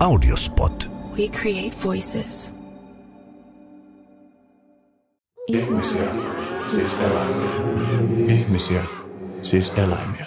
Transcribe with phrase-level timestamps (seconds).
[0.00, 0.90] Audiospot.
[1.18, 2.54] We create voices.
[5.46, 6.14] Ihmisiä,
[6.70, 7.50] siis eläimiä.
[8.28, 8.84] Ihmisiä,
[9.42, 10.26] siis eläimiä.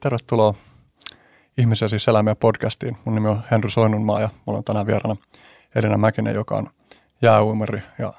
[0.00, 0.54] Tervetuloa
[1.58, 2.96] Ihmisiä siis eläimiä podcastiin.
[3.04, 5.16] Mun nimi on Henry Soinnunmaa ja mulla on tänään vieraana
[5.74, 6.70] Elina Mäkinen, joka on
[7.22, 8.12] jääuimari ja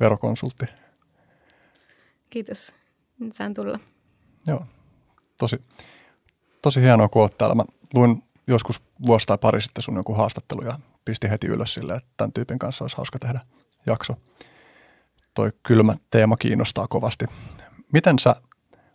[0.00, 0.66] verokonsultti.
[2.30, 2.74] Kiitos.
[3.18, 3.78] Nyt saan tulla.
[4.46, 4.66] Joo,
[5.38, 5.62] tosi,
[6.62, 7.54] tosi hienoa, kun oot täällä.
[7.54, 7.64] Mä
[7.94, 12.08] luin joskus vuosi tai pari sitten sun joku haastattelu ja pisti heti ylös sille, että
[12.16, 13.40] tämän tyypin kanssa olisi hauska tehdä
[13.86, 14.14] jakso.
[15.34, 17.24] Toi kylmä teema kiinnostaa kovasti.
[17.92, 18.36] Miten sä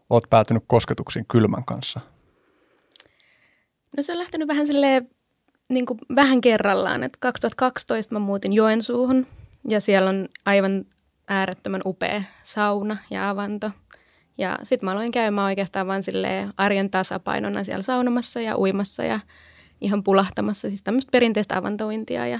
[0.10, 2.00] oot päätynyt kosketuksiin kylmän kanssa?
[3.98, 5.10] No se on lähtenyt vähän silleen,
[5.70, 7.04] niin kuin vähän kerrallaan.
[7.04, 9.27] että 2012 mä muutin Joensuuhun
[9.70, 10.86] ja siellä on aivan
[11.27, 13.72] äärettömän upea sauna ja avanto.
[14.41, 19.20] Ja sitten mä aloin käymään oikeastaan vaan silleen arjen tasapainona siellä saunomassa ja uimassa ja
[19.82, 20.70] ihan pulahtamassa.
[20.70, 22.27] Siis tämmöistä perinteistä avantointia.
[22.27, 22.40] Ja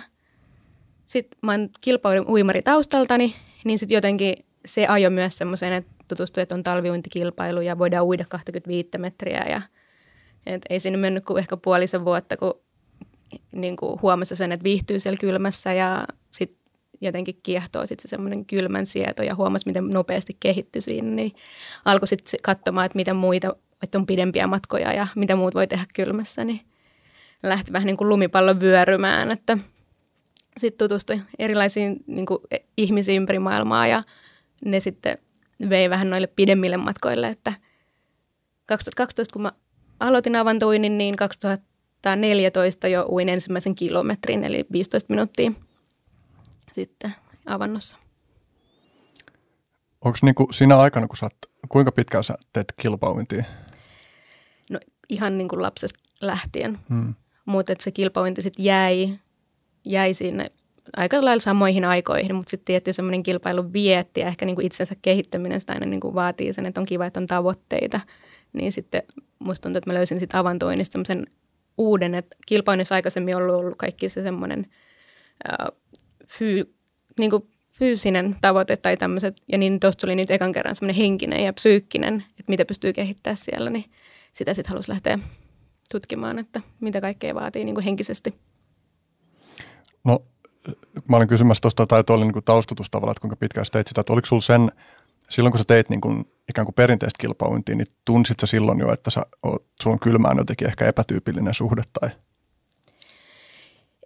[1.08, 6.44] sitten mä oon kilpailun uimari taustaltani, niin sitten jotenkin se ajo myös semmoiseen, että tutustui,
[6.44, 9.46] että on talviuintikilpailu ja voidaan uida 25 metriä.
[9.50, 9.62] Ja,
[10.46, 12.54] et ei siinä mennyt kuin ehkä puolisen vuotta, kun
[13.52, 16.61] niin kuin huomasi sen, että viihtyy siellä kylmässä ja sitten
[17.02, 21.32] jotenkin kiehtoo sitten se semmoinen kylmän sieto ja huomasi, miten nopeasti kehittyi siinä, niin
[21.86, 25.86] alkoi sitten katsomaan, että mitä muita, että on pidempiä matkoja ja mitä muut voi tehdä
[25.94, 26.62] kylmässä, niin
[27.44, 29.58] lähti vähän niin kuin lumipallo vyörymään, että
[30.58, 32.40] sitten tutustui erilaisiin niin kuin
[32.78, 34.04] ihmisiin ympäri maailmaa ja
[34.66, 35.18] ne sitten
[35.70, 37.54] vei vähän noille pidemmille matkoille, että
[38.66, 39.52] 2012 kun mä
[40.00, 45.52] aloitin avantoinnin, niin 2014 jo uin ensimmäisen kilometrin, eli 15 minuuttia
[46.72, 47.14] sitten
[47.46, 47.98] avannossa.
[50.02, 51.36] Onko niinku siinä aikana, kun sä oot,
[51.70, 53.44] kuinka pitkään sä teet kilpauintia?
[54.70, 57.14] No ihan niin kuin lapsesta lähtien, hmm.
[57.46, 59.20] mutta se kilpauinti sitten jäi,
[59.86, 60.52] jäi sinne
[60.98, 64.96] aika lailla samoihin aikoihin, mutta sitten tietty semmoinen kilpailu vietti ja ehkä niin kuin itsensä
[65.02, 68.00] kehittäminen sitä aina niin kuin vaatii sen, että on kiva, että on tavoitteita.
[68.54, 69.04] Niin sitten
[69.40, 71.28] musta tuntuu, että mä löysin sitten avantoinnista semmoisen
[71.78, 74.66] uuden, että kilpailussa aikaisemmin ollut, ollut kaikki se semmoinen
[76.40, 76.76] fyy,
[77.20, 81.44] niin kuin fyysinen tavoite tai tämmöiset, ja niin tuosta tuli nyt ekan kerran semmoinen henkinen
[81.44, 83.86] ja psyykkinen, että mitä pystyy kehittämään siellä, niin
[84.34, 85.20] sitä sitten halusi lähteä
[85.92, 88.34] tutkimaan, että mitä kaikkea vaatii niin kuin henkisesti.
[90.04, 90.26] No,
[91.10, 93.88] mä olin kysymässä tuosta, tai tuo oli niin taustatus tavallaan, että kuinka pitkään sä teit
[93.88, 94.72] sitä, että oliko sulla sen,
[95.30, 98.94] silloin kun sä teit niin kuin ikään kuin perinteistä kilpauintia, niin tunsit sä silloin jo,
[98.94, 102.10] että sä oot, sulla on kylmään jotenkin ehkä epätyypillinen suhde tai?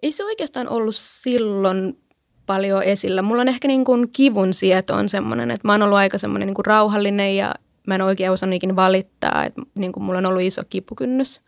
[0.02, 2.05] Ei se oikeastaan ollut silloin
[2.46, 3.22] paljon esillä.
[3.22, 6.46] Mulla on ehkä niin kuin kivun sieto on semmoinen, että mä oon ollut aika semmoinen
[6.46, 7.54] niin kuin rauhallinen ja
[7.86, 11.40] mä en oikein osannut ikinä valittaa, että niin kuin mulla on ollut iso kipukynnys.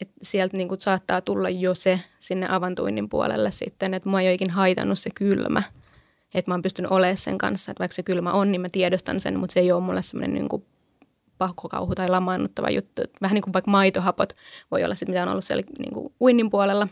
[0.00, 4.26] Että sieltä niin kuin saattaa tulla jo se sinne avantuinnin puolelle sitten, että mua ei
[4.26, 5.62] ole ikinä haitannut se kylmä.
[6.34, 9.20] Että mä oon pystynyt olemaan sen kanssa, että vaikka se kylmä on, niin mä tiedostan
[9.20, 10.64] sen, mutta se ei ole mulle semmoinen niin kuin
[11.38, 13.02] pakkokauhu tai lamaannuttava juttu.
[13.22, 14.32] Vähän niin kuin vaikka maitohapot
[14.70, 16.88] voi olla sitten, mitä on ollut siellä niin kuin uinnin puolella.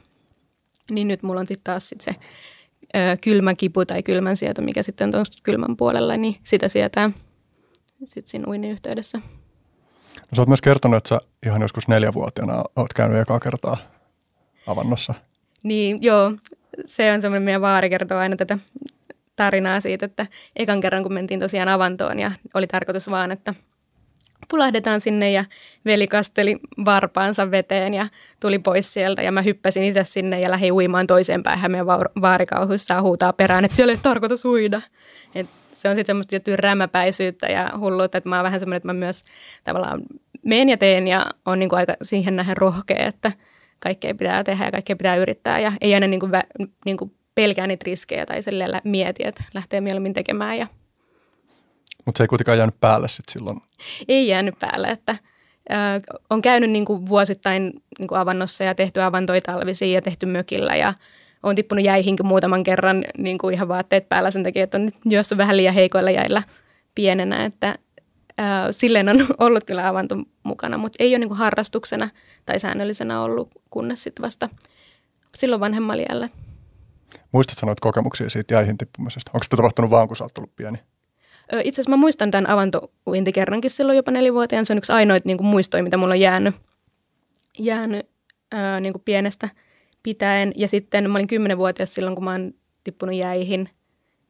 [0.91, 2.15] Niin nyt mulla on sitten taas sit se
[3.21, 7.11] kylmä kipu tai kylmän sieto, mikä sitten on kylmän puolella, niin sitä sietää
[8.05, 9.19] sitten siinä uinnin yhteydessä.
[9.19, 13.77] No, sä oot myös kertonut, että sä ihan joskus neljävuotiaana oot käynyt ekaa kertaa
[14.67, 15.15] avannossa.
[15.63, 16.33] Niin, joo.
[16.87, 18.59] Se on semmoinen, meidän vaari kertoo aina tätä
[19.37, 23.55] tarinaa siitä, että ekan kerran kun mentiin tosiaan avantoon ja oli tarkoitus vaan, että–
[24.51, 25.45] pulahdetaan sinne ja
[25.85, 28.07] veli kasteli varpaansa veteen ja
[28.41, 31.87] tuli pois sieltä ja mä hyppäsin itse sinne ja lähdin uimaan toiseen päähän meidän
[32.23, 34.83] vaarikauhuissa huutaa perään, että siellä ei tarkoitus uida.
[35.35, 38.89] Et se on sitten semmoista tiettyä rämäpäisyyttä ja hulluutta, että mä oon vähän semmoinen, että
[38.89, 39.23] mä myös
[39.65, 40.03] tavallaan
[40.45, 43.33] menen ja teen ja on niin kuin aika siihen nähden rohkea, että
[43.81, 46.33] kaikkea pitää tehdä ja kaikkea pitää yrittää ja ei aina niin kuin,
[46.85, 48.41] niin kuin pelkää niitä riskejä tai
[48.85, 50.67] mieti, että lähtee mieluummin tekemään ja
[52.07, 53.61] mutta se ei kuitenkaan jäänyt päälle sitten silloin.
[54.09, 59.03] Ei jäänyt päälle, että äh, on käynyt niin kuin vuosittain niin kuin avannossa ja tehty
[59.03, 60.95] avantoja talvisia ja tehty mökillä ja
[61.43, 65.39] on tippunut jäihinkin muutaman kerran niin kuin ihan vaatteet päällä sen takia, että on juossut
[65.39, 66.43] vähän liian heikoilla jäillä
[66.95, 67.69] pienenä, että
[68.41, 72.09] äh, silleen on ollut kyllä avanto mukana, mutta ei ole niin kuin harrastuksena
[72.47, 74.49] tai säännöllisenä ollut, kunnes sitten vasta
[75.35, 76.29] silloin vanhemmalla jällä.
[77.33, 79.31] Muistatko noita kokemuksia siitä jäihin tippumisesta?
[79.35, 80.79] Onko se tapahtunut vaan, kun sä oot ollut pieni?
[81.53, 84.67] Itse asiassa mä muistan tämän avantouinti kerrankin silloin jopa nelivuotiaan.
[84.67, 86.55] Se on yksi ainoita niin kuin muistoja, mitä mulla on jäänyt,
[87.59, 88.07] jäänyt
[88.53, 89.49] ää, niin kuin pienestä
[90.03, 90.53] pitäen.
[90.57, 92.53] Ja sitten mä olin kymmenenvuotias silloin, kun mä oon
[92.85, 93.69] tippunut jäihin.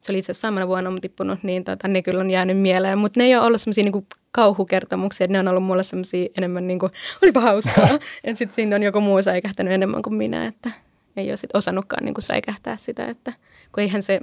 [0.01, 2.97] Se oli itse asiassa samana vuonna mä tippunut, niin tota, ne kyllä on jäänyt mieleen.
[2.97, 6.79] Mutta ne ei ole ollut semmoisia niin kauhukertomuksia, ne on ollut mulle semmoisia enemmän niin
[6.79, 6.91] kuin,
[7.23, 7.89] olipa hauskaa.
[8.23, 10.71] että sitten siinä on joku muu säikähtänyt enemmän kuin minä, että
[11.17, 13.33] ei ole sit osannutkaan niin kuin säikähtää sitä, että
[13.71, 14.19] kun eihän se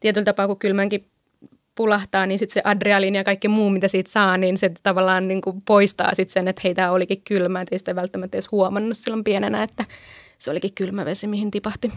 [0.00, 1.10] tietyllä tapaa, kun kylmänkin
[1.78, 5.40] pulahtaa, niin sitten se adrealiini ja kaikki muu, mitä siitä saa, niin se tavallaan niin
[5.40, 9.24] kuin poistaa sitten sen, että heitä olikin kylmä, että ei sitä välttämättä edes huomannut silloin
[9.24, 9.84] pienenä, että
[10.38, 11.92] se olikin kylmä vesi, mihin tipahti.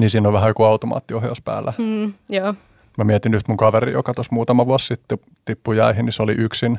[0.00, 1.72] Niin siinä on vähän joku automaattiohjaus päällä.
[1.78, 2.54] Mm, joo.
[2.98, 6.32] Mä mietin nyt mun kaveri, joka tuossa muutama vuosi sitten tippui jäihin, niin se oli
[6.32, 6.78] yksin.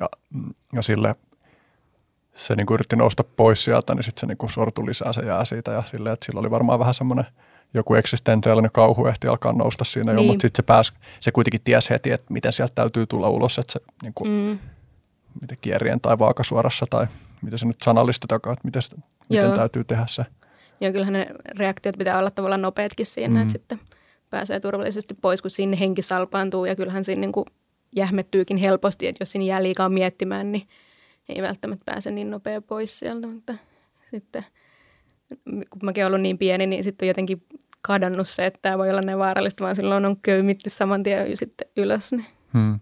[0.00, 0.08] Ja,
[0.72, 1.14] ja sille
[2.34, 5.72] se niin yritti nousta pois sieltä, niin sitten se niin sortui lisää se jää siitä.
[5.72, 7.26] Ja sille, että sillä oli varmaan vähän semmoinen
[7.74, 10.26] joku eksistentiaalinen kauhu ehti alkaa nousta siinä niin.
[10.26, 13.58] jo, mutta sitten se pääsi, se kuitenkin tiesi heti, että miten sieltä täytyy tulla ulos,
[13.58, 14.58] että se niin kuin, mm.
[15.40, 17.06] miten kierien tai vaakasuorassa tai
[17.42, 18.82] miten se nyt sanallistetakaan, että miten,
[19.28, 20.24] miten täytyy tehdä se.
[20.80, 21.26] Joo, kyllähän ne
[21.58, 23.42] reaktiot pitää olla tavallaan nopeatkin siinä, mm.
[23.42, 23.80] että sitten
[24.30, 27.46] pääsee turvallisesti pois, kun sinne henki salpaantuu ja kyllähän siinä niin kuin
[27.96, 30.68] jähmettyykin helposti, että jos sinne jää liikaa miettimään, niin
[31.28, 33.54] ei välttämättä pääse niin nopea pois sieltä, mutta
[34.10, 34.44] sitten
[35.70, 37.42] kun mäkin ollut niin pieni, niin sitten on jotenkin
[37.82, 41.68] kadannut se, että tämä voi olla ne vaarallista, vaan silloin on köymitty saman tien sitten
[41.76, 42.12] ylös.
[42.12, 42.26] Niin.
[42.52, 42.80] Hmm.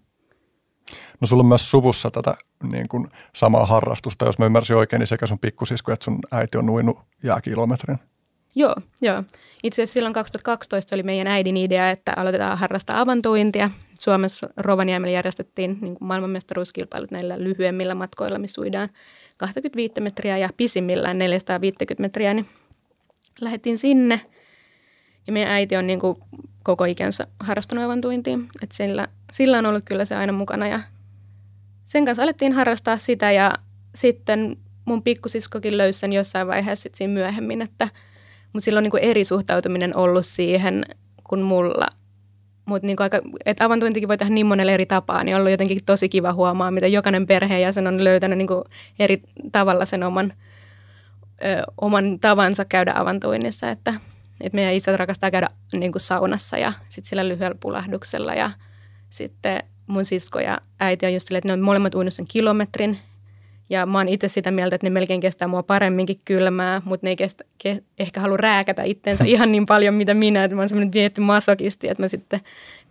[1.21, 2.35] No sulla on myös suvussa tätä
[2.73, 6.59] niin kuin samaa harrastusta, jos mä ymmärsin oikein, niin sekä sun pikkusisko että sun äiti
[6.59, 7.99] on nuinut jääkilometrin.
[8.55, 9.23] Joo, joo.
[9.63, 13.71] Itse asiassa silloin 2012 oli meidän äidin idea, että aloitetaan harrastaa avantointia.
[14.01, 18.89] Suomessa Rovaniemellä järjestettiin niin kuin maailmanmestaruuskilpailut näillä lyhyemmillä matkoilla, missä uidaan
[19.41, 22.47] 25 metriä ja pisimmillään 450 metriä, niin
[23.41, 24.21] lähdettiin sinne.
[25.27, 26.17] Ja meidän äiti on niin kuin
[26.63, 30.81] koko ikänsä harrastanut avantuintiin, että sillä, sillä on ollut kyllä se aina mukana ja
[31.85, 33.55] sen kanssa alettiin harrastaa sitä ja
[33.95, 37.89] sitten mun pikkusiskokin löysi sen jossain vaiheessa sit siinä myöhemmin, että
[38.53, 40.85] mutta sillä on niin kuin eri suhtautuminen ollut siihen
[41.29, 41.87] kuin mulla.
[42.71, 45.85] Mutta niin aika, että avantointikin voi tehdä niin monella eri tapaa, niin on ollut jotenkin
[45.87, 48.65] tosi kiva huomaa, miten jokainen perheenjäsen on löytänyt niin kuin
[48.99, 49.23] eri
[49.53, 50.33] tavalla sen oman,
[51.45, 53.71] ö, oman tavansa käydä avantoinnissa.
[53.71, 53.95] Että,
[54.41, 58.51] että meidän isät rakastaa käydä niin kuin saunassa ja sitten sillä lyhyellä pulahduksella ja
[59.09, 62.99] sitten mun sisko ja äiti on just silleen, että ne on molemmat uinut sen kilometrin
[63.71, 67.11] ja mä oon itse sitä mieltä, että ne melkein kestää mua paremminkin kylmää, mutta ne
[67.11, 70.45] ei kestä, ke, ehkä halua rääkätä itteensä ihan niin paljon, mitä minä.
[70.45, 72.41] Että mä oon semmoinen vietty masokisti, että mä sitten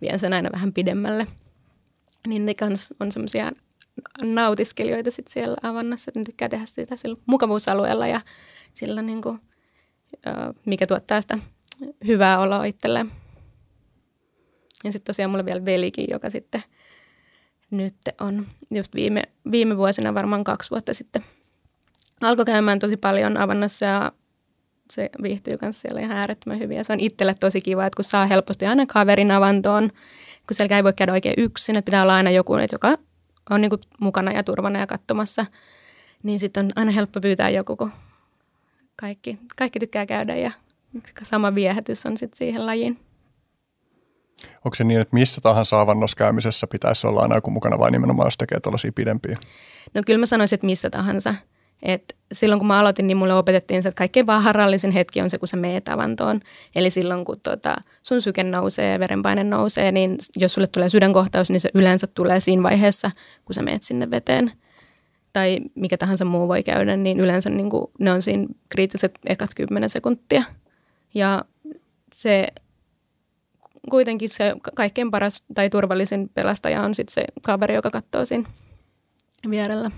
[0.00, 1.26] vien sen aina vähän pidemmälle.
[2.26, 3.52] Niin ne kans on semmoisia
[4.24, 8.20] nautiskelijoita sitten siellä avannassa, että ne tykkää tehdä sitä sillä mukavuusalueella ja
[8.74, 9.38] sillä niin kuin,
[10.66, 11.38] mikä tuottaa sitä
[12.06, 13.10] hyvää oloa itselleen.
[14.84, 16.62] Ja sitten tosiaan mulla vielä velikin, joka sitten–
[17.70, 21.22] nyt on just viime, viime vuosina, varmaan kaksi vuotta sitten,
[22.20, 24.12] alkoi käymään tosi paljon avannassa ja
[24.90, 26.76] se viihtyy myös siellä ihan äärettömän hyvin.
[26.76, 29.90] Ja se on itselle tosi kiva, että kun saa helposti aina kaverin avantoon,
[30.46, 32.98] kun siellä ei voi käydä oikein yksin, että pitää olla aina joku, joka
[33.50, 35.46] on niin kuin mukana ja turvana ja katsomassa,
[36.22, 37.90] niin sitten on aina helppo pyytää joku, kun
[38.96, 40.50] kaikki, kaikki tykkää käydä ja
[41.22, 42.98] sama viehätys on sitten siihen lajiin.
[44.64, 48.26] Onko se niin, että missä tahansa avannossa käymisessä pitäisi olla aina joku mukana vai nimenomaan
[48.26, 49.36] jos tekee tuollaisia pidempiä?
[49.94, 51.34] No kyllä mä sanoisin, että missä tahansa.
[51.82, 55.48] Et silloin kun mä aloitin, niin mulle opetettiin, että kaikkein vaharallisin hetki on se, kun
[55.48, 56.40] sä meet avantoon.
[56.76, 61.50] Eli silloin, kun tota, sun syke nousee ja verenpaine nousee, niin jos sulle tulee sydänkohtaus,
[61.50, 63.10] niin se yleensä tulee siinä vaiheessa,
[63.44, 64.52] kun sä meet sinne veteen.
[65.32, 69.50] Tai mikä tahansa muu voi käydä, niin yleensä niin kuin, ne on siinä kriittiset ekat
[69.56, 70.42] kymmenen sekuntia.
[71.14, 71.44] Ja
[72.14, 72.48] se
[73.90, 78.50] kuitenkin se kaikkein paras tai turvallisin pelastaja on sitten se kaveri, joka katsoo siinä
[79.50, 79.90] vierellä.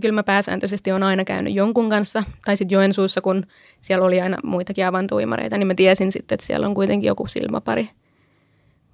[0.00, 3.46] Kyllä mä pääsääntöisesti on aina käynyt jonkun kanssa, tai sitten Joensuussa, kun
[3.80, 7.86] siellä oli aina muitakin avantuimareita, niin mä tiesin sitten, että siellä on kuitenkin joku silmäpari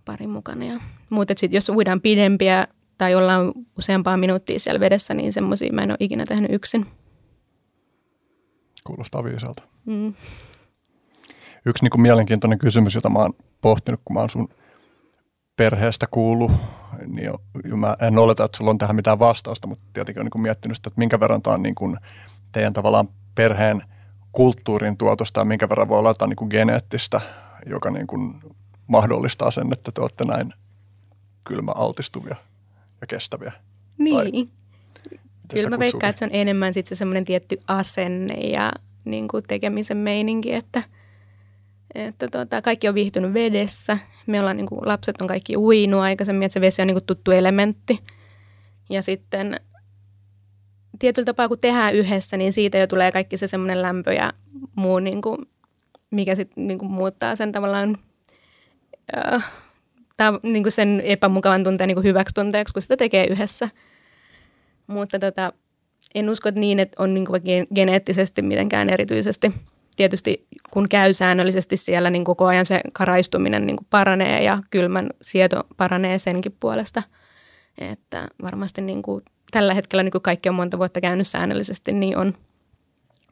[0.05, 0.65] pari mukana.
[0.65, 0.81] Ja,
[1.11, 2.69] mutta sitten jos uidaan pidempiä
[2.99, 6.87] tai ollaan useampaa minuuttia siellä vedessä, niin semmoisia mä en ole ikinä tehnyt yksin.
[8.85, 9.63] Kuulostaa viisalta.
[9.85, 10.15] Mm.
[11.67, 14.49] Yksi niin kuin mielenkiintoinen kysymys, jota mä oon pohtinut, kun mä oon sun
[15.57, 16.53] perheestä kuullut,
[17.07, 17.31] niin
[17.79, 20.77] mä en oleta, että sulla on tähän mitään vastausta, mutta tietenkin on niin kuin miettinyt
[20.77, 21.97] sitä, että minkä verran tämä on niin kuin
[22.53, 23.83] teidän tavallaan perheen
[24.33, 27.21] kulttuurin tuotosta ja minkä verran voi olla jotain niin kuin geneettistä,
[27.67, 28.41] joka niin kuin
[28.87, 30.53] mahdollistaa sen, että te olette näin
[31.47, 32.37] kylmäaltistuvia
[33.01, 33.53] ja kestäviä.
[33.99, 34.51] Niin.
[35.55, 38.73] Kyllä mä veikkaan, että se on enemmän sitten se semmoinen tietty asenne ja
[39.05, 40.83] niin kuin tekemisen meininki, että–
[41.97, 43.99] että tuota, kaikki on viihtynyt vedessä.
[44.27, 47.07] Me ollaan, niin kuin, lapset on kaikki uinut aikaisemmin, että se vesi on niin kuin,
[47.07, 48.03] tuttu elementti.
[48.91, 49.61] Ja sitten
[50.99, 54.33] tietyllä tapaa, kun tehdään yhdessä, niin siitä jo tulee kaikki se semmoinen lämpö ja
[54.75, 55.39] muu, niin kuin,
[56.11, 57.97] mikä sitten niin muuttaa sen tavallaan
[59.17, 59.53] äh,
[60.17, 63.69] ta, niin kuin sen epämukavan tunteen niin hyväksi tunteeksi, kun sitä tekee yhdessä.
[64.87, 65.53] Mutta tota,
[66.15, 67.43] en usko, että niin, että on niin kuin,
[67.75, 69.53] geneettisesti mitenkään erityisesti
[69.97, 75.11] tietysti kun käy säännöllisesti siellä, niin koko ajan se karaistuminen niin kuin paranee ja kylmän
[75.23, 77.03] sieto paranee senkin puolesta.
[77.79, 82.19] Että varmasti niin kuin tällä hetkellä, niin kuin kaikki on monta vuotta käynyt säännöllisesti, niin
[82.19, 82.35] on,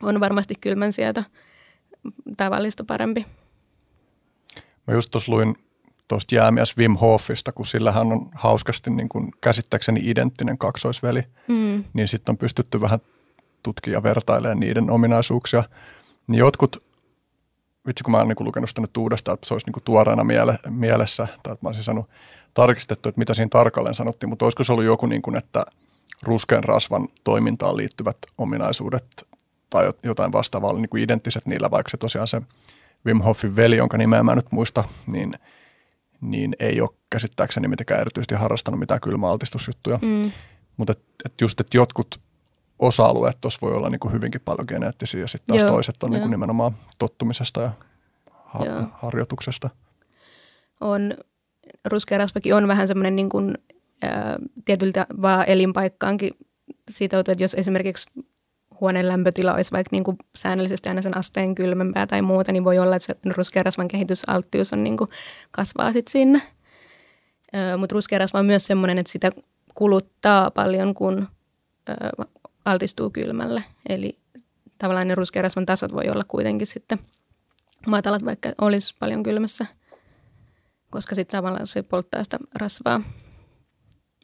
[0.02, 1.22] on varmasti kylmän sieto
[2.36, 3.26] tavallista parempi.
[4.86, 5.56] Mä just tuossa luin
[6.08, 11.84] tuosta jäämies Wim Hofista, kun sillähän on hauskasti niin kuin käsittääkseni identtinen kaksoisveli, mm.
[11.92, 13.00] niin sitten on pystytty vähän
[13.62, 15.64] tutkia ja vertailemaan niiden ominaisuuksia.
[16.26, 16.84] Niin jotkut,
[17.86, 20.24] vitsi kun mä oon niin lukenut sitä nyt uudestaan, että se olisi niin kuin tuoreena
[20.24, 22.10] miele, mielessä, tai että mä olisin sanonut
[22.54, 25.64] tarkistettu, että mitä siinä tarkalleen sanottiin, mutta olisiko se ollut joku, niin kuin, että
[26.22, 29.26] ruskean rasvan toimintaan liittyvät ominaisuudet
[29.70, 32.42] tai jotain vastaavaa oli niin kuin identtiset niillä, vaikka se tosiaan se
[33.06, 35.34] Wim Hofin veli, jonka nimeä mä nyt muista, niin,
[36.20, 39.98] niin ei ole käsittääkseni mitenkään erityisesti harrastanut mitään kylmäaltistusjuttuja.
[40.02, 40.32] Mm.
[40.76, 42.20] Mutta et, et just, että jotkut
[42.86, 46.10] osa-alueet tuossa voi olla niin kuin hyvinkin paljon geneettisiä ja sitten taas Joo, toiset on
[46.10, 47.70] niin kuin nimenomaan tottumisesta ja
[48.30, 49.70] har- harjoituksesta.
[50.80, 51.14] On,
[51.84, 53.54] ruskearasvakin on vähän semmoinen niin kuin,
[54.64, 56.30] tietyltä vaan elinpaikkaankin
[56.90, 58.10] sitoutu, että jos esimerkiksi
[58.80, 62.78] huoneen lämpötila olisi vaikka niin kuin säännöllisesti aina sen asteen kylmempää tai muuta, niin voi
[62.78, 65.10] olla, että se ruskearasvan kehitysalttius on niin kuin
[65.50, 66.42] kasvaa sitten sinne.
[67.78, 69.32] Mutta ruskearasva on myös sellainen, että sitä
[69.74, 71.28] kuluttaa paljon, kun
[71.88, 71.94] ö,
[72.64, 73.64] altistuu kylmälle.
[73.88, 74.18] Eli
[74.78, 76.98] tavallaan ne ruskearasvan tasot voi olla kuitenkin sitten
[77.86, 79.66] matalat, vaikka olisi paljon kylmässä,
[80.90, 83.00] koska sitten tavallaan se polttaa sitä rasvaa.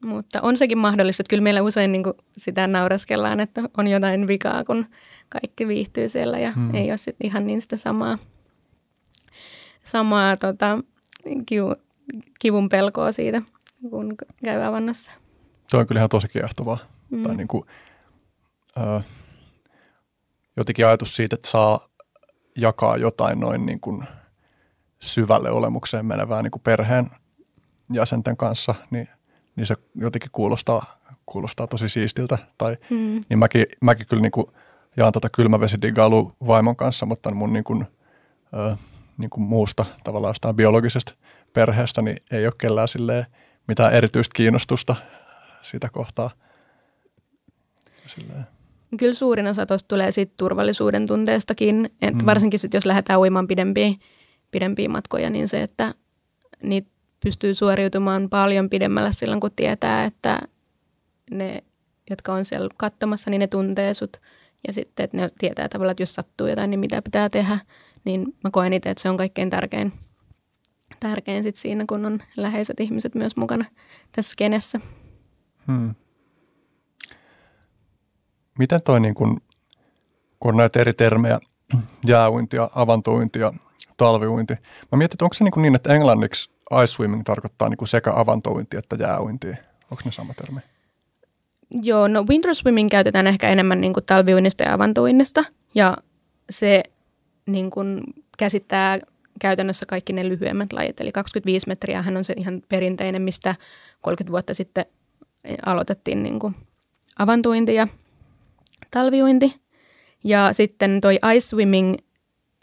[0.04, 2.04] Mutta on sekin mahdollista, että kyllä meillä usein niin
[2.36, 4.86] sitä nauraskellaan, että on jotain vikaa, kun
[5.28, 6.74] kaikki viihtyy siellä ja hmm.
[6.74, 8.18] ei ole sitten ihan niin sitä samaa,
[9.84, 10.78] samaa tota,
[11.46, 11.74] kivu,
[12.38, 13.42] kivun pelkoa siitä,
[13.90, 15.12] kun käy avannossa.
[15.70, 16.78] Tuo on kyllä ihan tosi kiehtovaa.
[17.10, 17.22] Hmm.
[17.22, 17.66] Tai niin kuin,
[18.76, 19.00] ö,
[20.56, 21.88] jotenkin ajatus siitä, että saa
[22.56, 24.04] jakaa jotain noin niin kuin
[24.98, 27.10] syvälle olemukseen menevää niin kuin perheen
[27.92, 29.08] jäsenten kanssa, niin–
[29.60, 32.38] niin se jotenkin kuulostaa, kuulostaa tosi siistiltä.
[32.58, 33.24] Tai, mm.
[33.28, 34.46] Niin mäkin, mäkin kyllä niin kuin
[34.96, 37.86] jaan tätä kylmävesidigailu vaimon kanssa, mutta mun niin kuin,
[38.54, 38.76] ö,
[39.18, 41.14] niin kuin muusta tavallaan jostain biologisesta
[41.52, 43.26] perheestä, niin ei ole kellään silleen
[43.68, 44.96] mitään erityistä kiinnostusta
[45.62, 46.30] sitä kohtaa.
[48.06, 48.46] Silleen.
[48.98, 52.26] Kyllä suurin osa tuosta tulee siitä turvallisuuden tunteestakin, että mm.
[52.26, 53.90] varsinkin sit, jos lähdetään uimaan pidempiä,
[54.50, 55.94] pidempiä matkoja, niin se, että
[56.62, 56.90] niitä
[57.24, 60.40] pystyy suoriutumaan paljon pidemmällä silloin, kun tietää, että
[61.30, 61.64] ne,
[62.10, 64.16] jotka on siellä katsomassa, niin ne tuntee sut.
[64.66, 67.58] Ja sitten, että ne tietää tavallaan, että jos sattuu jotain, niin mitä pitää tehdä.
[68.04, 69.92] Niin mä koen itse, että se on kaikkein tärkein,
[71.00, 73.64] tärkein sit siinä, kun on läheiset ihmiset myös mukana
[74.12, 74.80] tässä skenessä.
[75.66, 75.94] Hmm.
[78.60, 79.40] Miten toi, niin kun,
[80.40, 81.40] kun näitä eri termejä,
[82.06, 83.52] jääuintia, avantointia,
[83.96, 84.54] talviuinti.
[84.92, 86.50] Mä mietin, että onko se niin, niin että englanniksi
[86.82, 89.56] ice swimming tarkoittaa niin sekä avantouinti että jääuintia.
[89.90, 90.60] Onko ne sama termi?
[91.82, 95.44] Joo, no winter swimming käytetään ehkä enemmän niin kuin talviuinnista ja avantouinnista.
[95.74, 95.96] Ja
[96.50, 96.82] se
[97.46, 98.00] niin kuin
[98.38, 98.98] käsittää
[99.40, 101.00] käytännössä kaikki ne lyhyemmät lajit.
[101.00, 103.54] Eli 25 metriä hän on se ihan perinteinen, mistä
[104.00, 104.86] 30 vuotta sitten
[105.66, 106.56] aloitettiin niin kuin
[107.18, 107.88] avantointi ja
[108.90, 109.60] talviuinti.
[110.24, 111.94] Ja sitten toi ice swimming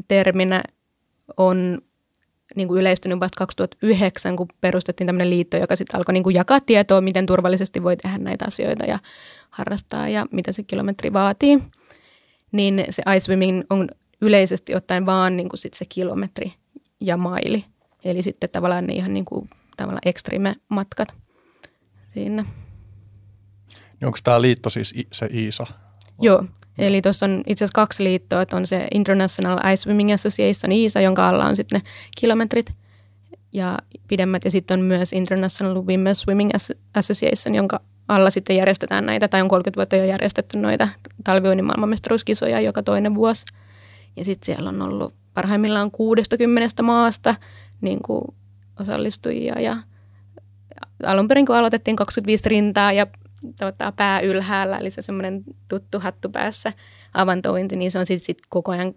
[0.08, 0.64] terminä
[1.38, 1.82] on
[2.56, 6.60] niin kuin yleistynyt vasta 2009, kun perustettiin tämmöinen liitto, joka sitten alkoi niin kuin jakaa
[6.60, 9.00] tietoa, miten turvallisesti voi tehdä näitä asioita ja
[9.50, 11.60] harrastaa ja mitä se kilometri vaatii.
[12.52, 13.90] Niin se ice swimming on
[14.22, 16.54] yleisesti ottaen vaan niin kuin sit se kilometri
[17.00, 17.64] ja maili.
[18.04, 21.14] Eli sitten tavallaan ne ihan niin kuin, tavallaan extreme matkat
[22.14, 22.46] siinä.
[24.00, 25.68] Niin onko tämä liitto siis se IISA?
[26.22, 26.44] Joo,
[26.78, 31.02] Eli tuossa on itse asiassa kaksi liittoa, että on se International Ice Swimming Association, ISA,
[31.02, 32.74] jonka alla on sitten ne kilometrit
[33.54, 36.52] ja pidemmät, ja sitten on myös International Women's Swimming
[36.94, 40.90] Association, jonka alla sitten järjestetään näitä, tai on 30 vuotta jo järjestetty noita
[41.24, 43.46] talviuinnin maailmanmestaruuskisoja joka toinen vuosi.
[44.16, 47.36] Ja sitten siellä on ollut parhaimmillaan 60 maasta
[47.82, 48.22] niin kuin
[48.80, 49.78] osallistujia, ja
[51.04, 53.08] alun perin kun aloitettiin 25 rintaa ja
[53.60, 56.74] tota, pää ylhäällä, eli se semmoinen tuttu hattu päässä
[57.14, 58.94] avantointi, niin se on sitten sit koko ajan,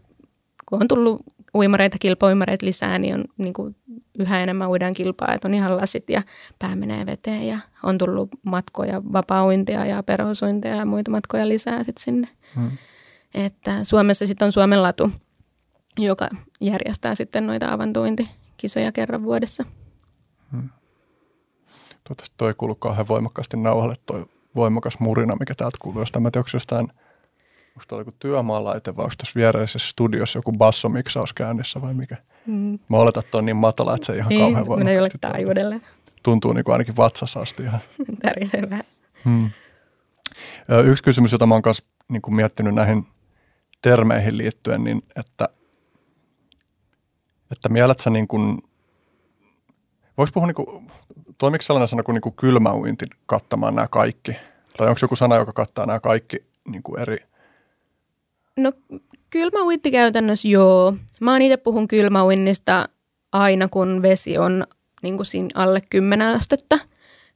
[0.69, 1.23] kun on tullut
[1.55, 3.77] uimareita, kilpauimareita lisää, niin on niin kuin
[4.19, 6.23] yhä enemmän uidaan kilpaa, että on ihan lasit ja
[6.59, 12.05] pää menee veteen ja on tullut matkoja, vapauintia ja perhosuintia ja muita matkoja lisää sitten
[12.05, 12.27] sinne.
[12.57, 12.71] Hmm.
[13.35, 15.11] Että Suomessa sitten on Suomen latu,
[15.99, 16.29] joka
[16.61, 19.65] järjestää sitten noita avantointikisoja kerran vuodessa.
[20.53, 20.69] Hmm.
[22.11, 24.27] Toivottavasti toi ei kuulu kauhean voimakkaasti nauhalle toi
[24.57, 26.03] voimakas murina, mikä täältä kuuluu.
[26.03, 26.89] Jostain, mä tiedä, onko jostain
[27.69, 32.17] onko tuolla joku työmaalaite vai onko tässä viereisessä studiossa joku bassomiksaus käynnissä vai mikä?
[32.47, 32.79] Mm.
[32.89, 35.29] Mä oletan, että on niin matala, että se ei ihan Niin, kauhean voimakkaasti tuota.
[35.33, 35.81] taajuudelle.
[36.23, 37.81] Tuntuu niin kuin ainakin vatsassa asti ihan.
[38.23, 38.85] Tärisee vähän.
[39.25, 39.51] Hmm.
[40.85, 43.07] Yksi kysymys, jota mä oon kanssa niin kuin miettinyt näihin
[43.83, 45.49] termeihin liittyen, niin että,
[47.53, 48.59] että mielät sä niin kuin,
[50.19, 50.91] voiko puhua niin kuin,
[51.41, 54.33] toimiko sellainen sana kuin, niin kuin kylmäuinti kattamaan nämä kaikki?
[54.77, 56.37] Tai onko joku sana, joka kattaa nämä kaikki
[56.69, 57.17] niin kuin eri?
[58.57, 58.73] No
[59.31, 60.95] kylmäuinti käytännössä joo.
[61.21, 62.89] Mä oon itse puhun kylmäuinnista
[63.33, 64.67] aina, kun vesi on
[65.03, 66.79] niin kuin siinä alle 10 astetta.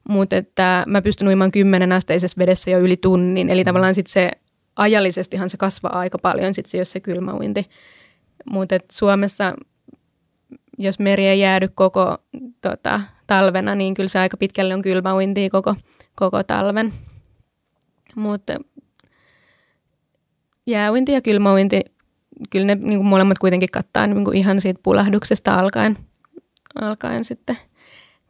[0.09, 3.49] Mutta että mä pystyn uimaan 10 asteisessa vedessä jo yli tunnin.
[3.49, 4.31] Eli tavallaan sit se
[4.75, 7.69] ajallisestihan se kasvaa aika paljon, sit se, jos se kylmäuinti.
[8.49, 9.53] Mutta Suomessa,
[10.77, 12.17] jos meri ei jäädy koko
[12.61, 15.75] tota, talvena, niin kyllä se aika pitkälle on kylmäuintia koko,
[16.15, 16.93] koko talven.
[18.15, 18.53] Mutta
[20.65, 21.81] jääuinti ja kylmäuinti,
[22.49, 25.97] kyllä ne niin kuin molemmat kuitenkin kattaa niin kuin ihan siitä pulahduksesta alkaen,
[26.81, 27.57] alkaen sitten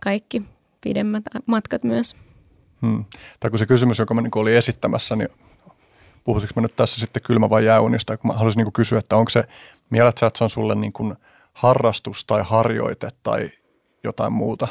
[0.04, 0.42] kaikki
[0.82, 2.16] pidemmät matkat myös.
[2.82, 3.06] Hmm.
[3.40, 5.30] Tai kun se kysymys, joka mä niin olin esittämässä, niin
[6.24, 9.30] puhuisinko mä nyt tässä sitten kylmä- vai jääunista, kun mä haluaisin niin kysyä, että onko
[9.30, 9.44] se,
[9.90, 11.16] mielät sä, että se on sulle niin kuin
[11.56, 13.50] harrastus tai harjoite tai
[14.04, 14.68] jotain muuta?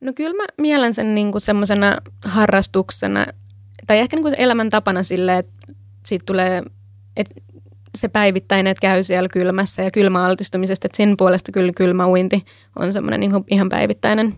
[0.00, 3.26] No kyllä mä mielen sen niin kuin semmoisena harrastuksena,
[3.86, 5.52] tai ehkä niin kuin elämäntapana sille, että
[6.06, 6.62] siitä tulee,
[7.16, 7.34] että
[7.94, 12.44] se päivittäinen, että käy siellä kylmässä ja kylmäaltistumisesta, että sen puolesta kyllä kylmäuinti
[12.76, 14.36] on semmoinen niin kuin ihan päivittäinen,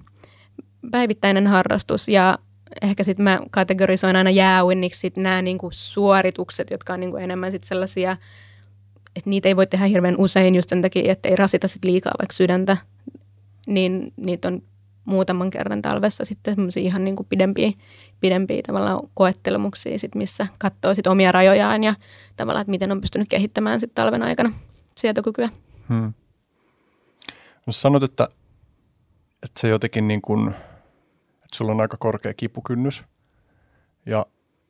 [0.90, 2.08] päivittäinen harrastus.
[2.08, 2.38] Ja
[2.82, 7.24] ehkä sitten mä kategorisoin aina jääuinniksi sit nämä niin kuin suoritukset, jotka on niin kuin
[7.24, 8.16] enemmän sit sellaisia,
[9.16, 12.12] että niitä ei voi tehdä hirveän usein just sen takia, että ei rasita sit liikaa
[12.18, 12.76] vaikka sydäntä,
[13.66, 14.62] niin niitä on
[15.04, 17.72] muutaman kerran talvessa sitten semmoisia ihan niin kuin pidempiä,
[18.20, 21.94] pidempiä tavallaan koettelemuksia, sit missä katsoo sit omia rajojaan ja
[22.36, 24.52] tavallaan, että miten on pystynyt kehittämään sit talven aikana
[24.96, 25.48] sietokykyä.
[25.88, 26.12] Hmm.
[27.66, 28.28] No sanot, että,
[29.42, 33.04] että se jotenkin niin kuin, että sulla on aika korkea kipukynnys
[34.06, 34.26] ja,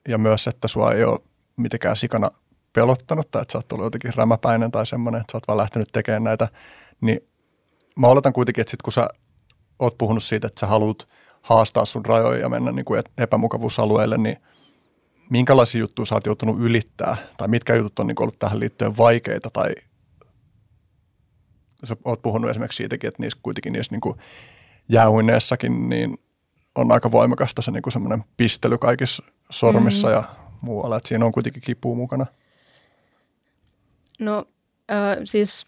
[0.09, 1.21] ja myös, että sua ei ole
[1.57, 2.31] mitenkään sikana
[2.73, 5.89] pelottanut tai että sä oot ollut jotenkin rämäpäinen tai semmoinen, että sä oot vaan lähtenyt
[5.93, 6.49] tekemään näitä,
[7.01, 7.21] niin
[7.97, 9.09] mä oletan kuitenkin, että sit kun sä
[9.79, 11.09] oot puhunut siitä, että sä haluat
[11.43, 14.37] haastaa sun rajoja ja mennä niin kuin epämukavuusalueelle, niin
[15.31, 19.51] minkälaisia juttuja sä oot joutunut ylittää tai mitkä jutut on niin ollut tähän liittyen vaikeita
[19.51, 19.75] tai
[21.85, 24.19] sä oot puhunut esimerkiksi siitäkin, että niissä kuitenkin niissä niin kuin
[24.89, 26.19] jääuineessakin niin
[26.75, 30.15] on aika voimakasta se niin semmoinen pistely kaikissa sormissa mm.
[30.15, 30.25] ja
[30.61, 32.27] muualla, että siinä on kuitenkin kipua mukana.
[34.23, 34.45] No
[34.91, 35.67] äh, siis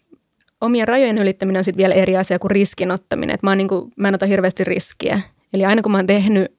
[0.61, 3.33] omien rajojen ylittäminen on sitten vielä eri asia kuin riskinottaminen.
[3.33, 5.21] Et mä, oon niinku, mä en ota hirveästi riskiä.
[5.53, 6.51] Eli aina kun mä oon tehnyt,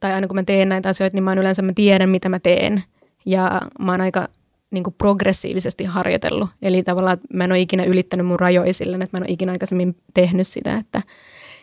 [0.00, 2.38] tai aina kun mä teen näitä asioita, niin mä oon yleensä mä tiedän, mitä mä
[2.38, 2.82] teen.
[3.26, 4.28] Ja mä oon aika
[4.70, 6.50] niin progressiivisesti harjoitellut.
[6.62, 9.52] Eli tavallaan mä en ole ikinä ylittänyt mun rajoja sillä, että mä en ole ikinä
[9.52, 10.76] aikaisemmin tehnyt sitä.
[10.76, 11.02] Että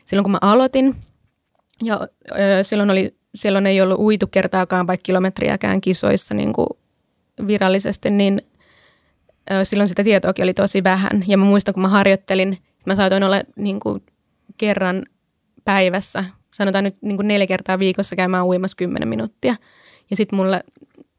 [0.05, 0.95] silloin kun mä aloitin,
[1.83, 2.07] ja
[2.61, 6.67] silloin, oli, silloin ei ollut uitu kertaakaan vaikka kilometriäkään kisoissa niin kuin
[7.47, 8.41] virallisesti, niin
[9.63, 11.23] silloin sitä tietoakin oli tosi vähän.
[11.27, 14.03] Ja mä muistan, kun mä harjoittelin, mä saatoin olla niin kuin
[14.57, 15.05] kerran
[15.65, 19.55] päivässä, sanotaan nyt niin kuin neljä kertaa viikossa käymään uimassa kymmenen minuuttia.
[20.09, 20.63] Ja sitten mulle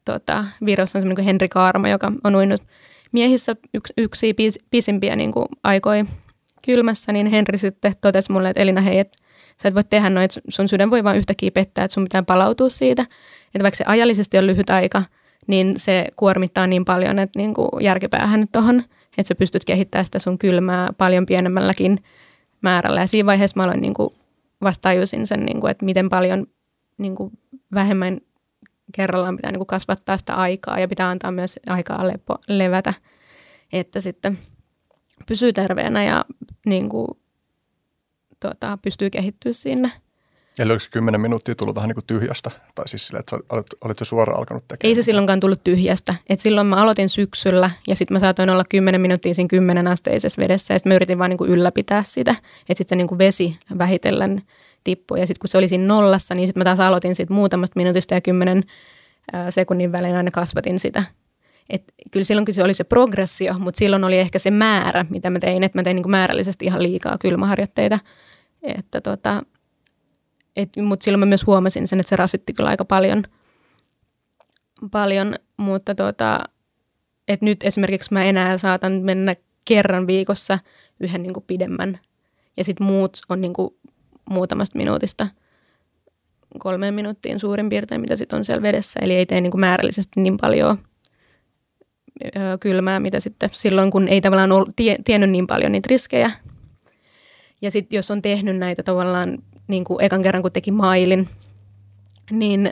[0.05, 2.63] tota, Virossa on semmoinen Henri Kaarma, joka on uinut
[3.13, 6.05] miehissä yksi, yksi pis, pisimpiä niin kuin aikoi
[6.65, 9.19] kylmässä, niin Henri sitten totesi mulle, että Elina hei, että
[9.63, 12.69] sä et voi tehdä noin, sun sydän voi vaan yhtäkkiä pettää, että sun pitää palautua
[12.69, 13.03] siitä.
[13.55, 15.03] Että vaikka se ajallisesti on lyhyt aika,
[15.47, 18.83] niin se kuormittaa niin paljon, että niin kuin järkipäähän tuohon,
[19.19, 21.99] että sä pystyt kehittämään sitä sun kylmää paljon pienemmälläkin
[22.63, 23.01] määrällä.
[23.01, 24.11] Ja siinä vaiheessa mä aloin niin kuin
[24.63, 26.47] vasta tajusin sen, niin kuin, että miten paljon
[26.99, 27.39] niin kuin
[27.75, 28.21] vähemmän
[28.93, 32.95] kerrallaan pitää niin kuin kasvattaa sitä aikaa ja pitää antaa myös aikaa lepo, levätä,
[33.73, 34.39] että sitten
[35.27, 36.25] pysyy terveenä ja
[36.67, 37.09] niin kuin,
[38.41, 39.91] tuota, pystyy kehittyä sinne.
[40.59, 42.51] Eli oliko se kymmenen minuuttia tullut vähän niin kuin tyhjästä?
[42.75, 44.91] Tai siis sille, että olit, olit jo suoraan alkanut tekemään?
[44.91, 46.15] Ei se silloinkaan tullut tyhjästä.
[46.29, 50.43] Et silloin mä aloitin syksyllä ja sitten mä saatoin olla 10 minuuttia siinä 10 asteisessa
[50.43, 52.31] vedessä ja sitten mä yritin vaan niinku ylläpitää sitä.
[52.31, 54.43] Että sitten se niinku vesi vähitellen
[54.85, 57.77] tippui ja sitten kun se oli siinä nollassa, niin sitten mä taas aloitin siitä muutamasta
[57.77, 58.63] minuutista ja 10
[59.51, 61.05] sekunnin välein aina kasvatin sitä.
[61.71, 65.39] Et kyllä silloinkin se oli se progressio, mutta silloin oli ehkä se määrä, mitä mä
[65.39, 67.99] tein, että mä tein niinku määrällisesti ihan liikaa kylmäharjoitteita.
[68.63, 69.43] Että tota,
[70.83, 73.23] mutta silloin mä myös huomasin sen, että se rasitti kyllä aika paljon,
[74.91, 76.41] paljon mutta tota,
[77.29, 80.59] et nyt esimerkiksi mä enää saatan mennä kerran viikossa
[81.01, 81.99] yhden niin kuin pidemmän
[82.57, 83.75] ja sitten muut on niin kuin
[84.31, 85.27] muutamasta minuutista
[86.59, 89.01] kolmeen minuuttiin suurin piirtein, mitä sitten on siellä vedessä.
[89.03, 90.79] Eli ei tee niin kuin määrällisesti niin paljon
[92.37, 96.31] ö, kylmää, mitä sitten silloin, kun ei tavallaan ollut, tie, tiennyt niin paljon niitä riskejä.
[97.63, 101.29] Ja sitten jos on tehnyt näitä tavallaan niin kuin ekan kerran, kun teki mailin,
[102.31, 102.71] niin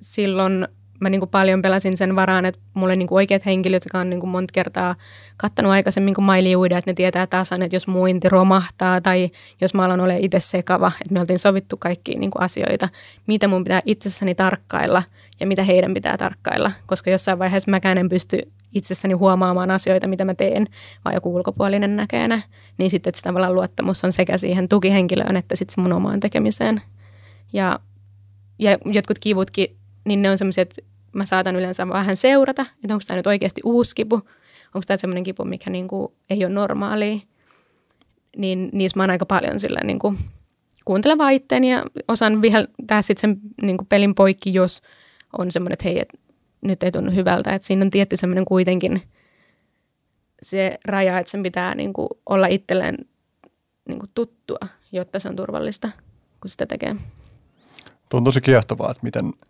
[0.00, 0.68] silloin
[1.00, 3.98] mä niin kuin paljon pelasin sen varaan, että mulla on niin kuin oikeat henkilöt, jotka
[3.98, 4.94] on niin kuin monta kertaa
[5.36, 9.74] kattanut aikaisemmin kuin maili uida, että ne tietää tasan, että jos muinti romahtaa tai jos
[9.74, 12.88] mä alan ole itse sekava, että me oltiin sovittu kaikki niin kuin asioita,
[13.26, 15.02] mitä mun pitää itsessäni tarkkailla
[15.40, 20.24] ja mitä heidän pitää tarkkailla, koska jossain vaiheessa mäkään en pysty itsessäni huomaamaan asioita, mitä
[20.24, 20.66] mä teen,
[21.04, 22.42] vaan joku ulkopuolinen näkee ne,
[22.78, 26.82] niin sitten että tavallaan luottamus on sekä siihen tukihenkilöön että sitten mun omaan tekemiseen.
[27.52, 27.80] Ja,
[28.58, 30.82] ja jotkut kivutkin, niin ne on semmoisia, että
[31.12, 34.16] mä saatan yleensä vähän seurata, että onko tämä nyt oikeasti uusi kipu,
[34.74, 37.22] onko tämä semmoinen kipu, mikä niin kuin ei ole normaali,
[38.36, 40.18] niin niissä mä oon aika paljon sillä niin kuin
[40.84, 44.82] kuuntelen vaan itteeni ja osaan viheltää sitten sen niin kuin pelin poikki, jos
[45.38, 46.08] on semmoinen, että hei, et
[46.60, 49.02] nyt ei tunnu hyvältä, että siinä on tietty semmoinen kuitenkin
[50.42, 52.96] se raja, että sen pitää niin kuin olla itselleen
[53.88, 54.58] niin kuin tuttua,
[54.92, 55.90] jotta se on turvallista,
[56.40, 56.96] kun sitä tekee.
[58.08, 59.32] Tuo on tosi kiehtovaa, että miten–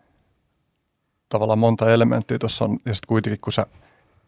[1.31, 3.67] tavallaan monta elementtiä tuossa on, ja sitten kuitenkin kun sä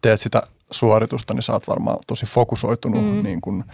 [0.01, 3.05] teet sitä suoritusta, niin sä oot varmaan tosi fokusoitunut.
[3.05, 3.23] Mm.
[3.23, 3.65] Niin kun,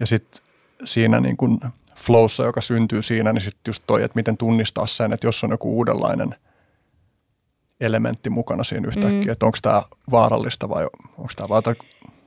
[0.00, 0.42] ja sitten
[0.84, 1.60] siinä niin kun
[1.96, 5.50] flowssa, joka syntyy siinä, niin sitten just toi, että miten tunnistaa sen, että jos on
[5.50, 6.34] joku uudenlainen
[7.80, 9.30] elementti mukana siinä yhtäkkiä, mm.
[9.30, 10.84] että onko tämä vaarallista vai
[11.18, 11.62] onko tämä vaan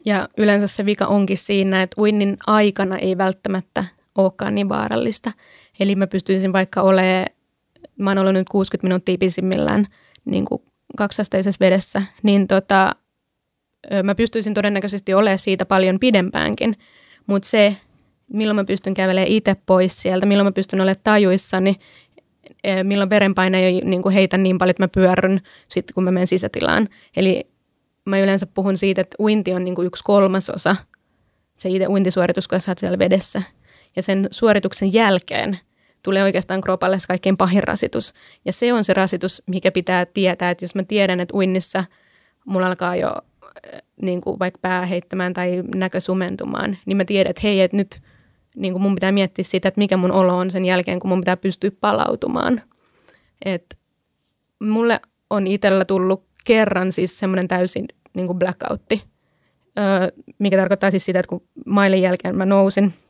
[0.05, 5.31] ja yleensä se vika onkin siinä, että uinnin aikana ei välttämättä olekaan niin vaarallista.
[5.79, 7.25] Eli mä pystyisin vaikka olemaan,
[7.97, 9.87] mä oon ollut nyt 60 minuuttia pisimmillään–
[10.25, 10.61] niin kuin
[10.97, 12.95] kaksasteisessa vedessä, niin tota,
[14.03, 16.75] mä pystyisin todennäköisesti olemaan siitä paljon pidempäänkin.
[17.27, 17.75] Mutta se,
[18.33, 21.75] milloin mä pystyn kävelemään itse pois sieltä, milloin mä pystyn olemaan tajuissani,
[22.83, 26.27] milloin verenpaine ei niin kuin heitä niin paljon, että mä pyörryn sitten, kun mä menen
[26.27, 26.89] sisätilaan.
[27.15, 27.47] Eli
[28.05, 30.75] mä yleensä puhun siitä, että uinti on niin kuin yksi kolmasosa,
[31.57, 33.41] se itse uintisuoritus, kun sä oot vielä vedessä.
[33.95, 35.57] Ja sen suorituksen jälkeen–
[36.03, 38.13] tulee oikeastaan kropalle se kaikkein pahin rasitus.
[38.45, 41.83] Ja se on se rasitus, mikä pitää tietää, että jos mä tiedän, että uinnissa
[42.45, 47.29] mulla alkaa jo äh, niin kuin vaikka pää heittämään tai näkö sumentumaan, niin mä tiedän,
[47.29, 48.01] että hei, että nyt
[48.55, 51.21] niin kuin mun pitää miettiä sitä, että mikä mun olo on sen jälkeen, kun mun
[51.21, 52.61] pitää pystyä palautumaan.
[53.45, 53.77] Et
[54.59, 59.03] mulle on itsellä tullut kerran siis semmoinen täysin niin kuin blackoutti,
[59.79, 60.07] öö,
[60.39, 62.93] mikä tarkoittaa siis sitä, että kun mailin jälkeen mä nousin–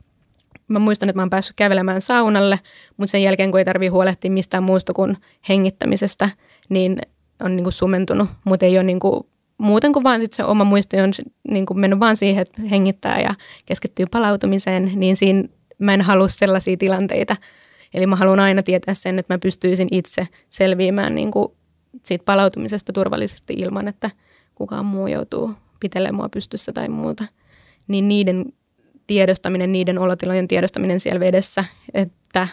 [0.72, 2.60] Mä muistan, että mä oon päässyt kävelemään saunalle,
[2.96, 5.16] mutta sen jälkeen, kun ei tarvitse huolehtia mistään muusta kuin
[5.48, 6.30] hengittämisestä,
[6.68, 6.98] niin
[7.42, 9.26] on niin kuin sumentunut, mutta ei ole niin kuin
[9.58, 11.12] muuten kuin vaan sit se oma muisti on
[11.48, 13.34] niin kuin mennyt vaan siihen, että hengittää ja
[13.66, 15.44] keskittyy palautumiseen, niin siinä
[15.78, 17.36] mä en halua sellaisia tilanteita.
[17.94, 21.48] Eli mä haluan aina tietää sen, että mä pystyisin itse selviämään niin kuin
[22.02, 24.10] siitä palautumisesta turvallisesti ilman, että
[24.54, 27.24] kukaan muu joutuu pitelemään mua pystyssä tai muuta.
[27.88, 28.44] Niin niiden
[29.06, 32.48] tiedostaminen, niiden olotilojen tiedostaminen siellä vedessä, että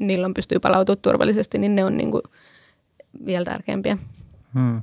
[0.00, 2.22] milloin pystyy palautumaan turvallisesti, niin ne on niin kuin
[3.26, 3.98] vielä tärkeämpiä.
[4.54, 4.82] Hmm.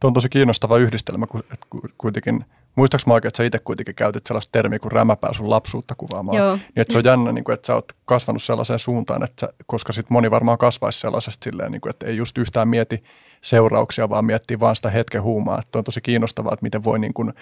[0.00, 1.66] Tuo on tosi kiinnostava yhdistelmä, että
[1.98, 2.44] kuitenkin,
[2.76, 6.38] muistaaks mä oikein, että sä itse kuitenkin käytit sellaista termiä kuin rämäpää sun lapsuutta kuvaamaan.
[6.38, 6.56] Joo.
[6.56, 9.52] Niin, että se on jännä, niin kuin, että sä oot kasvanut sellaiseen suuntaan, että sä,
[9.66, 13.04] koska sit moni varmaan kasvaisi sellaisesta silleen, niin kuin, että ei just yhtään mieti
[13.40, 15.60] seurauksia, vaan miettii vaan sitä hetken huumaa.
[15.60, 17.32] Että on tosi kiinnostavaa, että miten voi niin kuin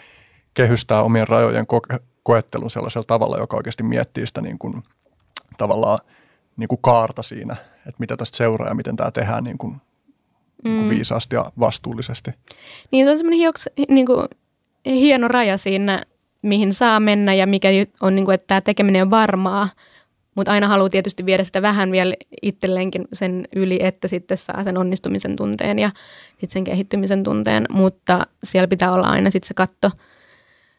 [0.55, 4.83] kehystää omien rajojen koke- koettelun sellaisella tavalla, joka oikeasti miettii sitä niin kuin,
[5.59, 5.99] tavallaan
[6.57, 9.81] niin kuin kaarta siinä, että mitä tästä seuraa ja miten tämä tehdään niin kuin, mm.
[10.65, 12.31] niin kuin viisaasti ja vastuullisesti.
[12.91, 14.29] Niin se on semmoinen hioks, niin kuin,
[14.87, 16.03] hieno raja siinä,
[16.43, 17.69] mihin saa mennä ja mikä
[18.01, 19.69] on, niin kuin, että tämä tekeminen on varmaa,
[20.35, 24.79] mutta aina haluaa tietysti viedä sitä vähän vielä itselleenkin sen yli, että sitten saa sen
[24.79, 25.91] onnistumisen tunteen ja
[26.31, 29.91] sitten sen kehittymisen tunteen, mutta siellä pitää olla aina sitten se katto–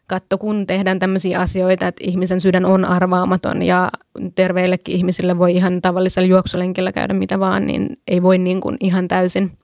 [0.10, 3.92] katto, kun tehdään tämmöisiä asioita, että ihmisen sydän on arvaamaton ja
[4.36, 9.08] terveillekin ihmisille voi ihan tavallisella juoksulenkillä käydä mitä vaan, niin ei voi niin kuin ihan
[9.08, 9.58] täysin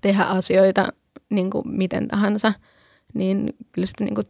[0.00, 0.88] tehdä asioita
[1.30, 2.52] niin kuin miten tahansa.
[3.14, 4.26] Niin kyllä sitä niin kuin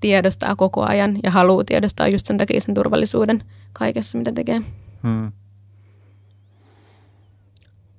[0.00, 4.60] tiedostaa koko ajan ja haluaa tiedostaa just sen takia sen turvallisuuden kaikessa, mitä tekee.
[5.02, 5.32] Hmm.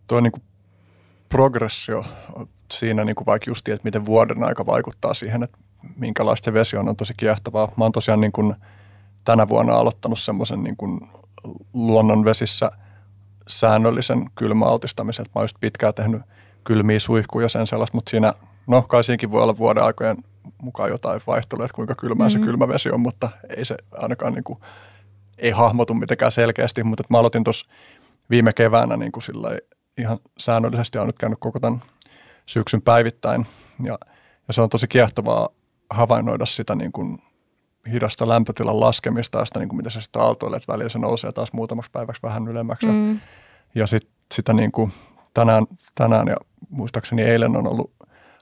[0.08, 0.44] Tuo niin kuin
[1.30, 2.06] progressio
[2.72, 5.58] siinä niin kuin vaikka just, että miten vuoden aika vaikuttaa siihen, että
[5.96, 7.72] minkälaista se vesi on, on tosi kiehtovaa.
[7.78, 8.56] Mä oon tosiaan niin kuin
[9.26, 11.00] tänä vuonna aloittanut semmoisen niin kuin
[11.74, 12.72] luonnonvesissä
[13.48, 15.26] säännöllisen kylmäaltistamisen.
[15.26, 16.22] Mä oon just pitkään tehnyt
[16.64, 18.34] kylmiä suihkuja sen sellaista, mutta siinä,
[18.68, 20.18] no kai siinäkin voi olla vuoden aikojen
[20.62, 22.42] mukaan jotain vaihtelua, että kuinka kylmää mm-hmm.
[22.42, 24.60] se kylmä vesi on, mutta ei se ainakaan niin kuin,
[25.38, 27.66] ei hahmotu mitenkään selkeästi, mutta mä aloitin tuossa
[28.30, 29.58] viime keväänä niin kuin sillä
[29.98, 31.82] ihan säännöllisesti on nyt käynyt koko tämän
[32.46, 33.46] syksyn päivittäin.
[33.84, 33.98] Ja,
[34.48, 35.50] ja se on tosi kiehtovaa
[35.90, 37.18] havainnoida sitä niin kuin
[37.92, 41.32] hidasta lämpötilan laskemista ja sitä, niin kuin mitä se sitten aaltoilee, että välillä se nousee
[41.32, 42.88] taas muutamaksi päiväksi vähän ylemmäksi.
[42.88, 43.20] Mm.
[43.76, 44.92] Ja sit, sitä niin kuin
[45.34, 46.36] tänään, tänään ja
[46.70, 47.94] muistaakseni eilen on ollut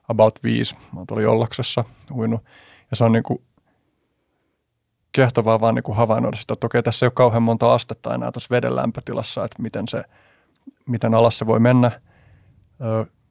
[0.09, 0.75] about 5.
[0.75, 2.43] Mä oon Jollaksessa uinut.
[2.91, 3.43] Ja se on niin kuin
[5.11, 8.31] kiehtovaa vaan niin kuin havainnoida sitä, että okei, tässä ei ole kauhean monta astetta enää
[8.31, 10.03] tuossa veden lämpötilassa, että miten, se,
[10.85, 11.91] miten alas se voi mennä.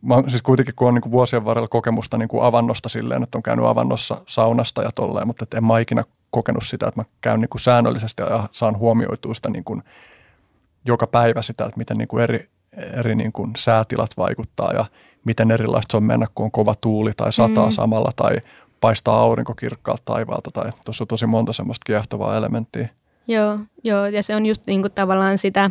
[0.02, 3.38] Mä siis kuitenkin, kun on niin kuin vuosien varrella kokemusta niin kuin avannosta silleen, että
[3.38, 7.40] on käynyt avannossa saunasta ja tolleen, mutta en mä ikinä kokenut sitä, että mä käyn
[7.40, 9.82] niin kuin säännöllisesti ja saan huomioitua sitä niin kuin
[10.84, 12.48] joka päivä sitä, että miten niin kuin eri,
[12.96, 14.84] eri niin kuin säätilat vaikuttaa ja
[15.24, 17.72] miten erilaista se on mennä, kun on kova tuuli tai sataa mm.
[17.72, 18.36] samalla tai
[18.80, 22.88] paistaa aurinko kirkkaalta taivaalta tai tuossa on tosi monta semmoista kiehtovaa elementtiä.
[23.26, 25.70] Joo, joo, ja se on just niin kuin tavallaan sitä,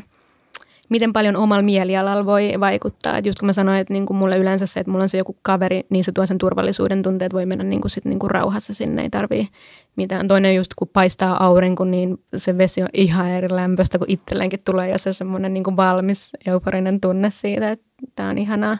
[0.89, 3.17] miten paljon omalla mielialalla voi vaikuttaa.
[3.17, 5.17] Et just kun mä sanoin, että niin kuin mulle yleensä se, että mulla on se
[5.17, 8.31] joku kaveri, niin se tuo sen turvallisuuden tunteet, voi mennä niin kuin sit niin kuin
[8.31, 9.47] rauhassa sinne, ei tarvii
[9.95, 10.27] mitään.
[10.27, 14.89] Toinen just kun paistaa aurinko, niin se vesi on ihan eri lämpöistä kuin itselleenkin tulee
[14.89, 18.77] ja se semmoinen niin kuin valmis euforinen tunne siitä, että tämä on ihanaa.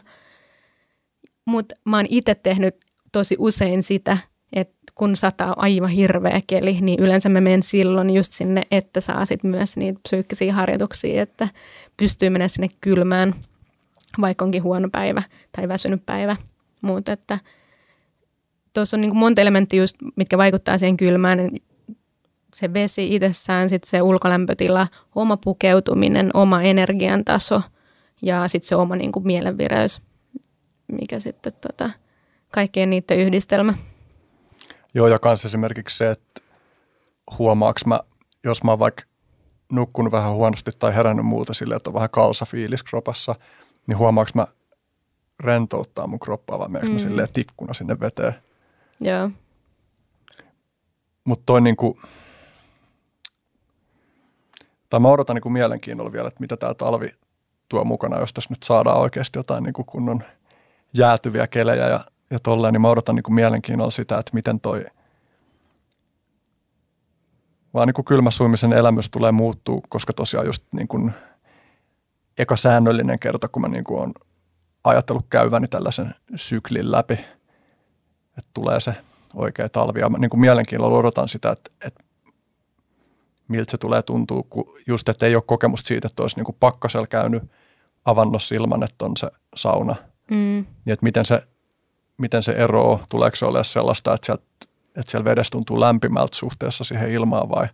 [1.46, 2.76] Mutta mä oon itse tehnyt
[3.12, 4.18] tosi usein sitä,
[4.52, 9.24] että kun sataa aivan hirveä keli, niin yleensä mä menen silloin just sinne, että saa
[9.24, 11.48] sit myös niitä psyykkisiä harjoituksia, että
[11.96, 13.34] pystyy menemään sinne kylmään,
[14.20, 15.22] vaikka onkin huono päivä
[15.56, 16.36] tai väsynyt päivä.
[16.80, 17.38] Mutta että
[18.72, 21.62] tuossa on niin monta elementtiä just, mitkä vaikuttaa siihen kylmään, niin
[22.54, 27.62] se vesi itsessään, sitten se ulkolämpötila, oma pukeutuminen, oma energiantaso
[28.22, 30.02] ja sitten se oma niin mielenvireys,
[30.92, 31.90] mikä sitten tota,
[32.50, 33.74] kaikkien niiden yhdistelmä.
[34.94, 36.40] Joo, ja kanssa esimerkiksi se, että
[37.38, 38.00] huomaaks mä,
[38.44, 39.02] jos mä oon vaikka
[39.72, 43.34] nukkunut vähän huonosti tai herännyt muuta sille, että on vähän kalsa fiilis kropassa,
[43.86, 44.46] niin huomaaks mä
[45.40, 46.92] rentouttaa mun kroppaa vai meneekö mm.
[46.92, 48.34] mä silleen tikkuna sinne veteen.
[49.00, 49.30] Joo.
[51.24, 52.00] Mutta toi niinku,
[54.90, 57.14] tai mä odotan niinku mielenkiinnolla vielä, että mitä tämä talvi
[57.68, 60.22] tuo mukana, jos tässä nyt saadaan oikeasti jotain niinku kunnon
[60.94, 64.84] jäätyviä kelejä ja ja tolleen, niin mä odotan niin kuin mielenkiinnolla sitä, että miten toi
[67.74, 71.12] vaan niin kuin kylmäsuimisen elämys tulee muuttuu, koska tosiaan just niin kuin
[72.38, 74.12] eka säännöllinen kerta, kun mä niin kuin on
[74.84, 77.14] ajatellut käyväni tällaisen syklin läpi,
[78.38, 78.94] että tulee se
[79.34, 80.00] oikea talvi.
[80.00, 82.04] Ja mä niin kuin mielenkiinnolla odotan sitä, että, että
[83.48, 86.56] miltä se tulee tuntuu, kun just, että ei ole kokemusta siitä, että olisi niin kuin
[86.60, 87.42] pakkasella käynyt
[88.04, 89.96] avannossa ilman, että on se sauna.
[90.30, 90.66] Mm.
[90.84, 91.42] Niin, että miten se
[92.20, 94.42] miten se eroaa, tuleeko se olemaan sellaista, että, sieltä,
[94.96, 97.68] että siellä vedessä tuntuu lämpimältä suhteessa siihen ilmaan vai,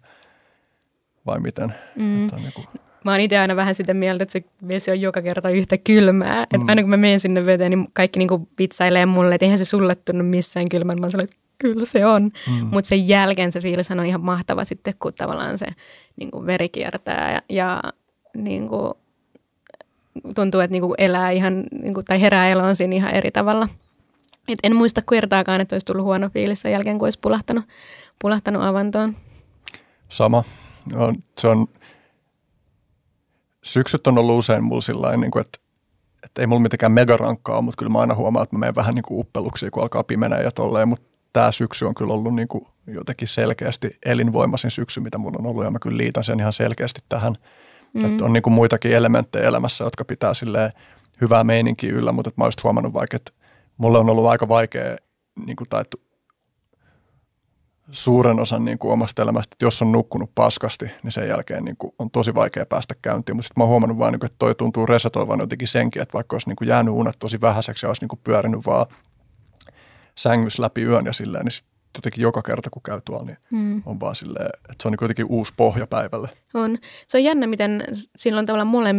[1.26, 1.74] vai miten?
[1.96, 2.24] Mm.
[2.24, 2.66] Että niin kuin...
[3.04, 6.36] Mä oon itse aina vähän sitä mieltä, että se vesi on joka kerta yhtä kylmää.
[6.36, 6.42] Mm.
[6.42, 9.58] Että aina kun mä menen sinne veteen, niin kaikki niin kuin vitsailee mulle, että eihän
[9.58, 11.00] se sulle tunnu missään kylmän.
[11.00, 12.22] Mä sanon, että kyllä se on.
[12.22, 12.66] Mm.
[12.72, 15.66] Mutta sen jälkeen se fiilis on ihan mahtava sitten, kun tavallaan se
[16.16, 17.82] niin kuin veri kiertää ja, ja
[18.36, 18.94] niin kuin,
[20.34, 23.68] tuntuu, että niin kuin elää ihan, niin kuin, tai herää eloon siinä ihan eri tavalla.
[24.48, 27.64] Et en muista kertaakaan, että olisi tullut huono fiilis sen jälkeen, kun olisi pulahtanut,
[28.18, 29.16] pulahtanut avantoon.
[30.08, 30.44] Sama.
[31.38, 31.68] Se on,
[33.64, 35.58] syksyt on ollut usein mulla sillä niin kuin, että,
[36.24, 39.02] että ei mulla mitenkään megarankkaa mutta kyllä mä aina huomaan, että mä menen vähän niin
[39.02, 42.66] kuin uppeluksi, kun alkaa pimenee ja tolleen, mutta tämä syksy on kyllä ollut niin kuin
[42.86, 47.00] jotenkin selkeästi elinvoimaisin syksy, mitä mulla on ollut, ja mä kyllä liitän sen ihan selkeästi
[47.08, 47.34] tähän.
[47.92, 48.04] Mm.
[48.04, 50.32] Että on niin kuin muitakin elementtejä elämässä, jotka pitää
[51.20, 53.32] hyvää meininkiä yllä, mutta mä oon just huomannut vaikka, että
[53.76, 54.96] mulle on ollut aika vaikea
[55.46, 55.84] niin kuin, tai
[57.90, 61.76] suuren osan niin kuin omasta elämästä, että jos on nukkunut paskasti, niin sen jälkeen niin
[61.76, 63.36] kuin, on tosi vaikea päästä käyntiin.
[63.36, 66.12] Mutta sitten mä oon huomannut vaan, niin kuin, että toi tuntuu resetoivan jotenkin senkin, että
[66.12, 68.86] vaikka olisi niin kuin jäänyt unet tosi vähäiseksi ja olisi niin kuin pyörinyt vaan
[70.14, 71.66] sängyssä läpi yön ja silleen, niin sit
[71.98, 73.82] jotenkin joka kerta, kun käy tuolla, niin mm.
[73.86, 76.28] on vaan silleen, että se on niin kuitenkin uusi pohja päivälle.
[76.54, 76.78] On.
[77.08, 77.84] Se on jännä, miten
[78.16, 78.94] sillä on tavallaan mole,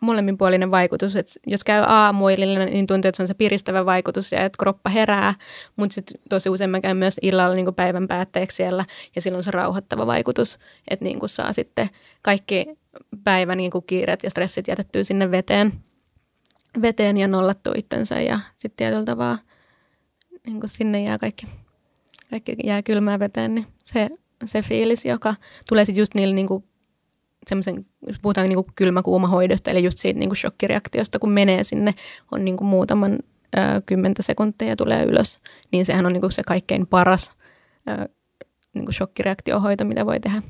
[0.00, 1.16] molemminpuolinen vaikutus.
[1.16, 4.90] Että jos käy aamuillilla, niin tuntuu, että se on se piristävä vaikutus ja että kroppa
[4.90, 5.34] herää,
[5.76, 8.82] mutta sitten tosi usein mä käyn myös illalla niin päivän päätteeksi siellä
[9.16, 10.58] ja silloin se rauhoittava vaikutus,
[10.90, 11.90] että niin saa sitten
[12.22, 12.66] kaikki
[13.24, 15.72] päivän niin kuin kiireet ja stressit jätettyä sinne veteen,
[16.82, 19.38] veteen ja nollattu itsensä ja sitten tietyllä tavalla
[20.46, 21.46] niin sinne jää kaikki
[22.64, 24.10] jää kylmää veteen, niin se,
[24.44, 25.34] se fiilis, joka
[25.68, 26.64] tulee sitten just niillä niinku,
[27.48, 31.92] semmoisen, jos puhutaan niinku kylmä-kuuma-hoidosta, eli just siitä niinku shokkireaktiosta, kun menee sinne,
[32.34, 33.12] on niinku muutaman
[33.56, 35.36] ö, kymmentä sekuntia ja tulee ylös,
[35.72, 37.32] niin sehän on niinku se kaikkein paras
[37.88, 38.08] ö,
[38.74, 40.42] niinku shokkireaktiohoito, mitä voi tehdä.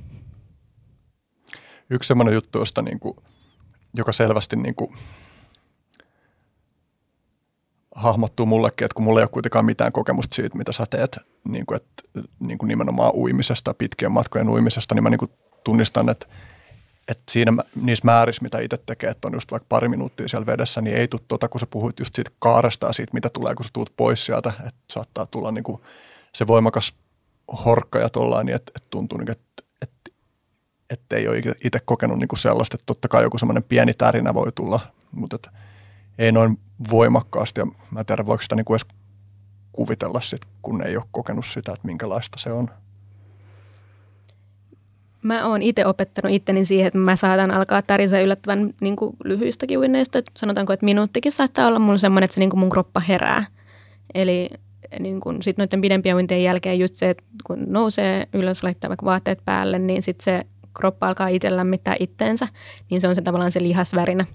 [1.90, 3.16] Yksi semmoinen juttu, josta niinku
[3.96, 4.94] joka selvästi niin kuin
[7.94, 11.66] hahmottuu mullekin, että kun mulla ei ole kuitenkaan mitään kokemusta siitä, mitä sä teet niin
[11.66, 15.30] kuin, että, niin kuin nimenomaan uimisesta, pitkien matkojen uimisesta, niin mä niin kuin
[15.64, 16.26] tunnistan, että,
[17.08, 20.80] että siinä niissä määrissä, mitä itse tekee, että on just vaikka pari minuuttia siellä vedessä,
[20.80, 23.64] niin ei tule tuota, kun sä puhuit just siitä kaaresta ja siitä, mitä tulee, kun
[23.64, 25.82] sä tuut pois sieltä, että saattaa tulla niin kuin
[26.34, 26.94] se voimakas
[27.64, 30.10] horkka ja tollain, niin että, että tuntuu, niin, että, että,
[30.90, 34.34] että ei ole itse kokenut niin kuin sellaista, että totta kai joku semmoinen pieni tärinä
[34.34, 34.80] voi tulla,
[35.12, 35.38] mutta
[36.18, 36.58] ei noin
[36.90, 38.96] voimakkaasti ja mä en tiedä, voiko sitä niin kuin edes
[39.72, 42.70] kuvitella sit, kun ei ole kokenut sitä, että minkälaista se on.
[45.22, 49.78] Mä oon itse opettanut itteni siihen, että mä saatan alkaa tärisee yllättävän niin kuin lyhyistäkin.
[50.36, 53.44] Sanotaanko, että minuuttikin saattaa olla mulla semmoinen, että se niin kuin mun kroppa herää.
[54.14, 54.50] Eli
[55.00, 59.06] niin kun sit noiden pidempien uintien jälkeen just se, että kun nousee ylös, laittaa vaikka
[59.06, 62.48] vaatteet päälle, niin sitten se kroppa alkaa itse lämmittää itteensä,
[62.90, 64.26] niin se on se tavallaan se lihasvärinä.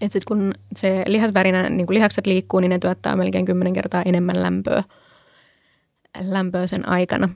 [0.00, 4.02] Et sit kun se lihasvärinä, niin kun lihakset liikkuu, niin ne tuottaa melkein kymmenen kertaa
[4.02, 4.82] enemmän lämpöä,
[6.20, 7.28] lämpöä sen aikana.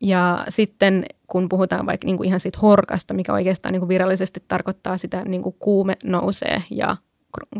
[0.00, 4.44] Ja sitten kun puhutaan vaikka niin kuin ihan siitä horkasta, mikä oikeastaan niin kuin virallisesti
[4.48, 6.96] tarkoittaa sitä, niin kuin kuume nousee ja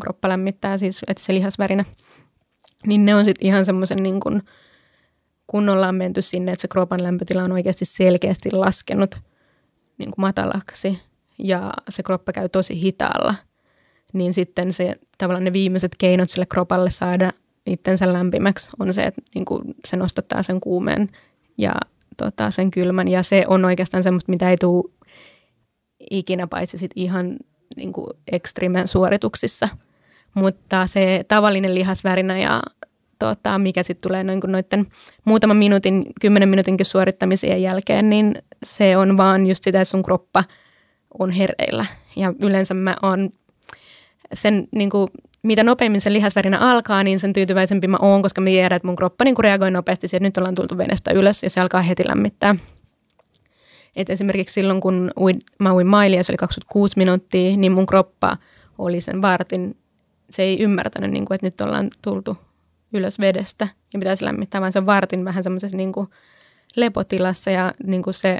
[0.01, 1.85] kroppa lämmittää, siis että se lihasvärinä,
[2.87, 4.41] niin ne on sitten ihan semmoisen niin kuin,
[5.47, 9.19] kun ollaan menty sinne, että se kropan lämpötila on oikeasti selkeästi laskenut
[9.97, 10.99] niin kuin matalaksi
[11.37, 13.35] ja se kroppa käy tosi hitaalla,
[14.15, 17.31] niin sitten se tavallaan ne viimeiset keinot sille kropalle saada
[17.65, 21.09] itsensä lämpimäksi on se, että niin kuin se nostattaa sen kuumeen
[21.57, 21.73] ja
[22.17, 23.07] tota, sen kylmän.
[23.07, 24.91] Ja se on oikeastaan semmoista, mitä ei tule
[26.11, 27.37] ikinä paitsi sit ihan
[27.75, 29.69] niin kuin ekstrimen suorituksissa.
[30.33, 32.61] Mutta se tavallinen lihasvärinä ja
[33.19, 34.87] tota, mikä sitten tulee noin noiden
[35.25, 40.43] muutaman minuutin, kymmenen minuutinkin suorittamisen jälkeen, niin se on vaan just sitä, että sun kroppa
[41.19, 41.85] on hereillä.
[42.15, 43.29] Ja yleensä mä oon
[44.33, 45.07] sen, niin kuin,
[45.43, 48.95] mitä nopeammin se lihasvärinä alkaa, niin sen tyytyväisempi mä oon, koska mä tiedän, että mun
[48.95, 52.07] kroppa niin reagoi nopeasti siihen, että nyt ollaan tultu venestä ylös ja se alkaa heti
[52.07, 52.55] lämmittää.
[53.95, 58.37] Et esimerkiksi silloin, kun uin, mä uin mailia, se oli 26 minuuttia, niin mun kroppa
[58.77, 59.75] oli sen vartin,
[60.29, 62.37] se ei ymmärtänyt, niin kuin, että nyt ollaan tultu
[62.93, 65.93] ylös vedestä ja pitäisi lämmittää, vaan se on vartin vähän semmoisessa niin
[66.75, 68.39] lepotilassa ja niin kuin se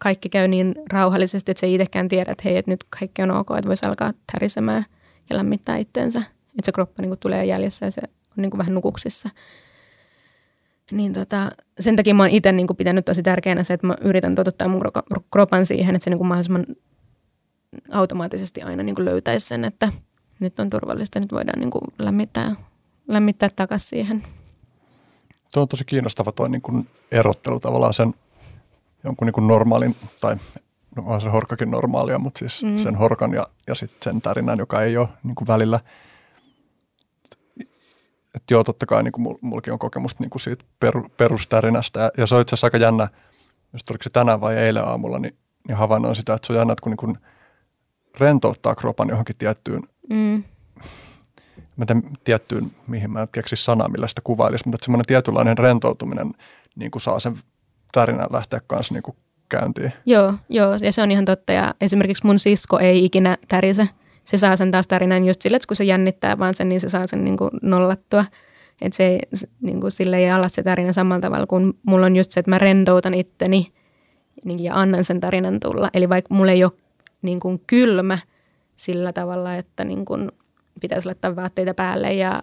[0.00, 3.30] kaikki käy niin rauhallisesti, että se ei itsekään tiedä, että hei, että nyt kaikki on
[3.30, 4.84] ok, että voisi alkaa tärisemään
[5.30, 6.18] ja lämmittää itteensä.
[6.18, 9.28] Että se kroppa niin kuin tulee jäljessä ja se on niin kuin vähän nukuksissa.
[10.90, 14.34] Niin tota, sen takia mä oon itse niin pitänyt tosi tärkeänä se, että mä yritän
[14.34, 14.82] totuttaa mun
[15.30, 16.66] kropan siihen, että se niin kuin mahdollisimman
[17.90, 19.92] automaattisesti aina niin kuin löytäisi sen, että
[20.40, 22.56] nyt on turvallista, nyt voidaan niin kuin lämmittää
[23.08, 24.22] lämmittää takaisin siihen.
[25.52, 28.14] Tuo on tosi kiinnostava tuo niin erottelu tavallaan sen
[29.04, 30.36] jonkun niin kuin normaalin, tai
[30.96, 32.78] no on se horkakin normaalia, mutta siis mm.
[32.78, 35.80] sen horkan ja, ja sitten sen tarinan, joka ei ole niin kuin välillä.
[38.34, 42.00] Että joo, totta kai niin kuin mullakin on kokemusta niin kuin siitä per, perustärinästä.
[42.00, 43.08] Ja, ja se on itse asiassa aika jännä,
[43.72, 45.36] jos oliko se tänään vai eilen aamulla, niin,
[45.68, 47.16] niin havainnoin sitä, että se on jännä, että kun niin kuin
[48.20, 50.42] rentouttaa kropan johonkin tiettyyn mm
[51.76, 56.34] mä en tiettyyn, mihin mä en keksi sanaa, millä sitä kuvailisi, mutta semmoinen tietynlainen rentoutuminen
[56.76, 57.36] niin kuin saa sen
[57.92, 59.16] tarinan lähteä kanssa niin kuin
[59.58, 59.92] käyntiin.
[60.06, 61.52] Joo, joo, ja se on ihan totta.
[61.52, 63.88] Ja esimerkiksi mun sisko ei ikinä tärise.
[64.24, 66.88] Se saa sen taas tarinan just sille, että kun se jännittää vaan sen, niin se
[66.88, 68.24] saa sen niin kuin nollattua.
[68.82, 69.20] Että se ei,
[69.60, 72.50] niin kuin sille ei ala se tarina samalla tavalla kuin mulla on just se, että
[72.50, 73.72] mä rentoutan itteni
[74.44, 75.90] niin, ja annan sen tarinan tulla.
[75.94, 76.72] Eli vaikka mulla ei ole
[77.22, 78.18] niin kuin kylmä
[78.76, 80.32] sillä tavalla, että niin kuin
[80.80, 82.40] pitäisi laittaa vaatteita päälle ja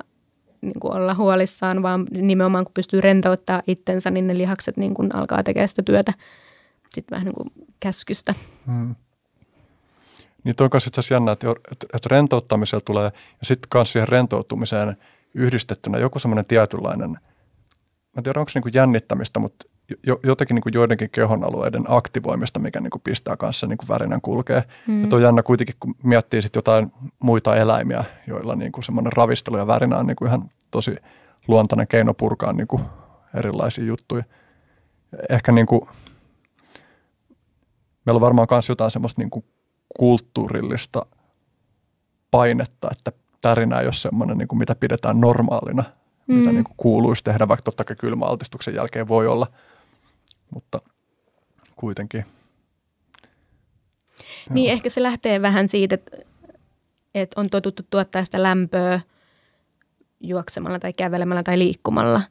[0.62, 5.16] niin kuin olla huolissaan, vaan nimenomaan kun pystyy rentouttaa itsensä, niin ne lihakset niin kuin
[5.16, 6.14] alkaa tekemään sitä työtä
[6.96, 8.36] sitten vähän niin kuin käskystä.
[8.66, 8.96] Hmm.
[10.44, 14.98] Niin toi on itse asiassa jännä, että, että, rentouttamisella tulee ja sitten myös siihen rentoutumiseen
[15.34, 17.20] yhdistettynä joku semmoinen tietynlainen, mä
[18.18, 19.66] en tiedä onko se niin kuin jännittämistä, mutta
[20.04, 24.22] jo, jotenkin niin kuin joidenkin kehonalueiden aktivoimista, mikä niin kuin pistää kanssa niin kuin värinän
[24.22, 24.64] kulkee.
[24.88, 25.02] Mm.
[25.02, 29.58] Ja on jännä kuitenkin, kun miettii sit jotain muita eläimiä, joilla niin kuin semmoinen ravistelu
[29.58, 30.96] ja värinä on niin kuin ihan tosi
[31.48, 32.84] luontainen keino purkaa niin kuin
[33.38, 34.24] erilaisia juttuja.
[35.30, 35.82] Ehkä niin kuin,
[38.06, 39.46] meillä on varmaan myös jotain semmoista niin kuin
[39.98, 41.06] kulttuurillista
[42.32, 45.84] painetta, että tärinä ei ole semmoinen, niin kuin mitä pidetään normaalina,
[46.28, 46.36] mm.
[46.36, 49.48] mitä niin kuin kuuluisi tehdä, vaikka totta kai kylmäaltistuksen jälkeen voi olla–
[50.54, 50.82] mutta
[51.76, 52.26] kuitenkin.
[54.50, 54.74] Niin Joo.
[54.74, 56.18] ehkä se lähtee vähän siitä, että,
[57.16, 59.02] että on totuttu tuottaa sitä lämpöä
[60.20, 62.22] juoksemalla tai kävelemällä tai liikkumalla.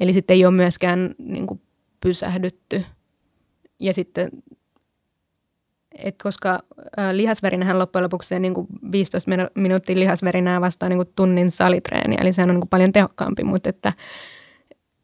[0.00, 1.60] Eli sitten ei ole myöskään niin kuin
[2.00, 2.84] pysähdytty.
[3.78, 4.30] Ja sitten
[5.98, 6.62] et koska
[6.98, 11.50] ä, lihasverinähän loppujen lopuksi se niin kuin 15 minu- minuuttia lihasverinää vastaa niin kuin tunnin
[11.50, 13.92] salitreeni, eli sehän on niin kuin paljon tehokkaampi, mutta että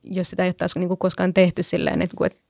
[0.05, 2.41] jos sitä ei ole taas niin kuin koskaan tehty silleen, että, että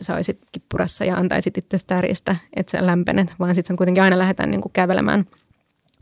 [0.00, 4.50] sä olisit kippurassa ja antaisit itse täristä, että sä lämpenet, vaan sitten kuitenkin aina lähdetään
[4.50, 5.24] niin kuin kävelemään,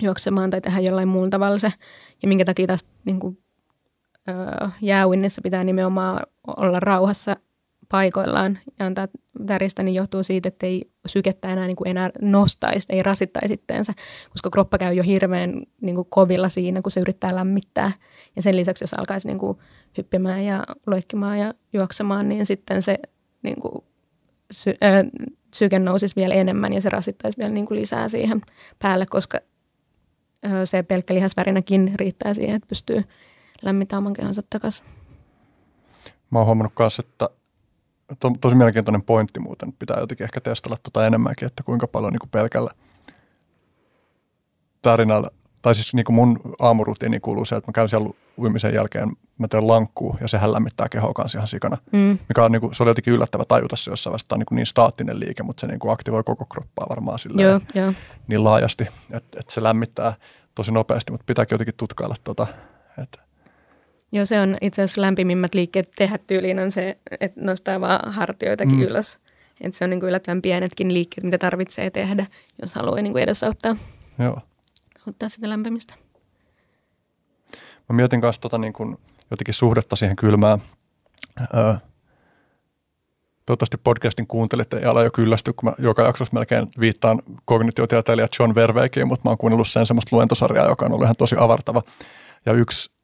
[0.02, 1.72] juoksemaan tai tehdä jollain muulla tavalla se.
[2.22, 3.38] Ja minkä takia taas niin kuin,
[4.28, 6.20] ö, jääuinnissa pitää nimenomaan
[6.56, 7.36] olla rauhassa
[7.88, 9.08] paikoillaan ja antaa
[9.46, 13.92] täristä, niin johtuu siitä, että ei sykettä enää, niin kuin enää nostaisi, ei rasittaisi itteensä,
[14.30, 17.92] koska kroppa käy jo hirveän niin kuin kovilla siinä, kun se yrittää lämmittää.
[18.36, 19.58] Ja sen lisäksi, jos alkaisi niin kuin
[19.96, 22.98] hyppimään ja loikkimaan ja juoksemaan, niin sitten se
[23.42, 23.84] niin kuin,
[24.50, 25.06] sy, äh,
[25.54, 28.40] syke nousisi vielä enemmän ja se rasittaisi vielä niin kuin lisää siihen
[28.78, 29.38] päälle, koska
[30.64, 33.04] se pelkkä lihasvärinäkin riittää siihen, että pystyy
[33.62, 34.86] lämmittämään oman kehonsa takaisin.
[36.30, 37.28] Mä oon huomannut myös, että
[38.20, 39.72] to, tosi mielenkiintoinen pointti muuten.
[39.72, 42.70] Pitää jotenkin ehkä testata tuota enemmänkin, että kuinka paljon niin kuin pelkällä
[44.82, 45.30] tarinalla,
[45.62, 49.48] tai siis niin kuin mun aamurutiini kuuluu se, että mä käyn siellä uimisen jälkeen, mä
[49.48, 51.78] teen lankkuu ja sehän lämmittää kehoa kanssa ihan sikana.
[51.92, 52.18] Mm.
[52.28, 55.20] Mikä on, niin kuin, se oli jotenkin yllättävä tajuta se jossain vaiheessa, niin, niin staattinen
[55.20, 57.92] liike, mutta se niin kuin aktivoi koko kroppaa varmaan silleen, joo, joo.
[58.28, 60.14] niin laajasti, että, että se lämmittää
[60.54, 62.46] tosi nopeasti, mutta pitääkin jotenkin tutkailla tota,
[63.02, 63.25] että
[64.12, 68.76] Joo, se on itse asiassa lämpimimmät liikkeet tehdä tyyliin on se, että nostaa vaan hartioitakin
[68.76, 68.82] mm.
[68.82, 69.18] ylös.
[69.60, 72.26] Että se on niin kuin yllättävän pienetkin liikkeet, mitä tarvitsee tehdä,
[72.62, 73.76] jos haluaa niin kuin edesauttaa
[74.18, 74.40] Joo.
[75.08, 75.94] ottaa sitä lämpimistä.
[77.88, 78.96] Mä mietin kanssa tota niin kuin
[79.30, 80.58] jotenkin suhdetta siihen kylmään.
[81.40, 81.74] Öö,
[83.46, 88.54] toivottavasti podcastin kuuntelitte ja ala jo kyllästy, kun mä joka jaksossa melkein viittaan kognitiotieteilijä John
[88.54, 91.82] Verweikiin, mutta mä oon kuunnellut sen semmoista luentosarjaa, joka on ollut ihan tosi avartava.
[92.46, 92.95] Ja yksi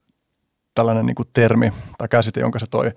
[0.74, 2.90] tällainen niin kuin termi tai käsite, jonka se toi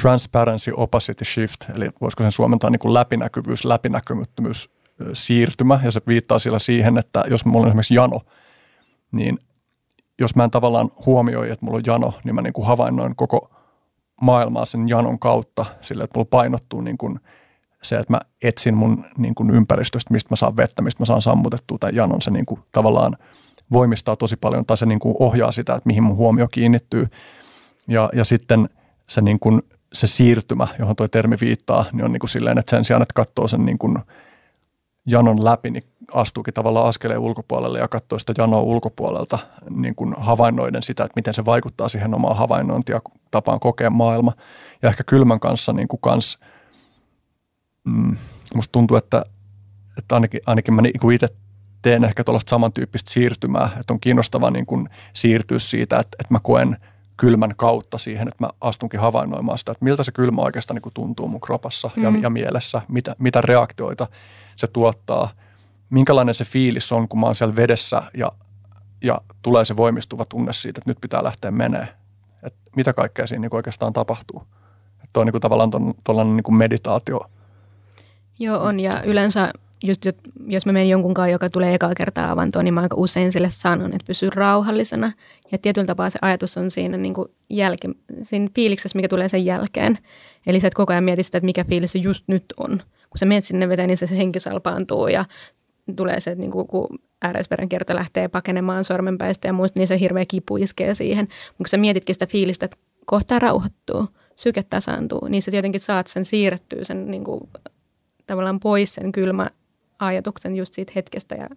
[0.00, 4.70] transparency opacity shift, eli voisiko sen suomentaa niin kuin läpinäkyvyys, läpinäkymättömyys,
[5.12, 8.20] siirtymä, ja se viittaa sillä siihen, että jos mulla on esimerkiksi jano,
[9.12, 9.38] niin
[10.20, 13.50] jos mä en tavallaan huomioi, että mulla on jano, niin mä niin kuin havainnoin koko
[14.20, 17.20] maailmaa sen janon kautta sillä, että mulla painottuu niin kuin
[17.82, 21.22] se, että mä etsin mun niin kuin ympäristöstä, mistä mä saan vettä, mistä mä saan
[21.22, 23.16] sammutettua tämän janon, se niin kuin tavallaan–
[23.72, 27.08] voimistaa tosi paljon tai se niin kuin ohjaa sitä, että mihin mun huomio kiinnittyy.
[27.88, 28.68] Ja, ja sitten
[29.08, 29.62] se, niin kuin,
[29.92, 33.14] se siirtymä, johon tuo termi viittaa, niin on niin kuin silleen, että sen sijaan, että
[33.14, 33.98] katsoo sen niin kuin
[35.06, 39.38] janon läpi, niin astuukin tavallaan askeleen ulkopuolelle ja katsoo sitä janoa ulkopuolelta
[39.70, 43.00] niin kuin havainnoiden sitä, että miten se vaikuttaa siihen omaan havainnointiin ja
[43.30, 44.32] tapaan kokea maailma.
[44.82, 46.38] Ja ehkä kylmän kanssa niin kuin kans,
[47.84, 48.16] mm,
[48.54, 49.24] musta tuntuu, että,
[49.98, 51.28] että ainakin, ainakin mä niin itse
[51.82, 56.38] teen ehkä tuollaista samantyyppistä siirtymää, että on kiinnostavaa niin kuin siirtyä siitä, että, että mä
[56.42, 56.76] koen
[57.16, 60.94] kylmän kautta siihen, että mä astunkin havainnoimaan sitä, että miltä se kylmä oikeastaan niin kuin
[60.94, 62.02] tuntuu mun kropassa mm.
[62.02, 64.06] ja, ja mielessä, mitä, mitä reaktioita
[64.56, 65.30] se tuottaa,
[65.90, 68.32] minkälainen se fiilis on, kun mä oon siellä vedessä ja,
[69.02, 71.88] ja tulee se voimistuva tunne siitä, että nyt pitää lähteä menee.
[72.42, 74.42] Että mitä kaikkea siinä niin oikeastaan tapahtuu.
[75.04, 75.70] Että on niin kuin tavallaan
[76.04, 77.20] tuollainen niin meditaatio.
[78.38, 79.52] Joo, on ja yleensä
[79.82, 80.06] just
[80.46, 83.50] jos mä menen jonkun kanssa, joka tulee ekaa kertaa avantoon, niin mä aika usein sille
[83.50, 85.12] sanon, että pysy rauhallisena.
[85.52, 87.88] Ja tietyllä tapaa se ajatus on siinä, niin kuin jälke,
[88.22, 89.98] siinä fiiliksessä, mikä tulee sen jälkeen.
[90.46, 92.70] Eli se, että koko ajan mietit sitä, että mikä fiilis se just nyt on.
[93.10, 95.24] Kun sä menet sinne veteen, niin se, se henki salpaantuu ja
[95.96, 100.00] tulee se, että niin kuin, kun ääreisperän kierto lähtee pakenemaan sormenpäistä ja muista, niin se
[100.00, 101.24] hirveä kipu iskee siihen.
[101.24, 102.76] Mutta kun sä mietitkin sitä fiilistä, että
[103.06, 107.40] kohta rauhoittuu, syke tasaantuu, niin sä tietenkin saat sen siirrettyä sen niin kuin,
[108.26, 109.50] tavallaan pois sen kylmä
[109.98, 111.48] ajatuksen just siitä hetkestä ja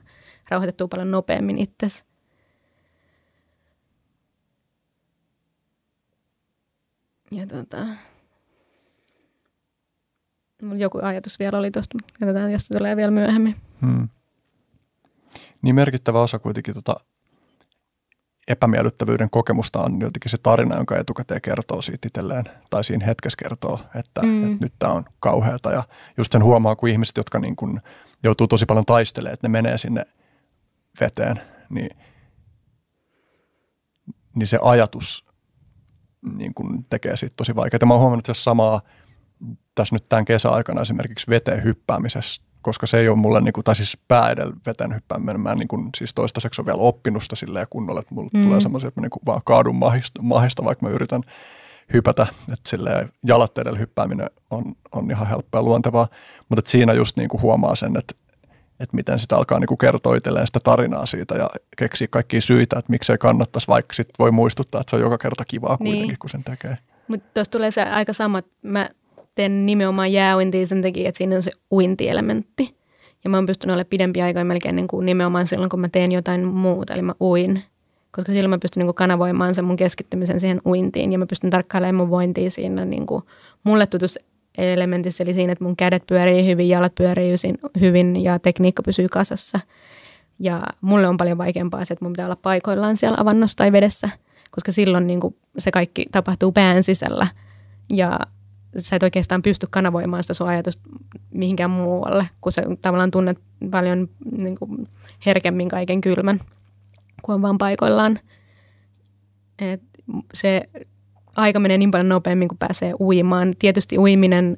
[0.49, 2.03] rauhoitettua paljon nopeammin itsesi.
[7.31, 7.77] Ja tota,
[10.77, 13.55] joku ajatus vielä oli tuosta, katsotaan, jos se tulee vielä myöhemmin.
[13.81, 14.09] Hmm.
[15.61, 16.95] Niin merkittävä osa kuitenkin tota
[18.47, 23.79] epämiellyttävyyden kokemusta on jotenkin se tarina, jonka etukäteen kertoo siitä itselleen, tai siinä hetkessä kertoo,
[23.95, 24.43] että, mm.
[24.51, 25.71] että nyt tämä on kauheata.
[25.71, 25.83] Ja
[26.17, 27.81] just sen huomaa, kun ihmiset, jotka niin kuin
[28.23, 30.05] joutuu tosi paljon taistelemaan, että ne menee sinne
[30.99, 31.89] veteen, niin,
[34.35, 35.25] niin se ajatus
[36.37, 37.85] niin kuin tekee siitä tosi vaikeaa.
[37.85, 38.81] Mä oon huomannut että samaa
[39.75, 43.75] tässä nyt tämän kesäaikana esimerkiksi veteen hyppäämisessä, koska se ei ole mulle, niin kuin, tai
[43.75, 47.35] siis pää edellä veteen hyppääminen, mä en niin kuin, siis toistaiseksi ole vielä oppinut sitä
[47.35, 48.43] silleen kunnolla, että mulla mm.
[48.43, 51.21] tulee semmoisia, että mä niin kuin vaan kaadun mahista, mahista, vaikka mä yritän
[51.93, 56.07] hypätä, että silleen jalat edellä hyppääminen on, on ihan helppoa ja luontevaa,
[56.49, 58.15] mutta siinä just niin kuin huomaa sen, että,
[58.79, 62.79] että miten sitä alkaa niin kuin kertoa itselleen sitä tarinaa siitä ja keksiä kaikkia syitä,
[62.79, 65.93] että miksei kannattaisi, vaikka sitten voi muistuttaa, että se on joka kerta kivaa niin.
[65.93, 66.77] kuitenkin, kun sen tekee.
[67.07, 68.89] Mutta tuossa tulee se aika sama, että mä
[69.35, 72.75] teen nimenomaan jääuintia sen takia, että siinä on se uintielementti.
[73.23, 76.11] Ja mä oon pystynyt olemaan pidempi aika melkein niin kuin nimenomaan silloin, kun mä teen
[76.11, 77.63] jotain muuta, eli mä uin.
[78.11, 81.95] Koska silloin mä pystyn niin kanavoimaan sen mun keskittymisen siihen uintiin ja mä pystyn tarkkailemaan
[81.95, 83.23] mun vointia siinä niin kuin
[83.63, 84.19] mulle tutus
[84.57, 87.35] elementissä, eli siinä, että mun kädet pyörii hyvin, jalat pyörii
[87.79, 89.59] hyvin ja tekniikka pysyy kasassa.
[90.39, 94.09] Ja mulle on paljon vaikeampaa se, että mun pitää olla paikoillaan siellä avannossa tai vedessä,
[94.51, 97.27] koska silloin niin kuin se kaikki tapahtuu pään sisällä
[97.89, 98.19] ja
[98.77, 100.89] sä et oikeastaan pysty kanavoimaan sitä sun ajatusta
[101.33, 103.39] mihinkään muualle, kun sä tavallaan tunnet
[103.71, 104.87] paljon niin kuin
[105.25, 106.41] herkemmin kaiken kylmän,
[107.21, 108.19] kun on vaan paikoillaan.
[109.59, 109.81] Et
[110.33, 110.61] se
[111.35, 113.53] aika menee niin paljon nopeammin, kun pääsee uimaan.
[113.59, 114.57] Tietysti uiminen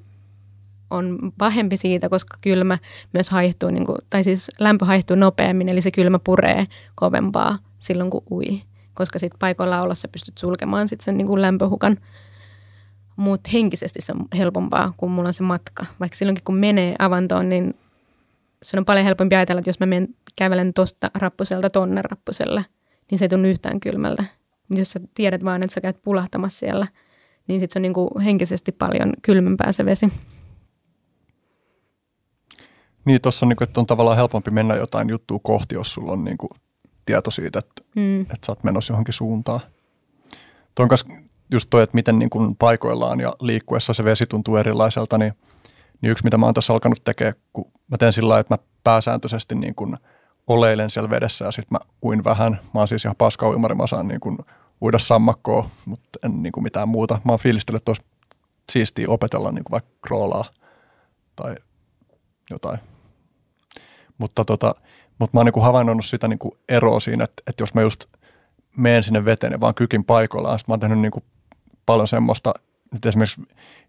[0.89, 2.77] on pahempi siitä, koska kylmä
[3.13, 8.09] myös haihtuu, niin kuin, tai siis lämpö haihtuu nopeammin, eli se kylmä puree kovempaa silloin,
[8.09, 8.61] kun ui.
[8.93, 11.97] Koska sitten paikoilla olossa pystyt sulkemaan sit sen niin kuin lämpöhukan.
[13.15, 15.85] Mutta henkisesti se on helpompaa, kun mulla on se matka.
[15.99, 17.73] Vaikka silloinkin, kun menee avantoon, niin
[18.63, 22.65] se on paljon helpompi ajatella, että jos mä menen kävelen tuosta rappuselta tonne rappuselle,
[23.11, 24.25] niin se ei tunnu yhtään kylmältä.
[24.67, 26.87] Mutta jos sä tiedät vaan, että sä käyt pulahtamassa siellä,
[27.47, 30.13] niin sitten se on niinku henkisesti paljon kylmempää se vesi.
[33.05, 36.23] Niin, tuossa on, niinku, että on tavallaan helpompi mennä jotain juttua kohti, jos sulla on
[36.23, 36.49] niinku
[37.05, 38.21] tieto siitä, että, mm.
[38.21, 39.59] että sä oot menossa johonkin suuntaan.
[40.75, 41.07] Tuon kanssa
[41.51, 45.33] just toi, että miten niin kuin paikoillaan ja liikkuessa se vesi tuntuu erilaiselta, niin,
[46.03, 49.55] niin yksi mitä mä oon tässä alkanut tekemään, kun mä teen sillä että mä pääsääntöisesti
[49.55, 49.97] niin kuin
[50.47, 52.59] oleilen siellä vedessä ja sitten mä uin vähän.
[52.73, 54.37] Mä oon siis ihan paska uimari, mä saan niin kuin
[54.81, 57.21] uida sammakkoa, mutta en niin kuin mitään muuta.
[57.23, 58.03] Mä oon fiilistellyt, että
[58.71, 60.45] siistiä opetella niin kuin vaikka kroolaa
[61.35, 61.55] tai
[62.49, 62.79] jotain.
[64.17, 64.75] Mutta, tota,
[65.19, 67.81] mutta mä oon niin kuin havainnoinut sitä niin kuin eroa siinä, että, että jos mä
[67.81, 68.05] just
[68.77, 71.23] menen sinne veteen ja vaan kykin paikoillaan, sitten mä oon tehnyt niin kuin
[71.85, 72.53] paljon semmoista,
[72.91, 73.41] nyt esimerkiksi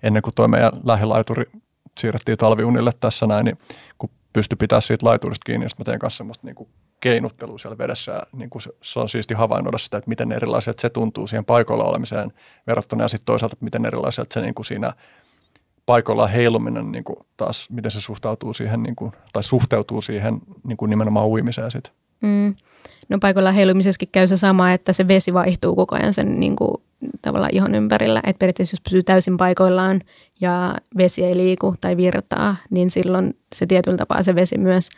[0.02, 1.44] ennen kuin tuo meidän lähilaituri
[1.98, 3.58] siirrettiin talviunille tässä näin, niin
[3.98, 6.68] kun pystyi pitää siitä laiturista kiinni, niin mä teen kanssa semmoista niin kuin
[7.00, 10.78] keinuttelua siellä vedessä ja niin kuin se, se, on siisti havainnoida sitä, että miten erilaiset
[10.78, 12.32] se tuntuu siihen paikoilla olemiseen
[12.66, 14.92] verrattuna ja sitten toisaalta, miten erilaiset se niin kuin siinä
[15.86, 20.76] paikoilla heiluminen niin kuin taas, miten se suhtautuu siihen niin kuin, tai suhteutuu siihen niin
[20.76, 21.92] kuin nimenomaan uimiseen sitten.
[22.20, 22.54] Mm.
[23.08, 26.82] No paikoilla heilumisessakin käy se sama, että se vesi vaihtuu koko ajan sen niin kuin,
[27.22, 28.20] tavallaan ihon ympärillä.
[28.26, 30.00] Että periaatteessa jos pysyy täysin paikoillaan
[30.40, 34.88] ja vesi ei liiku tai virtaa, niin silloin se tietyllä tapaa se vesi myös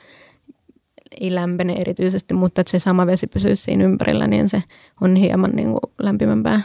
[1.20, 4.62] ei lämpene erityisesti, mutta että se sama vesi pysyy siinä ympärillä, niin se
[5.00, 6.61] on hieman niin kuin lämpimämpää.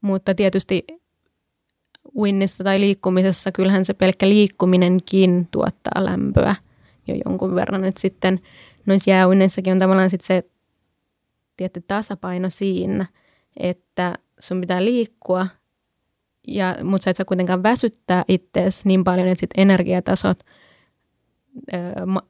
[0.00, 0.84] Mutta tietysti
[2.14, 6.54] uinnissa tai liikkumisessa kyllähän se pelkkä liikkuminenkin tuottaa lämpöä
[7.06, 7.84] jo jonkun verran.
[7.84, 8.40] Että sitten
[8.86, 10.44] noissa jääuinneissakin on tavallaan sit se
[11.56, 13.06] tietty tasapaino siinä,
[13.56, 15.46] että sun pitää liikkua,
[16.48, 20.38] ja, mutta sä et saa kuitenkaan väsyttää itseäsi niin paljon, että sit energiatasot
[21.72, 21.76] ö,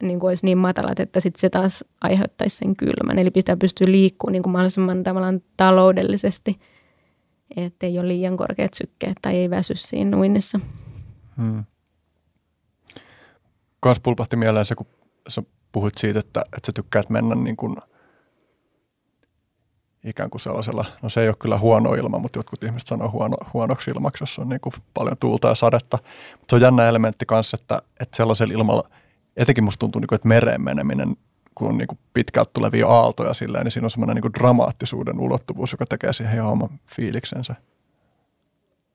[0.03, 3.19] niin olisi niin matalat, että sit se taas aiheuttaisi sen kylmän.
[3.19, 6.59] Eli pitää pystyä liikkumaan niin kuin mahdollisimman tavallaan taloudellisesti,
[7.57, 10.59] ettei ole liian korkeat sykkeet tai ei väsy siinä uinnissa.
[11.37, 11.63] Hmm.
[13.79, 14.87] Kans pulpahti mieleen se, kun
[15.29, 17.75] sä puhuit siitä, että, että sä tykkäät mennä niin kuin
[20.03, 23.33] ikään kuin sellaisella, no se ei ole kyllä huono ilma, mutta jotkut ihmiset sanoo huono,
[23.53, 25.97] huonoksi ilmaksi, jos on niin kuin paljon tuulta ja sadetta.
[26.31, 28.89] Mutta se on jännä elementti kanssa, että, että sellaisella ilmalla,
[29.37, 31.17] etenkin musta tuntuu, niin kuin, että mereen meneminen,
[31.55, 35.19] kun on niin kuin pitkältä tulevia aaltoja silleen, niin siinä on semmoinen niin kuin dramaattisuuden
[35.19, 37.55] ulottuvuus, joka tekee siihen ihan oman fiiliksensä.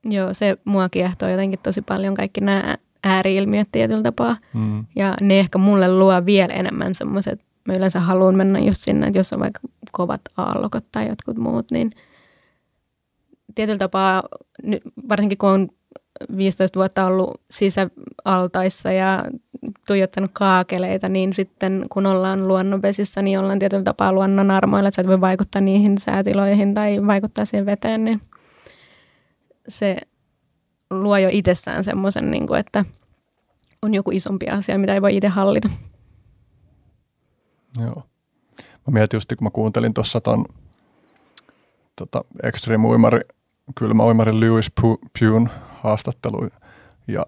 [0.04, 4.36] Joo, se mua kiehtoo jotenkin tosi paljon kaikki nämä ääriilmiöt tietyllä tapaa.
[4.54, 4.84] Mm.
[4.96, 9.18] Ja ne ehkä mulle luo vielä enemmän semmoiset, mä yleensä haluan mennä just sinne, että
[9.18, 9.60] jos on vaikka
[9.92, 11.90] kovat aallokot tai jotkut muut, niin
[13.54, 14.22] tietyllä tapaa,
[15.08, 15.68] varsinkin kun on
[16.36, 19.24] 15 vuotta ollut sisäaltaissa ja
[19.86, 25.02] tuijottanut kaakeleita, niin sitten kun ollaan luonnonvesissä, niin ollaan tietyllä tapaa luonnon armoilla, että sä
[25.02, 28.20] et voi vaikuttaa niihin säätiloihin tai vaikuttaa siihen veteen, niin
[29.68, 29.96] se
[30.90, 32.84] luo jo itsessään semmoisen, niin kuin, että
[33.82, 35.68] on joku isompi asia, mitä ei voi itse hallita.
[37.80, 38.02] Joo.
[38.58, 40.44] Mä mietin just, kun mä kuuntelin tuossa ton
[41.96, 43.20] tota, Extreme Uimari,
[43.74, 44.72] kylmä uimari Lewis
[45.20, 45.50] Pune
[45.82, 46.48] haastattelu
[47.08, 47.26] ja,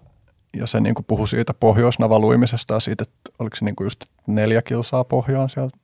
[0.57, 5.05] ja se niin puhui siitä pohjoisnavaluimisesta ja siitä, että oliko se niin just neljä kilsaa
[5.05, 5.79] pohjaan sieltä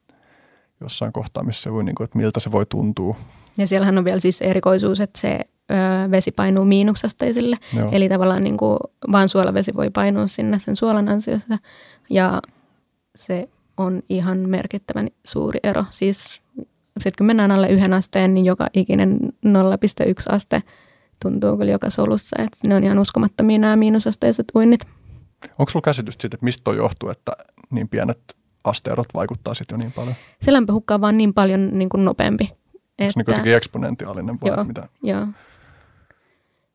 [0.81, 3.17] jossain kohtaa, missä se voi, niin kuin, että miltä se voi tuntua.
[3.59, 5.41] Ja siellähän on vielä siis erikoisuus, että se
[5.71, 7.57] ö, vesi painuu miinuksasteisille.
[7.77, 7.89] Joo.
[7.93, 8.79] Eli tavallaan niin kuin
[9.13, 11.59] vaan suolavesi voi painua sinne sen suolan ansiosta.
[12.11, 12.43] Ja
[13.15, 13.49] se
[13.81, 15.85] on ihan merkittävän suuri ero.
[15.91, 16.43] Siis
[16.97, 20.63] sitten kun mennään alle yhden asteen, niin joka ikinen 0,1 aste
[21.23, 22.37] tuntuu kyllä joka solussa.
[22.39, 24.81] Että ne on ihan uskomattomia nämä miinusasteiset uinnit.
[25.59, 27.33] Onko sulla käsitystä siitä, että mistä toi johtuu, että
[27.71, 30.15] niin pienet asteerot vaikuttaa sitten jo niin paljon?
[30.43, 32.45] Se lämpöhukka on vaan niin paljon niin kuin nopeampi.
[32.45, 34.65] Onko se niin jotenkin eksponentiaalinen vai Joo.
[34.65, 34.89] mitä?
[35.03, 35.27] Joo.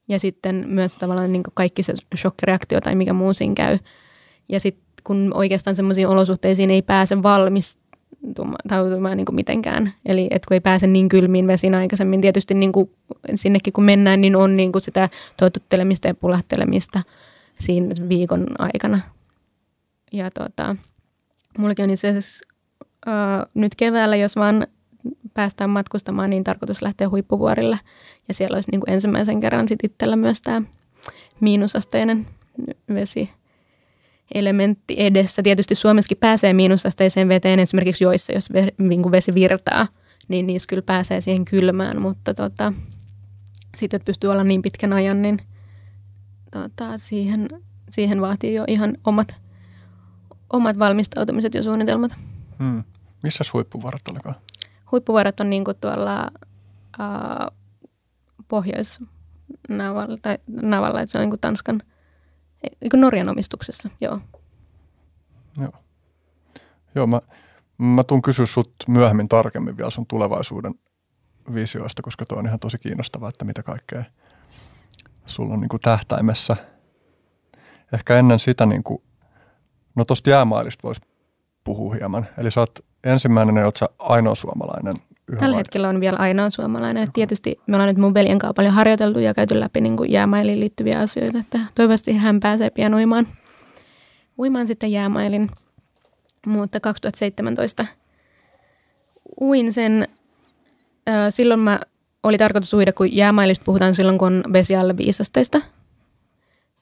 [0.08, 3.80] Ja sitten myös tavallaan niin kaikki se shokkireaktio tai mikä muu siinä käy.
[4.49, 9.93] Ja sitten kun oikeastaan semmoisiin olosuhteisiin ei pääse valmistautumaan niin kuin mitenkään.
[10.06, 12.91] Eli et kun ei pääse niin kylmiin vesiin aikaisemmin, tietysti niin kuin
[13.36, 17.01] sinnekin kun mennään, niin on niin kuin sitä totuttelemista ja pulahtelemista
[17.60, 18.99] siinä viikon aikana.
[20.12, 20.76] Ja tota,
[21.58, 22.45] mullakin on itse asiassa
[23.08, 24.68] uh, nyt keväällä, jos vaan
[25.34, 27.80] päästään matkustamaan, niin tarkoitus lähteä huippuvuorille.
[28.28, 30.62] Ja siellä olisi niin kuin ensimmäisen kerran sit itsellä myös tämä
[31.39, 32.28] miinusasteinen
[32.93, 33.30] vesi
[34.34, 35.43] elementti edessä.
[35.43, 39.88] Tietysti Suomessakin pääsee miinusasteiseen veteen esimerkiksi joissa, jos niin vesi virtaa,
[40.28, 42.73] niin niissä kyllä pääsee siihen kylmään, mutta tota,
[43.78, 45.39] sitten, että pystyy olla niin pitkän ajan, niin
[46.51, 47.49] tota, siihen,
[47.89, 49.36] siihen vaatii jo ihan omat,
[50.53, 52.11] omat valmistautumiset ja suunnitelmat.
[52.59, 52.84] Hmm.
[53.23, 54.36] Missä huippuvarat olikaan?
[54.91, 56.32] Huippuvarat on niin kuin tuolla
[58.47, 61.82] pohjois-Navalla, tai Navalla, että se on niin kuin Tanskan,
[62.82, 64.20] niin Norjan omistuksessa, joo.
[65.61, 65.72] Joo.
[66.95, 67.22] Joo, mä,
[67.78, 70.76] mä tuun kysyä sut myöhemmin tarkemmin vielä sun tulevaisuuden
[71.53, 74.03] visioista, koska tuo on ihan tosi kiinnostavaa, että mitä kaikkea
[75.26, 76.55] sulla on niin kuin tähtäimessä.
[77.93, 79.03] Ehkä ennen sitä, niin kuin,
[79.95, 81.01] no tosta jäämailista voisi
[81.63, 82.28] puhua hieman.
[82.38, 84.93] Eli sä oot ensimmäinen ja oot sä ainoa suomalainen
[85.32, 87.03] Yhä Tällä hetkellä on vielä ainoa suomalainen.
[87.03, 90.11] Että tietysti me ollaan nyt mun veljen kanssa paljon harjoiteltu ja käyty läpi niin kuin
[90.11, 91.39] jäämailiin liittyviä asioita.
[91.39, 93.28] Että toivottavasti hän pääsee pian uimaan,
[94.39, 95.49] uimaan sitten jäämailin.
[96.45, 97.86] Mutta 2017
[99.41, 100.07] uin sen.
[101.30, 101.80] Silloin mä
[102.23, 105.61] oli tarkoitus uida, kun jäämailista puhutaan silloin, kun on vesi alle viisasteista.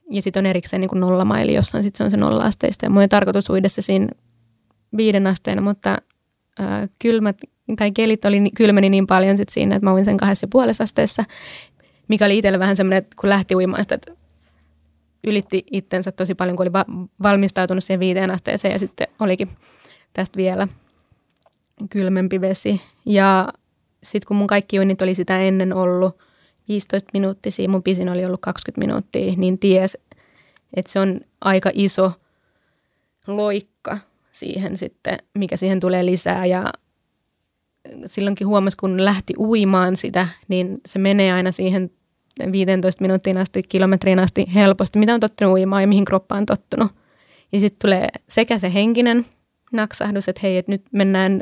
[0.09, 2.85] Ja sitten on erikseen niin kuin nollamaili, jossa on, sit se on se nolla-asteista.
[2.85, 4.07] Ja mun oli tarkoitus uida se siinä
[4.97, 5.97] viiden asteen, mutta
[6.59, 7.37] äh, kylmät
[7.77, 10.83] tai kelit oli, kylmeni niin paljon sit siinä, että mä uin sen kahdessa ja puolessa
[10.83, 11.23] asteessa,
[12.07, 14.11] mikä oli itselle vähän semmoinen, että kun lähti uimaan sitä, että
[15.23, 16.85] ylitti itsensä tosi paljon, kun oli va-
[17.23, 19.49] valmistautunut siihen viiteen asteeseen ja sitten olikin
[20.13, 20.67] tästä vielä
[21.89, 22.81] kylmempi vesi.
[23.05, 23.53] Ja
[24.03, 26.19] sitten kun mun kaikki uinnit oli sitä ennen ollut
[26.67, 29.97] 15 minuuttisia, mun pisin oli ollut 20 minuuttia, niin ties,
[30.73, 32.11] että se on aika iso
[33.27, 33.97] loikka
[34.31, 36.45] siihen sitten, mikä siihen tulee lisää.
[36.45, 36.73] Ja
[38.05, 41.91] silloinkin huomasi, kun lähti uimaan sitä, niin se menee aina siihen
[42.51, 46.91] 15 minuuttiin asti, kilometriin asti helposti, mitä on tottunut uimaan ja mihin kroppa on tottunut.
[47.51, 49.25] Ja sitten tulee sekä se henkinen
[49.71, 51.41] naksahdus, että hei, että nyt mennään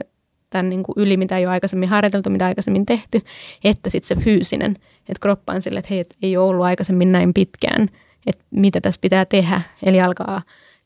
[0.50, 3.22] tämän niin kuin yli, mitä ei ole aikaisemmin harjoiteltu, mitä aikaisemmin tehty,
[3.64, 7.12] että sitten se fyysinen, että kroppa on sille, että hei, että ei ole ollut aikaisemmin
[7.12, 7.90] näin pitkään,
[8.28, 9.62] että mitä tässä pitää tehdä.
[9.84, 10.42] Eli alkaa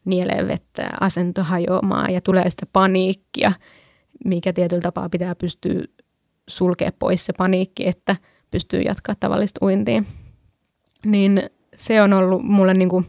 [0.05, 3.51] nieleen vettä, asento hajoamaan ja tulee sitä paniikkia
[4.25, 5.83] mikä tietyllä tapaa pitää pystyä
[6.47, 8.15] sulkea pois se paniikki, että
[8.51, 10.03] pystyy jatkaa tavallista uintia.
[11.05, 13.05] Niin se on ollut mulle niin kuin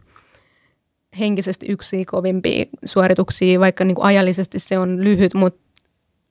[1.18, 5.66] henkisesti yksi kovimpia suorituksia, vaikka niin kuin ajallisesti se on lyhyt, mutta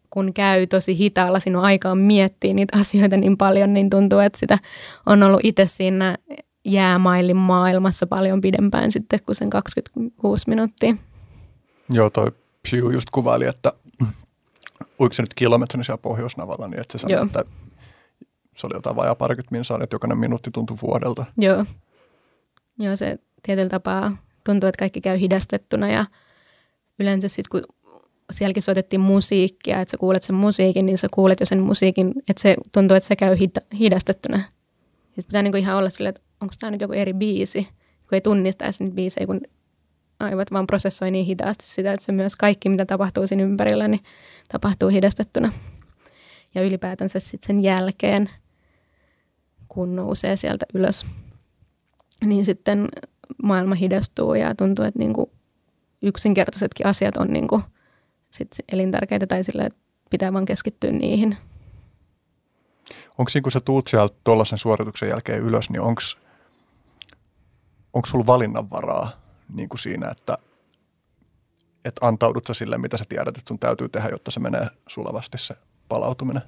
[0.10, 4.40] kun käy tosi hitaalla, siinä on aikaa miettiä niitä asioita niin paljon, niin tuntuu, että
[4.40, 4.60] sitä
[5.06, 6.18] on ollut itse siinä
[6.66, 10.96] jäämailin maailmassa paljon pidempään sitten kuin sen 26 minuuttia.
[11.90, 12.32] Joo, toi
[12.72, 13.74] Pew just kuvaili, että
[15.02, 17.46] uiko se nyt kilometrin siellä Pohjoisnavalla, niin että se sanoi, että
[18.58, 21.26] se oli jotain vajaa parikymmentä minsaa, että jokainen minuutti tuntui vuodelta.
[21.38, 21.66] Joo.
[22.80, 26.06] Joo, se tietyllä tapaa tuntuu, että kaikki käy hidastettuna ja
[27.00, 27.76] yleensä sitten kun
[28.32, 32.42] sielläkin soitettiin musiikkia, että sä kuulet sen musiikin, niin sä kuulet jo sen musiikin, että
[32.42, 34.38] se tuntuu, että se käy hida- hidastettuna.
[35.06, 37.64] Sitten pitää niinku ihan olla silleen, että onko tämä nyt joku eri biisi,
[38.00, 39.42] kun ei tunnistaisi niitä biisejä, kun
[40.20, 44.04] aivot vaan prosessoi niin hitaasti sitä, että se myös kaikki, mitä tapahtuu siinä ympärillä, niin
[44.52, 45.52] tapahtuu hidastettuna.
[46.56, 48.30] Ja ylipäätänsä sitten sen jälkeen,
[49.68, 51.06] kun nousee sieltä ylös,
[52.26, 52.88] niin sitten
[53.44, 55.32] maailma hidastuu ja tuntuu, että niinku
[56.02, 57.62] yksinkertaisetkin asiat on niinku
[58.30, 61.38] sit elintärkeitä tai sille, että pitää vaan keskittyä niihin.
[63.18, 66.02] Onko siinä, kun sä tuut sieltä tuollaisen suorituksen jälkeen ylös, niin onko
[68.06, 70.38] sulla valinnanvaraa niin kuin siinä, että,
[71.86, 75.38] että antaudut sä sille, mitä sä tiedät, että sun täytyy tehdä, jotta se menee sulavasti
[75.38, 75.56] se
[75.90, 76.42] palautuminen?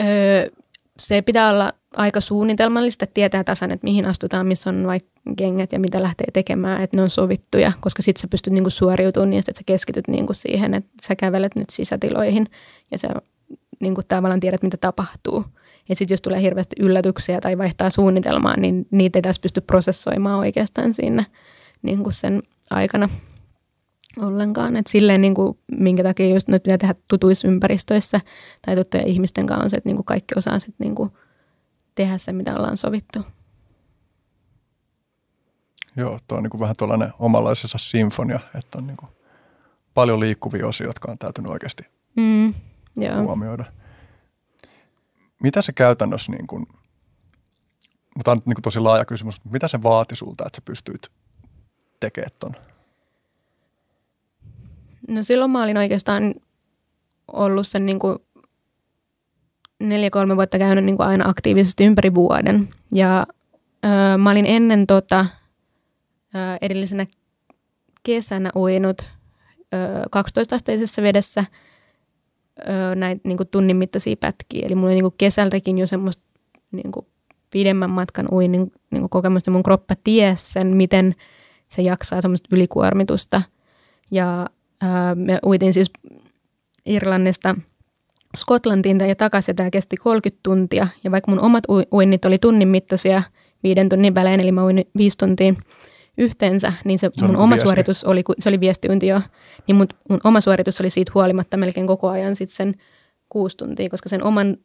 [0.00, 0.50] Öö,
[0.98, 5.72] se pitää olla aika suunnitelmallista, että tietää tasan, että mihin astutaan, missä on vaikka kengät
[5.72, 9.38] ja mitä lähtee tekemään, että ne on sovittuja, koska sitten sä pystyt niinku suoriutumaan niin,
[9.38, 12.46] että sä keskityt niinku siihen, että sä kävelet nyt sisätiloihin
[12.90, 13.08] ja sä
[13.80, 15.44] niinku tavallaan tiedät, mitä tapahtuu.
[15.88, 20.38] Ja sitten jos tulee hirveästi yllätyksiä tai vaihtaa suunnitelmaa, niin niitä ei tässä pysty prosessoimaan
[20.38, 21.24] oikeastaan siinä
[21.82, 23.08] niin kuin sen aikana
[24.18, 24.76] ollenkaan.
[24.76, 28.20] Et silleen, niin kuin, minkä takia just nyt pitää tehdä tutuissa ympäristöissä
[28.66, 31.10] tai tuttuja ihmisten kanssa on se, että niin kuin kaikki osaa sit, niin kuin,
[31.94, 33.18] tehdä se, mitä ollaan sovittu.
[35.96, 39.10] Joo, tuo on niin kuin vähän tuollainen omanlaisensa sinfonia, että on niin kuin
[39.94, 41.82] paljon liikkuvia osia, jotka on täytynyt oikeasti
[42.16, 42.54] Mm,
[42.96, 43.22] joo.
[43.22, 43.64] huomioida.
[45.42, 46.66] Mitä se käytännössä, niin kuin,
[48.16, 51.02] mutta on niin kuin tosi laaja kysymys, mutta mitä se vaati sulta, että sä pystyit
[52.00, 52.54] tekemään ton?
[55.08, 56.34] No silloin mä olin oikeastaan
[57.32, 58.18] ollut sen niin kuin
[59.80, 62.68] neljä-kolme vuotta käynyt niin kuin aina aktiivisesti ympäri vuoden.
[62.92, 63.26] Ja
[63.84, 65.26] öö, mä olin ennen tota,
[66.34, 67.06] öö, edellisenä
[68.02, 69.02] kesänä uinut
[69.74, 71.44] öö, 12-asteisessa vedessä
[72.94, 74.66] näitä niin tunnin mittaisia pätkiä.
[74.66, 76.22] Eli mulla oli niin kesältäkin jo semmoista
[76.72, 76.92] niin
[77.50, 79.50] pidemmän matkan uinnin niin kokemusta.
[79.50, 81.14] Mun kroppa tiesi sen, miten
[81.68, 83.42] se jaksaa semmoista ylikuormitusta.
[84.10, 84.46] Ja
[84.82, 85.90] öö, me uitin siis
[86.86, 87.56] Irlannista
[88.36, 89.56] Skotlantiin ja takaisin.
[89.56, 90.88] Tämä kesti 30 tuntia.
[91.04, 93.22] Ja vaikka mun omat uinnit oli tunnin mittaisia
[93.62, 95.54] viiden tunnin välein, eli mä uin viisi tuntia
[96.18, 97.66] yhteensä, niin se, Se mun niinku oma viesti.
[97.68, 99.20] suoritus oli, se oli viestiuinti jo,
[99.66, 102.74] niin mun, mun oma suoritus oli siitä huolimatta melkein koko ajan sit sen
[103.28, 104.56] kuusi tuntia, koska sen oman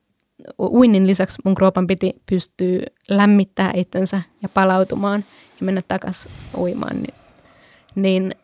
[0.60, 2.80] uinnin lisäksi mun kropan piti pystyä
[3.10, 5.24] lämmittää itsensä ja palautumaan
[5.60, 6.96] ja mennä takaisin uimaan.
[6.98, 7.14] Niin,
[7.96, 8.36] niin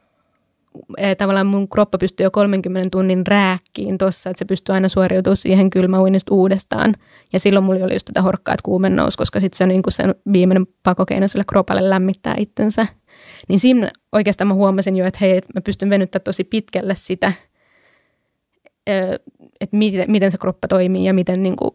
[1.17, 5.69] tavallaan mun kroppa pystyy jo 30 tunnin rääkkiin tossa, että se pystyy aina suoriutumaan siihen
[5.69, 6.95] kylmäuinnista uudestaan.
[7.33, 9.81] Ja silloin mulla oli just tätä horkkaa, että kuumen nousi, koska sitten se on niin
[9.89, 12.87] sen viimeinen pakokeino sille kropalle lämmittää itsensä.
[13.49, 17.33] Niin siinä oikeastaan mä huomasin jo, että hei, että mä pystyn venyttämään tosi pitkälle sitä,
[19.61, 21.71] että miten, miten se kroppa toimii ja miten niin kuin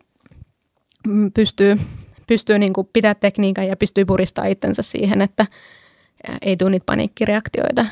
[1.34, 1.76] pystyy,
[2.26, 5.46] pystyy niin kuin pitää tekniikan ja pystyy puristaa itsensä siihen, että
[6.42, 7.86] ei tule niitä paniikkireaktioita.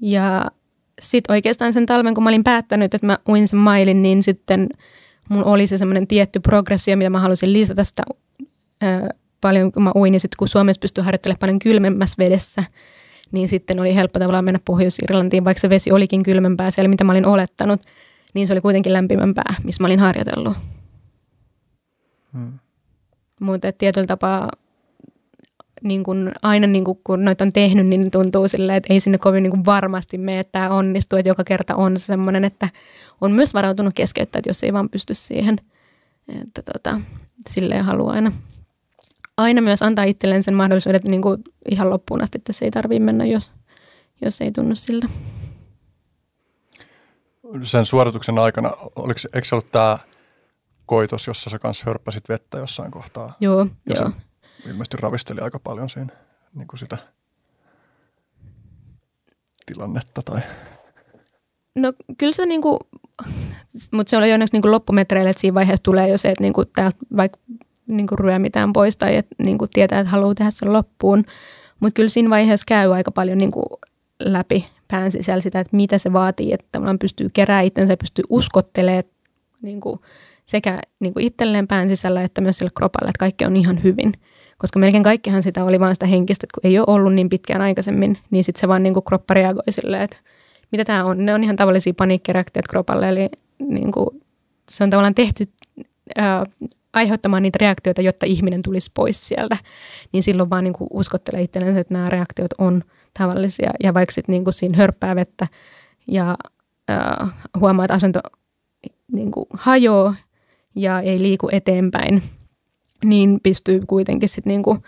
[0.00, 0.46] Ja
[1.00, 4.68] sitten oikeastaan sen talven, kun mä olin päättänyt, että mä uin sen mailin, niin sitten
[5.28, 8.02] mulla oli se semmoinen tietty progressio, mitä mä halusin lisätä sitä
[8.82, 9.08] ö,
[9.40, 10.14] paljon, kun mä uin.
[10.14, 12.64] Ja sitten kun Suomessa pystyy harjoittelemaan paljon kylmemmässä vedessä,
[13.32, 17.12] niin sitten oli helppo tavallaan mennä Pohjois-Irlantiin, vaikka se vesi olikin kylmempää siellä, mitä mä
[17.12, 17.80] olin olettanut,
[18.34, 20.56] niin se oli kuitenkin lämpimämpää, missä mä olin harjoitellut.
[22.32, 22.52] Hmm.
[23.40, 24.50] Mutta tietyllä tapaa
[25.82, 29.18] niin kun, aina niin kun, kun noita on tehnyt, niin tuntuu silleen, että ei sinne
[29.18, 31.18] kovin niin varmasti mene, että tämä onnistuu.
[31.18, 32.68] Että joka kerta on semmoinen, että
[33.20, 35.56] on myös varautunut keskeyttää, että jos ei vaan pysty siihen.
[36.42, 37.00] Että tota,
[37.48, 38.32] silleen haluaa aina,
[39.36, 43.04] aina myös antaa itselleen sen mahdollisuuden, että niin kuin ihan loppuun asti tässä ei tarvitse
[43.04, 43.52] mennä, jos,
[44.22, 45.08] jos ei tunnu siltä.
[47.62, 49.98] Sen suorituksen aikana, oliko, eikö se ollut tämä
[50.86, 53.34] koitos, jossa sä kanssa hörppäsit vettä jossain kohtaa?
[53.40, 54.10] Joo, Ja joo.
[54.62, 56.12] Se ilmeisesti ravisteli aika paljon siinä
[56.54, 56.98] niin kuin sitä
[59.66, 60.22] tilannetta.
[60.24, 60.40] Tai...
[61.74, 62.78] No kyllä se niinku,
[63.92, 66.98] mutta se oli onneksi niinku loppumetreillä, että siinä vaiheessa tulee jo se, että niinku täältä
[67.16, 67.38] vaikka
[67.86, 71.24] niinku ryömitään pois tai että niinku tietää, että haluaa tehdä sen loppuun.
[71.80, 73.62] Mutta kyllä siinä vaiheessa käy aika paljon niinku
[74.20, 79.04] läpi pään sisällä sitä, että mitä se vaatii, että tavallaan pystyy keräämään itsensä pystyy uskottelemaan
[79.62, 79.98] niinku
[80.46, 84.12] sekä niinku itselleen pään sisällä että myös sille kropalle, että kaikki on ihan hyvin.
[84.60, 87.60] Koska melkein kaikkihan sitä oli vaan sitä henkistä, että kun ei ole ollut niin pitkään
[87.60, 90.16] aikaisemmin, niin sitten se vaan niinku kroppa reagoi silleen, että
[90.72, 91.24] mitä tämä on.
[91.24, 94.06] Ne on ihan tavallisia paniikkireaktioita kropalle, eli niin kuin,
[94.68, 95.48] se on tavallaan tehty
[96.16, 96.44] ää,
[96.92, 99.56] aiheuttamaan niitä reaktioita, jotta ihminen tulisi pois sieltä.
[100.12, 102.82] Niin silloin vaan niin kuin uskottelee itselleen, että nämä reaktiot on
[103.18, 103.70] tavallisia.
[103.82, 105.46] Ja vaikka sitten niin kuin siinä hörppää vettä
[106.06, 106.36] ja
[106.88, 107.28] ää,
[107.60, 108.20] huomaa, että asento
[109.12, 110.14] niin kuin hajoaa
[110.74, 112.22] ja ei liiku eteenpäin,
[113.04, 114.78] niin pystyy kuitenkin sitten niin kuin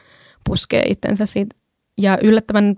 [0.49, 1.57] puskee itsensä siitä.
[1.99, 2.77] Ja yllättävän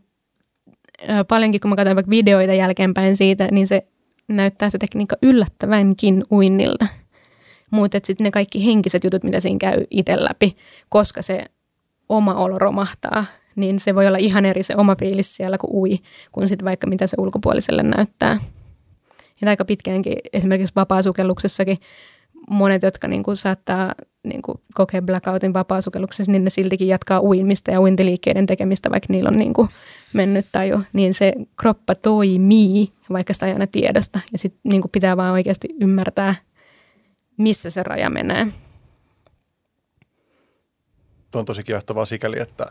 [1.28, 3.86] paljonkin, kun mä katsoin vaikka videoita jälkeenpäin siitä, niin se
[4.28, 6.86] näyttää se tekniikka yllättävänkin uinnilta.
[7.70, 10.56] Mutta sitten ne kaikki henkiset jutut, mitä siinä käy itse läpi,
[10.88, 11.44] koska se
[12.08, 13.24] oma olo romahtaa,
[13.56, 15.98] niin se voi olla ihan eri se oma fiilis siellä, kun ui,
[16.32, 18.38] kuin sitten vaikka mitä se ulkopuoliselle näyttää.
[19.40, 21.78] Ja aika pitkäänkin esimerkiksi vapaasukelluksessakin
[22.50, 27.70] monet, jotka niin kuin saattaa niin kuin kokea blackoutin vapaasukelluksessa, niin ne siltikin jatkaa uimista
[27.70, 29.68] ja uintiliikkeiden tekemistä, vaikka niillä on niin kuin
[30.12, 34.20] mennyt taju, niin se kroppa toimii, vaikka sitä ei aina tiedosta.
[34.32, 36.34] Ja sitten niin kuin pitää vaan oikeasti ymmärtää,
[37.36, 38.46] missä se raja menee.
[41.30, 42.66] Tuo on tosi kiehtovaa sikäli, että,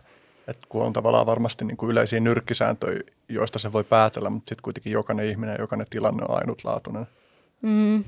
[0.48, 3.00] että kun on tavallaan varmasti niin kuin yleisiä nyrkkisääntöjä,
[3.30, 7.08] joista se voi päätellä, mutta sitten kuitenkin jokainen ihminen ja jokainen tilanne on ainutlaatuinen.
[7.62, 8.04] Mm.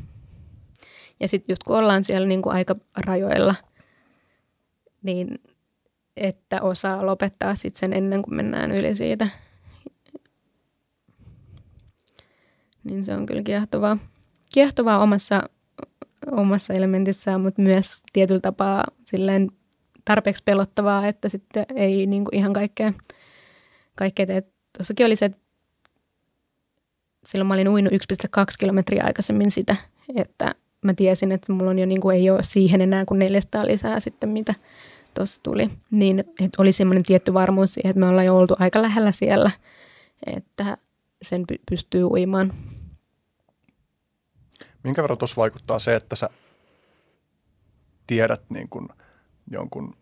[1.20, 3.56] Ja sitten just kun ollaan siellä niin kuin aika rajoilla,
[5.04, 5.40] niin
[6.18, 9.28] että osaa lopettaa sitten sen ennen kuin mennään yli siitä.
[12.84, 13.98] Niin se on kyllä kiehtovaa,
[14.54, 15.50] kiehtovaa omassa,
[16.32, 19.52] omassa elementissään, mutta myös tietyllä tapaa silleen
[20.06, 22.94] tarpeeksi pelottavaa, että sitten ei niin kuin ihan kaikkea,
[23.96, 24.44] kaikkea tee.
[24.78, 25.38] Tuossakin oli se, että
[27.26, 27.98] silloin mä olin uinut 1,2
[28.60, 29.76] kilometriä aikaisemmin sitä,
[30.16, 30.56] että
[30.86, 34.00] mä tiesin, että mulla on jo niin kuin, ei ole siihen enää kuin 400 lisää
[34.00, 34.56] sitten, mitä
[35.14, 35.70] tuossa tuli.
[35.92, 39.52] Niin, että oli semmoinen tietty varmuus siihen, että me ollaan jo oltu aika lähellä siellä,
[40.26, 40.78] että
[41.22, 42.54] sen py- pystyy uimaan.
[44.84, 46.30] Minkä verran tuossa vaikuttaa se, että sä
[48.08, 48.88] tiedät niin kuin
[49.52, 49.96] jonkun,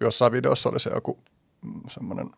[0.00, 1.18] jossain videossa oli se joku
[1.62, 2.30] mm, semmoinen,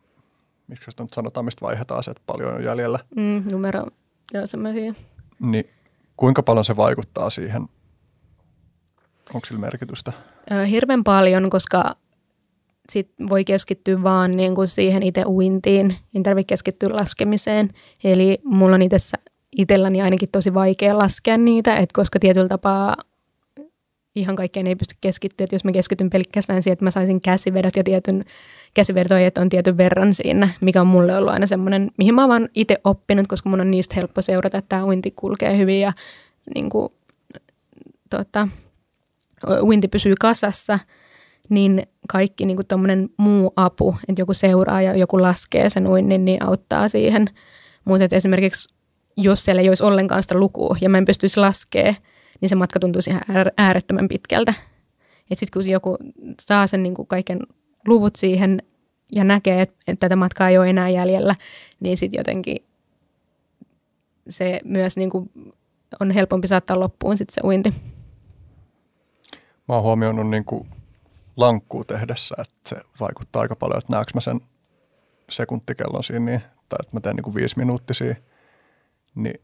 [0.69, 2.99] miksi sitä nyt sanotaan, mistä vaihdetaan se, että paljon on jäljellä.
[3.17, 3.87] Mm, numero,
[4.35, 4.95] joo semmoisia.
[5.41, 5.71] Niin
[6.19, 7.63] kuinka paljon se vaikuttaa siihen?
[9.35, 10.13] Onko sillä merkitystä?
[10.71, 11.97] Hirveän paljon, koska
[12.93, 17.71] sit voi keskittyä vaan niin kuin siihen itse uintiin, ei tarvitse keskittyä laskemiseen.
[18.05, 19.19] Eli mulla on itessä,
[19.57, 22.97] itselläni ainakin tosi vaikea laskea niitä, että koska tietyllä tapaa
[24.21, 27.77] ihan kaikkeen ei pysty keskittyä, että jos mä keskityn pelkästään siihen, että mä saisin käsivedot
[27.77, 28.25] ja tietyn
[28.75, 32.49] käsivertoajat on tietyn verran siinä, mikä on mulle ollut aina semmoinen, mihin mä oon vaan
[32.55, 35.93] itse oppinut, koska mun on niistä helppo seurata, että tämä uinti kulkee hyvin ja
[36.55, 36.89] niin kuin,
[38.11, 38.49] tota,
[39.63, 40.79] uinti pysyy kasassa,
[41.49, 46.47] niin kaikki niin kuin muu apu, että joku seuraa ja joku laskee sen uinnin, niin
[46.47, 47.27] auttaa siihen.
[47.85, 48.69] Mutta esimerkiksi
[49.17, 51.97] jos siellä ei olisi ollenkaan sitä lukua ja mä en pystyisi laskemaan,
[52.41, 53.23] niin se matka tuntuisi ihan
[53.57, 54.55] äärettömän pitkältä.
[55.31, 55.97] Ja sitten kun joku
[56.41, 57.39] saa sen niin kuin kaiken
[57.87, 58.63] luvut siihen
[59.13, 61.35] ja näkee, että, tätä matkaa ei ole enää jäljellä,
[61.81, 62.57] niin sitten jotenkin
[64.29, 65.31] se myös niin kuin
[66.01, 67.75] on helpompi saattaa loppuun sitten se uinti.
[69.69, 70.69] Mä oon huomioinut niin kuin
[71.37, 74.41] lankkuu tehdessä, että se vaikuttaa aika paljon, että näekö mä sen
[75.31, 78.15] sekuntikellon siinä, niin, tai että mä teen niin kuin viisi minuuttisia,
[79.15, 79.41] niin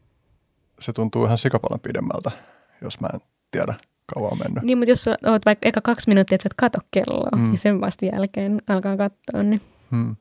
[0.79, 2.31] se tuntuu ihan sikapalon pidemmältä
[2.81, 3.19] jos mä en
[3.51, 3.73] tiedä
[4.13, 4.63] kauan on mennyt.
[4.63, 7.51] Niin, mutta jos oot vaikka eka kaksi minuuttia, että sä et kato kelloa mm.
[7.51, 9.61] ja sen vasta jälkeen alkaa katsoa, niin...
[9.91, 10.15] Mm.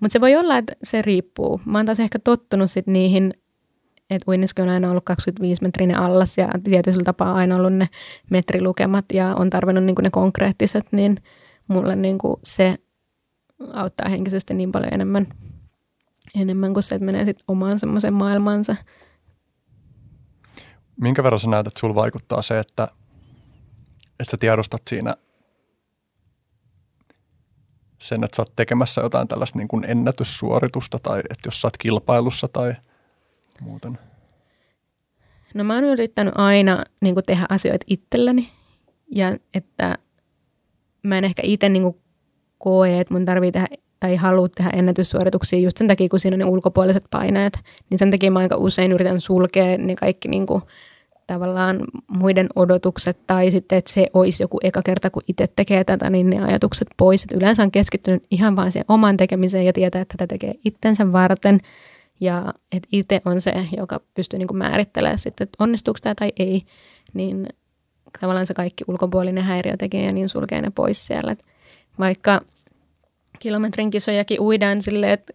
[0.00, 1.60] Mutta se voi olla, että se riippuu.
[1.64, 3.34] Mä oon taas ehkä tottunut sit niihin,
[4.10, 7.86] että uinniski on aina ollut 25 metrinen allas ja tietyllä tapaa aina ollut ne
[8.30, 11.16] metrilukemat ja on tarvinnut niinku ne konkreettiset, niin
[11.68, 12.74] mulle niinku se
[13.72, 15.26] auttaa henkisesti niin paljon enemmän,
[16.40, 18.76] enemmän kuin se, että menee sitten omaan semmoiseen maailmansa–
[21.00, 22.88] minkä verran sä näet, että sulla vaikuttaa se, että,
[24.20, 25.14] että sä tiedostat siinä
[27.98, 31.76] sen, että sä oot tekemässä jotain tällaista niin kuin ennätyssuoritusta tai että jos sä oot
[31.76, 32.74] kilpailussa tai
[33.60, 33.98] muuten?
[35.54, 38.52] No mä oon yrittänyt aina niin kuin tehdä asioita itselleni
[39.10, 39.98] ja että
[41.02, 41.96] mä en ehkä itse niin
[42.58, 43.66] koe, että mun tarvii tehdä
[44.00, 47.58] tai halua tehdä ennätyssuorituksia just sen takia, kun siinä on ne ulkopuoliset paineet,
[47.90, 50.62] niin sen takia mä aika usein yritän sulkea ne kaikki niin kuin
[51.28, 56.10] tavallaan muiden odotukset tai sitten, että se olisi joku eka kerta, kun itse tekee tätä,
[56.10, 57.22] niin ne ajatukset pois.
[57.22, 61.12] Että yleensä on keskittynyt ihan vain siihen oman tekemiseen ja tietää, että tätä tekee itsensä
[61.12, 61.58] varten
[62.20, 66.32] ja että itse on se, joka pystyy niin kuin määrittelemään sitten, että onnistuuko tämä tai
[66.38, 66.60] ei,
[67.14, 67.46] niin
[68.20, 71.32] tavallaan se kaikki ulkopuolinen häiriötekijä niin sulkee ne pois siellä.
[71.32, 71.44] Että
[71.98, 72.40] vaikka
[73.38, 75.32] kilometrin kisojakin uidaan silleen, että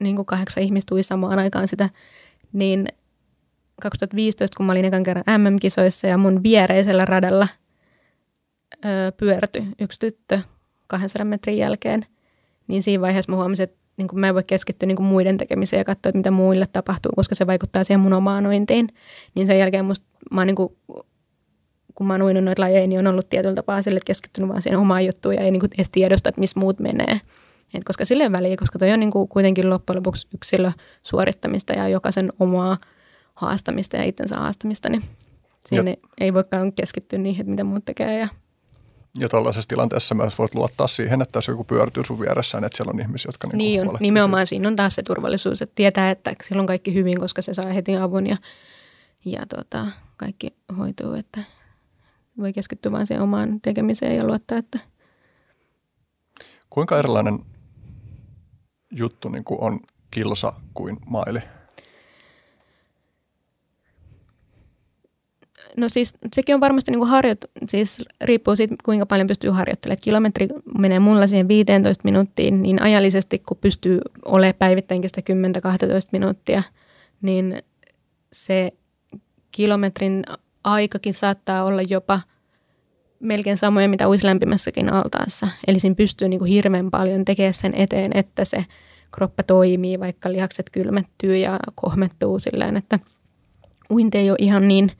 [0.00, 1.88] niin kuin kahdeksan ihmistä ui samaan aikaan sitä,
[2.52, 2.88] niin
[3.82, 7.48] 2015, kun mä olin ekan kerran MM-kisoissa ja mun viereisellä radalla
[8.84, 10.40] öö, pyörtyi yksi tyttö
[10.86, 12.04] 200 metrin jälkeen,
[12.66, 15.36] niin siinä vaiheessa mä huomasin, että niin kuin mä en voi keskittyä niin kuin muiden
[15.36, 18.88] tekemiseen ja katsoa, että mitä muille tapahtuu, koska se vaikuttaa siihen mun omaan ointiin.
[19.34, 20.76] Niin sen jälkeen musta, mä oon niin kuin,
[21.94, 24.62] kun mä oon uinut noita lajeja, niin on ollut tietyllä tapaa sille, että keskittynyt vaan
[24.62, 27.20] siihen omaan juttuun ja ei niin kuin edes tiedosta, että missä muut menee.
[27.74, 30.72] Et koska sille väliä, koska toi on niin kuin kuitenkin loppujen lopuksi yksilö
[31.02, 32.76] suorittamista ja jokaisen omaa
[33.34, 35.04] haastamista ja itsensä haastamista, niin
[35.58, 38.18] siinä ja, ei voikaan keskittyä niihin, että mitä muut tekee.
[38.18, 38.28] Ja,
[39.14, 42.76] ja tällaisessa tilanteessa myös voit luottaa siihen, että jos joku pyörtyy sun vieressä, niin että
[42.76, 46.10] siellä on ihmisiä, jotka niin Niin on, nimenomaan siinä on taas se turvallisuus, että tietää,
[46.10, 48.36] että sillä on kaikki hyvin, koska se saa heti avun ja,
[49.24, 51.40] ja tota, kaikki hoituu, että
[52.38, 54.78] voi keskittyä vain siihen omaan tekemiseen ja luottaa, että
[56.74, 57.38] Kuinka erilainen
[58.90, 59.80] juttu niin kuin on
[60.10, 61.40] kilsa kuin maili?
[65.76, 70.00] No siis sekin on varmasti niin kuin harjoit, siis riippuu siitä, kuinka paljon pystyy harjoittelemaan.
[70.00, 70.48] Kilometri
[70.78, 76.62] menee mulla siihen 15 minuuttiin, niin ajallisesti, kun pystyy olemaan päivittäinkin sitä 10-12 minuuttia,
[77.22, 77.62] niin
[78.32, 78.72] se
[79.50, 80.24] kilometrin
[80.64, 82.20] aikakin saattaa olla jopa
[83.20, 85.48] melkein samoja, mitä uisi lämpimässäkin altaassa.
[85.66, 88.64] Eli siinä pystyy niin kuin hirveän paljon tekemään sen eteen, että se
[89.10, 92.98] kroppa toimii, vaikka lihakset kylmettyy ja kohmettuu silleen, että–
[93.90, 94.92] uinti ei ole ihan niin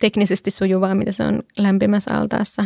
[0.00, 2.64] teknisesti sujuvaa, mitä se on lämpimässä altaassa.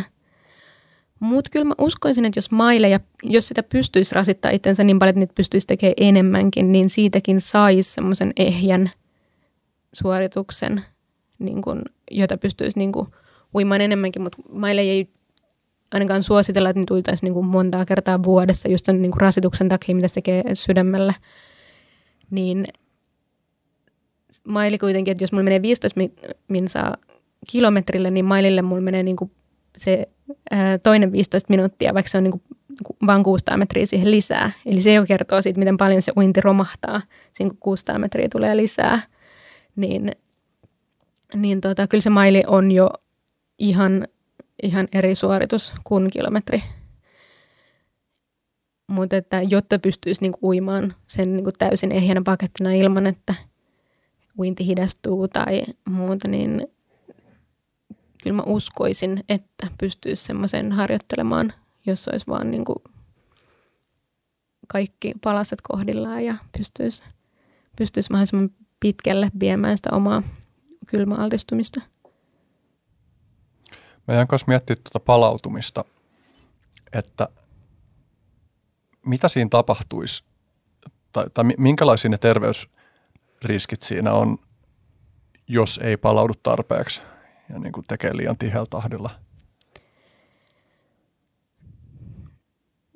[1.19, 5.09] Mutta kyllä mä uskoisin, että jos maille ja jos sitä pystyisi rasittaa itsensä niin paljon,
[5.09, 8.91] että niitä pystyisi tekemään enemmänkin, niin siitäkin saisi semmoisen ehjän
[9.93, 10.81] suorituksen,
[11.39, 11.81] niin kun,
[12.11, 13.07] jota pystyisi niin kun,
[13.55, 15.09] uimaan enemmänkin, mutta maille ei
[15.91, 19.95] ainakaan suositella, että niitä uitaisiin niin montaa kertaa vuodessa just sen niin kuin rasituksen takia,
[19.95, 21.13] mitä se tekee sydämellä.
[22.31, 22.65] Niin
[24.47, 25.99] maili kuitenkin, että jos mulla menee 15
[26.47, 26.97] minsaa
[27.47, 29.31] kilometrille, niin mailille mulla menee niin kuin
[29.77, 30.07] se
[30.83, 32.43] toinen 15 minuuttia, vaikka se on niin kuin
[33.05, 34.51] vain 600 metriä siihen lisää.
[34.65, 37.01] Eli se jo kertoo siitä, miten paljon se uinti romahtaa,
[37.33, 39.01] siinä kun 600 metriä tulee lisää.
[39.75, 40.11] Niin,
[41.35, 42.89] niin tota, kyllä se maili on jo
[43.59, 44.07] ihan,
[44.63, 46.63] ihan eri suoritus kuin kilometri.
[48.87, 53.35] Mutta että jotta pystyisi niinku uimaan sen niinku täysin ehjänä pakettina ilman, että
[54.39, 56.67] uinti hidastuu tai muuta, niin
[58.23, 61.53] kyllä mä uskoisin, että pystyisi semmoisen harjoittelemaan,
[61.85, 62.83] jos olisi vaan niinku
[64.67, 67.03] kaikki palaset kohdillaan ja pystyisi,
[67.75, 68.49] pystyisi mahdollisimman
[68.79, 70.23] pitkälle viemään sitä omaa
[70.87, 71.81] kylmäaltistumista.
[74.07, 75.85] Mä jään kanssa miettiä tuota palautumista,
[76.93, 77.27] että
[79.05, 80.23] mitä siinä tapahtuisi,
[81.11, 84.37] tai, tai minkälaisia ne terveysriskit siinä on,
[85.47, 87.01] jos ei palaudu tarpeeksi
[87.49, 89.09] ja niin kuin tekee liian tiheällä tahdilla?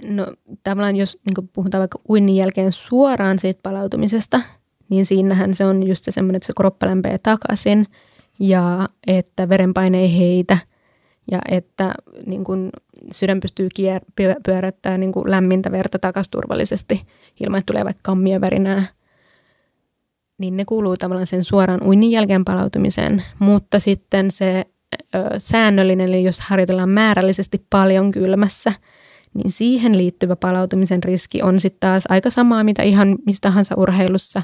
[0.04, 0.28] No
[0.64, 4.42] tavallaan jos niin puhutaan vaikka uinnin jälkeen suoraan siitä palautumisesta,
[4.90, 7.86] niin siinähän se on just se semmoinen, että se kroppa lämpee takaisin
[8.40, 10.58] ja että verenpaine ei heitä–
[11.32, 11.94] ja että
[12.26, 12.70] niin kuin
[13.12, 17.02] sydän pystyy kier- pyörättämään niin lämmintä verta takaisin turvallisesti
[17.40, 18.84] ilman, että tulee vaikka kammiovärinää,
[20.38, 24.66] niin ne kuuluu tavallaan sen suoraan uinnin jälkeen palautumiseen, mutta sitten se
[25.16, 28.74] ö, säännöllinen, eli jos harjoitellaan määrällisesti paljon kylmässä,
[29.34, 34.42] niin siihen liittyvä palautumisen riski on sitten taas aika samaa, mitä ihan mistä tahansa urheilussa,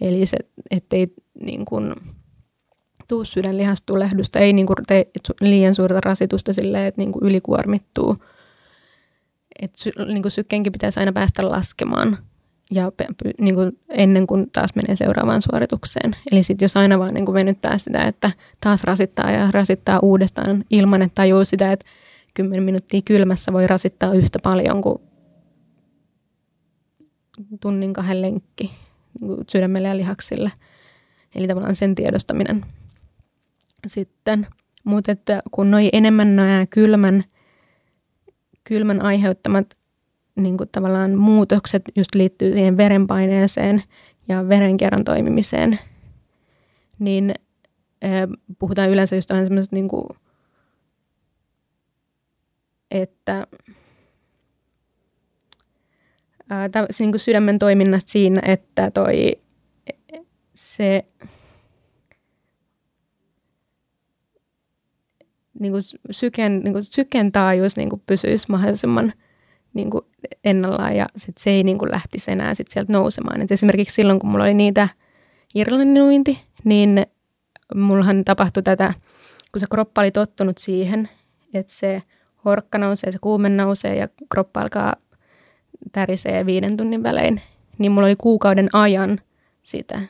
[0.00, 0.36] eli se,
[0.70, 1.94] ettei niin kuin,
[3.08, 8.16] tuu sydänlihastulehdusta, ei niin kuin tee liian suurta rasitusta silleen, että niin kuin ylikuormittuu.
[9.62, 12.18] Et sy, niin kuin sykkeenkin pitäisi aina päästä laskemaan
[12.70, 12.92] ja
[13.40, 16.16] niin kuin ennen kuin taas menee seuraavaan suoritukseen.
[16.32, 20.64] Eli sitten jos aina vaan niin kuin venyttää sitä, että taas rasittaa ja rasittaa uudestaan
[20.70, 21.90] ilman, että tajuu sitä, että
[22.34, 24.98] 10 minuuttia kylmässä voi rasittaa yhtä paljon kuin
[27.60, 28.70] tunnin kahden lenkki
[29.20, 30.52] niin kuin sydämelle ja lihaksille.
[31.34, 32.64] Eli tavallaan sen tiedostaminen
[33.86, 34.46] sitten.
[34.84, 37.22] Mutta että kun noi enemmän nämä kylmän,
[38.64, 39.76] kylmän aiheuttamat
[40.36, 43.82] niin kuin tavallaan muutokset just liittyy siihen verenpaineeseen
[44.28, 45.78] ja verenkierron toimimiseen,
[46.98, 47.34] niin
[48.58, 50.06] puhutaan yleensä just vähän semmoisesta niin kuin,
[52.90, 53.46] että
[56.50, 59.32] ää, niin kuin sydämen toiminnasta siinä, että toi
[60.54, 61.04] se
[65.60, 69.12] niin kuin syken, niin kuin syken taajuus niin kuin pysyisi mahdollisimman
[69.74, 70.04] niin kuin
[70.44, 73.40] ennallaan ja sit se ei niin kuin lähtisi enää sit sieltä nousemaan.
[73.40, 74.88] Et esimerkiksi silloin, kun mulla oli niitä
[75.54, 77.06] Irlannin uinti, niin
[77.74, 78.94] mullahan tapahtui tätä,
[79.52, 81.08] kun se kroppa oli tottunut siihen,
[81.54, 82.00] että se
[82.44, 84.96] horkka nousee, se kuume nousee ja kroppa alkaa
[85.92, 87.40] tärisee viiden tunnin välein,
[87.78, 89.20] niin mulla oli kuukauden ajan
[89.62, 90.00] sitä,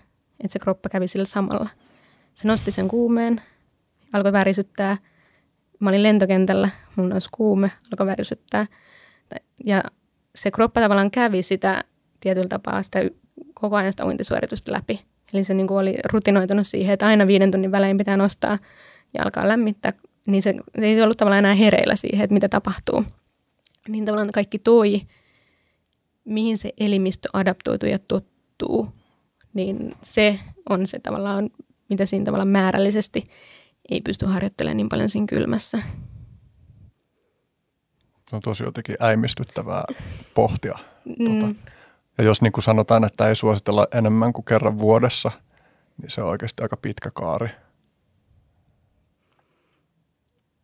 [0.40, 1.68] että se kroppa kävi sillä samalla.
[2.34, 3.40] Se nosti sen kuumeen,
[4.12, 4.96] alkoi värisyttää–
[5.84, 8.66] mä olin lentokentällä, mun olisi kuume, alkoi värisyttää.
[9.64, 9.82] Ja
[10.34, 11.84] se kroppa tavallaan kävi sitä
[12.20, 13.00] tietyllä tapaa sitä
[13.54, 15.00] koko ajan sitä uintisuoritusta läpi.
[15.32, 18.58] Eli se niin kuin oli rutinoitunut siihen, että aina viiden tunnin välein pitää nostaa
[19.14, 19.92] ja alkaa lämmittää.
[20.26, 23.04] Niin se, se ei ollut tavallaan enää hereillä siihen, että mitä tapahtuu.
[23.88, 25.00] Niin tavallaan kaikki toi,
[26.24, 28.88] mihin se elimistö adaptoituu ja tottuu,
[29.54, 31.50] niin se on se tavallaan,
[31.88, 33.24] mitä siinä tavallaan määrällisesti
[33.90, 35.78] ei pysty harjoittelemaan niin paljon siinä kylmässä.
[38.30, 39.84] Se on tosi jotenkin äimistyttävää
[40.34, 40.78] pohtia.
[41.04, 41.40] Mm.
[41.40, 41.54] Tota.
[42.18, 45.30] Ja jos niin kuin sanotaan, että ei suositella enemmän kuin kerran vuodessa,
[46.02, 47.48] niin se on oikeasti aika pitkä kaari.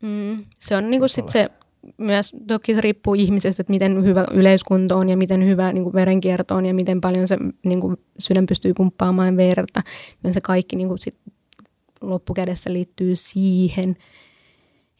[0.02, 0.42] Mm.
[0.60, 1.50] Se on niin kuin sit se
[1.98, 5.94] myös, toki se riippuu ihmisestä, että miten hyvä yleiskunto on ja miten hyvä niin kuin
[5.94, 9.82] verenkierto on ja miten paljon se niin kuin sydän pystyy pumppaamaan verta.
[10.24, 11.18] Ja se kaikki niin kuin sit
[12.00, 13.96] loppukädessä liittyy siihen,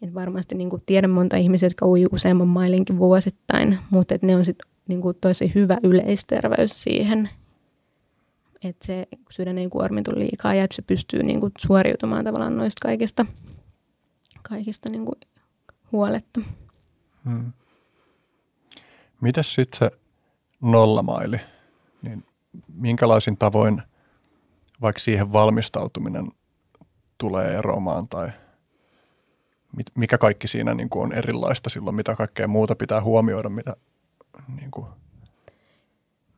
[0.03, 4.37] että varmasti niin kuin tiedän monta ihmisiä, jotka ui useamman mailinkin vuosittain, mutta että ne
[4.37, 7.31] on sitten niin kuin tosi hyvä yleisterveys siihen.
[8.65, 12.81] että se sydän ei kuormitu liikaa ja että se pystyy niin kuin suoriutumaan tavallaan noista
[12.83, 13.27] kaikista,
[14.43, 15.21] kaikista niin kuin
[15.93, 16.41] huoletta.
[17.25, 17.53] Hmm.
[19.21, 19.91] Mitäs sitten se
[20.61, 21.41] nollamaili?
[22.03, 22.25] Niin
[22.75, 23.83] minkälaisin tavoin
[24.81, 26.29] vaikka siihen valmistautuminen
[27.19, 28.31] tulee eroamaan tai
[29.95, 33.77] mikä kaikki siinä niin kuin on erilaista silloin, mitä kaikkea muuta pitää huomioida, mitä
[34.57, 34.87] niin kuin.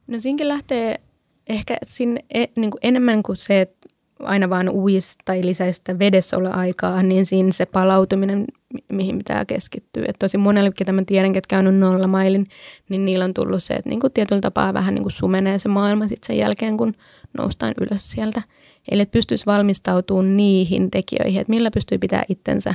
[0.07, 1.01] No siinkin lähtee
[1.49, 3.89] ehkä sinne e, niin kuin enemmän kuin se, että
[4.23, 8.45] aina vaan uis tai lisäisi sitä vedessä olla aikaa, niin siinä se palautuminen,
[8.93, 10.05] mihin pitää keskittyä.
[10.09, 12.47] Et tosi monelle, ketä mä tiedän, ketkä on nollamailin,
[12.89, 15.69] niin niillä on tullut se, että niin kuin tietyllä tapaa vähän niin kuin sumenee se
[15.69, 16.95] maailma sitten sen jälkeen, kun
[17.39, 18.43] noustaan ylös sieltä.
[18.91, 22.75] Eli että pystyisi valmistautumaan niihin tekijöihin, että millä pystyy pitää itsensä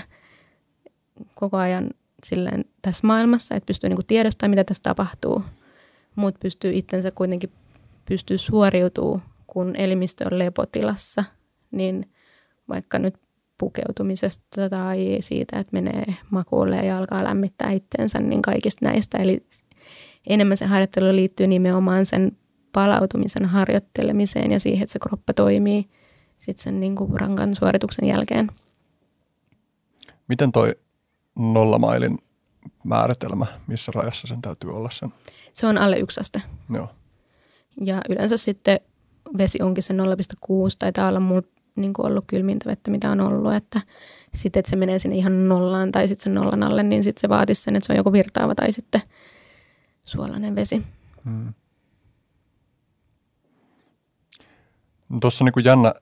[1.35, 1.89] koko ajan
[2.23, 5.43] silleen tässä maailmassa, että pystyy kuin tiedostamaan, mitä tässä tapahtuu,
[6.15, 7.51] mutta pystyy itsensä kuitenkin
[8.05, 11.23] pystyy suoriutumaan, kun elimistö on lepotilassa,
[11.71, 12.09] niin
[12.69, 13.15] vaikka nyt
[13.57, 19.17] pukeutumisesta tai siitä, että menee makuulle ja alkaa lämmittää itteensä, niin kaikista näistä.
[19.17, 19.45] Eli
[20.27, 22.37] enemmän se harjoittelu liittyy nimenomaan sen
[22.73, 25.89] palautumisen harjoittelemiseen ja siihen, että se kroppa toimii
[26.37, 28.51] sitten sen niin kuin rankan suorituksen jälkeen.
[30.27, 30.75] Miten toi
[31.37, 32.17] nollamailin
[32.83, 35.13] määritelmä, missä rajassa sen täytyy olla sen?
[35.53, 36.41] Se on alle yksi aste.
[36.75, 36.89] Joo.
[37.81, 38.79] Ja yleensä sitten
[39.37, 39.99] vesi onkin se 0,6,
[40.79, 41.41] taitaa olla mulla
[41.75, 43.81] niin kuin ollut kylmintä vettä, mitä on ollut, että
[44.33, 47.29] sitten, että se menee sinne ihan nollaan tai sitten sen nollan alle, niin sitten se
[47.29, 49.01] vaatisi sen, että se on joko virtaava tai sitten
[50.05, 50.83] suolainen vesi.
[51.23, 51.53] Hmm.
[55.09, 55.93] No Tuossa on niin jännä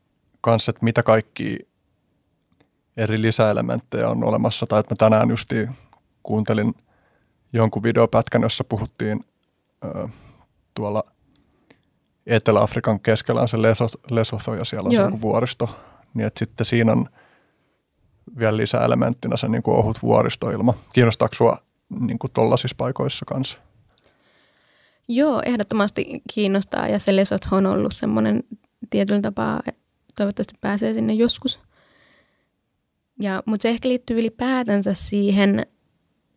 [0.42, 1.68] kanssa, että mitä kaikki
[2.98, 4.66] eri lisäelementtejä on olemassa.
[4.66, 5.70] Tai että mä tänään justi
[6.24, 6.74] kuuntelin
[7.54, 9.26] jonkun videopätkän, jossa puhuttiin
[9.86, 10.08] ö,
[10.74, 11.04] tuolla
[12.28, 13.58] Etelä-Afrikan keskellä on se
[14.12, 15.12] Lesotho ja siellä on Joo.
[15.12, 15.70] se vuoristo.
[16.14, 17.10] Niin että sitten siinä on
[18.40, 20.74] vielä lisäelementtinä se niin kuin ohut vuoristoilma.
[20.94, 21.58] Kiinnostaako sinua
[22.00, 23.58] niin kuin tollaisissa paikoissa kanssa?
[25.08, 28.44] Joo, ehdottomasti kiinnostaa ja se Lesotho on ollut semmoinen
[28.90, 29.82] tietyllä tapaa, että
[30.16, 31.60] toivottavasti pääsee sinne joskus.
[33.20, 35.66] Ja, mutta se ehkä liittyy ylipäätänsä siihen,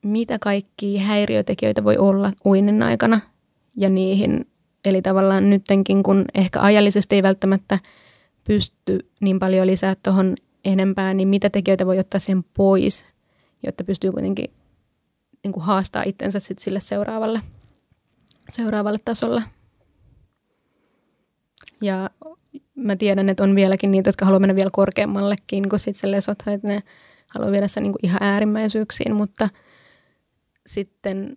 [0.03, 3.21] mitä kaikki häiriötekijöitä voi olla uinnin aikana
[3.77, 4.47] ja niihin.
[4.85, 7.79] Eli tavallaan nyttenkin, kun ehkä ajallisesti ei välttämättä
[8.45, 13.07] pysty niin paljon lisää tuohon enempää, niin mitä tekijöitä voi ottaa sen pois,
[13.67, 14.51] jotta pystyy kuitenkin
[15.45, 17.41] niin kuin haastaa itsensä sit sille seuraavalle,
[18.51, 19.43] seuraavalle tasolle.
[21.83, 22.11] Ja
[22.79, 26.69] mä tiedän, että on vieläkin niitä, jotka haluaa mennä vielä korkeammallekin kuin sitten se että
[26.69, 26.83] ne
[27.27, 29.49] haluaa viedä sen niin kuin ihan äärimmäisyyksiin, mutta
[30.67, 31.37] sitten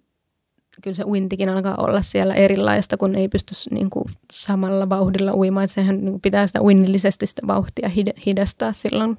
[0.82, 5.64] kyllä se uintikin alkaa olla siellä erilaista, kun ei pysty niin kuin samalla vauhdilla uimaan.
[5.64, 7.90] Että sehän niin kuin pitää sitä uinnillisesti sitä vauhtia
[8.26, 9.18] hidastaa silloin.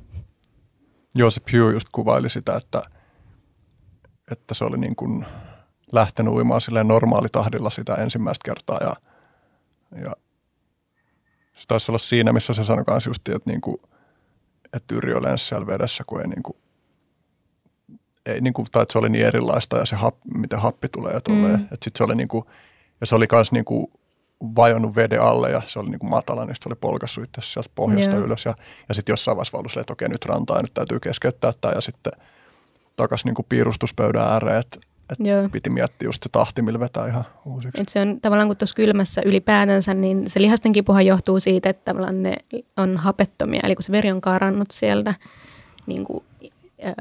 [1.14, 2.82] Joo, se Pew just kuvaili sitä, että,
[4.30, 5.24] että se oli niin kuin
[5.92, 8.96] lähtenyt uimaan silleen normaalitahdilla sitä ensimmäistä kertaa ja,
[10.02, 10.16] ja
[11.62, 13.76] se taisi olla siinä, missä se sanoi kanssa just, että, niin kuin,
[14.72, 16.56] että Yrjö lensi siellä vedessä, kun ei niin kuin,
[18.26, 21.12] ei niin kuin, tai että se oli niin erilaista ja se happi, miten happi tulee
[21.12, 21.56] ja tulee.
[21.56, 21.62] Mm.
[21.62, 22.44] Että sit se oli niin kuin,
[23.00, 23.86] ja se oli myös niin kuin
[24.56, 27.70] vajonnut veden alle ja se oli niin kuin matala, niin se oli polkassut itse sieltä
[27.74, 28.26] pohjasta yeah.
[28.26, 28.44] ylös.
[28.44, 28.54] Ja,
[28.88, 31.80] ja sitten jossain vaiheessa valus, että okei nyt rantaa ja nyt täytyy keskeyttää tämä ja
[31.80, 32.12] sitten
[32.96, 34.78] takaisin niin kuin piirustuspöydän ääreen, että
[35.10, 35.48] että Joo.
[35.48, 37.80] piti miettiä just se tahti, millä vetää ihan uusiksi.
[37.80, 41.84] Et se on tavallaan kun tuossa kylmässä ylipäätänsä, niin se lihasten kipuhan johtuu siitä, että
[41.84, 42.36] tavallaan ne
[42.76, 43.60] on hapettomia.
[43.64, 45.14] Eli kun se veri on karannut sieltä
[45.86, 46.24] niin kuin,
[46.84, 46.94] äh,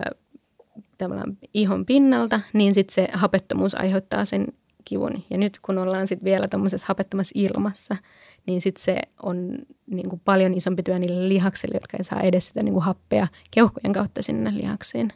[0.98, 4.48] tavallaan ihon pinnalta, niin sitten se hapettomuus aiheuttaa sen
[4.86, 5.24] kivun.
[5.30, 7.98] Ja nyt kun ollaan sitten vielä tuommoisessa hapettomassa ilmassa,
[8.46, 9.58] niin sitten se on
[9.88, 13.28] niin kuin paljon isompi työ niille lihaksille, jotka ei saa edes sitä niin kuin happea
[13.52, 15.14] keuhkojen kautta sinne lihaksiin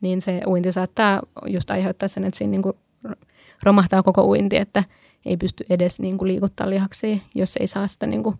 [0.00, 2.76] niin se uinti saattaa just aiheuttaa sen, että siinä niin kuin
[3.62, 4.84] romahtaa koko uinti, että
[5.24, 8.36] ei pysty edes niin kuin liikuttaa lihaksia, jos ei saa sitä niin kuin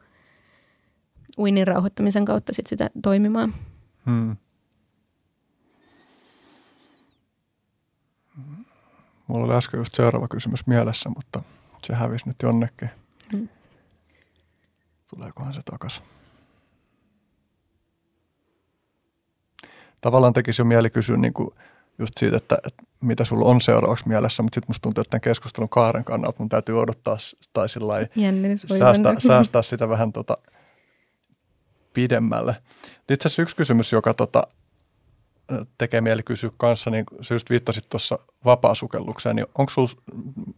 [1.39, 3.55] uinnin rauhoittamisen kautta sit sitä toimimaan.
[4.07, 4.37] Hmm.
[9.27, 11.43] Mulla oli äsken just seuraava kysymys mielessä, mutta
[11.83, 12.91] se hävisi nyt jonnekin.
[13.33, 13.49] Hmm.
[15.11, 16.03] Tuleekohan se takaisin?
[20.07, 21.51] Tavallaan tekisi jo mieli kysyä niin kuin
[21.99, 25.21] just siitä, että, että mitä sulla on seuraavaksi mielessä, mutta sitten musta tuntuu, että tämän
[25.21, 27.17] keskustelun kaaren kannalta mun täytyy odottaa
[27.53, 27.95] tai sillä
[28.79, 30.39] säästää, säästää sitä vähän tota
[31.95, 32.57] pidemmälle.
[33.11, 34.43] Itse asiassa yksi kysymys, joka tota,
[35.79, 39.87] tekee mieli kysyä kanssa, niin se just viittasit tuossa vapaasukellukseen, niin onko sul,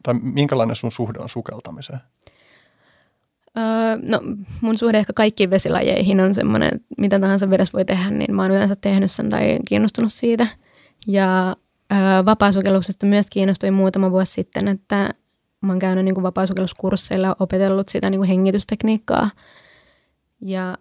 [0.02, 2.00] tai minkälainen sun suhde on sukeltamiseen?
[3.58, 4.20] Öö, no
[4.60, 8.50] mun suhde ehkä kaikkiin vesilajeihin on semmoinen, mitä tahansa vedessä voi tehdä, niin mä oon
[8.50, 10.46] yleensä tehnyt sen tai kiinnostunut siitä.
[11.06, 11.56] Ja
[11.92, 15.10] öö, vapaasukelluksesta myös kiinnostuin muutama vuosi sitten, että
[15.60, 19.30] mä oon käynyt niin vapaasukelluskursseilla opetellut sitä niin kuin hengitystekniikkaa.
[20.40, 20.78] Ja,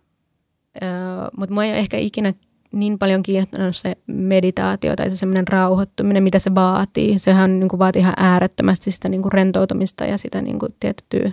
[0.83, 0.89] öö,
[1.37, 2.33] mutta mua ei ole ehkä ikinä
[2.71, 7.19] niin paljon kiinnostunut se meditaatio tai se semmoinen rauhoittuminen, mitä se vaatii.
[7.19, 11.31] Sehän niin kuin vaatii ihan äärettömästi sitä niin kuin rentoutumista ja sitä niin kuin tiettyä,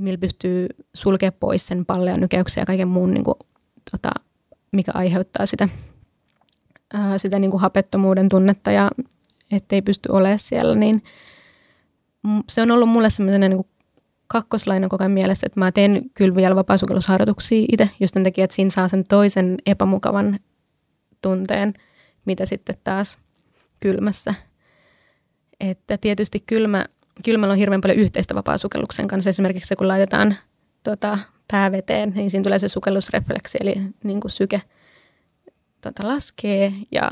[0.00, 3.34] millä pystyy sulkemaan pois sen pallean nykäyksiä ja kaiken muun, niin kuin,
[3.90, 4.10] tota,
[4.72, 5.68] mikä aiheuttaa sitä,
[6.94, 8.90] ää, sitä niin kuin hapettomuuden tunnetta ja
[9.50, 11.02] ettei pysty olemaan siellä, niin
[12.48, 13.66] se on ollut mulle semmoinen niin
[14.26, 18.56] kakkoslaina koko ajan mielessä, että mä teen kyllä vielä vapaasukellusharjoituksia itse, just sen takia, että
[18.56, 20.38] siinä saa sen toisen epämukavan
[21.22, 21.70] tunteen,
[22.24, 23.18] mitä sitten taas
[23.80, 24.34] kylmässä.
[25.60, 26.84] Että tietysti kylmä,
[27.24, 29.30] kylmällä on hirveän paljon yhteistä vapaasukelluksen kanssa.
[29.30, 30.36] Esimerkiksi se, kun laitetaan
[30.82, 31.18] tota,
[31.50, 33.74] pää veteen, niin siinä tulee se sukellusrefleksi, eli
[34.04, 34.62] niin kuin syke
[35.80, 37.10] tota, laskee ja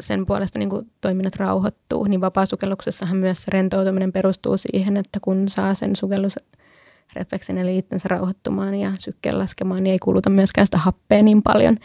[0.00, 5.48] sen puolesta niin kuin toiminnat rauhoittuu, niin vapaasukelluksessahan myös se rentoutuminen perustuu siihen, että kun
[5.48, 11.22] saa sen sukellusrefleksin eli itsensä rauhoittumaan ja sykkeen laskemaan, niin ei kuluta myöskään sitä happea
[11.22, 11.76] niin paljon.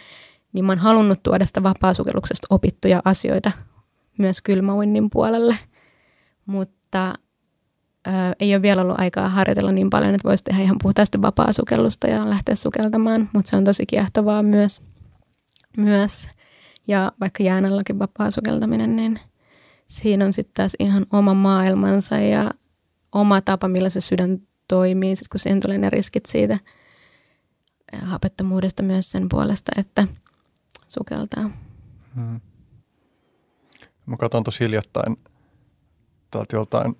[0.53, 3.52] Niin mä oon halunnut tuoda sitä vapaasukelluksesta opittuja asioita
[4.18, 5.57] myös kylmäuinnin puolelle,
[6.45, 7.14] mutta
[8.07, 12.07] ö, ei ole vielä ollut aikaa harjoitella niin paljon, että voisi tehdä ihan puhtaasti vapaasukellusta
[12.07, 14.81] ja lähteä sukeltamaan, mutta se on tosi kiehtovaa myös.
[15.77, 16.30] myös
[16.88, 19.19] ja vaikka jään allakin vapaa sukeltaminen, niin
[19.88, 22.51] siinä on sitten taas ihan oma maailmansa ja
[23.11, 26.57] oma tapa, millä se sydän toimii, sit kun siihen tulee ne riskit siitä
[28.01, 30.07] hapettomuudesta myös sen puolesta, että
[30.88, 31.49] sukeltaa.
[32.15, 32.41] Hmm.
[34.05, 35.17] Mä katson tosi hiljattain
[36.31, 36.95] täältä joltain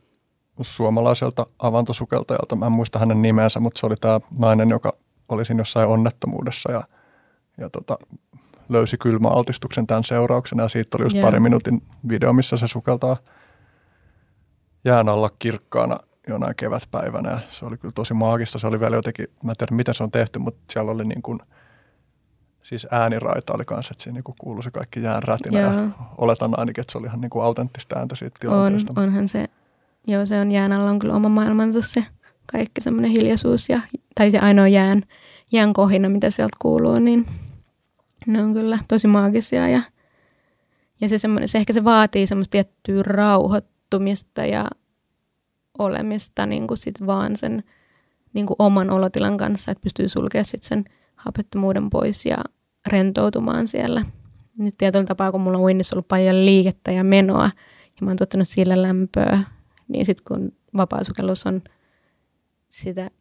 [0.62, 2.56] suomalaiselta avantosukeltajalta.
[2.56, 4.94] Mä en muista hänen nimensä, mutta se oli tämä nainen, joka
[5.30, 6.84] oli siinä jossain onnettomuudessa ja,
[7.58, 7.98] ja tota,
[8.70, 11.28] löysi kylmäaltistuksen tämän seurauksena ja siitä oli just yeah.
[11.28, 13.18] pari minuutin video, missä se sukeltaa
[14.86, 15.98] jään alla kirkkaana
[16.28, 18.60] jonain kevätpäivänä ja se oli kyllä tosi maagista.
[18.60, 21.22] Se oli vielä jotenkin, mä en tiedä miten se on tehty, mutta siellä oli niin
[21.22, 21.40] kuin,
[22.64, 25.74] siis ääniraita oli kanssa, että siinä niin kuului se kaikki jään rätinä Joo.
[25.74, 28.94] ja oletan ainakin, että se oli ihan niin kuin autenttista ääntä siitä tilanteesta.
[28.96, 29.48] On, onhan se,
[30.08, 32.06] joo se on jään alla on kyllä oma maailmansa se
[32.52, 33.82] kaikki semmoinen hiljaisuus ja,
[34.16, 35.04] tai se ainoa jään,
[35.52, 37.26] jään kohina, mitä sieltä kuuluu, niin–
[38.28, 39.82] ne on kyllä tosi maagisia ja,
[41.02, 44.68] ja se, se ehkä se vaatii semmoista tiettyä rauhoittumista ja
[45.80, 47.64] olemista niin kuin sit vaan sen
[48.34, 50.86] niin kuin oman olotilan kanssa, että pystyy sulkemaan sit sen
[51.16, 52.38] hapettomuuden pois ja
[52.88, 54.06] rentoutumaan siellä.
[54.58, 57.50] Nyt tietyllä tapaa, kun mulla on uinnissa ollut paljon liikettä ja menoa
[57.86, 59.44] ja mä oon tuottanut sillä lämpöä,
[59.88, 61.62] niin sitten kun vapaasukellus on
[62.70, 63.12] sitä,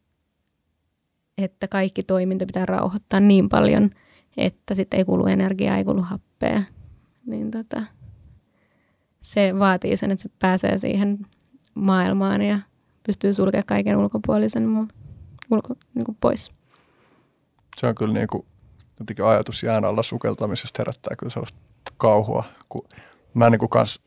[1.39, 3.91] että kaikki toiminta pitää rauhoittaa niin paljon–
[4.37, 6.63] että sitten ei kulu energiaa, ei kulu happea.
[7.27, 7.83] Niin tota,
[9.21, 11.19] se vaatii sen, että se pääsee siihen
[11.75, 12.59] maailmaan ja
[13.07, 14.69] pystyy sulkemaan kaiken ulkopuolisen
[15.51, 16.55] ulko, niin kuin pois.
[17.77, 18.47] Se on kyllä niin kuin,
[19.01, 21.59] jotenkin ajatus jään alla sukeltamisesta herättää kyllä sellaista
[21.97, 22.85] kauhua, kun
[23.35, 24.01] mä niin kuin kans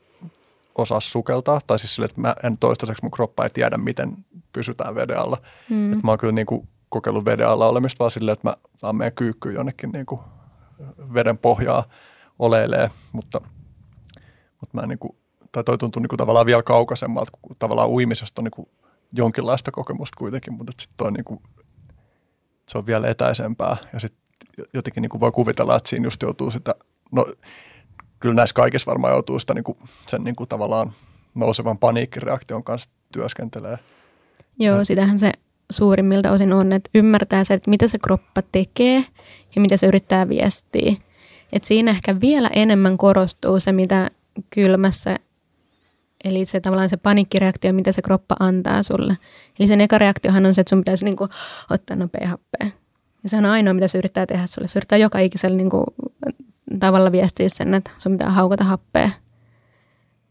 [0.75, 4.17] osaa sukeltaa, tai siis sille, että mä en toistaiseksi mun kroppa ei tiedä, miten
[4.53, 5.37] pysytään veden alla.
[5.69, 5.93] Mm.
[5.93, 8.95] Että mä oon kyllä niin kuin kokeillut veden alla olemista vaan silleen, että mä saan
[8.95, 10.21] meidän kyykkyyn jonnekin niin kuin
[11.13, 11.83] veden pohjaa
[12.39, 13.41] oleilee, mutta,
[14.61, 15.15] mutta mä niin kuin,
[15.51, 18.69] tai toi tuntuu niin kuin tavallaan vielä kaukaisemmalta, kun tavallaan uimisesta on niin kuin
[19.11, 21.39] jonkinlaista kokemusta kuitenkin, mutta sitten toi niin kuin,
[22.69, 24.25] se on vielä etäisempää ja sitten
[24.73, 26.75] jotenkin niin kuin voi kuvitella, että siinä just joutuu sitä,
[27.11, 27.25] no
[28.25, 29.77] kyllä näissä kaikissa varmaan joutuu sitä niin kuin,
[30.07, 30.91] sen niin kuin tavallaan
[31.35, 33.77] nousevan paniikkireaktion kanssa työskentelee.
[34.59, 35.31] Joo, sitähän se
[35.71, 39.05] suurimmilta osin on, että ymmärtää se, että mitä se kroppa tekee
[39.55, 40.93] ja mitä se yrittää viestiä.
[41.53, 44.11] Et siinä ehkä vielä enemmän korostuu se, mitä
[44.49, 45.19] kylmässä,
[46.23, 49.15] eli se tavallaan se panikkireaktio, mitä se kroppa antaa sulle.
[49.59, 51.27] Eli sen eka reaktiohan on se, että sun pitäisi niinku
[51.69, 52.67] ottaa nopea happea.
[53.23, 54.67] Ja se on ainoa, mitä se yrittää tehdä sulle.
[54.67, 55.83] Se yrittää joka ikisellä niinku
[56.79, 59.09] tavalla viestiä sen, että sun pitää haukata happea.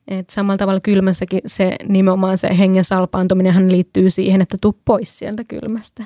[0.08, 5.44] Et samalla tavalla kylmässäkin se nimenomaan se hengen salpaantuminen liittyy siihen, että tuu pois sieltä
[5.44, 6.04] kylmästä.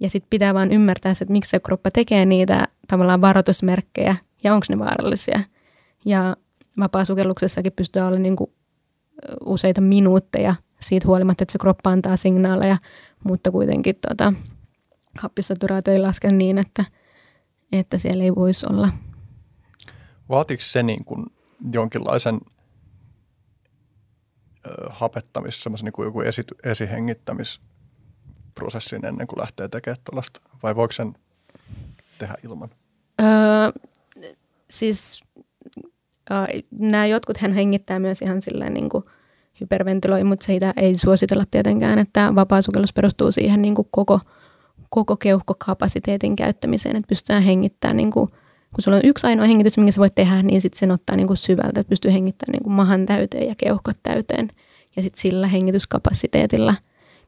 [0.00, 4.54] Ja sitten pitää vaan ymmärtää se, että miksi se kroppa tekee niitä tavallaan varoitusmerkkejä ja
[4.54, 5.40] onko ne vaarallisia.
[6.04, 6.36] Ja
[6.78, 8.52] vapaasukelluksessakin pystyy olla niinku
[9.44, 12.78] useita minuutteja siitä huolimatta, että se kroppa antaa signaaleja,
[13.24, 14.32] mutta kuitenkin tota,
[15.18, 16.84] happisaturaatio ei laske niin, että,
[17.72, 18.88] että siellä ei voisi olla.
[20.28, 21.26] Vaatiko se niin kuin
[21.72, 22.40] jonkinlaisen
[24.90, 30.40] hapettamis, semmoisen niin kuin joku esi, esihengittämisprosessin ennen kuin lähtee tekemään tuollaista?
[30.62, 31.14] Vai voiko sen
[32.18, 32.70] tehdä ilman?
[33.20, 33.26] Öö,
[34.70, 35.24] siis
[36.70, 39.04] nämä jotkut hän hengittää myös ihan silleen niin kuin
[39.60, 42.60] hyperventiloi, mutta siitä ei suositella tietenkään, että vapaa
[42.94, 44.20] perustuu siihen niin kuin koko,
[44.90, 48.28] koko keuhkokapasiteetin käyttämiseen, että pystytään hengittämään niin kuin,
[48.74, 51.26] kun sulla on yksi ainoa hengitys, minkä sä voit tehdä, niin sitten sen ottaa niin
[51.26, 54.50] kuin syvältä, että pystyy hengittämään niin kuin mahan täyteen ja keuhkot täyteen.
[54.96, 56.74] Ja sitten sillä hengityskapasiteetilla,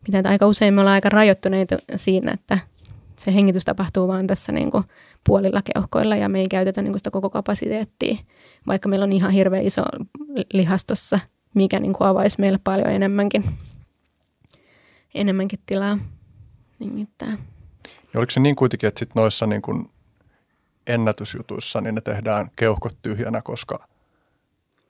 [0.09, 2.59] mitä aika usein me ollaan aika rajoittuneita siinä, että
[3.19, 4.85] se hengitys tapahtuu vaan tässä niin kuin
[5.27, 8.17] puolilla keuhkoilla ja me ei käytetä niin kuin sitä koko kapasiteettia,
[8.67, 9.83] vaikka meillä on ihan hirveän iso
[10.53, 11.21] lihastossa,
[11.55, 13.45] mikä niin kuin avaisi meille paljon enemmänkin,
[15.15, 15.99] enemmänkin tilaa
[16.81, 17.37] hengittää.
[18.15, 19.91] Ja oliko se niin kuitenkin, että sit noissa niin kuin
[20.87, 23.89] ennätysjutuissa niin ne tehdään keuhkot tyhjänä, koska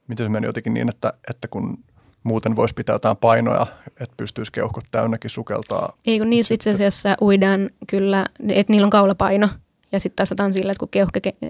[0.08, 1.84] miten se meni jotenkin niin, että, että kun
[2.22, 3.66] muuten voisi pitää jotain painoja,
[4.00, 5.96] että pystyisi keuhkot täynnäkin sukeltaa.
[6.06, 9.48] Ei kun niissä itse asiassa uidaan kyllä, että niillä on kaulapaino
[9.92, 11.46] ja sitten tasataan sillä, että kun keuhko ke-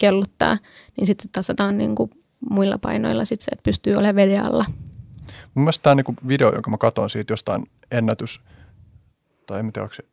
[0.00, 0.58] kelluttaa,
[0.96, 2.10] niin sitten tasataan niin kuin
[2.50, 4.64] muilla painoilla sit se, että pystyy olemaan veden alla.
[5.54, 8.40] Mun mielestä tämä niinku video, jonka mä katsoin siitä jostain ennätys,
[9.46, 10.04] tai en tiedä, onko se,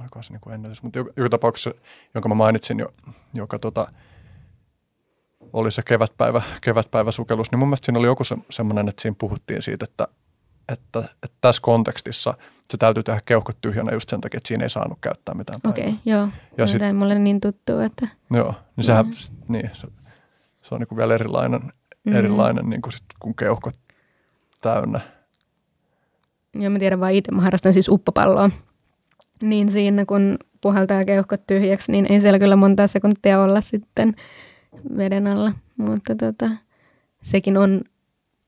[0.00, 1.70] onko se niinku ennätys, mutta joka, joka tapauksessa,
[2.14, 2.94] jonka mä mainitsin jo,
[3.34, 3.92] joka tota,
[5.52, 9.16] oli se kevätpäivä, kevätpäivä sukellus, niin mun mielestä siinä oli joku se, semmoinen, että siinä
[9.18, 10.08] puhuttiin siitä, että,
[10.68, 12.34] että, että tässä kontekstissa
[12.70, 15.84] se täytyy tehdä keuhkot tyhjänä just sen takia, että siinä ei saanut käyttää mitään Okei,
[15.84, 16.28] okay, joo.
[16.58, 18.08] Ja sit, mulle niin tuttu, että...
[18.30, 19.12] Joo, niin sehän, mm.
[19.48, 19.88] niin, se,
[20.62, 21.72] se on niin kuin vielä erilainen,
[22.04, 22.16] mm.
[22.16, 23.74] erilainen niin kuin sit, kun keuhkot
[24.60, 25.00] täynnä.
[26.54, 28.50] Joo, mä tiedän vaan itse, mä harrastan siis uppopalloa.
[29.42, 34.14] Niin siinä, kun puhaltaa keuhkot tyhjäksi, niin ei siellä kyllä monta sekuntia olla sitten
[34.96, 35.52] veden alla.
[35.76, 36.50] Mutta tota,
[37.22, 37.80] sekin on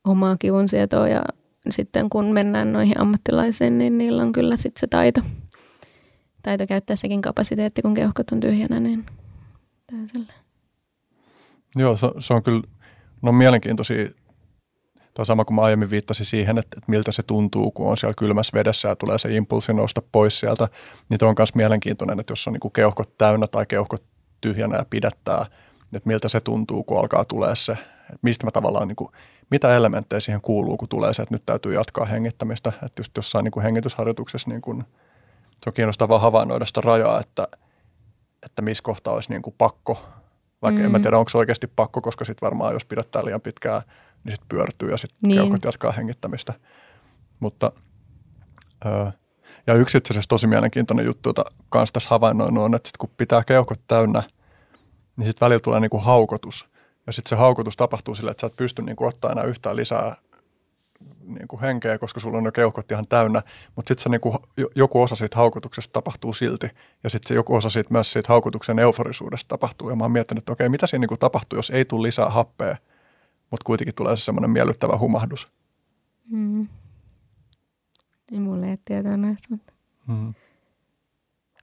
[0.04, 1.22] omaa kivunsietoa ja
[1.70, 5.20] sitten kun mennään noihin ammattilaisiin, niin niillä on kyllä sitten se taito.
[6.42, 9.06] Taito käyttää sekin kapasiteetti, kun keuhkot on tyhjänä, niin
[9.86, 10.32] täysillä.
[11.76, 12.62] Joo, se, se on kyllä,
[13.22, 14.08] no mielenkiintoisia.
[15.20, 18.14] Tuo sama kuin mä aiemmin viittasin siihen, että, että miltä se tuntuu, kun on siellä
[18.18, 20.68] kylmässä vedessä ja tulee se impulssi nousta pois sieltä.
[21.08, 24.02] Niin on myös mielenkiintoinen, että jos on niin kuin keuhkot täynnä tai keuhkot
[24.40, 25.46] tyhjänä ja pidättää,
[25.92, 29.10] että miltä se tuntuu, kun alkaa tulee se, että mistä mä tavallaan, niin kuin,
[29.50, 32.72] mitä elementtejä siihen kuuluu, kun tulee se, että nyt täytyy jatkaa hengittämistä.
[32.82, 34.84] Että just jossain niin kuin hengitysharjoituksessa niin kuin,
[35.44, 37.48] se on kiinnostavaa havainnoida sitä rajaa, että,
[38.42, 39.98] että missä kohtaa olisi niin kuin pakko
[40.62, 40.84] vaikka mm.
[40.84, 41.02] en mä mm.
[41.02, 43.82] tiedä, onko se oikeasti pakko, koska sitten varmaan jos pidättää liian pitkään,
[44.24, 45.36] niin sitten pyörtyy ja sitten niin.
[45.36, 46.54] keuhkot jatkaa hengittämistä.
[47.40, 47.72] Mutta,
[48.86, 49.06] öö,
[49.66, 53.10] ja yksi itse asiassa tosi mielenkiintoinen juttu, jota kanssa tässä havainnoinut on, että sit kun
[53.16, 54.22] pitää keuhkot täynnä,
[55.16, 56.64] niin sitten välillä tulee niinku haukotus.
[57.06, 60.16] Ja sitten se haukotus tapahtuu sillä, että sä et pysty niinku ottaa enää yhtään lisää
[61.24, 63.42] niin kuin henkeä, koska sulla on jo keuhkot ihan täynnä,
[63.76, 64.36] mutta sitten niin kuin,
[64.74, 66.68] joku osa siitä haukotuksesta tapahtuu silti,
[67.04, 70.42] ja sitten se joku osa siitä, myös siitä haukotuksen euforisuudesta tapahtuu, ja mä oon miettinyt,
[70.42, 72.76] että okei, mitä siinä niin kuin tapahtuu, jos ei tule lisää happea,
[73.50, 75.48] mutta kuitenkin tulee se semmoinen miellyttävä humahdus.
[76.30, 76.68] Mm.
[78.32, 79.72] Ei mulle ei tietoa näistä, mutta
[80.08, 80.34] mm.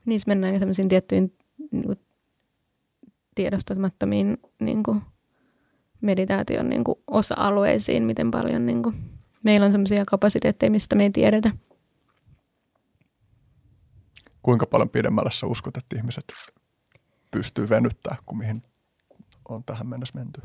[0.06, 1.36] niissä mennään semmoisiin tiettyihin
[1.70, 1.98] niin kuin,
[3.34, 5.02] tiedostamattomiin niin kuin,
[6.00, 8.94] meditaation niin kuin, osa-alueisiin, miten paljon niin kuin,
[9.42, 11.50] meillä on sellaisia kapasiteetteja, mistä me ei tiedetä.
[14.42, 16.24] Kuinka paljon pidemmällä sä uskot, että ihmiset
[17.30, 18.62] pystyy venyttää kuin mihin
[19.48, 20.40] on tähän mennessä menty?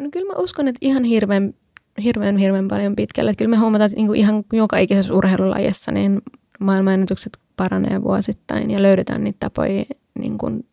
[0.00, 1.54] No kyllä mä uskon, että ihan hirveän,
[2.02, 3.34] hirveän, hirveän paljon pitkälle.
[3.34, 6.22] Kyllä me huomataan, että niin ihan joka ikisessä urheilulajissa niin
[6.60, 9.84] maailmanennätykset paranee vuosittain ja löydetään niitä tapoja
[10.18, 10.66] niin kuin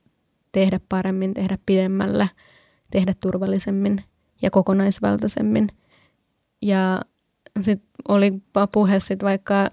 [0.52, 2.28] tehdä paremmin, tehdä pidemmällä,
[2.92, 4.04] tehdä turvallisemmin
[4.42, 5.68] ja kokonaisvaltaisemmin–
[6.62, 7.02] ja
[7.62, 8.34] sitten oli
[8.72, 9.68] puhe sit vaikka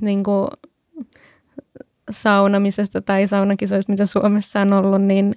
[0.00, 0.48] niin kuin
[2.10, 5.34] saunamisesta tai saunakisoista, mitä Suomessa on ollut, niin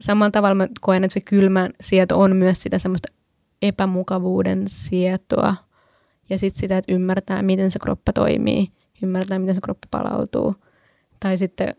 [0.00, 3.08] samalla tavalla mä koen, että se kylmä sieto on myös sitä semmoista
[3.62, 5.54] epämukavuuden sietoa.
[6.30, 8.68] Ja sitten sitä, että ymmärtää, miten se kroppa toimii,
[9.02, 10.54] ymmärtää, miten se kroppa palautuu.
[11.20, 11.74] Tai sitten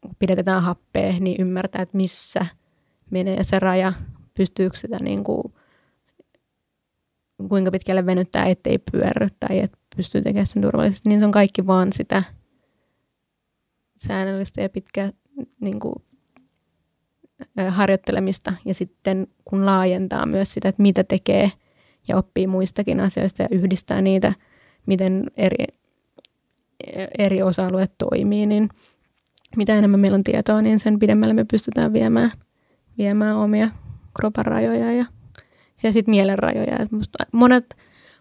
[0.00, 2.46] kun pidetään happea, niin ymmärtää, että missä
[3.10, 3.92] menee se raja,
[4.34, 5.42] pystyykö sitä niin kuin
[7.48, 11.66] kuinka pitkälle venyttää, ettei pyörry tai että pystyy tekemään sen turvallisesti, niin se on kaikki
[11.66, 12.22] vaan sitä
[13.96, 15.12] säännöllistä ja pitkää
[15.60, 15.94] niin kuin,
[17.68, 18.52] harjoittelemista.
[18.64, 21.52] Ja sitten kun laajentaa myös sitä, että mitä tekee
[22.08, 24.32] ja oppii muistakin asioista ja yhdistää niitä,
[24.86, 25.64] miten eri,
[27.18, 28.68] eri osa-alueet toimii, niin
[29.56, 32.30] mitä enemmän meillä on tietoa, niin sen pidemmälle me pystytään viemään,
[32.98, 33.68] viemään omia
[34.14, 35.04] kropan rajoja ja
[35.82, 36.78] ja sitten mielenrajoja.
[36.78, 37.76] Et musta monet,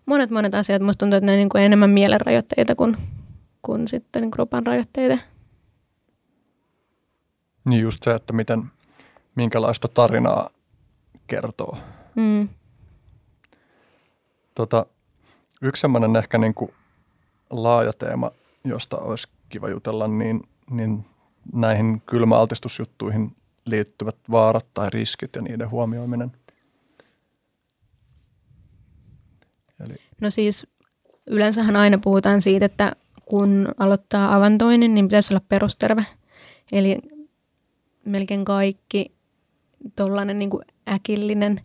[0.06, 2.98] monet monet asiat, musta tuntuu, että ne on niin kuin enemmän mielenrajoitteita kuin,
[3.62, 5.18] kuin sitten kropan rajoitteita.
[7.70, 8.64] Niin just se, että miten,
[9.36, 10.50] minkälaista tarinaa
[11.28, 11.78] kertoo.
[12.16, 12.50] Mm.
[14.56, 14.86] Tota,
[15.62, 16.74] yksi semmoinen ehkä niin kuin
[17.50, 18.32] laaja teema,
[18.64, 21.06] josta olisi kiva jutella, niin, niin
[21.54, 23.36] näihin kylmäaltistusjuttuihin
[23.66, 26.32] liittyvät vaarat tai riskit ja niiden huomioiminen.
[29.86, 29.96] Eli.
[30.22, 30.68] No siis
[31.28, 32.96] yleensähän aina puhutaan siitä, että
[33.26, 36.06] kun aloittaa avantoinnin, niin pitäisi olla perusterve.
[36.72, 36.98] Eli
[38.06, 39.12] melkein kaikki
[39.96, 40.50] tuollainen niin
[40.90, 41.62] äkillinen,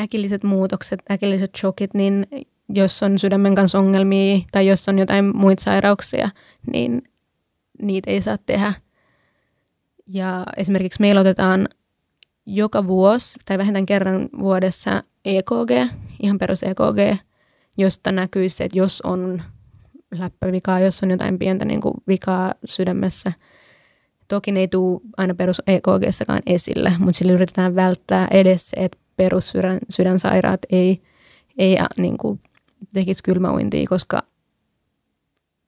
[0.00, 2.26] äkilliset muutokset, äkilliset shokit, niin
[2.68, 6.30] jos on sydämen kanssa ongelmia tai jos on jotain muita sairauksia,
[6.72, 7.02] niin
[7.82, 8.74] niitä ei saa tehdä.
[10.06, 11.68] Ja esimerkiksi meillä otetaan
[12.46, 15.92] joka vuosi tai vähintään kerran vuodessa EKG,
[16.22, 17.20] ihan perus EKG,
[17.76, 19.42] josta näkyy se, että jos on
[20.18, 23.32] läppävikaa, jos on jotain pientä niin kuin vikaa sydämessä.
[24.32, 25.86] Toki ne ei tule aina perus ekg
[26.46, 31.02] esille, mutta sillä yritetään välttää edes se, että perussydänsairaat ei,
[31.58, 32.40] ei niin kuin,
[32.92, 34.22] tekisi kylmäuintia, koska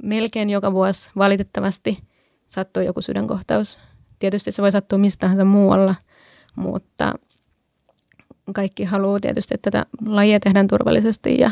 [0.02, 1.98] melkein joka vuosi valitettavasti
[2.48, 3.78] sattuu joku sydänkohtaus.
[4.18, 5.94] Tietysti se voi sattua mistä muualla,
[6.56, 7.14] mutta
[8.54, 11.50] kaikki haluaa tietysti, että tätä lajia tehdään turvallisesti ja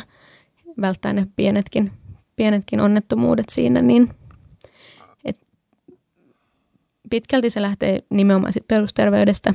[0.80, 1.92] välttää ne pienetkin,
[2.36, 4.14] pienetkin onnettomuudet siinä, niin
[7.12, 9.54] pitkälti se lähtee nimenomaan sit perusterveydestä.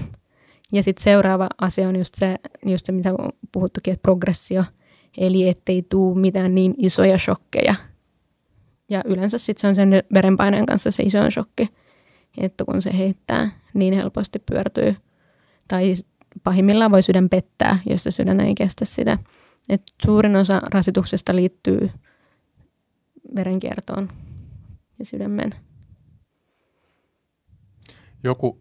[0.71, 2.35] Ja sitten seuraava asia on just se,
[2.65, 4.63] just se, mitä on puhuttukin, että progressio,
[5.17, 7.75] eli ettei tule mitään niin isoja shokkeja.
[8.89, 11.69] Ja yleensä sitten se on sen verenpaineen kanssa se iso shokki,
[12.37, 14.95] että kun se heittää, niin helposti pyörtyy.
[15.67, 15.93] Tai
[16.43, 19.17] pahimmillaan voi sydän pettää, jos se sydän ei kestä sitä.
[19.69, 21.89] Et suurin osa rasituksesta liittyy
[23.35, 24.09] verenkiertoon
[24.99, 25.66] ja sydämeen.
[28.23, 28.59] Joku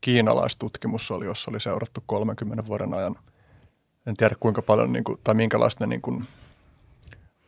[0.00, 3.16] kiinalaistutkimus oli, jossa oli seurattu 30 vuoden ajan.
[4.06, 6.26] En tiedä kuinka paljon niin kuin, tai minkälaiset ne niin kuin,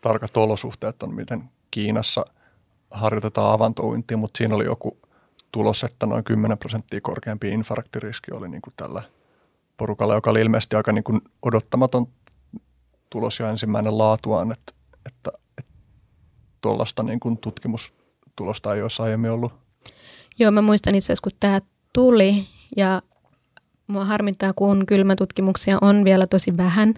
[0.01, 2.25] tarkat olosuhteet on, miten Kiinassa
[2.91, 4.99] harjoitetaan avantouintia, mutta siinä oli joku
[5.53, 9.03] tulos, että noin 10 prosenttia korkeampi infarktiriski oli niin kuin tällä
[9.77, 12.09] porukalla, joka oli ilmeisesti aika niin kuin odottamaton
[13.11, 14.73] tulos ja ensimmäinen laatuaan, että,
[15.07, 15.73] että, että
[16.61, 19.66] tuollaista niin kuin tutkimustulosta ei olisi aiemmin ollut.
[20.39, 21.61] Joo, mä muistan itse asiassa, kun tämä
[21.93, 22.45] tuli
[22.77, 23.03] ja
[23.87, 26.95] mua harmittaa, kun kylmätutkimuksia on vielä tosi vähän.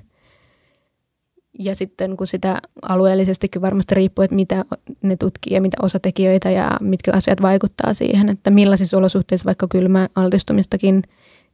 [1.59, 4.65] Ja sitten kun sitä alueellisestikin varmasti riippuu, että mitä
[5.03, 10.09] ne tutkii ja mitä osatekijöitä ja mitkä asiat vaikuttaa siihen, että millaisissa olosuhteissa vaikka kylmä
[10.15, 11.03] altistumistakin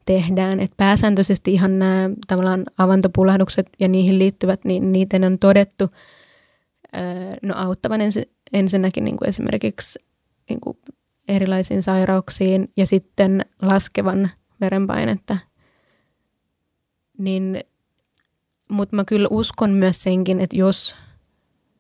[0.07, 0.61] tehdään.
[0.61, 5.91] Että pääsääntöisesti ihan nämä tavallaan avantopullahdukset ja niihin liittyvät, niin niitä on todettu
[7.43, 8.01] no auttavan
[8.53, 9.99] ensinnäkin niin kuin esimerkiksi
[10.49, 10.79] niin kuin
[11.29, 14.31] erilaisiin sairauksiin ja sitten laskevan
[14.61, 15.37] verenpainetta.
[17.19, 17.61] Niin,
[18.69, 20.97] mutta mä kyllä uskon myös senkin, että jos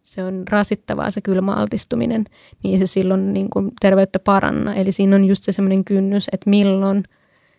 [0.03, 2.25] se on rasittavaa se kylmäaltistuminen,
[2.62, 4.75] niin se silloin niin kuin terveyttä paranna.
[4.75, 7.05] Eli siinä on just se semmoinen kynnys, että milloin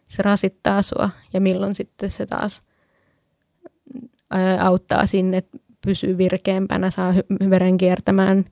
[0.07, 2.61] se rasittaa sua ja milloin sitten se taas
[4.59, 7.13] auttaa sinne, että pysyy virkeämpänä, saa
[7.49, 8.45] veren kiertämään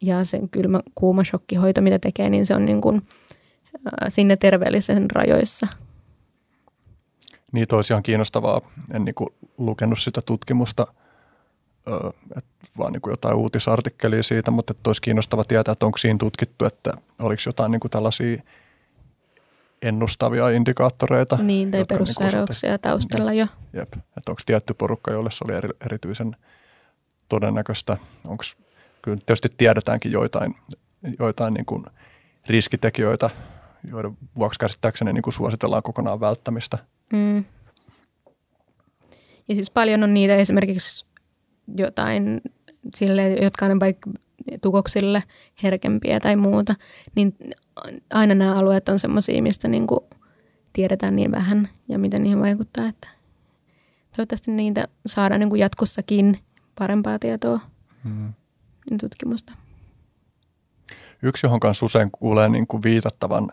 [0.00, 3.02] ja sen kylmä kuuma shokkihoito, mitä tekee, niin se on niin kuin,
[4.08, 5.66] sinne terveellisen rajoissa.
[7.52, 8.60] Niin tosiaan kiinnostavaa.
[8.94, 9.28] En niin kuin
[9.58, 10.86] lukenut sitä tutkimusta,
[12.36, 16.18] että vaan niin kuin jotain uutisartikkelia siitä, mutta että olisi kiinnostava tietää, että onko siinä
[16.18, 18.42] tutkittu, että oliko jotain niin kuin tällaisia
[19.82, 21.36] ennustavia indikaattoreita.
[21.42, 23.46] Niin, tai niinku perussairauksia niin taustalla jo.
[23.72, 26.36] Jep, että onko tietty porukka, jolle se oli eri, erityisen
[27.28, 27.96] todennäköistä.
[28.26, 28.44] Onko,
[29.06, 30.54] kyllä tietysti tiedetäänkin joitain,
[31.18, 31.84] joitain niin kuin
[32.46, 33.30] riskitekijöitä,
[33.90, 36.78] joiden vuoksi käsittääkseni niin kuin suositellaan kokonaan välttämistä.
[37.12, 37.44] Mm.
[39.48, 41.06] Ja siis paljon on niitä esimerkiksi
[41.76, 42.40] jotain
[42.94, 44.10] sille, jotka on vaikka
[44.62, 45.22] tukoksille
[45.62, 46.74] herkempiä tai muuta,
[47.14, 47.36] niin
[48.10, 50.00] aina nämä alueet on semmoisia, mistä niin kuin
[50.72, 53.08] tiedetään niin vähän ja miten niihin vaikuttaa, että
[54.16, 56.38] toivottavasti niitä saadaan niin kuin jatkossakin
[56.78, 57.60] parempaa tietoa
[58.04, 58.32] hmm.
[59.00, 59.52] Tutkimusta.
[61.22, 63.52] Yksi, johon kanssa usein kuulee niin kuin viitattavan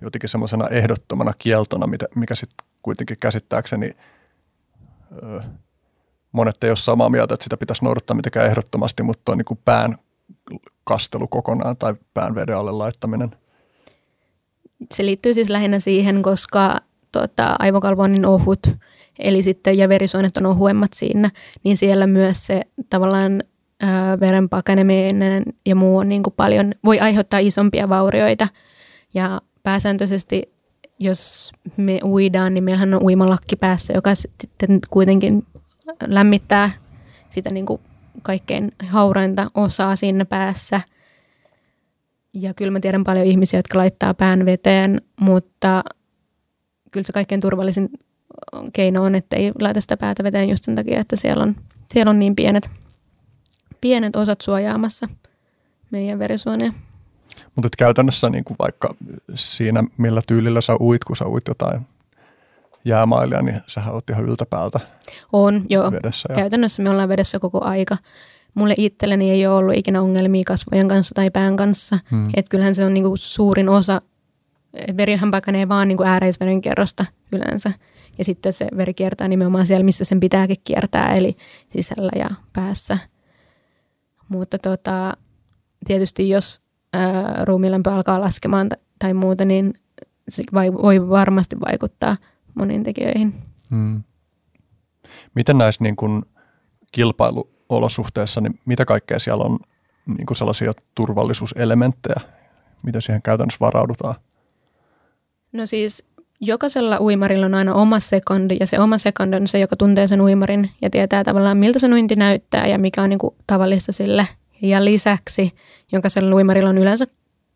[0.00, 3.96] jotenkin semmoisena ehdottomana kieltona, mikä sitten kuitenkin käsittääkseni
[6.32, 9.60] monet ei ole samaa mieltä, että sitä pitäisi noudattaa mitenkään ehdottomasti, mutta on niin kuin
[9.64, 9.98] pään
[10.84, 13.30] kastelu kokonaan tai pään veden alle laittaminen.
[14.94, 16.80] Se liittyy siis lähinnä siihen, koska
[17.12, 18.60] tota, aivokalvo on niin ohut,
[19.18, 21.30] eli sitten ja verisuonet on ohuemmat siinä,
[21.64, 23.42] niin siellä myös se tavallaan
[23.80, 28.48] ää, veren pakeneminen ja muu on niin kuin paljon, voi aiheuttaa isompia vaurioita.
[29.14, 30.42] Ja pääsääntöisesti,
[30.98, 35.46] jos me uidaan, niin meillähän on uimalakki päässä, joka sitten kuitenkin
[36.06, 36.70] lämmittää
[37.30, 37.80] sitä niin kuin
[38.22, 40.80] kaikkein haurainta osaa siinä päässä.
[42.34, 45.84] Ja kyllä mä tiedän paljon ihmisiä, jotka laittaa pään veteen, mutta
[46.90, 47.88] kyllä se kaikkein turvallisin
[48.72, 51.56] keino on, että ei laita sitä päätä veteen just sen takia, että siellä on,
[51.92, 52.70] siellä on niin pienet,
[53.86, 55.08] pienet osat suojaamassa
[55.90, 56.72] meidän verisuonia.
[57.54, 58.94] Mutta käytännössä niin kuin vaikka
[59.34, 61.80] siinä, millä tyylillä sä uit, kun sä uit jotain
[62.84, 64.80] jäämailia, niin sähän oot ihan yltäpäältä
[65.32, 65.92] On, joo.
[65.92, 66.28] vedessä.
[66.34, 67.96] Käytännössä me ollaan vedessä koko aika.
[68.54, 71.98] Mulle itselleni ei ole ollut ikinä ongelmia kasvojen kanssa tai pään kanssa.
[72.10, 72.28] Hmm.
[72.36, 74.02] Että kyllähän se on niinku suurin osa,
[74.74, 77.72] et verihän pakanee vaan niinku ääreisverenkierrosta yleensä.
[78.18, 81.36] Ja sitten se veri kiertää nimenomaan siellä, missä sen pitääkin kiertää, eli
[81.70, 82.98] sisällä ja päässä.
[84.28, 85.16] Mutta tota,
[85.86, 86.60] tietysti jos
[86.92, 89.74] ää, ruumiilämpö alkaa laskemaan t- tai muuta, niin
[90.28, 92.16] se vai, voi varmasti vaikuttaa
[92.54, 93.34] moniin tekijöihin.
[93.70, 94.02] hmm.
[95.34, 96.22] Miten näissä niin kuin
[96.92, 99.58] kilpailuolosuhteissa, niin mitä kaikkea siellä on
[100.06, 102.20] niin kuin sellaisia turvallisuuselementtejä,
[102.82, 104.14] miten siihen käytännössä varaudutaan?
[105.52, 106.08] No siis
[106.40, 110.20] jokaisella uimarilla on aina oma sekondi ja se oma sekondi on se, joka tuntee sen
[110.20, 114.28] uimarin ja tietää tavallaan miltä se uinti näyttää ja mikä on niin kuin tavallista sille.
[114.62, 115.52] Ja lisäksi
[115.92, 117.04] jokaisella uimarilla on yleensä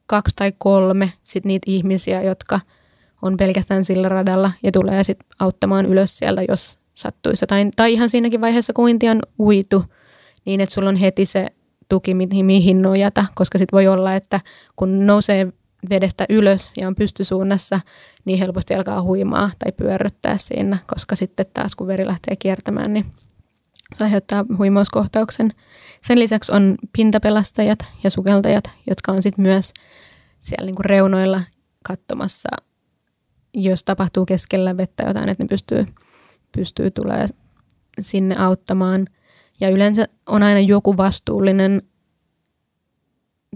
[0.07, 2.61] kaksi tai kolme sit niitä ihmisiä, jotka
[3.23, 7.71] on pelkästään sillä radalla ja tulee sitten auttamaan ylös sieltä, jos sattuisi jotain.
[7.77, 9.85] Tai ihan siinäkin vaiheessa, kun uinti on uitu,
[10.45, 11.47] niin että sulla on heti se
[11.89, 14.41] tuki, mihin nojata, koska sitten voi olla, että
[14.77, 15.53] kun nousee
[15.91, 17.81] vedestä ylös ja on pystysuunnassa,
[18.25, 23.07] niin helposti alkaa huimaa tai pyörryttää siinä, koska sitten taas kun veri lähtee kiertämään, niin
[23.95, 25.51] se aiheuttaa huimauskohtauksen.
[26.05, 29.73] Sen lisäksi on pintapelastajat ja sukeltajat, jotka on sitten myös
[30.41, 31.43] siellä niinku reunoilla
[31.85, 32.49] katsomassa,
[33.55, 35.87] jos tapahtuu keskellä vettä jotain, että ne pystyy,
[36.53, 37.27] pystyy tulee
[38.01, 39.07] sinne auttamaan.
[39.61, 41.83] Ja yleensä on aina joku vastuullinen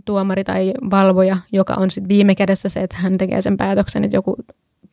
[0.05, 4.17] tuomari tai valvoja, joka on sitten viime kädessä se, että hän tekee sen päätöksen, että
[4.17, 4.37] joku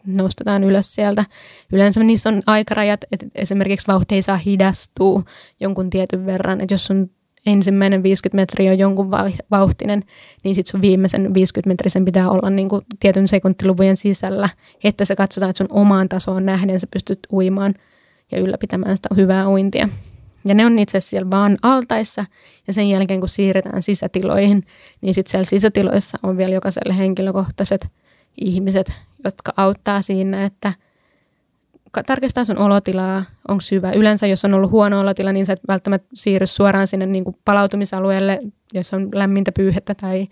[0.06, 1.26] nostetaan ylös sieltä.
[1.72, 5.23] Yleensä niissä on aikarajat, että esimerkiksi vauhti ei saa hidastua
[5.60, 7.10] jonkun tietyn verran, että jos sun
[7.45, 9.11] ensimmäinen 50 metriä on jonkun
[9.52, 10.03] vauhtinen,
[10.44, 14.49] niin sitten sun viimeisen 50 metrisen pitää olla niin kuin tietyn sekuntiluvujen sisällä,
[14.84, 17.73] että se katsotaan, että sun omaan tasoon nähden sä pystyt uimaan
[18.32, 19.90] ja ylläpitämään sitä hyvää uintia.
[20.48, 22.26] Ja ne on itse asiassa siellä vaan altaissa
[22.68, 24.64] ja sen jälkeen kun siirretään sisätiloihin,
[25.02, 27.88] niin sitten siellä sisätiloissa on vielä jokaiselle henkilökohtaiset
[28.42, 28.94] ihmiset,
[29.24, 30.74] jotka auttaa siinä, että
[32.08, 33.92] tarkistaa sun olotilaa, onko hyvä.
[33.92, 37.38] Yleensä jos on ollut huono olotila, niin sä et välttämättä siirry suoraan sinne niin kuin
[37.46, 38.40] palautumisalueelle,
[38.74, 40.28] jos on lämmintä pyyhettä tai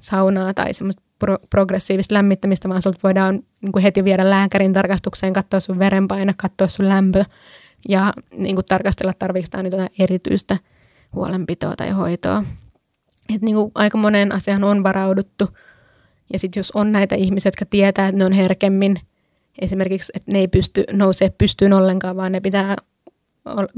[0.00, 5.32] saunaa tai semmoista pro- progressiivista lämmittämistä, vaan sulta voidaan niin kuin heti viedä lääkärin tarkastukseen,
[5.32, 7.24] katsoa sun verenpaine, katsoa sun lämpö
[7.88, 10.56] ja niin kuin tarkastella, tarvitseeko nyt jotain erityistä
[11.14, 12.44] huolenpitoa tai hoitoa.
[13.34, 15.48] Et niin kuin aika moneen asiaan on varauduttu.
[16.32, 18.96] Ja sitten jos on näitä ihmisiä, jotka tietää, että ne on herkemmin,
[19.58, 22.76] esimerkiksi, että ne ei pysty nousee pystyyn ollenkaan, vaan ne pitää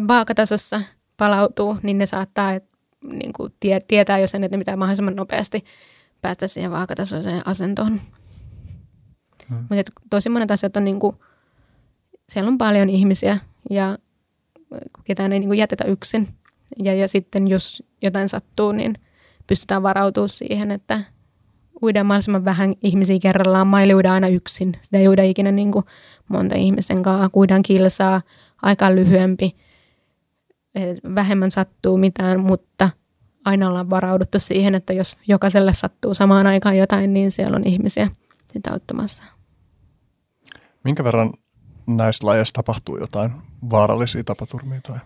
[0.08, 0.80] vaakatasossa
[1.16, 2.64] palautua, niin ne saattaa et,
[3.06, 5.64] niin kuin tie, tietää jo sen, että ne pitää mahdollisimman nopeasti
[6.22, 8.00] päästä siihen vaakatasoiseen asentoon.
[9.48, 9.58] Hmm.
[9.58, 11.16] Mutta tosi monet asiat on niin kuin,
[12.28, 13.38] siellä on paljon ihmisiä
[13.70, 13.98] ja
[15.04, 16.28] ketään ei niin kuin jätetä yksin.
[16.78, 18.94] Ja, ja sitten jos jotain sattuu, niin
[19.46, 21.00] pystytään varautumaan siihen, että
[21.82, 23.66] uidaan mahdollisimman vähän ihmisiä kerrallaan.
[23.66, 24.76] Maili uidaan aina yksin.
[24.82, 25.84] Sitä ei uida ikinä niin kuin
[26.28, 27.30] monta ihmisen kanssa.
[27.36, 28.22] Uidaan kilsaa,
[28.62, 29.56] aika lyhyempi.
[31.14, 32.90] Vähemmän sattuu mitään, mutta
[33.44, 38.10] aina ollaan varauduttu siihen, että jos jokaiselle sattuu samaan aikaan jotain, niin siellä on ihmisiä
[38.52, 39.22] sitä auttamassa.
[40.84, 41.32] Minkä verran
[41.86, 43.32] näissä lajeissa tapahtuu jotain
[43.70, 44.98] vaarallisia tapaturmia tai,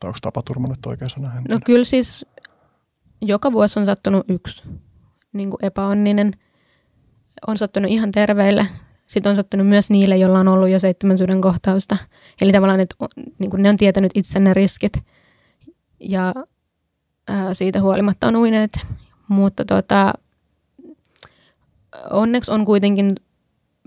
[0.00, 1.32] tai onko tapaturma nyt oikein sana?
[1.48, 2.26] No kyllä siis
[3.20, 4.62] joka vuosi on sattunut yksi
[5.32, 6.32] niin kuin epäonninen.
[7.46, 8.66] On sattunut ihan terveille.
[9.06, 11.96] Sitten on sattunut myös niille, joilla on ollut jo seitsemän sydän kohtausta.
[12.40, 12.96] Eli tavallaan että
[13.38, 14.92] niin kuin ne on tietänyt itse ne riskit
[16.00, 16.34] ja
[17.28, 18.72] ää, siitä huolimatta on uineet.
[19.28, 20.14] Mutta tota,
[22.10, 23.16] onneksi on kuitenkin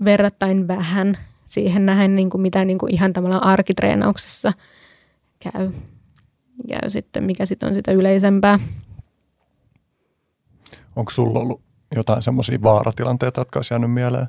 [0.04, 1.18] verrattain vähän
[1.48, 4.52] siihen nähen, niin kuin mitä niin kuin ihan tavallaan arkitreenauksessa
[5.40, 5.70] käy.
[6.68, 8.58] käy sitten, mikä sitten on sitä yleisempää.
[10.96, 11.60] Onko sulla ollut
[11.96, 14.28] jotain semmoisia vaaratilanteita, jotka olisi jäänyt mieleen?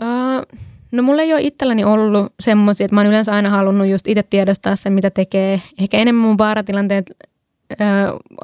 [0.00, 0.58] Uh,
[0.94, 4.22] No mulla ei ole itselläni ollut semmoisia, että mä oon yleensä aina halunnut just itse
[4.22, 5.62] tiedostaa sen, mitä tekee.
[5.78, 7.74] Ehkä enemmän mun vaaratilanteet ö,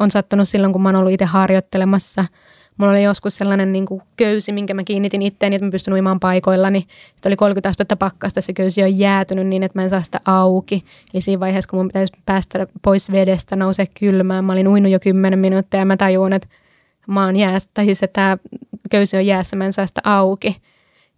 [0.00, 2.24] on sattunut silloin, kun mä oon ollut itse harjoittelemassa.
[2.80, 6.20] Mulla oli joskus sellainen niin kuin köysi, minkä mä kiinnitin itteeni, että mä pystyn uimaan
[6.20, 6.86] paikoillani.
[7.16, 10.20] Että oli 30 astetta pakkasta, se köysi on jäätynyt niin, että mä en saa sitä
[10.24, 10.84] auki.
[11.14, 14.44] Eli siinä vaiheessa, kun mun pitäisi päästä pois vedestä, nousee kylmään.
[14.44, 16.48] Mä olin uinut jo 10 minuuttia ja mä tajuin, että
[17.06, 18.38] mä oon jäässä, tai siis että tämä
[18.90, 20.56] köysi on jäässä, mä en saa sitä auki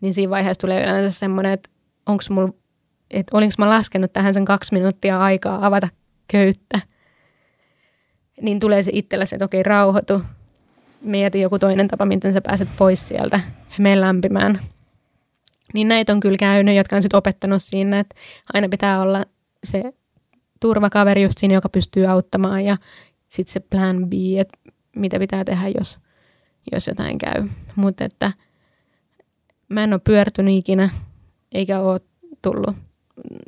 [0.02, 1.70] niin siinä vaiheessa tulee yleensä semmoinen, että
[2.06, 2.52] onko mulla,
[3.10, 5.88] että olinko mä laskenut tähän sen kaksi minuuttia aikaa avata
[6.28, 6.80] köyttä.
[8.40, 10.22] Niin tulee se itsellä se, että okei, rauhoitu.
[11.02, 13.40] Mieti joku toinen tapa, miten sä pääset pois sieltä.
[13.78, 14.60] Mene lämpimään.
[15.74, 18.14] Niin näitä on kyllä käynyt, jotka on sitten opettanut siinä, että
[18.54, 19.24] aina pitää olla
[19.64, 19.82] se
[20.60, 22.76] turvakaveri just siinä, joka pystyy auttamaan ja
[23.28, 24.58] sitten se plan B, että
[24.96, 26.00] mitä pitää tehdä, jos,
[26.72, 27.48] jos jotain käy.
[27.76, 28.32] Mutta että–
[29.72, 30.90] mä en ole pyörtynyt ikinä,
[31.52, 32.00] eikä ole
[32.42, 32.76] tullut,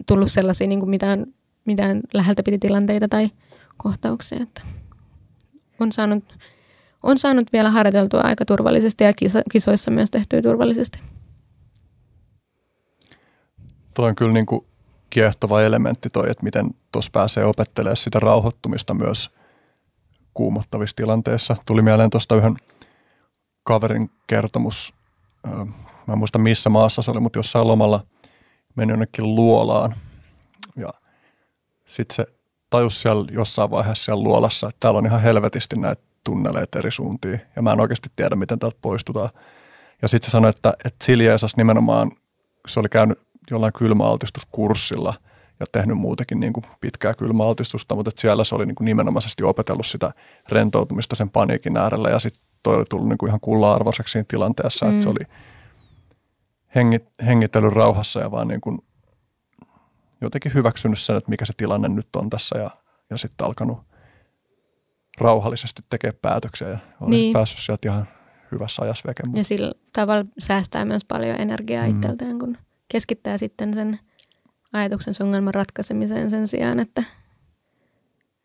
[0.07, 1.27] tullut sellaisia niin kuin mitään,
[1.65, 3.31] mitään läheltä piti tilanteita tai
[3.77, 4.43] kohtauksia.
[4.43, 4.63] Että
[5.81, 6.25] on, saanut,
[7.05, 9.13] on saanut vielä harjoiteltua aika turvallisesti ja
[9.53, 10.99] kisoissa myös tehtyä turvallisesti.
[13.95, 14.67] Tuo on kyllä niin kuin
[15.11, 19.31] kiehtova elementti toi, että miten tuossa pääsee opettelemaan sitä rauhoittumista myös
[20.35, 21.57] kuumottavissa tilanteissa.
[21.67, 22.57] Tuli mieleen tuosta yhden
[23.63, 24.95] kaverin kertomus
[26.07, 28.07] mä en muista missä maassa se oli, mutta jossain lomalla
[28.75, 29.95] meni jonnekin luolaan.
[30.77, 30.89] Ja
[31.87, 32.27] sitten se
[32.71, 37.41] tajusi siellä jossain vaiheessa siellä luolassa, että täällä on ihan helvetisti näitä tunneleita eri suuntiin.
[37.57, 39.31] Ja mä en oikeasti tiedä, miten täältä poistutaan.
[40.03, 42.11] Ja sitten se sanoi, että, että Siljeesas nimenomaan,
[42.69, 43.19] se oli käynyt
[43.51, 45.15] jollain kylmäaltistuskurssilla
[45.61, 49.45] ja tehnyt muutenkin niin kuin pitkää kylmäaltistusta, mutta että siellä se oli niin kuin nimenomaisesti
[49.45, 50.13] opetellut sitä
[50.49, 54.87] rentoutumista sen paniikin äärellä ja sitten toi oli tullut niin kuin ihan kulla-arvoiseksi siinä tilanteessa,
[54.87, 54.93] mm.
[54.93, 55.27] että se oli–
[56.75, 58.79] hengit, hengitellyt rauhassa ja vaan niin kuin
[60.21, 62.71] jotenkin hyväksynyt sen, että mikä se tilanne nyt on tässä ja,
[63.11, 63.79] ja sitten alkanut
[65.21, 67.33] rauhallisesti tekemään päätöksiä ja olen niin.
[67.33, 68.09] päässyt sieltä ihan
[68.53, 69.23] hyvässä ajassa veke.
[69.35, 71.91] Ja sillä tavalla säästää myös paljon energiaa mm.
[71.91, 72.59] itseltään, kun
[72.89, 73.99] keskittää sitten sen
[74.73, 77.05] ajatuksen ongelman ratkaisemiseen sen sijaan, että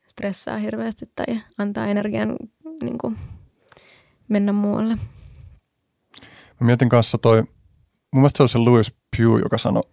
[0.07, 2.35] stressaa hirveästi tai antaa energian
[2.81, 3.17] niin kuin,
[4.27, 4.95] mennä muualle.
[6.59, 7.43] Mä mietin kanssa toi
[8.11, 9.83] mun mielestä se oli se Louis Pugh, joka sanoi,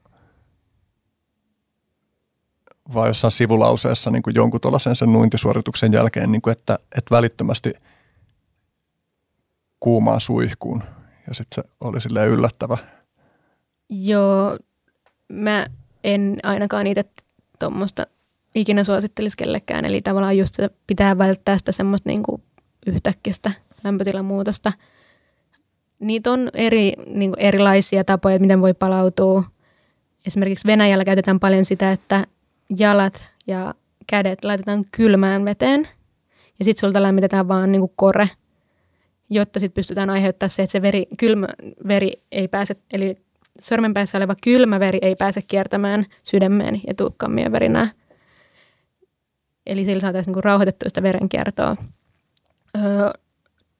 [2.95, 7.73] vai jossain sivulauseessa niin kuin jonkun tuollaisen sen nuintisuorituksen jälkeen, niin kuin että, että välittömästi
[9.81, 10.83] kuumaan suihkuun.
[11.29, 12.79] Ja sitten se oli silleen yllättävä.
[13.89, 14.59] Joo,
[15.29, 15.67] mä
[16.05, 17.05] en ainakaan itse
[17.59, 18.07] tuommoista
[18.55, 19.85] ikinä suosittelisi kellekään.
[19.85, 22.43] Eli tavallaan just se pitää välttää sitä semmoista niin kuin
[22.87, 23.53] yhtäkkistä
[23.85, 24.73] lämpötilan muutosta–
[25.99, 29.45] niitä on eri, niin kuin erilaisia tapoja, miten voi palautua.
[30.27, 32.27] Esimerkiksi Venäjällä käytetään paljon sitä, että
[32.79, 33.75] jalat ja
[34.07, 35.89] kädet laitetaan kylmään veteen
[36.59, 38.29] ja sitten sulta lämmitetään vaan niin kuin kore,
[39.31, 41.47] jotta sitten pystytään aiheuttamaan se, että se veri, kylmä
[41.89, 43.17] veri ei pääse, eli
[43.61, 47.91] sormenpäässä oleva kylmä veri ei pääse kiertämään sydämeen ja tuukkammien verinää.
[49.67, 51.77] Eli sillä saataisiin niin rauhoitettua sitä verenkiertoa.
[52.77, 53.11] Öö,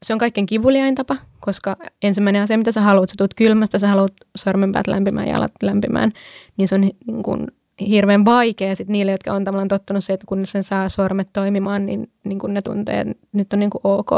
[0.03, 3.89] se on kaikkein kivuliain tapa, koska ensimmäinen asia, mitä sä haluat, sä tulet kylmästä, sä
[3.89, 6.13] haluat sormenpäät lämpimään ja jalat lämpimään,
[6.57, 7.47] niin se on niin kuin
[7.81, 11.87] hirveän vaikea sit niille, jotka on tavallaan tottunut se, että kun sen saa sormet toimimaan,
[11.87, 14.11] niin, niin kuin ne tuntee, että nyt on niin kuin ok.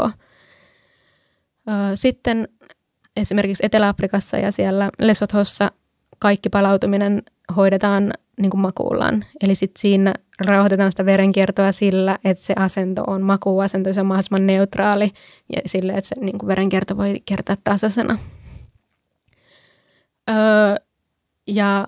[1.95, 2.47] Sitten
[3.17, 5.71] esimerkiksi Etelä-Afrikassa ja siellä Lesothossa
[6.19, 7.23] kaikki palautuminen
[7.55, 9.25] hoidetaan niin kuin makuullaan.
[9.41, 10.13] Eli sitten siinä
[10.45, 15.11] rauhoitetaan sitä verenkiertoa sillä, että se asento on makuuasento, se on mahdollisimman neutraali
[15.55, 18.17] ja sillä, että se niin kuin verenkierto voi kiertää tasaisena.
[20.29, 20.75] Öö,
[21.47, 21.87] ja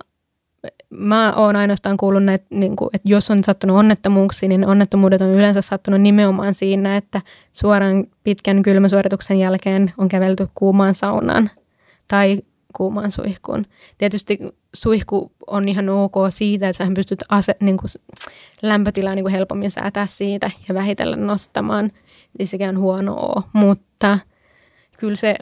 [0.92, 5.30] mä oon ainoastaan kuullut, että, niin kuin, että jos on sattunut onnettomuuksia, niin onnettomuudet on
[5.30, 11.50] yleensä sattunut nimenomaan siinä, että suoran pitkän kylmäsuorituksen jälkeen on kävelty kuumaan saunaan
[12.08, 12.42] tai
[12.74, 13.66] kuumaan suihkuun.
[13.98, 14.40] Tietysti
[14.74, 17.90] suihku on ihan ok siitä, että sä pystyt ase, niin kuin,
[18.62, 21.90] lämpötilaa niin kuin helpommin säätää siitä ja vähitellen nostamaan.
[22.40, 24.20] Ei sekään huono ole, mutta
[25.00, 25.36] kyllä se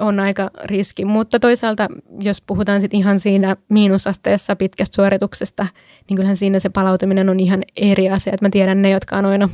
[0.00, 1.04] on aika riski.
[1.04, 1.88] Mutta toisaalta,
[2.20, 5.66] jos puhutaan sit ihan siinä miinusasteessa pitkästä suorituksesta,
[6.08, 8.32] niin kyllähän siinä se palautuminen on ihan eri asia.
[8.34, 9.48] Et mä tiedän ne, jotka on aina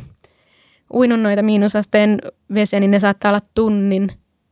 [0.95, 2.19] uinut noita miinusasteen
[2.55, 4.09] vesiä, niin ne saattaa olla tunnin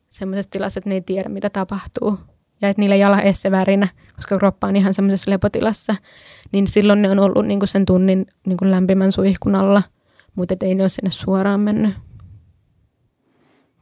[0.08, 2.18] semmoisessa tilassa, että ne ei tiedä, mitä tapahtuu
[2.62, 5.94] ja että niillä jala esse värinä, koska kroppa on ihan semmoisessa lepotilassa,
[6.52, 9.82] niin silloin ne on ollut niin kuin sen tunnin niin kuin lämpimän suihkun alla,
[10.34, 11.94] mutta ei ne ole sinne suoraan mennyt.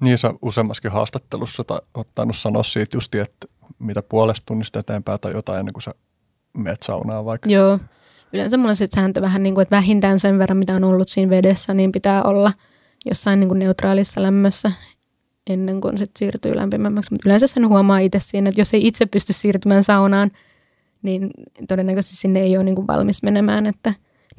[0.00, 3.46] Niin sä useammaskin haastattelussa tai ottanut sanoa siitä just, että
[3.78, 5.94] mitä puolesta tunnista eteenpäin tai jotain ennen kuin sä
[6.52, 7.48] meet saunaan vaikka.
[7.50, 7.78] Joo.
[8.32, 11.08] Yleensä mulla on sitten sääntö vähän niin kuin, että vähintään sen verran, mitä on ollut
[11.08, 12.52] siinä vedessä, niin pitää olla
[13.04, 14.72] jossain niin kuin neutraalissa lämmössä
[15.46, 17.12] ennen kuin sit siirtyy lämpimämmäksi.
[17.12, 20.30] Mutta yleensä sen huomaa itse siinä, että jos ei itse pysty siirtymään saunaan,
[21.02, 21.30] niin
[21.68, 23.94] todennäköisesti sinne ei ole niin kuin valmis menemään, että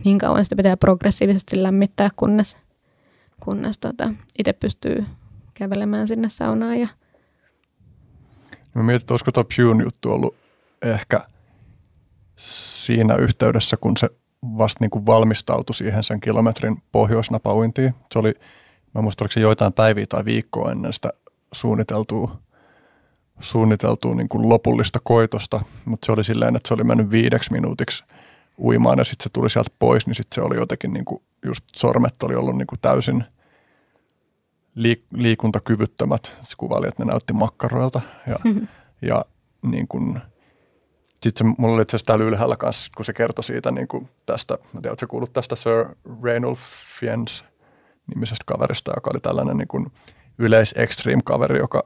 [0.05, 2.57] niin kauan sitä pitää progressiivisesti lämmittää, kunnes,
[3.39, 5.05] kunnes tota, itse pystyy
[5.59, 6.79] kävelemään sinne saunaan.
[6.79, 6.87] Ja...
[8.75, 10.35] Mä mietin, että olisiko tuo Pune juttu ollut
[10.81, 11.21] ehkä
[12.35, 14.09] siinä yhteydessä, kun se
[14.57, 17.95] vasta niin kuin valmistautui siihen sen kilometrin pohjoisnapauintiin.
[18.13, 18.33] Se oli,
[18.93, 21.09] mä muistan, oliko se joitain päiviä tai viikkoa ennen sitä
[21.51, 22.39] suunniteltua,
[23.39, 28.03] suunniteltua niin kuin lopullista koitosta, mutta se oli silleen, että se oli mennyt viideksi minuutiksi
[28.59, 31.65] uimaan ja sitten se tuli sieltä pois, niin sitten se oli jotenkin niin kuin, just
[31.75, 33.23] sormet oli ollut niin kuin täysin–
[34.79, 36.33] liik- liikuntakyvyttömät.
[36.41, 38.01] Se kuvaili, että ne näytti makkaroilta.
[38.27, 38.67] Ja, mm-hmm.
[39.01, 39.25] ja
[39.61, 40.19] niin kun,
[41.23, 44.09] sitten se, mulla oli itse asiassa täällä ylhäällä kanssa, kun se kertoi siitä niin kuin
[44.25, 45.85] tästä, mä tiedän, että kuullut tästä Sir
[46.23, 46.59] Raynolf
[46.99, 47.43] Fiennes
[48.15, 49.91] nimisestä kaverista, joka oli tällainen niin kuin
[50.37, 51.83] yleis extreme kaveri, joka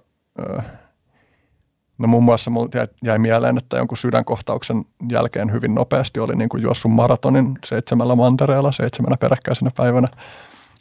[1.98, 6.50] No muun muassa mulla jäi, jäi mieleen, että jonkun sydänkohtauksen jälkeen hyvin nopeasti oli niin
[6.50, 10.08] kuin juossut maratonin seitsemällä mantereella seitsemänä peräkkäisenä päivänä.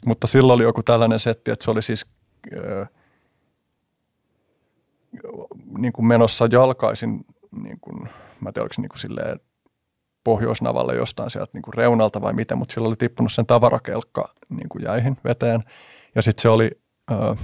[0.05, 2.05] Mutta silloin oli joku tällainen setti, että se oli siis
[2.57, 2.89] äh,
[5.77, 7.25] niin kuin menossa jalkaisin,
[7.63, 8.03] niin kuin,
[8.41, 9.39] mä en tiedä, oliko se niin kuin silleen
[10.23, 14.69] pohjoisnavalle jostain sieltä niin kuin reunalta vai miten, mutta sillä oli tippunut sen tavarakelkka niin
[14.69, 15.63] kuin jäihin veteen.
[16.15, 16.71] Ja sitten se oli
[17.11, 17.37] äh,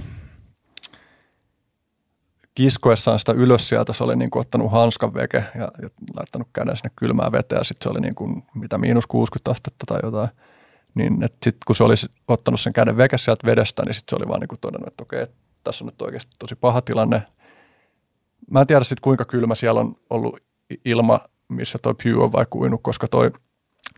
[2.54, 6.76] kiskoessaan sitä ylös sieltä, se oli niin kuin ottanut hanskan veke ja, ja laittanut käden
[6.76, 10.28] sinne kylmää veteen ja sitten se oli niin kuin, mitä miinus 60 astetta tai jotain–
[10.94, 14.28] niin sitten kun se olisi ottanut sen käden veke sieltä vedestä, niin sitten se oli
[14.28, 15.26] vaan niin todennut, että okei,
[15.64, 17.22] tässä on nyt oikeasti tosi paha tilanne.
[18.50, 20.40] Mä en tiedä sitten kuinka kylmä siellä on ollut
[20.84, 23.30] ilma, missä toi Pew on vaikka uinut, koska toi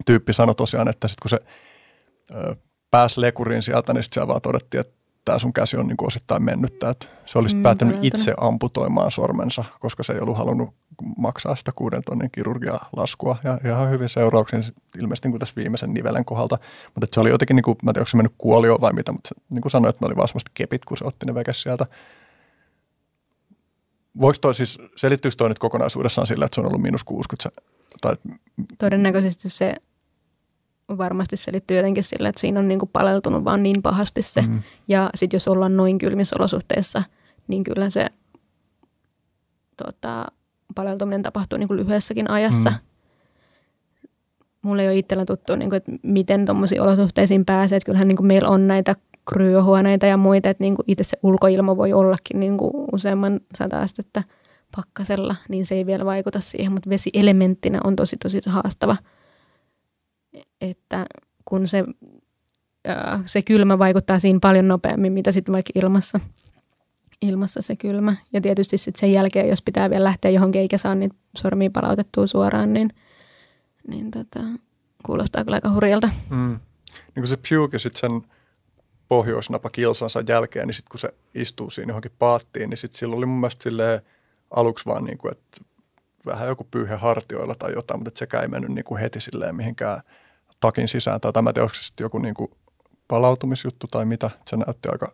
[0.06, 1.40] tyyppi sanoi tosiaan, että sitten kun se
[2.30, 2.56] ö,
[2.90, 6.06] pääsi lekuriin sieltä, niin sitten siellä vaan todettiin, että tämä sun käsi on niin kuin
[6.06, 6.90] osittain mennyttä.
[6.90, 10.74] Että se olisi mm, päättänyt itse amputoimaan sormensa, koska se ei ollut halunnut
[11.16, 13.36] maksaa sitä kuuden tonnin kirurgialaskua.
[13.44, 14.64] Ja ihan hyvin seurauksin
[14.98, 16.58] ilmeisesti niin kuin tässä viimeisen nivelen kohdalta.
[16.94, 19.12] Mutta se oli jotenkin, niin kuin, mä en tiedä, onko se mennyt kuolio vai mitä,
[19.12, 21.62] mutta se, niin kuin sanoin, että ne oli vaan kepit, kun se otti ne vekes
[21.62, 21.86] sieltä.
[24.20, 27.62] Voiko toi siis, selittyykö toi nyt kokonaisuudessaan sillä, että se on ollut miinus 60?
[28.00, 28.16] Tai...
[28.78, 29.74] Todennäköisesti se
[30.98, 34.40] varmasti selittyy jotenkin sillä, että siinä on niin kuin paleltunut vaan niin pahasti se.
[34.40, 34.62] Mm.
[34.88, 37.02] Ja sitten jos ollaan noin kylmissä olosuhteissa,
[37.48, 38.06] niin kyllä se
[39.84, 40.26] tota,
[40.74, 42.70] paleltuminen tapahtuu niin kuin lyhyessäkin ajassa.
[42.70, 42.76] Mm.
[44.62, 47.76] Mulla ei ole itsellä tuttu, niin kuin, että miten tuommoisiin olosuhteisiin pääsee.
[47.76, 48.96] Että kyllähän niin kuin meillä on näitä
[49.32, 53.80] kryohuoneita ja muita, että niin kuin itse se ulkoilma voi ollakin niin kuin useamman sata
[53.80, 54.22] astetta
[54.76, 58.96] pakkasella, niin se ei vielä vaikuta siihen, mutta vesielementtinä on tosi tosi haastava–
[60.62, 61.06] että
[61.44, 61.84] kun se,
[63.26, 66.20] se kylmä vaikuttaa siinä paljon nopeammin, mitä sitten vaikka ilmassa,
[67.22, 68.16] ilmassa se kylmä.
[68.32, 72.26] Ja tietysti sitten sen jälkeen, jos pitää vielä lähteä johonkin eikä saa niitä sormia palautettua
[72.26, 72.90] suoraan, niin,
[73.88, 74.40] niin tota,
[75.02, 76.10] kuulostaa kyllä aika hurjalta.
[76.30, 76.60] Mm.
[76.94, 78.30] Niin kun se piuki sitten sen
[79.08, 83.26] pohjoisnapa kilsansa jälkeen, niin sitten kun se istuu siinä johonkin paattiin, niin sitten silloin oli
[83.26, 83.70] mun mielestä
[84.50, 85.60] aluksi vaan niin kuin, että
[86.26, 90.02] vähän joku pyyhe hartioilla tai jotain, mutta sekään ei mennyt niin kuin heti silleen mihinkään–
[90.62, 91.20] takin sisään.
[91.20, 92.50] Tai tämä sitten joku niin kuin
[93.08, 94.30] palautumisjuttu tai mitä.
[94.46, 95.12] Se näytti aika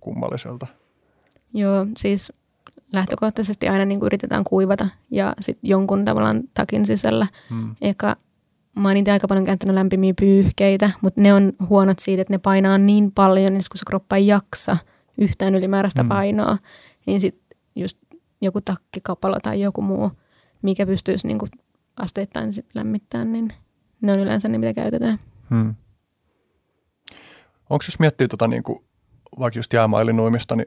[0.00, 0.66] kummalliselta.
[1.54, 2.32] Joo, siis
[2.92, 7.26] lähtökohtaisesti aina niin kuin yritetään kuivata ja sitten jonkun tavallaan takin sisällä.
[7.50, 7.76] Hmm.
[7.80, 8.16] Eka
[8.76, 12.78] mä oon aika paljon käyttänyt lämpimiä pyyhkeitä, mutta ne on huonot siitä, että ne painaa
[12.78, 14.76] niin paljon, niin kun se kroppa ei jaksa
[15.18, 16.08] yhtään ylimääräistä hmm.
[16.08, 16.58] painoa,
[17.06, 17.98] niin sitten just
[18.40, 20.10] joku takkikapalo tai joku muu,
[20.62, 21.50] mikä pystyisi niin kuin
[21.96, 23.52] asteittain sit lämmittämään, niin–
[24.00, 25.20] ne on yleensä ne, mitä käytetään.
[25.50, 25.74] Hmm.
[27.70, 28.84] Onko jos miettii tota, niin kuin,
[29.38, 30.66] vaikka just jäämailinuimista, niin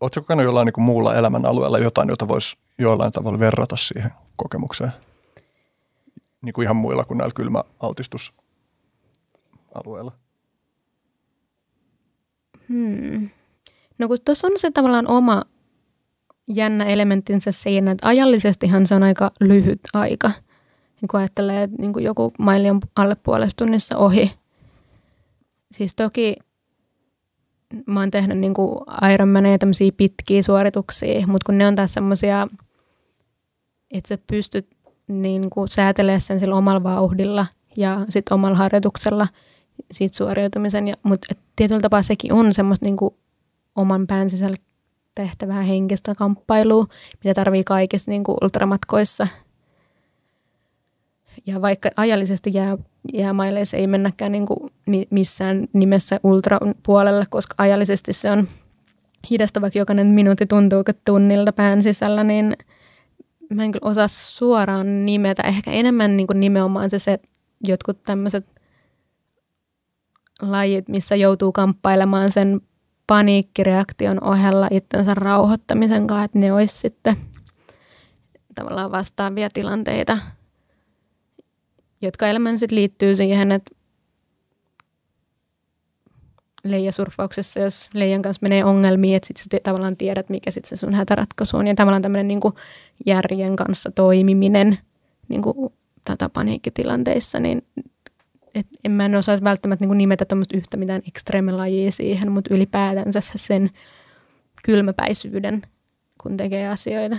[0.00, 4.10] oletko kokenut jollain niin kuin muulla elämän alueella jotain, jota voisi jollain tavalla verrata siihen
[4.36, 4.92] kokemukseen?
[6.42, 10.12] Niin kuin ihan muilla kuin näillä kylmäaltistusalueilla.
[12.68, 13.28] Hmm.
[13.98, 15.42] No kun tuossa on se tavallaan oma
[16.48, 20.30] jännä elementtinsä siinä, että ajallisestihan se on aika lyhyt aika–
[21.00, 24.32] niin kun ajattelee, että niin kuin joku maili on alle puolesta tunnissa ohi.
[25.72, 26.36] Siis toki
[27.86, 28.54] mä oon tehnyt niin
[29.14, 32.48] Ironmaneja tämmöisiä pitkiä suorituksia, mutta kun ne on taas semmoisia,
[33.90, 34.68] että sä pystyt
[35.08, 37.46] niin säätelemään sen sillä omalla vauhdilla
[37.76, 39.28] ja sitten omalla harjoituksella
[39.92, 40.88] siitä suoriutumisen.
[40.88, 42.96] Ja, mutta tietyllä tapaa sekin on semmoista niin
[43.76, 44.56] oman pään sisällä
[45.18, 46.86] ehkä vähän henkistä kamppailua,
[47.24, 49.26] mitä tarvii kaikissa niin ultramatkoissa.
[51.46, 52.78] Ja vaikka ajallisesti jää,
[53.12, 54.72] jäämaille ei mennäkään niin kuin
[55.10, 58.48] missään nimessä ultrapuolelle, koska ajallisesti se on
[59.30, 62.56] hidasta, vaikka jokainen minuutti tuntuu tunnilta pään sisällä, niin
[63.54, 65.42] mä en kyllä osaa suoraan nimetä.
[65.42, 67.18] Ehkä enemmän niin kuin nimenomaan se, se
[67.66, 68.46] jotkut tämmöiset
[70.42, 72.60] lajit, missä joutuu kamppailemaan sen
[73.06, 77.16] paniikkireaktion ohella itsensä rauhoittamisen kanssa, että ne olisi sitten
[78.54, 80.18] tavallaan vastaavia tilanteita,
[82.02, 83.74] jotka enemmän sitten liittyy siihen, että
[86.64, 90.94] leijasurfauksessa, jos leijan kanssa menee ongelmiin, että sitten sä tavallaan tiedät, mikä sitten se sun
[90.94, 91.66] hätäratkaisu on.
[91.66, 92.40] Ja tavallaan tämmöinen niin
[93.06, 94.78] järjen kanssa toimiminen
[95.28, 95.72] niin kuin,
[96.04, 97.62] tota, paniikkitilanteissa, niin
[98.54, 103.20] et en mä en osaisi välttämättä niin nimetä tuommoista yhtä mitään ekstreemelajia siihen, mutta ylipäätänsä
[103.36, 103.70] sen
[104.64, 105.62] kylmäpäisyyden,
[106.22, 107.18] kun tekee asioita.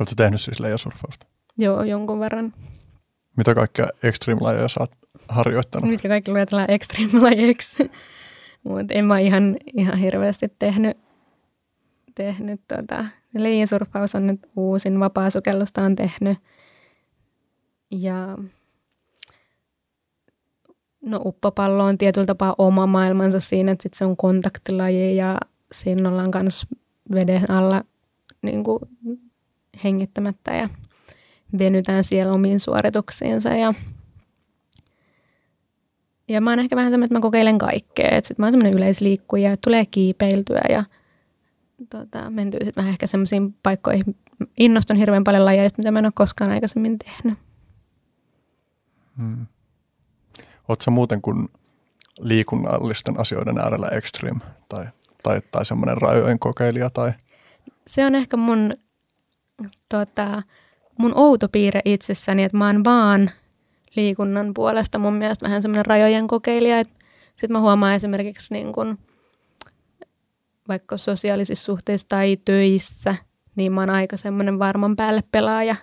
[0.00, 1.26] Oletko tehnyt siis leijasurfausta?
[1.58, 2.54] Joo, jonkun verran.
[3.36, 4.90] Mitä kaikkea ekstreemelajeja sä oot
[5.28, 5.90] harjoittanut?
[5.90, 7.90] Mitkä kaikki luetellaan ekstreemelajeiksi.
[8.64, 10.96] mutta en mä ihan, ihan hirveästi tehnyt.
[12.14, 13.04] tehnyt tota.
[13.34, 16.38] Leijasurfaus on nyt uusin, vapaa-sukellusta on tehnyt.
[17.90, 18.38] Ja
[21.04, 25.38] No uppopallo on tietyllä tapaa oma maailmansa siinä, että sit se on kontaktilaji ja
[25.72, 26.66] siinä ollaan myös
[27.14, 27.84] veden alla
[28.42, 28.78] niin kuin
[29.84, 30.68] hengittämättä ja
[31.58, 33.48] venytään siellä omiin suorituksiinsa.
[33.48, 33.74] Ja,
[36.28, 38.08] ja mä oon ehkä vähän semmoinen, että mä kokeilen kaikkea.
[38.08, 40.84] Että sit mä oon semmoinen yleisliikkuja, että tulee kiipeiltyä ja
[41.90, 44.16] tota, mentyy sitten vähän ehkä semmoisiin paikkoihin.
[44.58, 47.38] Innostun hirveän paljon lajeista, mitä mä en ole koskaan aikaisemmin tehnyt.
[49.18, 49.46] Hmm.
[50.68, 51.48] Oletko muuten kuin
[52.20, 54.86] liikunnallisten asioiden äärellä extreme tai,
[55.22, 56.90] tai, tai semmoinen rajojen kokeilija?
[56.90, 57.12] Tai?
[57.86, 58.72] Se on ehkä mun,
[59.88, 60.42] tota,
[60.98, 63.30] mun outo piirre itsessäni, että mä oon vaan
[63.96, 66.84] liikunnan puolesta mun mielestä vähän semmoinen rajojen kokeilija.
[67.26, 68.98] Sitten mä huomaan esimerkiksi niin kun,
[70.68, 73.16] vaikka sosiaalisissa suhteissa tai töissä,
[73.56, 75.76] niin mä oon aika semmoinen varman päälle pelaaja.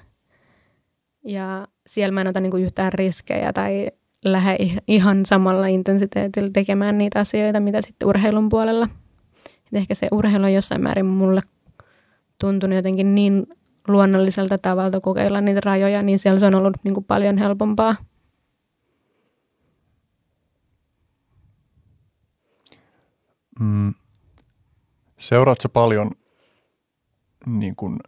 [1.26, 3.92] Ja siellä mä en ota niin yhtään riskejä tai
[4.26, 4.58] lähde
[4.88, 8.88] ihan samalla intensiteetillä tekemään niitä asioita, mitä sitten urheilun puolella.
[9.46, 11.42] Et ehkä se urheilu on jossain määrin mulle
[12.40, 13.48] tuntunut jotenkin niin
[13.88, 17.96] luonnolliselta tavalta kokeilla niitä rajoja, niin siellä se on ollut niin kuin paljon helpompaa.
[23.60, 23.94] Mm.
[25.18, 26.12] Seuraatko paljon
[27.46, 28.00] niin kuin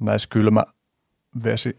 [0.00, 1.78] näissä kylmävesi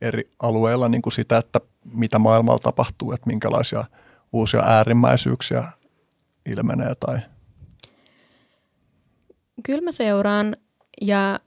[0.00, 3.84] eri alueilla niin kuin sitä, että mitä maailmalla tapahtuu, että minkälaisia
[4.32, 5.72] uusia äärimmäisyyksiä
[6.46, 7.18] ilmenee tai
[9.62, 10.56] Kyllä mä seuraan
[11.00, 11.40] ja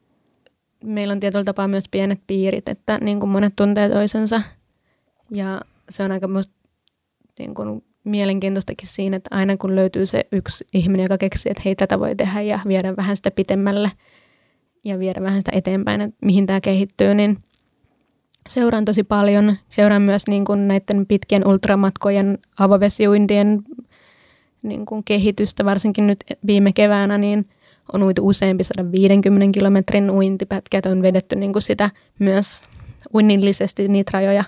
[0.84, 4.42] meillä on tietyllä tapaa myös pienet piirit, että niin kuin monet tuntee toisensa
[5.32, 6.52] ja se on aika myös
[7.40, 11.76] niin kuin mielenkiintoistakin siinä, että aina kun löytyy se yksi ihminen, joka keksii, että hei
[11.76, 13.92] tätä voi tehdä ja viedä vähän sitä pitemmälle
[14.84, 17.38] ja viedä vähän sitä eteenpäin, että mihin tämä kehittyy, niin
[18.50, 19.56] seuraan tosi paljon.
[19.70, 23.62] Seuraan myös niin kuin näiden pitkien ultramatkojen avovesiuintien
[24.64, 27.46] niin kuin kehitystä, varsinkin nyt viime keväänä, niin
[27.94, 31.90] on uitu useampi 150 kilometrin uintipätkät, on vedetty niin kuin sitä
[32.20, 32.64] myös
[33.14, 34.44] uinnillisesti niitä rajoja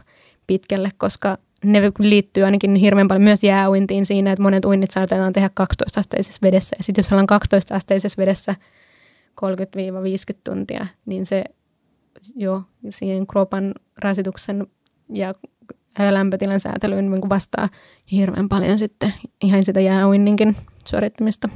[0.47, 5.49] pitkälle, koska ne liittyy ainakin hirveän paljon myös jääuintiin siinä, että monet uinnit saatetaan tehdä
[5.61, 6.75] 12-asteisessa vedessä.
[6.79, 8.55] Ja sitten jos ollaan 12-asteisessa vedessä
[9.41, 9.45] 30-50
[10.43, 11.43] tuntia, niin se
[12.35, 14.67] jo siihen kropan rasituksen
[15.13, 15.33] ja
[16.11, 17.69] lämpötilan säätelyyn niin vastaa
[18.11, 19.13] hirveän paljon sitten
[19.43, 20.55] ihan sitä jääuinninkin
[20.85, 21.49] suorittamista.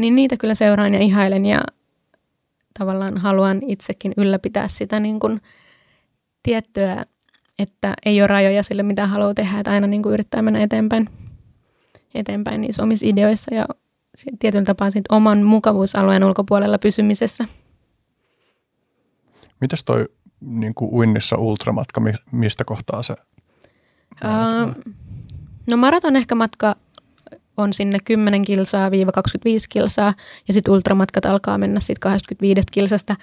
[0.00, 1.60] Niin niitä kyllä seuraan ja ihailen ja
[2.78, 5.40] tavallaan haluan itsekin ylläpitää sitä niin kuin
[6.42, 7.02] tiettyä,
[7.58, 11.08] että ei ole rajoja sille, mitä haluaa tehdä, että aina niin kuin yrittää mennä eteenpäin,
[12.14, 13.66] eteenpäin niissä omissa ideoissa ja
[14.38, 17.44] tietyllä tapaa oman mukavuusalueen ulkopuolella pysymisessä–
[19.60, 20.08] Mitäs toi
[20.40, 22.02] niin kuin uinnissa ultramatka,
[22.32, 23.14] mistä kohtaa se?
[24.24, 24.94] Uh,
[25.66, 26.76] no maraton ehkä matka
[27.60, 30.14] on sinne 10 kilsaa viiva 25 kilsaa
[30.48, 33.16] ja sitten ultramatkat alkaa mennä siitä 25 kilsasta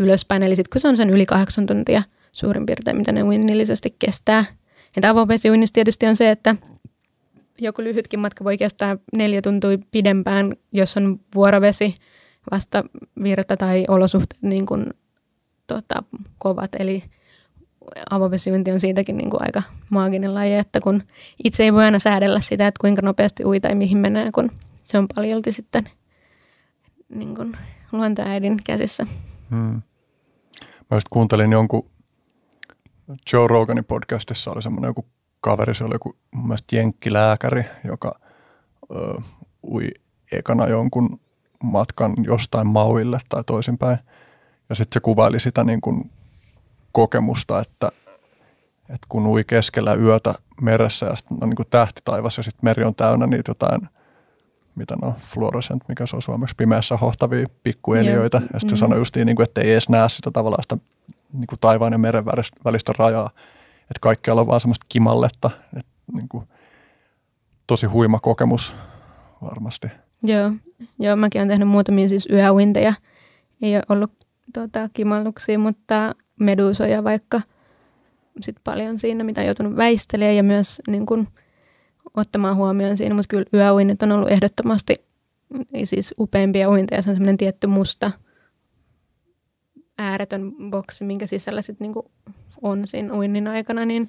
[0.00, 0.42] ylöspäin.
[0.42, 2.02] Eli sitten kun se on sen yli kahdeksan tuntia
[2.32, 4.44] suurin piirtein, mitä ne uinnillisesti kestää.
[5.02, 6.56] Ja avovesiuinnissa tietysti on se, että
[7.58, 11.94] joku lyhytkin matka voi kestää neljä tuntia pidempään, jos on vuorovesi,
[12.50, 12.84] vasta
[13.22, 14.86] virta tai olosuhteet niin kuin
[15.66, 16.02] tota,
[16.38, 17.02] kovat, eli
[18.10, 21.02] avovesiuinti on siitäkin niin kuin aika maaginen laji, että kun
[21.44, 24.50] itse ei voi aina säädellä sitä, että kuinka nopeasti ui tai mihin menee, kun
[24.82, 25.88] se on paljolti sitten
[27.08, 27.56] niin kuin
[27.92, 29.06] luontoäidin käsissä.
[29.50, 29.82] Hmm.
[30.90, 31.90] Mä just kuuntelin jonkun
[33.32, 35.06] Joe Roganin podcastissa oli semmoinen joku
[35.40, 38.14] kaveri, se oli joku mun mielestä jenkkilääkäri, joka
[38.90, 39.20] ö,
[39.62, 39.90] ui
[40.32, 41.20] ekana jonkun
[41.62, 43.98] matkan jostain Mauille tai toisinpäin.
[44.68, 46.10] Ja sitten se kuvaili sitä niin kuin
[46.94, 47.92] kokemusta, että,
[48.80, 52.60] että kun ui keskellä yötä meressä ja sitten on niin kuin tähti taivas ja sitten
[52.62, 53.88] meri on täynnä niitä jotain,
[54.74, 58.38] mitä no, fluorescent, mikä se on suomeksi, pimeässä hohtavia pikkueliöitä.
[58.38, 58.48] Yeah.
[58.52, 58.76] Ja sitten mm-hmm.
[58.76, 60.76] se sanoi justiin, niin kuin, että ei edes näe sitä tavallaan sitä
[61.32, 62.24] niin kuin taivaan ja meren
[62.64, 63.30] välistä rajaa.
[63.82, 65.50] Että kaikkialla on vaan semmoista kimalletta.
[65.76, 66.44] Että niin kuin,
[67.66, 68.74] tosi huima kokemus
[69.42, 69.88] varmasti.
[70.22, 70.52] Joo,
[70.98, 72.94] joo mäkin olen tehnyt muutamia siis yöuinteja.
[73.62, 74.12] Ei ole ollut
[74.54, 77.40] tuota, kimalluksia, mutta medusoja vaikka
[78.40, 81.28] sit paljon siinä, mitä on joutunut väistelemään ja myös niin kun,
[82.16, 83.14] ottamaan huomioon siinä.
[83.14, 85.04] Mutta kyllä yöuinnit on ollut ehdottomasti
[85.84, 87.02] siis upeimpia uinteja.
[87.02, 88.10] Se on semmoinen tietty musta
[89.98, 92.10] ääretön boksi, minkä sisällä sit niinku
[92.62, 94.06] on siinä uinnin aikana, niin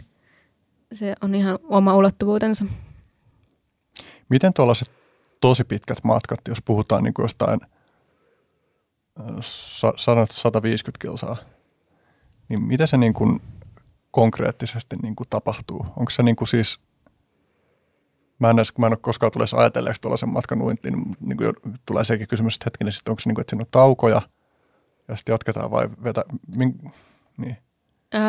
[0.94, 2.66] se on ihan oma ulottuvuutensa.
[4.30, 4.92] Miten tuollaiset
[5.42, 7.60] tosi pitkät matkat, jos puhutaan niin kuin jostain
[10.30, 11.38] 150 kilsaa,
[12.50, 13.42] niin mitä se niin kuin
[14.12, 15.86] konkreettisesti niin kuin tapahtuu?
[15.96, 16.80] Onko se niin kuin siis,
[18.40, 21.54] mä en, edes, mä en ole koskaan tulisi ajatelleeksi tuollaisen matkan uintiin, niin, niin kuin
[21.86, 24.22] tulee sekin kysymys, että hetkinen, onko se niin kuin, että siinä on taukoja
[25.08, 26.24] ja sitten jatketaan vai vetä,
[26.56, 26.92] min,
[27.38, 27.58] niin.
[28.16, 28.22] Öö,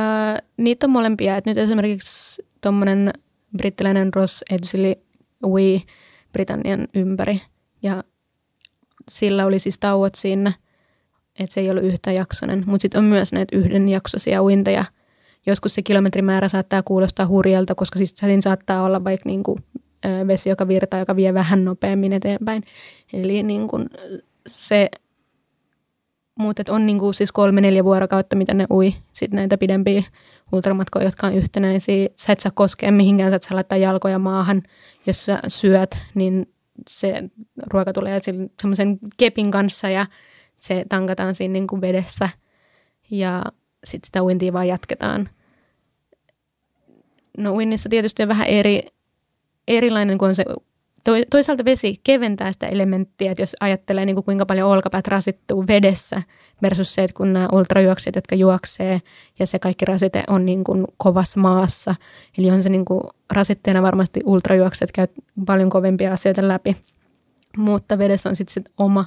[0.56, 3.12] niitä on molempia, että nyt esimerkiksi tuommoinen
[3.56, 4.94] brittiläinen Ross Edgley
[5.44, 5.82] ui
[6.32, 7.42] Britannian ympäri
[7.82, 8.04] ja
[9.10, 10.52] sillä oli siis tauot siinä,
[11.38, 14.84] että se ei ollut yhtä jaksonen, mutta sitten on myös näitä yhden jaksoisia uinteja.
[15.46, 19.58] Joskus se kilometrimäärä saattaa kuulostaa hurjalta, koska siis siinä saattaa olla vaikka niin kuin,
[20.26, 22.62] vesi, joka virtaa, joka vie vähän nopeammin eteenpäin.
[23.12, 23.86] Eli niin kuin
[24.46, 24.88] se,
[26.38, 28.94] mutta on niin kuin siis kolme-neljä vuorokautta, mitä ne ui.
[29.12, 30.02] Sitten näitä pidempiä
[30.52, 32.06] ultramatkoja, jotka on yhtenäisiä.
[32.16, 34.62] Sä et saa koskea mihinkään, sä et saa laittaa jalkoja maahan.
[35.06, 36.52] Jos sä syöt, niin
[36.88, 37.22] se
[37.72, 38.20] ruoka tulee
[38.60, 40.06] semmoisen kepin kanssa ja
[40.56, 42.28] se tankataan siinä niin kuin vedessä.
[43.10, 43.44] Ja
[43.84, 45.28] sitten sitä uintia vaan jatketaan.
[47.38, 48.82] No uinnissa tietysti on vähän eri,
[49.68, 50.44] erilainen kuin on se
[51.30, 56.22] toisaalta vesi keventää sitä elementtiä, että jos ajattelee niin kuin kuinka paljon olkapäät rasittuu vedessä
[56.62, 59.02] versus se, että kun nämä ultrajuoksijat, jotka juoksee
[59.38, 61.94] ja se kaikki rasite on niin kuin kovassa maassa.
[62.38, 63.00] Eli on se niin kuin
[63.32, 65.06] rasitteena varmasti ultrajuoksijat käy
[65.46, 66.76] paljon kovempia asioita läpi.
[67.56, 69.04] Mutta vedessä on sitten sit oma,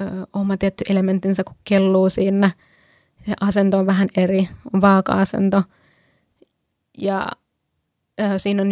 [0.00, 2.50] ö, oma tietty elementtinsä, kun kelluu siinä.
[3.26, 5.62] Se asento on vähän eri, on vaaka-asento.
[6.98, 7.26] Ja
[8.36, 8.68] siinä on,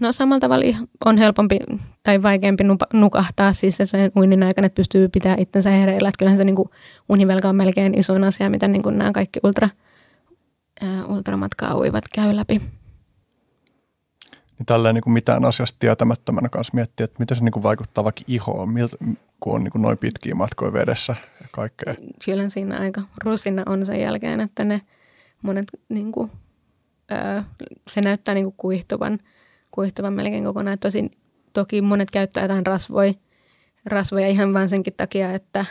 [0.00, 1.58] no samalla tavalla on helpompi
[2.02, 6.08] tai vaikeampi nukahtaa siis sen uinnin aikana, että pystyy pitää itsensä hereillä.
[6.08, 6.68] Että kyllähän se niin kuin,
[7.08, 9.68] univelka on melkein isoin asia, mitä niin kuin nämä kaikki ultra,
[10.82, 12.77] äh, ultramatkaa uivat käy läpi.
[14.58, 18.04] Niin tälleen niin kuin mitään asiasta tietämättömänä kanssa miettiä, että miten se niin kuin vaikuttaa
[18.04, 18.96] vaikka ihoon, miltä,
[19.40, 21.94] kun on niin kuin noin pitkiä matkoja vedessä ja kaikkea.
[22.24, 24.80] Kyllä siinä aika rusina on sen jälkeen, että ne
[25.42, 26.30] monet niin kuin,
[27.88, 29.18] se näyttää niin kuin kuihtuvan,
[29.70, 30.78] kuihtuvan melkein kokonaan.
[30.78, 31.10] Tosin,
[31.52, 33.12] toki monet käyttää jotain rasvoja,
[33.86, 35.64] rasvoja ihan vain senkin takia, että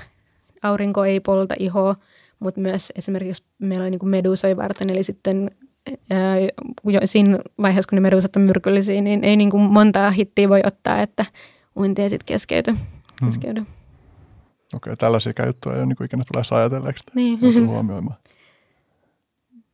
[0.64, 1.96] aurinko ei polta ihoa,
[2.40, 5.52] mutta myös esimerkiksi meillä on niin medusoi varten, eli sitten
[7.06, 11.02] siinä vaiheessa, kun ne medusat on myrkyllisiä, niin ei niin kuin montaa hittiä voi ottaa,
[11.02, 11.26] että
[11.76, 12.76] uinti ei sitten keskeyty.
[13.26, 13.60] Keskeydy.
[13.60, 13.78] Hmm.
[14.74, 17.04] Okei, okay, tällaisia juttuja ei ole niin ikinä tulee ajatelleeksi.
[17.16, 17.68] Niin.
[17.68, 18.18] huomioimaan.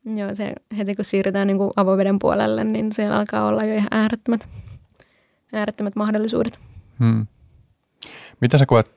[0.16, 3.88] Joo, se heti kun siirrytään niin kuin avoveden puolelle, niin siellä alkaa olla jo ihan
[3.90, 4.48] äärettömät,
[5.52, 6.58] äärettömät mahdollisuudet.
[6.98, 7.26] Hmm.
[8.40, 8.90] Miten sä koet,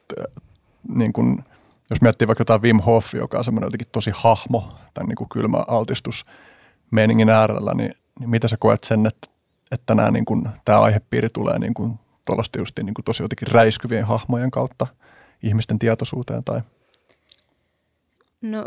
[0.95, 1.43] niin kun,
[1.89, 5.29] jos miettii vaikka jotain Wim Hof, joka on semmoinen jotenkin tosi hahmo tämän niin kuin
[5.29, 6.25] kylmä altistus
[6.91, 9.27] meiningin äärellä, niin, niin miten sä koet sen, että,
[9.71, 11.99] että nämä, niin kuin, tämä aihepiiri tulee niin kuin,
[12.57, 14.87] just niin kuin tosi jotenkin räiskyvien hahmojen kautta
[15.43, 16.43] ihmisten tietoisuuteen?
[16.43, 16.61] Tai?
[18.41, 18.65] No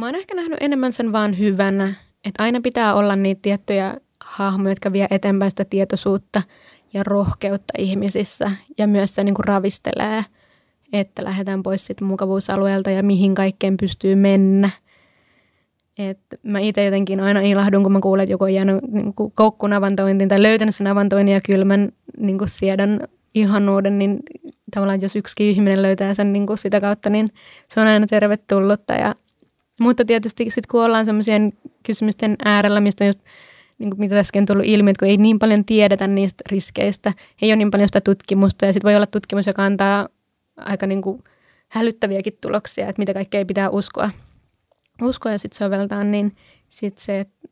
[0.00, 1.94] Mä oon ehkä nähnyt enemmän sen vaan hyvänä,
[2.24, 6.42] että aina pitää olla niitä tiettyjä hahmoja, jotka vie eteenpäin sitä tietoisuutta
[6.92, 10.24] ja rohkeutta ihmisissä ja myös se niin kuin ravistelee,
[10.92, 14.70] että lähdetään pois siitä mukavuusalueelta ja mihin kaikkeen pystyy mennä.
[16.08, 20.28] Et mä itse jotenkin aina ilahdun, kun mä kuulen, että joku on jäänyt niin avantointiin
[20.28, 23.00] tai löytänyt sen avantoinnin ja kylmän niin kuin siedän
[23.34, 24.18] ihanuuden, niin
[24.74, 27.28] tavallaan jos yksi ihminen löytää sen niin kuin sitä kautta, niin
[27.68, 28.94] se on aina tervetullutta.
[28.94, 29.14] Ja
[29.80, 31.52] mutta tietysti sitten kun ollaan semmoisien
[31.82, 33.20] kysymysten äärellä, mistä on just
[33.78, 37.12] niin kuin mitä on tullut ilmi, että kun ei niin paljon tiedetä niistä riskeistä,
[37.42, 40.08] ei ole niin paljon sitä tutkimusta ja sitten voi olla tutkimus, joka antaa
[40.56, 41.24] aika niin kuin
[41.68, 44.10] hälyttäviäkin tuloksia, että mitä kaikkea pitää uskoa,
[45.02, 46.36] uskoa ja sitten soveltaa, niin
[46.70, 47.48] sitten se, että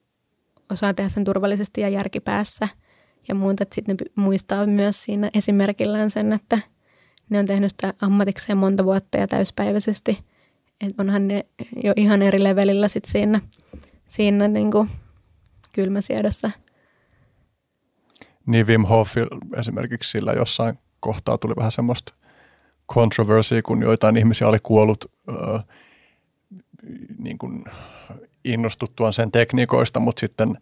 [0.71, 2.69] osaa tehdä sen turvallisesti ja järkipäässä
[3.29, 6.59] ja muuta, sitten ne muistaa myös siinä esimerkillään sen, että
[7.31, 10.25] ne on tehnyt sitä ammatikseen monta vuotta ja täyspäiväisesti,
[10.81, 11.47] että onhan ne
[11.85, 13.41] jo ihan eri levelillä sitten siinä,
[14.07, 14.91] siinä niin kuin
[15.73, 16.51] kylmäsiedossa.
[18.47, 19.15] Niin Wim Hof
[19.59, 22.15] esimerkiksi sillä jossain kohtaa tuli vähän semmoista
[22.93, 25.65] controversy, kun joitain ihmisiä oli kuollut äh,
[27.19, 27.65] niin kuin
[28.45, 30.59] innostuttuaan sen tekniikoista, mutta sitten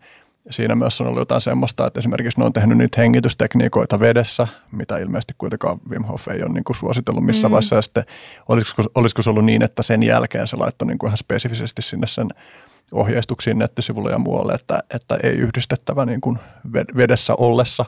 [0.50, 4.98] siinä myös on ollut jotain semmoista, että esimerkiksi ne on tehnyt niitä hengitystekniikoita vedessä, mitä
[4.98, 7.52] ilmeisesti kuitenkaan Wim Hof ei ole niin kuin suositellut missään mm.
[7.52, 7.76] vaiheessa.
[7.76, 8.04] Ja sitten
[8.48, 12.06] olisiko, olisiko se ollut niin, että sen jälkeen se laittoi niin kuin ihan spesifisesti sinne
[12.06, 12.28] sen
[12.92, 16.38] ohjeistuksiin nettisivulle ja muualle, että, että ei yhdistettävä niin kuin
[16.96, 17.84] vedessä ollessa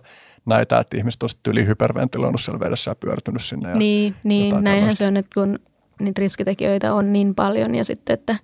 [0.46, 3.68] näitä, että ihmiset on sitten yli hyperventiloinut siellä vedessä ja pyörtynyt sinne.
[3.68, 4.98] Ja niin, niin näinhän tällaista.
[4.98, 5.58] se on, että kun
[6.00, 8.36] niitä riskitekijöitä on niin paljon ja sitten, että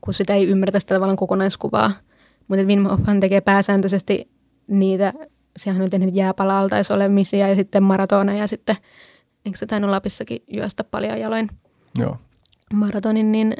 [0.00, 1.92] kun sitä ei ymmärretä sitä tavallaan kokonaiskuvaa.
[2.48, 4.30] Mutta Wim Hofhan tekee pääsääntöisesti
[4.66, 5.12] niitä,
[5.56, 8.76] sehän on tehnyt jääpala-altaisolemisia ja sitten maratona ja sitten,
[9.46, 11.48] eikö se tainnut Lapissakin juosta paljon jaloin
[11.98, 12.16] Joo.
[12.74, 13.54] maratonin, niin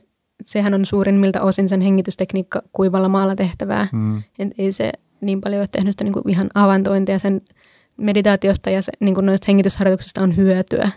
[0.45, 3.89] sehän on suurimmilta osin sen hengitystekniikka kuivalla maalla tehtävää.
[3.93, 4.23] Mm.
[4.39, 7.41] Et ei se niin paljon ole tehnyt sitä niin kuin ihan avantointia sen
[7.97, 10.91] meditaatiosta ja se, niin kuin noista hengitysharjoituksista on hyötyä,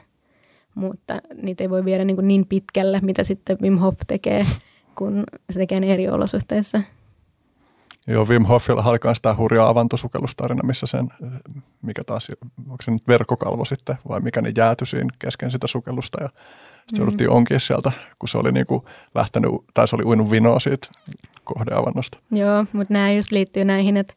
[0.76, 4.42] mutta niitä ei voi viedä niin, kuin niin pitkälle, mitä sitten Wim Hof tekee,
[4.96, 6.82] kun se tekee ne eri olosuhteissa.
[8.08, 11.08] Joo, Wim Hofilla oli myös tämä hurja avantosukellustarina, missä sen,
[11.82, 16.24] mikä taas, onko se nyt verkkokalvo sitten, vai mikä ne jäätyi siinä kesken sitä sukellusta
[16.24, 16.30] ja
[16.78, 17.00] sitten mm.
[17.00, 18.82] jouduttiin onkin sieltä, kun se oli niin kuin
[19.16, 20.88] lähtenyt, tai se oli uinut vinoa siitä
[21.44, 22.18] kohdeavannosta.
[22.32, 24.14] Joo, mutta nämä just liittyy näihin, että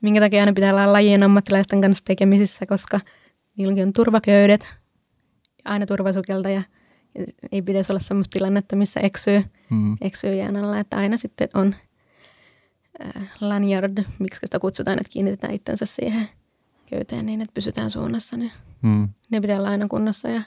[0.00, 3.00] minkä takia aina pitää olla lajien ammattilaisten kanssa tekemisissä, koska
[3.56, 4.66] niilläkin on turvaköydet,
[5.64, 6.62] aina turvasukelta ja
[7.52, 9.96] ei pitäisi olla sellaista tilannetta, missä eksyy, mm.
[10.00, 11.74] eksyy jään alla, että aina sitten on
[13.04, 16.28] äh, lanyard, miksi sitä kutsutaan, että kiinnitetään itsensä siihen
[16.86, 19.08] köyteen niin, että pysytään suunnassa, niin mm.
[19.30, 20.42] ne pitää olla aina kunnossa ja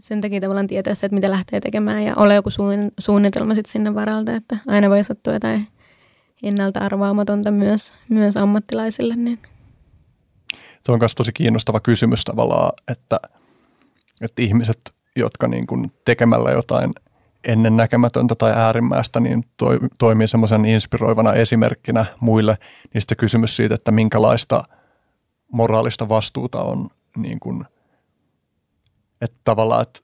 [0.00, 2.50] sen takia tavallaan tietää se, että mitä lähtee tekemään ja ole joku
[2.98, 5.68] suunnitelma sitten sinne varalta, että aina voi sattua jotain
[6.42, 9.16] ennalta arvaamatonta myös, myös ammattilaisille.
[9.16, 9.38] Niin.
[10.86, 13.20] Tuo on myös tosi kiinnostava kysymys tavallaan, että,
[14.20, 16.92] että ihmiset, jotka niin kuin tekemällä jotain
[17.44, 22.58] ennennäkemätöntä tai äärimmäistä, niin toi, toimii semmoisen inspiroivana esimerkkinä muille.
[22.94, 24.64] Niin sitten kysymys siitä, että minkälaista
[25.52, 27.64] moraalista vastuuta on niin kuin,
[29.20, 30.00] että tavallaan, että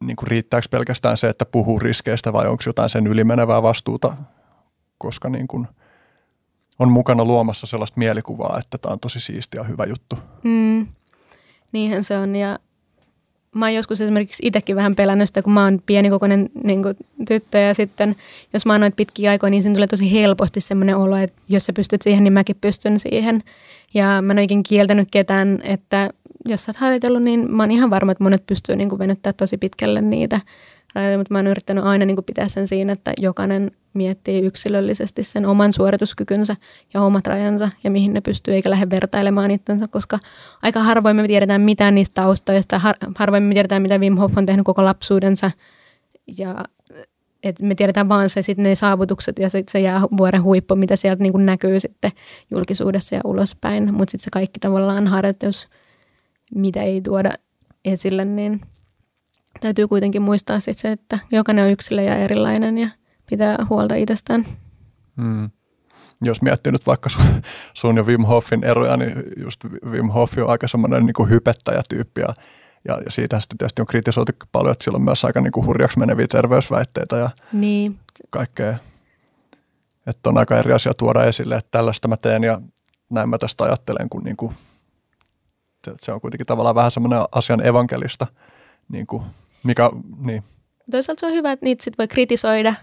[0.00, 4.16] niin kuin riittääkö pelkästään se, että puhuu riskeistä vai onko jotain sen ylimenevää vastuuta
[4.98, 5.68] koska niin kuin
[6.78, 10.18] on mukana luomassa sellaista mielikuvaa, että tämä on tosi siisti ja hyvä juttu.
[10.42, 10.86] Mm,
[11.72, 12.58] niinhän se on ja
[13.54, 16.96] mä oon joskus esimerkiksi itsekin vähän pelännyt sitä, kun mä oon pienikokoinen niin kuin,
[17.28, 18.16] tyttö ja sitten
[18.52, 21.66] jos mä oon noita pitkiä aikoja, niin siinä tulee tosi helposti semmoinen olo, että jos
[21.66, 23.42] sä pystyt siihen, niin mäkin pystyn siihen.
[23.94, 26.10] Ja mä en oikein kieltänyt ketään, että
[26.44, 29.32] jos sä oot harjoitellut, niin mä oon ihan varma, että monet pystyy niin kuin venyttää
[29.32, 30.40] tosi pitkälle niitä
[30.94, 35.46] mutta mä oon yrittänyt aina niin kuin pitää sen siinä, että jokainen miettii yksilöllisesti sen
[35.46, 36.56] oman suorituskykynsä
[36.94, 40.18] ja omat rajansa ja mihin ne pystyy, eikä lähde vertailemaan itsensä, koska
[40.62, 44.46] aika harvoin me tiedetään mitään niistä taustoista, har, harvoin me tiedetään, mitä Wim Hof on
[44.46, 45.50] tehnyt koko lapsuudensa.
[46.38, 46.64] Ja
[47.42, 50.96] et me tiedetään vaan se, sit ne saavutukset ja sit se jää vuoren huippu, mitä
[50.96, 52.12] sieltä niin näkyy sitten
[52.50, 55.68] julkisuudessa ja ulospäin, mutta sitten se kaikki tavallaan harjoitus,
[56.54, 57.32] mitä ei tuoda
[57.84, 58.60] esille, niin
[59.60, 62.88] täytyy kuitenkin muistaa sit se, että jokainen on yksilö ja erilainen ja
[63.30, 64.46] pitää huolta itsestään.
[65.16, 65.50] Hmm.
[66.20, 67.24] Jos miettii nyt vaikka sun,
[67.74, 72.34] sun ja Wim Hofin eroja, niin just Wim Hof on aika semmoinen niin hypettäjätyyppi ja,
[72.88, 75.66] ja, ja siitä sitten tietysti on kritisoitu paljon, että sillä on myös aika niin kuin
[75.66, 77.98] hurjaksi meneviä terveysväitteitä ja niin.
[78.30, 78.78] kaikkea.
[80.06, 82.60] Että on aika eri asia tuoda esille, että tällaista mä teen ja
[83.10, 84.54] näin mä tästä ajattelen, kun niin kuin,
[85.84, 88.26] se, se on kuitenkin tavallaan vähän semmoinen asian evankelista,
[88.88, 89.22] niin kuin,
[89.62, 89.90] mikä,
[90.20, 90.42] niin.
[90.90, 92.74] Toisaalta se on hyvä, että niitä sit voi kritisoida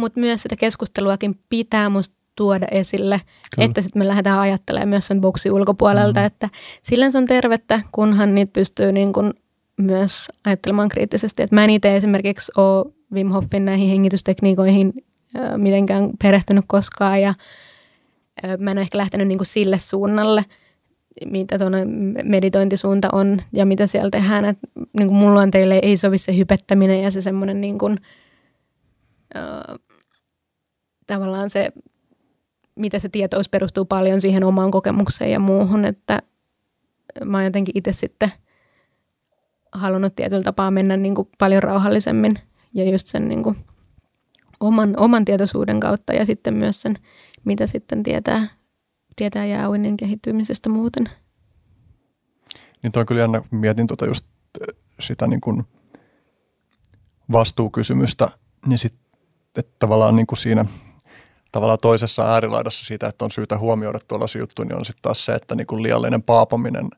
[0.00, 3.20] mutta myös sitä keskusteluakin pitää musta tuoda esille,
[3.54, 3.66] Kyllä.
[3.66, 6.26] että sitten me lähdetään ajattelemaan myös sen boksi ulkopuolelta, mm.
[6.26, 6.48] että
[6.82, 9.34] sillä se on tervettä, kunhan niitä pystyy niin kun
[9.76, 11.42] myös ajattelemaan kriittisesti.
[11.42, 14.92] Et mä en itse esimerkiksi ole Wim Hofin näihin hengitystekniikoihin
[15.36, 17.28] äh, mitenkään perehtynyt koskaan ja
[18.44, 20.44] äh, mä en ole ehkä lähtenyt niin sille suunnalle,
[21.26, 21.84] mitä tuonne
[22.24, 24.44] meditointisuunta on ja mitä siellä tehdään.
[24.44, 24.58] Et,
[24.98, 27.96] niin kuin mulla on teille ei sovi se hypettäminen ja se semmoinen niin kuin,
[31.06, 31.72] tavallaan se
[32.74, 36.22] mitä se tietous perustuu paljon siihen omaan kokemukseen ja muuhun, että
[37.24, 38.32] mä oon jotenkin itse sitten
[39.72, 42.38] halunnut tietyllä tapaa mennä niin kuin paljon rauhallisemmin
[42.74, 43.56] ja just sen niin kuin
[44.60, 46.98] oman, oman tietoisuuden kautta ja sitten myös sen,
[47.44, 48.46] mitä sitten tietää,
[49.20, 51.08] tietää jääuinen kehittymisestä muuten.
[52.82, 54.24] Niin toi kyllä jännä, mietin tuota just
[55.00, 55.62] sitä niin kuin
[57.32, 58.28] vastuukysymystä,
[58.66, 60.64] niin sitten tavallaan niin kuin siinä
[61.52, 65.34] tavallaan toisessa äärilaidassa siitä, että on syytä huomioida tuollaisia juttuja, niin on sitten taas se,
[65.34, 66.88] että niin kuin liiallinen paapaminen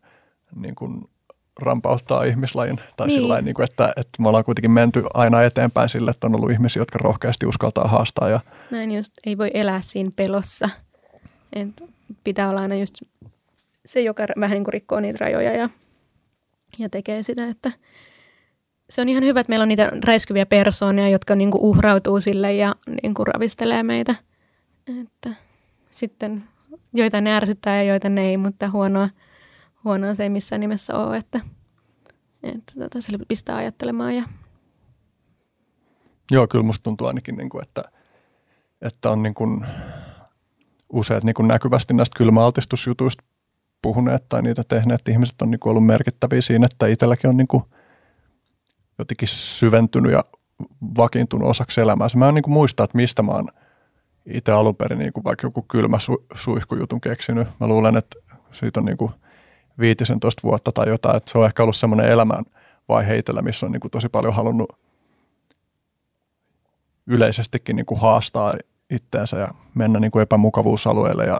[0.56, 1.10] niin kuin
[1.60, 2.80] rampauttaa ihmislajin.
[2.96, 3.20] Tai niin.
[3.20, 6.50] sillä niin kuin, että, että me ollaan kuitenkin menty aina eteenpäin sille, että on ollut
[6.50, 8.28] ihmisiä, jotka rohkeasti uskaltaa haastaa.
[8.28, 8.40] Ja...
[8.70, 10.68] Näin just, ei voi elää siinä pelossa.
[11.52, 11.82] Et
[12.24, 12.94] pitää olla aina just
[13.86, 15.68] se, joka vähän niin kuin rikkoo niitä rajoja ja,
[16.78, 17.72] ja tekee sitä, että
[18.90, 22.52] se on ihan hyvä, että meillä on niitä räiskyviä persoonia, jotka niin kuin uhrautuu sille
[22.54, 24.14] ja niin kuin ravistelee meitä.
[25.02, 25.30] Että
[25.90, 26.44] sitten
[26.94, 29.08] joitain ne ärsyttää ja joitain ne ei, mutta huonoa,
[29.84, 31.40] huonoa se ei missään nimessä ole, että,
[32.42, 34.16] että tota, se pistää ajattelemaan.
[34.16, 34.24] Ja...
[36.30, 37.84] Joo, kyllä musta tuntuu ainakin, niin kuin, että,
[38.82, 39.66] että on niin kuin
[40.92, 43.24] useat niin kuin näkyvästi näistä kylmäaltistusjutuista
[43.82, 47.48] puhuneet tai niitä tehneet ihmiset on niin kuin ollut merkittäviä siinä, että itselläkin on niin
[47.48, 47.64] kuin
[48.98, 50.24] jotenkin syventynyt ja
[50.96, 52.08] vakiintunut osaksi elämää.
[52.16, 53.48] Mä en niin kuin muista, että mistä mä oon
[54.26, 57.48] itse alun perin niin kuin vaikka joku kylmä su- suihkujutun keksinyt.
[57.60, 58.18] Mä luulen, että
[58.52, 59.12] siitä on niin kuin
[59.78, 62.44] 15 vuotta tai jotain, että se on ehkä ollut semmoinen elämän
[62.88, 64.78] vaihe itsellä, missä on niin kuin tosi paljon halunnut
[67.06, 68.54] yleisestikin niin kuin haastaa
[68.92, 71.38] itteensä ja mennä niin kuin epämukavuusalueelle ja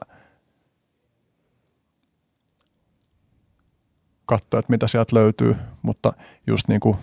[4.26, 6.12] katsoa, että mitä sieltä löytyy, mutta
[6.46, 6.96] just niin kuin,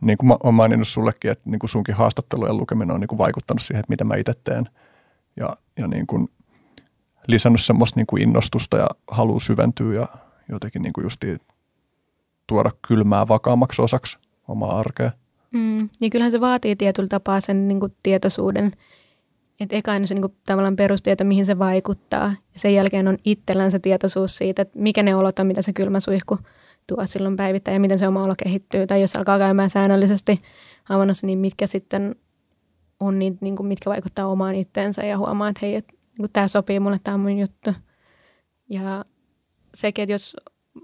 [0.00, 3.18] niin kuin mä olen maininnut sullekin, että niin kuin sunkin haastattelujen lukeminen on niin kuin
[3.18, 4.68] vaikuttanut siihen, että mitä mä itse teen
[5.36, 6.28] ja, ja niin kuin
[7.26, 10.08] lisännyt semmoista niin kuin innostusta ja haluaa syventyä ja
[10.48, 11.06] jotenkin niin kuin
[12.46, 14.18] tuoda kylmää vakaammaksi osaksi
[14.48, 15.10] omaa arkea.
[15.52, 18.72] Mm, niin kyllähän se vaatii tietyllä tapaa sen niin kuin tietoisuuden,
[19.60, 22.26] että eka on se niin kuin, tavallaan perustieto, mihin se vaikuttaa.
[22.26, 25.72] Ja sen jälkeen on itsellään se tietoisuus siitä, että mikä ne olot on, mitä se
[25.72, 26.38] kylmä suihku
[26.86, 28.86] tuo silloin päivittäin ja miten se oma olo kehittyy.
[28.86, 30.38] Tai jos alkaa käymään säännöllisesti
[30.88, 32.14] avannossa, niin mitkä sitten
[33.00, 36.48] on niitä, niin kuin, mitkä vaikuttaa omaan itteensä ja huomaa, että hei, että niin tämä
[36.48, 37.70] sopii mulle, tämä on mun juttu.
[38.68, 39.04] Ja
[39.74, 40.36] sekin, että jos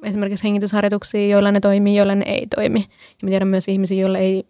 [0.03, 2.81] esimerkiksi hengitysharjoituksia, joilla ne toimii, joilla ne ei toimi.
[2.81, 4.47] Ja mä tiedän myös ihmisiä, joilla ei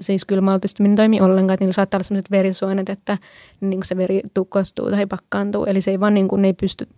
[0.00, 3.18] siis kylmäaltistuminen toimi ollenkaan, että niillä saattaa olla sellaiset verisuonet, että
[3.60, 5.64] niin se veri tukkostuu tai pakkaantuu.
[5.64, 6.88] Eli se ei vaan niin kuin, ne ei pysty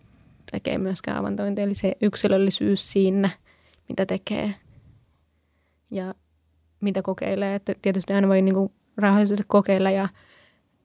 [0.53, 1.65] tekemään myöskään avantointia.
[1.65, 3.31] Eli se yksilöllisyys siinä,
[3.89, 4.55] mitä tekee
[5.91, 6.15] ja
[6.81, 7.55] mitä kokeilee.
[7.55, 10.09] Että tietysti aina voi niin kuin rauhallisesti kokeilla ja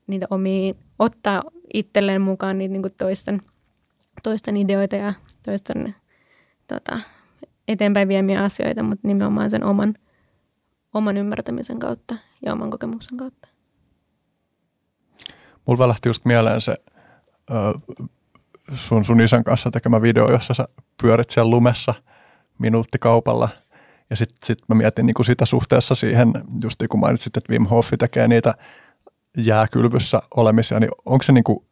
[0.07, 1.43] niitä omia, ottaa
[1.73, 3.37] itselleen mukaan niitä niin kuin toisten,
[4.23, 5.13] toisten ideoita ja
[5.43, 5.95] toisten
[6.67, 6.99] tota,
[7.67, 9.93] eteenpäin viemiä asioita, mutta nimenomaan sen oman,
[10.93, 13.47] oman ymmärtämisen kautta ja oman kokemuksen kautta.
[15.65, 16.75] Mulla lähti just mieleen se
[17.51, 17.97] ö,
[18.73, 20.67] sun, sun isän kanssa tekemä video, jossa sä
[21.01, 21.93] pyörit siellä lumessa
[22.59, 23.49] minuuttikaupalla.
[24.09, 26.33] Ja sitten sit mä mietin niin kuin sitä suhteessa siihen,
[26.63, 28.53] just kun mainitsit, että Wim Hofi tekee niitä
[29.37, 31.65] jääkylvyssä olemisia, niin onko se, niin kuin,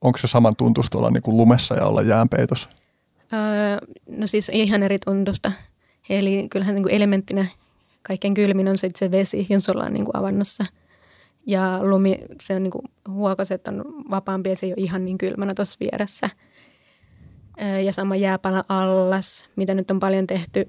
[0.00, 2.68] onko se saman tuntusta olla niin kuin lumessa ja olla jäänpeitossa?
[3.32, 5.52] Öö, no siis ihan eri tuntusta.
[6.08, 7.46] Eli kyllähän niin kuin elementtinä
[8.06, 10.64] kaikkein kylmin on se, se vesi, jos ollaan niin kuin avannossa.
[11.46, 15.18] Ja lumi, se on niin kuin huokoset on vapaampi ja se ei ole ihan niin
[15.18, 16.30] kylmänä tuossa vieressä.
[17.84, 20.68] Ja sama jääpala allas, mitä nyt on paljon tehty.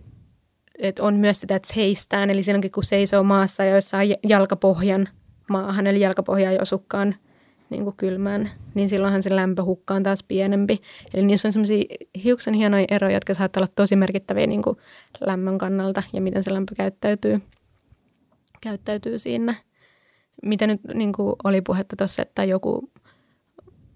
[0.79, 5.07] Et on myös sitä, että seistään, eli silloinkin kun seisoo maassa, joissa on jalkapohjan
[5.49, 7.15] maahan, eli jalkapohja ei osukkaan–
[7.69, 10.81] niin kuin kylmään, niin silloinhan se lämpöhukka on taas pienempi.
[11.13, 11.83] Eli niissä on semmoisia
[12.23, 14.77] hiuksen hienoja eroja, jotka saattaa olla tosi merkittäviä niin kuin
[15.21, 17.41] lämmön kannalta ja miten se lämpö käyttäytyy,
[18.61, 19.55] käyttäytyy siinä.
[20.43, 22.89] Mitä nyt niin kuin oli puhetta tuossa, että joku,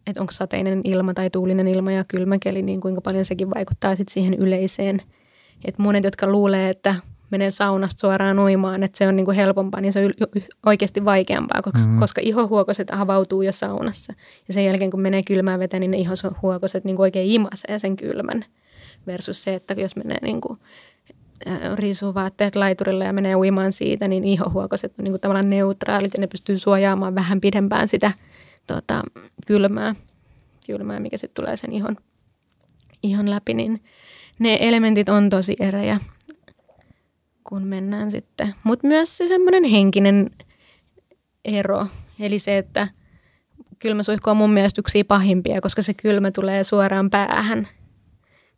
[0.08, 3.96] että onko sateinen ilma tai tuulinen ilma ja kylmä keli, niin kuinka paljon sekin vaikuttaa
[3.96, 5.00] sitten siihen yleiseen.
[5.66, 6.96] Että monet, jotka luulee, että
[7.32, 10.30] menee saunasta suoraan uimaan, että se on niin kuin helpompaa, niin se on
[10.66, 12.00] oikeasti vaikeampaa, koska, mm-hmm.
[12.00, 14.14] koska ihohuokoset avautuu jo saunassa.
[14.48, 17.96] Ja sen jälkeen, kun menee kylmään veteen, niin ne ihohuokoset niin kuin oikein imasee sen
[17.96, 18.46] kylmän.
[19.08, 20.56] Versus se, että jos menee niin kuin,
[21.48, 26.14] äh, riisuu vaatteet laiturilla ja menee uimaan siitä, niin ihohuokoset on niin kuin tavallaan neutraalit
[26.14, 28.12] ja ne pystyy suojaamaan vähän pidempään sitä
[28.68, 29.04] tota,
[29.48, 29.96] kylmää,
[30.68, 31.96] kylmää, mikä sitten tulee sen ihon,
[33.04, 33.84] ihon läpi, niin
[34.40, 36.00] ne elementit on tosi erejä
[37.50, 38.54] kun mennään sitten.
[38.64, 40.30] Mutta myös se semmoinen henkinen
[41.46, 41.88] ero,
[42.20, 42.88] eli se, että
[43.80, 47.68] kylmäsuihku on mun mielestä yksi pahimpia, koska se kylmä tulee suoraan päähän,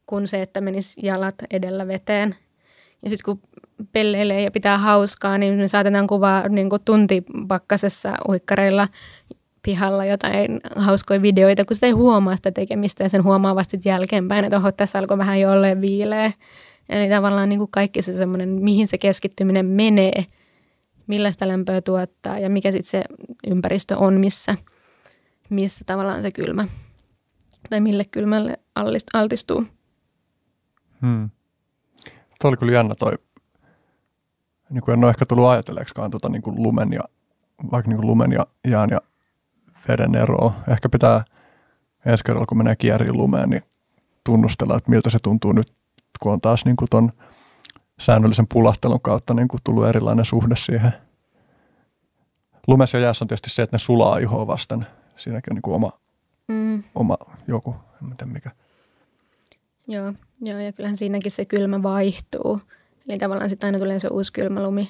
[0.06, 2.36] kun se, että menisi jalat edellä veteen.
[3.04, 3.42] Ja sitten kun
[3.92, 8.88] pelleilee ja pitää hauskaa, niin me saatetaan kuvaa niin kuin tuntipakkasessa uikkareilla
[9.64, 14.46] pihalla jotain hauskoja videoita, kun sitä ei huomaa sitä tekemistä ja sen huomaa vasta jälkeenpäin,
[14.46, 16.32] että oho, tässä alkoi vähän jo olleen viileä.
[16.92, 20.26] Eli tavallaan niin kuin kaikki se semmoinen, mihin se keskittyminen menee,
[21.08, 23.04] millaista lämpöä tuottaa ja mikä sitten se
[23.48, 24.56] ympäristö on, missä,
[25.50, 26.68] missä tavallaan se kylmä
[27.70, 28.60] tai mille kylmälle
[29.14, 29.64] altistuu.
[31.02, 31.30] Hmm.
[32.42, 33.14] Tuo oli kyllä jännä toi,
[34.70, 37.04] niin kuin en ole ehkä tullut ajatelleeksikaan tuota niin kuin lumen ja,
[37.72, 39.02] vaikka niin kuin lumen ja jään ja
[39.88, 40.54] veden eroa.
[40.68, 41.24] Ehkä pitää
[42.06, 43.64] ensi kerralla, kun menee kieriin lumeen, niin
[44.24, 45.74] tunnustella, että miltä se tuntuu nyt,
[46.22, 47.12] kun on taas niin kuin ton
[48.00, 50.94] säännöllisen pulahtelun kautta niin kuin tullut erilainen suhde siihen.
[52.68, 54.88] Lumessa ja jäässä on tietysti se, että ne sulaa ihoa vasten.
[55.18, 55.92] Siinäkin on niin kuin oma,
[56.48, 56.84] mm.
[56.96, 57.18] oma
[57.48, 58.52] joku, en tiedä mikä.
[59.88, 62.60] Joo, joo, ja kyllähän siinäkin se kylmä vaihtuu.
[63.08, 64.90] Eli tavallaan sitten aina tulee se uusi kylmä lumi,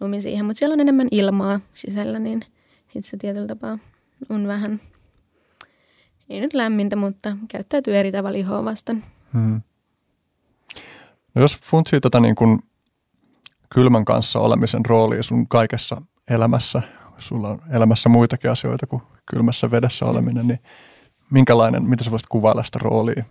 [0.00, 2.40] lumi siihen, mutta siellä on enemmän ilmaa sisällä, niin
[2.82, 3.78] sitten se tietyllä tapaa
[4.28, 4.80] on vähän,
[6.28, 9.04] ei nyt lämmintä, mutta käyttäytyy eri tavalla ihoa vastaan.
[9.32, 9.60] Hmm.
[11.34, 12.58] No jos funtsii tätä niin kuin
[13.74, 16.82] kylmän kanssa olemisen roolia sun kaikessa elämässä,
[17.18, 20.58] sulla on elämässä muitakin asioita kuin kylmässä vedessä oleminen, niin
[21.30, 23.24] minkälainen, mitä sä voisit kuvailla sitä roolia?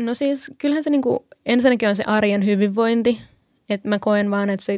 [0.00, 3.20] No siis kyllähän se niin kuin, ensinnäkin on se arjen hyvinvointi,
[3.70, 4.76] että mä koen vaan, että se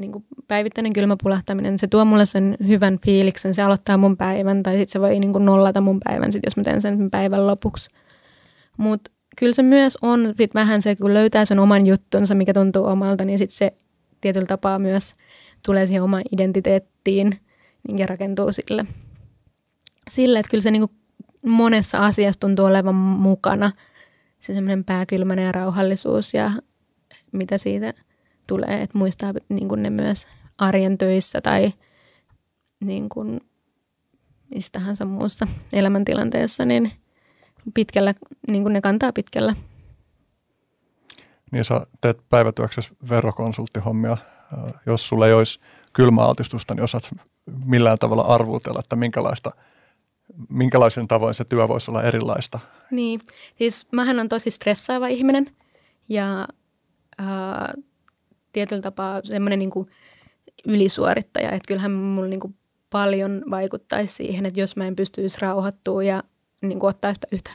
[0.00, 4.72] niin kuin päivittäinen kylmäpulahtaminen, se tuo mulle sen hyvän fiiliksen, se aloittaa mun päivän tai
[4.72, 7.88] sitten se voi niin kuin nollata mun päivän, sit jos mä teen sen päivän lopuksi.
[8.76, 12.84] Mutta kyllä se myös on sit vähän se, kun löytää sen oman juttunsa, mikä tuntuu
[12.84, 13.72] omalta, niin sitten se
[14.20, 15.14] tietyllä tapaa myös
[15.66, 17.32] tulee siihen omaan identiteettiin
[17.88, 18.82] niin ja rakentuu sille.
[20.10, 20.98] Sille, että kyllä se niin kuin
[21.46, 23.72] monessa asiassa tuntuu olevan mukana
[24.40, 26.50] se semmoinen pääkylmäinen ja rauhallisuus ja
[27.32, 27.94] mitä siitä–
[28.48, 30.26] tulee, että muistaa niin kuin ne myös
[30.58, 31.68] arjen töissä tai
[32.80, 33.40] niin kuin
[34.54, 36.92] missä tahansa muussa elämäntilanteessa, niin
[37.74, 38.14] pitkällä,
[38.48, 39.54] niin kuin ne kantaa pitkällä.
[41.52, 44.16] Niin sä teet päivätyöksessä verokonsulttihommia.
[44.86, 45.60] Jos sulla ei olisi
[45.92, 47.10] kylmäaltistusta, niin osaat
[47.64, 49.50] millään tavalla arvuutella, että minkälaista,
[50.48, 52.58] minkälaisen tavoin se työ voisi olla erilaista?
[52.90, 53.20] Niin,
[53.58, 55.50] siis mähän on tosi stressaava ihminen
[56.08, 56.48] ja
[57.20, 57.84] äh,
[58.52, 59.70] tietyllä tapaa semmoinen niin
[60.66, 62.56] ylisuorittaja, että kyllähän mulla niin kuin
[62.90, 66.18] paljon vaikuttaisi siihen, että jos mä en pystyisi rauhoittua ja
[66.62, 67.50] niin kuin ottaa sitä yhtä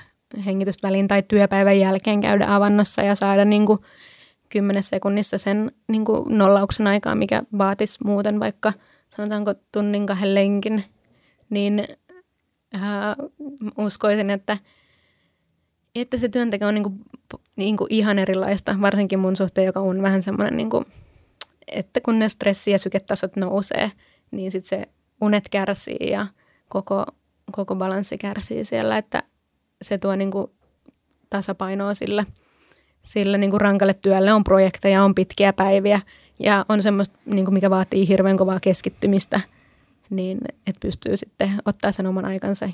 [0.45, 3.79] hengitystä väliin tai työpäivän jälkeen käydä avannossa ja saada niin kuin
[4.49, 8.73] kymmenessä sekunnissa sen niin kuin nollauksen aikaa, mikä vaatisi muuten vaikka
[9.15, 10.83] sanotaanko tunnin kahden lenkin,
[11.49, 11.87] niin
[12.75, 12.81] äh,
[13.77, 14.57] uskoisin, että,
[15.95, 16.99] että se työnteko on niin kuin
[17.55, 20.69] niin kuin ihan erilaista, varsinkin mun suhteen, joka on vähän semmoinen, niin
[21.67, 23.89] että kun ne stressi- ja syketasot nousee,
[24.31, 26.27] niin sitten se unet kärsii ja
[26.69, 27.05] koko,
[27.51, 29.23] koko balanssi kärsii siellä, että
[29.81, 30.47] se tuo niin kuin
[31.29, 32.23] tasapainoa sille,
[33.01, 34.33] sille niin kuin rankalle työlle.
[34.33, 35.99] On projekteja, on pitkiä päiviä
[36.39, 39.41] ja on semmoista, niin kuin mikä vaatii hirveän kovaa keskittymistä,
[40.09, 40.37] niin
[40.67, 42.69] että pystyy sitten ottaa sen oman aikansa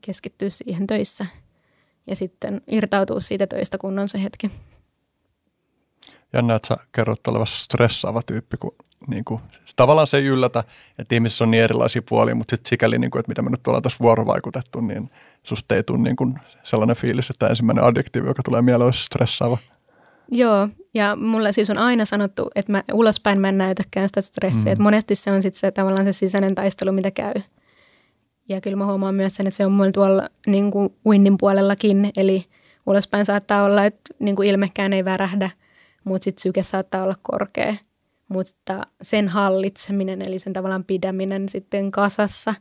[0.00, 1.26] keskittyä siihen töissä–
[2.06, 4.50] ja sitten irtautua siitä töistä, kun on se hetki.
[6.32, 8.74] Jännä, että sä kerrot olevassa stressaava tyyppi, kun
[9.06, 9.40] niin kuin,
[9.76, 10.64] tavallaan se ei yllätä,
[10.98, 13.66] että ihmisissä on niin erilaisia puolia, mutta sitten sikäli, niin kuin, että mitä me nyt
[13.66, 15.10] ollaan tässä vuorovaikutettu, niin
[15.42, 19.58] susta ei tule niin kuin sellainen fiilis, että ensimmäinen adjektiivi, joka tulee mieleen, olisi stressaava.
[20.30, 24.64] Joo, ja mulle siis on aina sanottu, että mä ulospäin mä en näytäkään sitä stressiä,
[24.64, 24.72] mm.
[24.72, 27.34] että monesti se on sitten se tavallaan se sisäinen taistelu, mitä käy.
[28.48, 32.10] Ja kyllä mä huomaan myös sen, että se on mulla tuolla niin kuin winnin puolellakin,
[32.16, 32.42] eli
[32.86, 35.50] ulospäin saattaa olla, että niin kuin ilmekään ei värähdä,
[36.04, 37.74] mutta sitten syke saattaa olla korkea.
[38.28, 42.54] Mutta sen hallitseminen, eli sen tavallaan pidäminen sitten kasassa,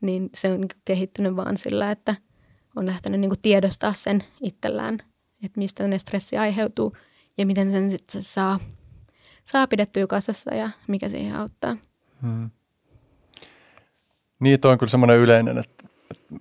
[0.00, 2.14] niin se on kehittynyt vaan sillä, että
[2.76, 4.94] on lähtenyt niin tiedostaa sen itsellään,
[5.44, 6.92] että mistä ne stressi aiheutuu
[7.38, 8.58] ja miten sen sitten saa,
[9.44, 11.76] saa pidettyä kasassa ja mikä siihen auttaa.
[12.22, 12.50] Hmm.
[14.40, 15.84] Niin, toi on kyllä semmoinen yleinen, että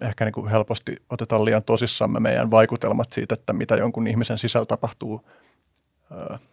[0.02, 4.66] ehkä niin kuin helposti otetaan liian tosissamme meidän vaikutelmat siitä, että mitä jonkun ihmisen sisällä
[4.66, 5.22] tapahtuu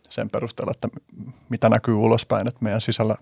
[0.08, 0.88] sen perusteella, että
[1.48, 3.16] mitä näkyy ulospäin, että meidän sisällä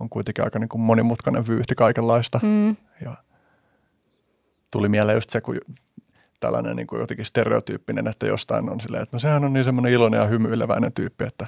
[0.00, 2.40] on kuitenkin aika niin kuin monimutkainen vyyhti kaikenlaista.
[2.42, 2.76] Mm.
[3.04, 3.16] Ja
[4.70, 5.60] tuli mieleen just se, kun
[6.40, 9.92] tällainen niin kuin jotenkin stereotyyppinen, että jostain on silleen, että no sehän on niin semmoinen
[9.92, 11.46] iloinen ja hymyileväinen tyyppi, että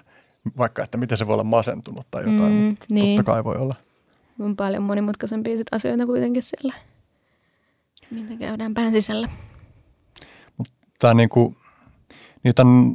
[0.59, 3.16] vaikka, että miten se voi olla masentunut tai jotain, mm, mutta niin.
[3.16, 3.74] totta kai voi olla.
[4.40, 6.74] On paljon monimutkaisempia sit asioita kuitenkin siellä,
[8.11, 9.28] mitä käydään pään sisällä.
[10.99, 11.57] Tämä niin kuin,
[12.43, 12.95] niitä on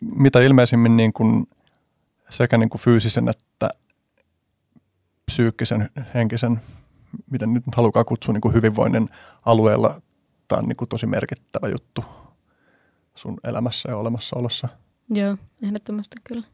[0.00, 1.48] mitä ilmeisimmin niin kuin
[2.30, 3.68] sekä niin kuin fyysisen että
[5.26, 6.60] psyykkisen, henkisen,
[7.30, 9.08] miten nyt halukaan kutsua niin kuin hyvinvoinnin
[9.44, 10.00] alueella.
[10.48, 12.04] Tämä on niin kuin tosi merkittävä juttu
[13.14, 14.68] sun elämässä ja olemassaolossa.
[15.10, 16.46] Joo, ehdottomasti kyllä.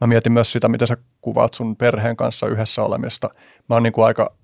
[0.00, 3.30] Mä mietin myös sitä, miten sä kuvaat sun perheen kanssa yhdessä olemista.
[3.68, 4.34] Mä oon niin kuin aika,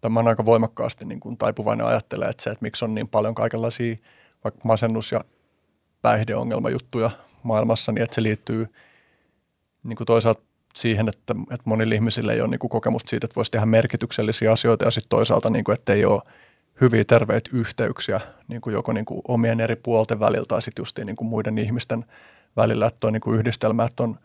[0.00, 3.08] tai mä oon aika voimakkaasti niin kuin taipuvainen ajattelee, että se, että miksi on niin
[3.08, 3.96] paljon kaikenlaisia
[4.44, 5.20] vaikka masennus- ja
[6.02, 7.10] päihdeongelmajuttuja
[7.42, 8.68] maailmassa, niin että se liittyy
[9.82, 10.42] niin kuin toisaalta
[10.74, 14.52] siihen, että, että monille ihmisille ei ole niin kuin kokemusta siitä, että voisi tehdä merkityksellisiä
[14.52, 16.22] asioita ja sitten toisaalta, niin kuin, että ei ole
[16.80, 20.98] hyviä terveitä yhteyksiä niin kuin joko niin kuin omien eri puolten välillä tai sitten just
[20.98, 22.04] niin kuin muiden ihmisten
[22.56, 24.18] välillä, että on niin kuin yhdistelmä, että on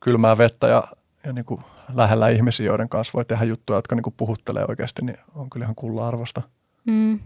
[0.00, 0.84] kylmää vettä ja,
[1.24, 1.60] ja niin kuin
[1.94, 5.64] lähellä ihmisiä, joiden kanssa voi tehdä juttuja, jotka niin kuin puhuttelee oikeasti, niin on kyllä
[5.64, 6.42] ihan kulla arvosta.
[6.84, 7.18] Mm.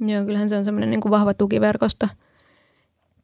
[0.00, 2.06] Joo, kyllähän se on semmoinen niin vahva tukiverkosto,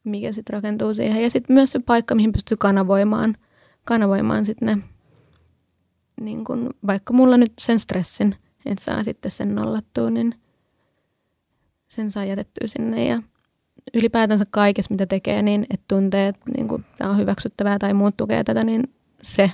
[0.09, 1.23] mikä sitten rakentuu siihen.
[1.23, 3.35] Ja sitten myös se paikka, mihin pystyy kanavoimaan,
[3.85, 4.83] kanavoimaan sitten ne,
[6.21, 10.35] niin kuin, vaikka mulla nyt sen stressin, että saa sitten sen nollattua, niin
[11.87, 13.05] sen saa jätettyä sinne.
[13.05, 13.21] Ja
[13.93, 18.43] ylipäätänsä kaikessa, mitä tekee, niin että tuntee, että niin tämä on hyväksyttävää tai muut tukee
[18.43, 18.83] tätä, niin
[19.23, 19.51] se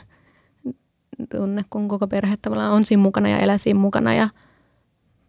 [1.32, 4.30] tunne, kun koko perhe tavallaan on siinä mukana ja elää siinä mukana ja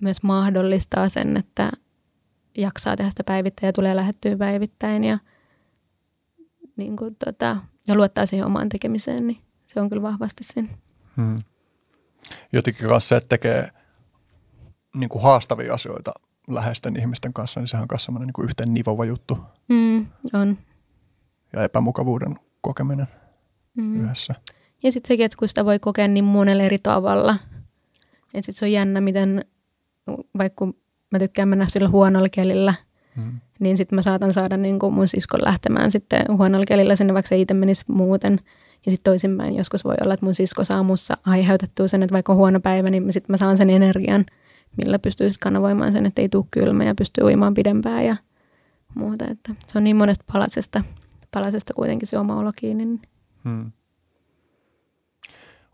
[0.00, 1.70] myös mahdollistaa sen, että
[2.56, 5.18] jaksaa tehdä sitä päivittäin ja tulee lähettyä päivittäin ja,
[6.76, 7.56] niin kuin, tota,
[7.88, 10.68] ja luottaa siihen omaan tekemiseen, niin se on kyllä vahvasti siinä.
[11.16, 11.36] Hmm.
[12.52, 13.70] Jotenkin kanssa se, että tekee
[14.94, 16.12] niin kuin haastavia asioita
[16.48, 19.38] läheisten ihmisten kanssa, niin sehän on myös sellainen niin yhteen nivova juttu.
[19.68, 20.58] Mm, on.
[21.52, 23.06] Ja epämukavuuden kokeminen
[23.74, 24.04] mm.
[24.04, 24.34] yhdessä.
[24.82, 27.36] Ja sitten sekin, että kun sitä voi kokea niin monella eri tavalla,
[28.34, 29.44] että sitten se on jännä, miten
[30.38, 30.72] vaikka
[31.12, 32.74] mä tykkään mennä sillä huonolla kelillä,
[33.16, 33.40] mm.
[33.58, 37.28] niin sitten mä saatan saada niin kuin mun siskon lähtemään sitten huonolla kelillä sinne, vaikka
[37.28, 38.40] se itse menisi muuten.
[38.86, 42.32] Ja sitten toisinpäin joskus voi olla, että mun sisko saa mussa aiheutettua sen, että vaikka
[42.32, 44.26] on huono päivä, niin sitten mä saan sen energian,
[44.84, 48.16] millä pystyy kanavoimaan sen, että ei tule kylmä ja pystyy uimaan pidempään ja
[48.94, 49.24] muuta.
[49.30, 50.84] Että se on niin monesta palasesta,
[51.30, 52.84] palasesta kuitenkin se oma olo kiinni.
[52.84, 53.00] Niin.
[53.44, 53.72] Hmm.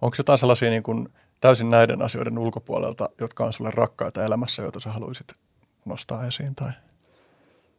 [0.03, 1.09] Onko jotain sellaisia niin kuin
[1.43, 5.33] täysin näiden asioiden ulkopuolelta, jotka on sulle rakkaita elämässä, joita sä haluaisit
[5.85, 6.73] nostaa esiin tai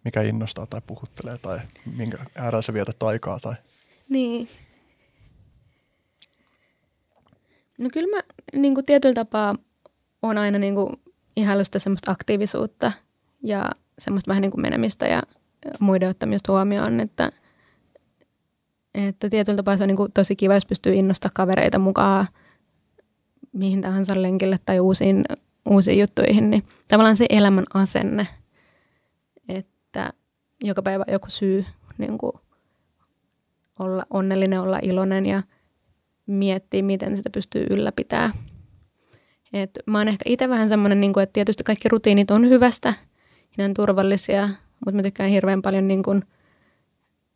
[0.04, 1.60] mikä innostaa tai puhuttelee tai
[1.96, 3.40] minkä äärellä sä vietät aikaa?
[3.40, 3.56] Tai...
[4.10, 4.48] Niin.
[7.78, 8.24] No kyllä mä
[8.54, 9.54] niin kuin tietyllä tapaa
[10.22, 10.90] on aina niin kuin
[11.36, 12.92] ihailusta semmoista aktiivisuutta
[13.44, 13.70] ja
[14.00, 15.22] semmoista vähän niin kuin menemistä ja
[15.80, 17.30] muiden ottamista huomioon, että,
[18.94, 22.28] että tietyllä tapaa se on niin kuin tosi kiva, jos pystyy innostaa kavereita mukaan–
[23.54, 25.26] mihin tahansa lenkille tai uusiin,
[25.70, 28.28] uusiin juttuihin, niin tavallaan se elämän asenne,
[29.50, 30.14] että
[30.64, 31.66] joka päivä joku syy
[31.98, 32.32] niin kuin
[33.80, 35.44] olla onnellinen, olla iloinen ja
[36.26, 38.32] miettiä, miten sitä pystyy ylläpitää.
[39.54, 42.94] Et mä oon ehkä itse vähän semmoinen, niin että tietysti kaikki rutiinit on hyvästä,
[43.58, 44.50] ne on turvallisia,
[44.86, 46.22] mutta mä tykkään hirveän paljon niin kuin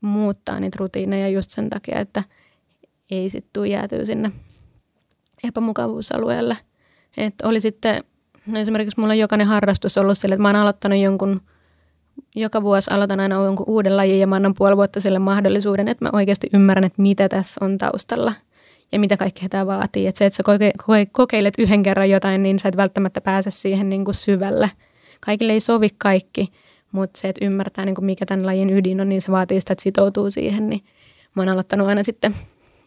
[0.01, 2.21] muuttaa niitä rutiineja just sen takia, että
[3.11, 4.31] ei sitten tule jäätyä sinne
[5.43, 6.57] epämukavuusalueelle.
[7.17, 8.03] Että oli sitten,
[8.47, 11.41] no esimerkiksi mulla on jokainen harrastus ollut sille, että mä oon aloittanut jonkun,
[12.35, 16.05] joka vuosi aloitan aina jonkun uuden lajin ja mä annan puoli vuotta sille mahdollisuuden, että
[16.05, 18.33] mä oikeasti ymmärrän, että mitä tässä on taustalla
[18.91, 20.07] ja mitä kaikkea tämä vaatii.
[20.07, 23.89] Että se, että sä koke- kokeilet yhden kerran jotain, niin sä et välttämättä pääse siihen
[23.89, 24.71] niin kuin syvälle.
[25.19, 26.51] Kaikille ei sovi kaikki,
[26.91, 29.73] mutta se, että ymmärtää niin kuin mikä tämän lajin ydin on, niin se vaatii sitä,
[29.73, 30.69] että sitoutuu siihen.
[30.69, 30.81] Niin
[31.35, 32.35] mä oon aloittanut aina sitten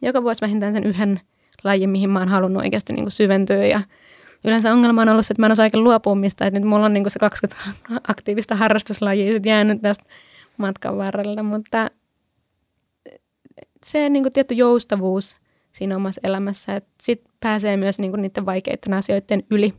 [0.02, 1.20] joka vuosi vähintään sen yhden
[1.64, 3.66] laji, mihin mä oon halunnut oikeasti niin kuin syventyä.
[3.66, 3.80] Ja
[4.44, 6.86] yleensä ongelma on ollut se, että mä en osaa oikein luopua mistä, että nyt mulla
[6.86, 7.62] on niin kuin se 20
[8.12, 10.04] aktiivista harrastuslajia sit jäänyt tästä
[10.56, 11.86] matkan varrella, mutta
[13.84, 15.34] se niin kuin tietty joustavuus
[15.72, 19.70] siinä omassa elämässä, että sitten pääsee myös niin kuin niiden vaikeiden asioiden yli,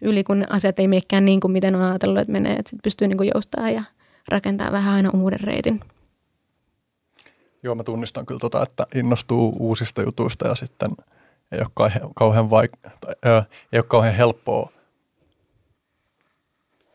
[0.00, 3.08] yli, kun asiat ei menekään niin kuin miten on ajatellut, että menee, että sitten pystyy
[3.08, 3.84] niin kuin joustamaan ja
[4.28, 5.80] rakentaa vähän aina uuden reitin.
[7.64, 10.90] Joo, mä tunnistan kyllä tota, että innostuu uusista jutuista ja sitten
[11.52, 13.42] ei ole kauhean, kauhean, vaik- tai, ö,
[13.72, 14.70] ei ole kauhean helppoa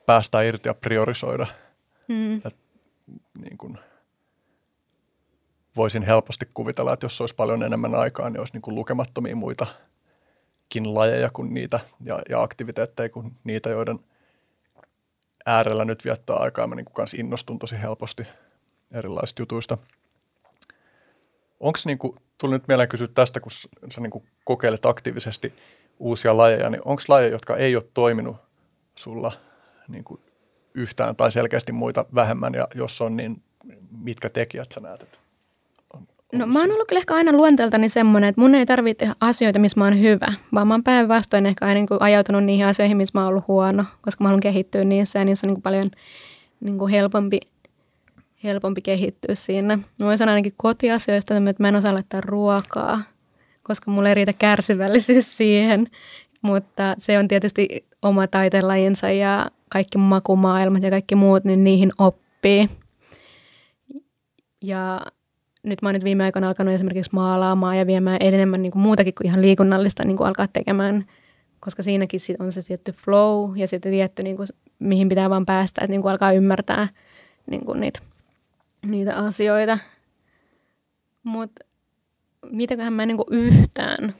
[0.05, 1.47] päästä irti ja priorisoida.
[2.07, 2.35] Mm.
[2.35, 2.55] Et,
[3.41, 3.77] niin kun,
[5.75, 9.73] voisin helposti kuvitella, että jos olisi paljon enemmän aikaa, niin olisi niin kuin lukemattomia muitakin
[10.85, 13.99] lajeja kuin niitä ja, ja aktiviteetteja kuin niitä, joiden
[15.45, 16.67] äärellä nyt viettää aikaa.
[16.67, 18.23] Mä niin kanssa innostun tosi helposti
[18.91, 19.77] erilaisista jutuista–
[21.59, 23.51] onko niin kuin, tuli nyt mieleen kysyä tästä, kun
[23.91, 25.53] sä niin kuin kokeilet aktiivisesti,
[25.99, 28.37] uusia lajeja, niin onko lajeja, jotka ei ole toiminut
[28.95, 29.31] sulla
[29.87, 30.21] niin kuin
[30.73, 33.43] yhtään tai selkeästi muita vähemmän, ja jos on, niin
[33.91, 35.01] mitkä tekijät sä näet?
[35.01, 35.17] Että
[35.93, 38.99] on, on No mä oon ollut kyllä ehkä aina luonteeltani semmoinen, että mun ei tarvitse
[38.99, 42.43] tehdä asioita, missä mä oon hyvä, vaan mä oon päinvastoin ehkä aina niin kuin ajautunut
[42.43, 45.49] niihin asioihin, missä mä oon ollut huono, koska mä haluan kehittyä niissä ja niissä on
[45.49, 45.89] niin kuin paljon
[46.59, 47.39] niin kuin helpompi,
[48.43, 49.77] helpompi kehittyä siinä.
[49.77, 53.01] Mä voin sanoa ainakin kotiasioista, että mä en osaa laittaa ruokaa,
[53.63, 55.87] koska mulla ei riitä kärsivällisyys siihen,
[56.41, 62.69] mutta se on tietysti oma taiteenlajinsa ja kaikki makumaailmat ja kaikki muut, niin niihin oppii.
[64.61, 65.01] Ja
[65.63, 69.13] nyt mä oon nyt viime aikoina alkanut esimerkiksi maalaamaan ja viemään enemmän niin kuin muutakin
[69.13, 71.05] kuin ihan liikunnallista niin kuin alkaa tekemään,
[71.59, 74.47] koska siinäkin on se tietty flow ja sitten tietty, niin kuin,
[74.79, 76.87] mihin pitää vaan päästä, että niin kuin alkaa ymmärtää
[77.49, 77.99] niin kuin niitä,
[78.85, 79.77] niitä asioita.
[81.23, 81.65] Mutta
[82.51, 84.13] mitäköhän mä en niin kuin yhtään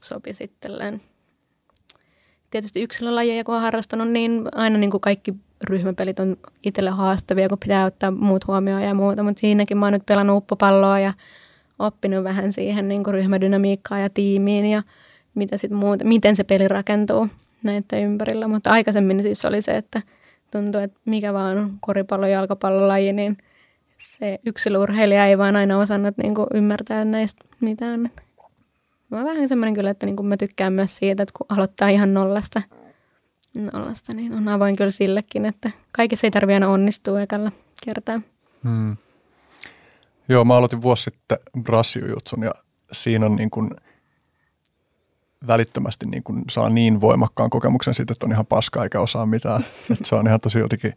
[0.00, 1.00] sopi sitten
[2.50, 5.34] tietysti yksilölajeja, kun on harrastanut, niin aina niin kuin kaikki
[5.64, 9.92] ryhmäpelit on itselle haastavia, kun pitää ottaa muut huomioon ja muuta, mutta siinäkin mä oon
[9.92, 11.12] nyt pelannut uppopalloa ja
[11.78, 14.82] oppinut vähän siihen niin kuin ryhmädynamiikkaa ja tiimiin ja
[15.34, 17.28] mitä sit muuta, miten se peli rakentuu
[17.64, 18.48] näiden ympärillä.
[18.48, 20.02] Mutta aikaisemmin siis oli se, että
[20.50, 23.36] tuntuu, että mikä vaan on koripallo- ja jalkapallolaji, niin
[23.98, 28.10] se yksilöurheilija ei vaan aina osannut niin kuin ymmärtää näistä mitään.
[29.10, 32.14] Mä vähän semmoinen kyllä, että niin kuin mä tykkään myös siitä, että kun aloittaa ihan
[32.14, 32.62] nollasta,
[33.72, 37.52] nollasta, niin on avoin kyllä sillekin, että kaikessa ei tarvitse aina onnistua ekalla
[37.84, 38.20] kertaa.
[38.64, 38.96] Hmm.
[40.28, 42.54] Joo, mä aloitin vuosi sitten brassijutsun ja
[42.92, 43.70] siinä on niin kuin
[45.46, 49.64] välittömästi niin kuin saa niin voimakkaan kokemuksen siitä, että on ihan paska eikä osaa mitään.
[49.92, 50.94] että se on ihan tosi jotenkin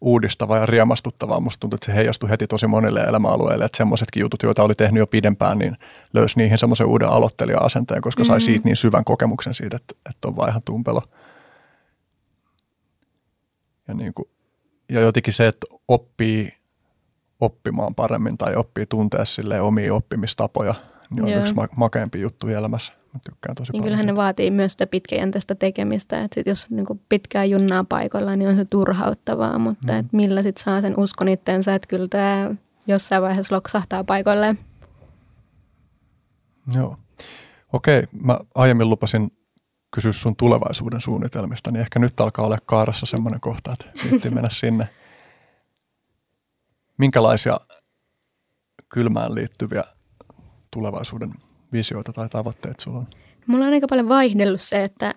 [0.00, 1.40] uudistavaa ja riemastuttavaa.
[1.40, 4.98] Musta tuntuu, että se heijastui heti tosi monille elämäalueille, että semmoisetkin jutut, joita oli tehnyt
[4.98, 5.76] jo pidempään, niin
[6.12, 8.44] löysi niihin semmoisen uuden aloittelija-asenteen, koska sai Mhm.
[8.44, 11.02] siitä niin syvän kokemuksen siitä, että, että on vaan ihan tumpelo.
[13.88, 14.28] Ja, niin kuin,
[14.88, 16.52] ja jotenkin se, että oppii
[17.40, 20.74] oppimaan paremmin tai oppii tuntea sille omia oppimistapoja,
[21.10, 21.40] niin on Joo.
[21.40, 22.92] yksi ma- makeampi juttu elämässä.
[23.14, 23.84] Mä tykkään tosi Niin paljon.
[23.84, 28.36] kyllähän ne vaatii myös sitä pitkäjänteistä tekemistä, että sit jos niin kuin pitkään junnaa paikoilla,
[28.36, 29.98] niin on se turhauttavaa, mutta Mm.
[29.98, 32.50] että millä sitten saa sen uskon itteensä, että kyllä tämä
[32.86, 34.58] jossain vaiheessa loksahtaa paikoilleen.
[36.74, 36.96] Joo.
[37.72, 39.32] Okei, mä aiemmin lupasin
[39.94, 44.48] kysyä sun tulevaisuuden suunnitelmista, niin ehkä nyt alkaa olla kaarassa semmoinen kohta, että nyt mennä
[44.52, 44.88] sinne.
[46.98, 47.60] Minkälaisia
[48.88, 49.84] kylmään liittyviä
[50.70, 51.34] tulevaisuuden
[51.72, 53.06] visioita tai tavoitteita sulla on?
[53.46, 55.14] Mulla on aika paljon vaihdellut se, että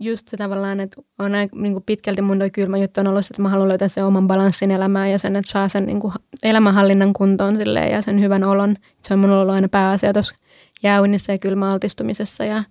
[0.00, 3.26] just se tavallaan, että on aika, niin kuin pitkälti mun toi kylmä juttu on ollut
[3.26, 6.00] se, että mä haluan löytää sen oman balanssin elämään ja sen, että saa sen niin
[6.00, 6.12] kuin
[6.42, 8.76] elämänhallinnan kuntoon silleen ja sen hyvän olon.
[9.02, 10.34] Se on mun ollut aina pääasia tuossa
[10.82, 12.64] jäynnissä ja kylmäaltistumisessa ja,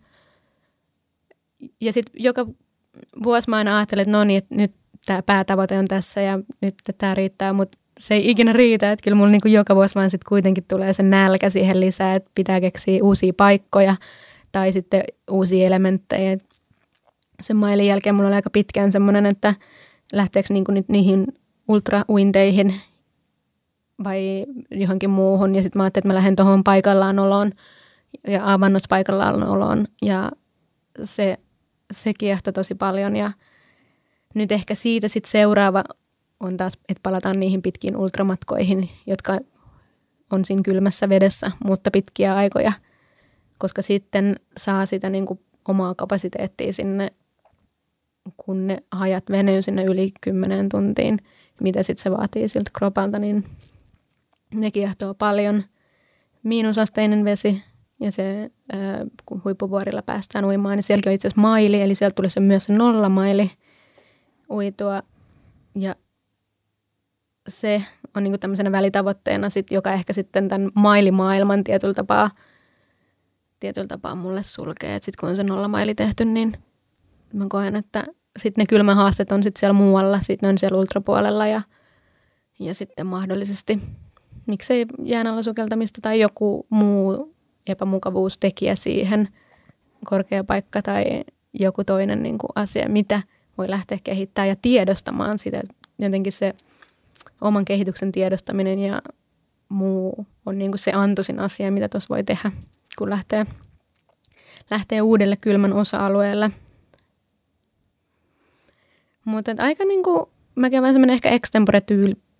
[1.81, 2.45] ja sitten joka
[3.23, 4.71] vuosi mä aina ajattelen, että no niin, että nyt
[5.05, 9.17] tämä päätavoite on tässä ja nyt tämä riittää, mutta se ei ikinä riitä, että kyllä
[9.17, 12.61] mulla niin kuin joka vuosi vaan sitten kuitenkin tulee se nälkä siihen lisää, että pitää
[12.61, 13.95] keksiä uusia paikkoja
[14.51, 16.37] tai sitten uusia elementtejä.
[17.41, 19.55] Sen mailin jälkeen mulla oli aika pitkään semmoinen, että
[20.13, 21.27] lähteekö niin nyt niihin
[21.67, 22.73] ultrauinteihin
[24.03, 25.55] vai johonkin muuhun.
[25.55, 27.51] Ja sitten mä ajattelin, että mä lähden tuohon paikallaan oloon
[28.27, 29.87] ja avannossa paikallaan oloon.
[30.01, 30.31] Ja
[31.03, 31.37] se,
[31.93, 33.15] se kiehtoi tosi paljon.
[33.15, 33.31] Ja
[34.33, 35.83] nyt ehkä siitä sitten seuraava
[36.39, 39.39] on taas, että palataan niihin pitkiin ultramatkoihin, jotka
[40.31, 42.71] on siinä kylmässä vedessä, mutta pitkiä aikoja,
[43.57, 47.11] koska sitten saa sitä niin kuin omaa kapasiteettia sinne,
[48.37, 51.17] kun ne hajat venyy sinne yli kymmeneen tuntiin,
[51.61, 53.43] mitä sitten se vaatii siltä kropalta, niin
[54.53, 55.63] ne kiehtoo paljon.
[56.43, 57.63] Miinusasteinen vesi
[57.99, 58.51] ja se,
[59.25, 62.63] kun huippuvuorilla päästään uimaan, niin sielläkin on itse asiassa maili, eli sieltä tulee se myös
[62.63, 63.51] se nollamaili
[64.49, 65.03] uitua.
[65.75, 65.95] Ja
[67.47, 67.83] se
[68.15, 72.31] on niin tämmöisenä välitavoitteena, sit, joka ehkä sitten tämän mailimaailman tietyllä tapaa,
[73.59, 74.95] tietyllä tapaa mulle sulkee.
[74.95, 76.57] Sitten kun on se nollamaili tehty, niin
[77.33, 78.03] mä koen, että
[78.39, 81.61] sitten ne kylmähaasteet on sitten siellä muualla, sitten ne on siellä ultrapuolella ja,
[82.59, 83.79] ja sitten mahdollisesti
[84.47, 87.35] miksei jään alla sukeltamista tai joku muu
[87.67, 89.27] epämukavuustekijä siihen,
[90.05, 93.21] korkea paikka tai joku toinen niin kuin asia, mitä
[93.57, 95.61] voi lähteä kehittämään ja tiedostamaan sitä.
[95.99, 96.55] Jotenkin se
[97.41, 99.01] oman kehityksen tiedostaminen ja
[99.69, 102.51] muu on niin kuin se antoisin asia, mitä tuossa voi tehdä,
[102.97, 103.45] kun lähtee,
[104.69, 106.51] lähtee uudelle kylmän osa-alueelle.
[109.25, 111.81] Mutta aika niin kuin, mä käyn semmoinen ehkä extempore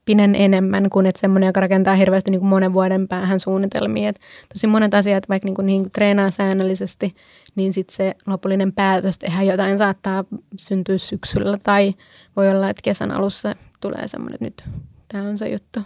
[0.07, 4.09] tyyppinen enemmän kuin että semmoinen, joka rakentaa hirveästi niin kuin monen vuoden päähän suunnitelmia.
[4.09, 4.19] Et
[4.53, 7.15] tosi monet asiat, vaikka niin kuin, niin kuin treenaa säännöllisesti,
[7.55, 10.25] niin sitten se lopullinen päätös tehdä jotain saattaa
[10.57, 11.93] syntyä syksyllä tai
[12.35, 15.79] voi olla, että kesän alussa tulee semmoinen, että nyt tämä on se juttu.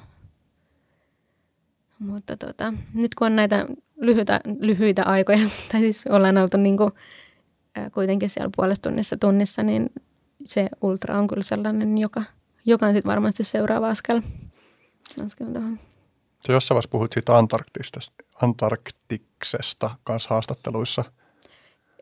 [2.00, 3.66] Mutta tota, nyt kun on näitä
[4.02, 5.40] lyhyitä, lyhyitä aikoja,
[5.72, 6.92] tai siis ollaan oltu niin kuin,
[7.94, 9.90] kuitenkin siellä puolesta tunnissa tunnissa, niin
[10.46, 12.24] se ultra on kyllä sellainen, joka,
[12.66, 14.22] joka on sitten varmasti seuraava askel.
[15.26, 15.80] askel tuohon.
[16.46, 17.38] Se jossain vaiheessa puhuit siitä
[18.42, 21.04] Antarktiksesta kanssa haastatteluissa.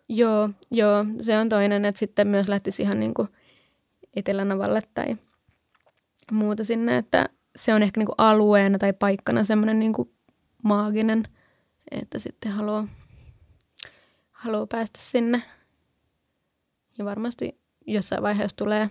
[0.09, 3.27] Joo, joo, se on toinen, että sitten myös lähtisi ihan niin kuin
[4.15, 5.17] Etelänavalle tai
[6.31, 10.13] muuta sinne, että se on ehkä niin kuin alueena tai paikkana semmoinen niin kuin
[10.63, 11.23] maaginen,
[11.91, 12.87] että sitten haluaa,
[14.31, 15.41] haluaa päästä sinne.
[16.97, 18.89] Ja varmasti jossain vaiheessa tulee,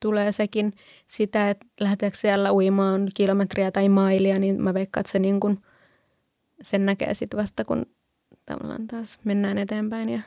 [0.00, 0.72] tulee sekin
[1.06, 5.62] sitä, että lähdetäänkö siellä uimaan kilometriä tai mailia, niin mä veikkaan, että se niin kuin,
[6.62, 7.86] sen näkee sitten vasta, kun
[8.46, 10.20] tavallaan taas mennään eteenpäin ja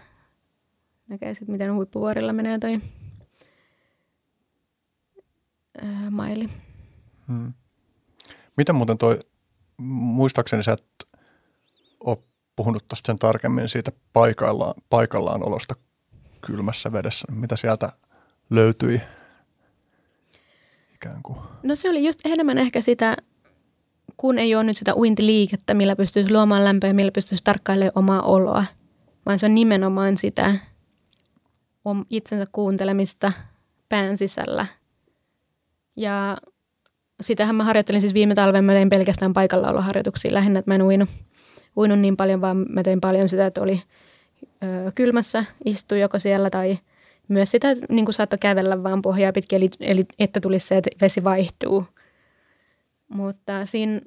[1.08, 2.80] näkee sitten, miten huippuvuorilla menee toi
[5.82, 6.50] ää, maili.
[7.28, 7.54] Hmm.
[8.58, 9.20] Miten muuten toi,
[9.78, 11.08] muistaakseni sä et
[12.00, 12.18] ole
[12.56, 15.76] puhunut tuosta sen tarkemmin siitä paikallaan, paikallaan olosta
[16.42, 17.28] kylmässä vedessä.
[17.32, 17.92] Mitä sieltä
[18.50, 19.02] löytyi
[21.06, 21.38] ikään kuin?
[21.64, 23.18] No se oli just enemmän ehkä sitä,
[24.18, 28.66] kun ei ole nyt sitä uintiliikettä, millä pystyisi luomaan lämpöä, millä pystyisi tarkkailemaan omaa oloa,
[29.26, 30.56] vaan se on nimenomaan sitä
[32.10, 33.32] itsensä kuuntelemista
[33.90, 34.66] pään sisällä.
[35.96, 36.38] Ja
[37.22, 41.10] sitähän mä harjoittelin siis viime talven, mä tein pelkästään paikallaoloharjoituksia lähinnä, että mä en uinut,
[41.78, 43.82] uinut niin paljon, vaan mä tein paljon sitä, että oli
[44.64, 46.78] ö, kylmässä, istui joko siellä tai
[47.30, 50.90] myös sitä, niin kuin saattoi kävellä vaan pohjaa pitkin, eli, eli että tulisi se, että
[51.02, 51.86] vesi vaihtuu.
[53.10, 54.02] Mutta siinä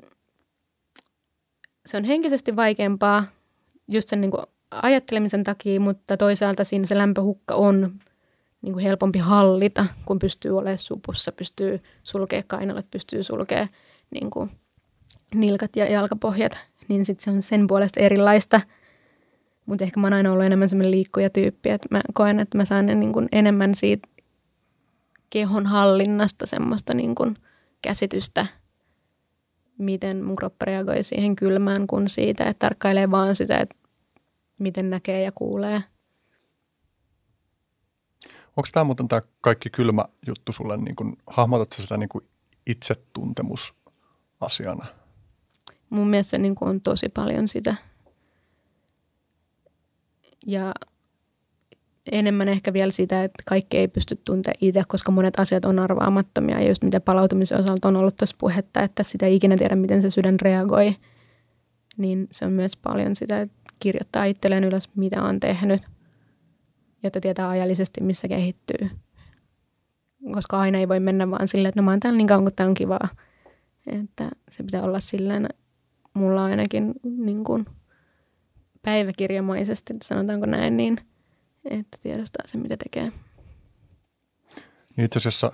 [1.86, 3.24] se on henkisesti vaikeampaa
[3.88, 8.00] just sen niin kuin ajattelemisen takia, mutta toisaalta siinä se lämpöhukka on
[8.62, 13.68] niin kuin helpompi hallita, kun pystyy olemaan supussa, pystyy sulkea kainalat, pystyy sulkea
[14.10, 14.50] niin kuin
[15.34, 18.60] nilkat ja jalkapohjat, niin sitten se on sen puolesta erilaista.
[19.66, 22.86] Mutta ehkä mä oon aina ollut enemmän semmoinen liikkujatyyppi, että mä koen, että mä saan
[22.86, 24.08] niin kuin enemmän siitä
[25.30, 27.34] kehon hallinnasta semmoista niin kuin
[27.82, 28.46] käsitystä,
[29.78, 33.76] miten mun kroppa reagoi siihen kylmään, kun siitä, että tarkkailee vaan sitä, että
[34.58, 35.82] miten näkee ja kuulee.
[38.56, 42.24] Onko tämä muuten tämä kaikki kylmä juttu sulle, niin kuin, hahmotatko sitä niin kuin
[42.66, 44.86] itsetuntemusasiana?
[45.90, 47.74] Mun mielestä se niin kuin on tosi paljon sitä.
[50.46, 50.74] Ja
[52.12, 56.60] enemmän ehkä vielä sitä, että kaikki ei pysty tuntea itse, koska monet asiat on arvaamattomia.
[56.60, 60.02] Ja just mitä palautumisen osalta on ollut tuossa puhetta, että sitä ei ikinä tiedä, miten
[60.02, 60.96] se sydän reagoi.
[61.96, 65.82] Niin se on myös paljon sitä, että kirjoittaa itselleen ylös, mitä on tehnyt,
[67.02, 68.90] jotta tietää ajallisesti, missä kehittyy.
[70.32, 72.52] Koska aina ei voi mennä vaan silleen, että no mä oon täällä niin kauan, kun
[72.56, 73.08] tää on kivaa.
[73.86, 75.48] Että se pitää olla silleen,
[76.14, 77.66] mulla ainakin niin kuin
[78.82, 81.00] päiväkirjamaisesti, sanotaanko näin, niin
[81.70, 83.12] että tiedostaa se, mitä tekee.
[84.96, 85.52] Niin itse asiassa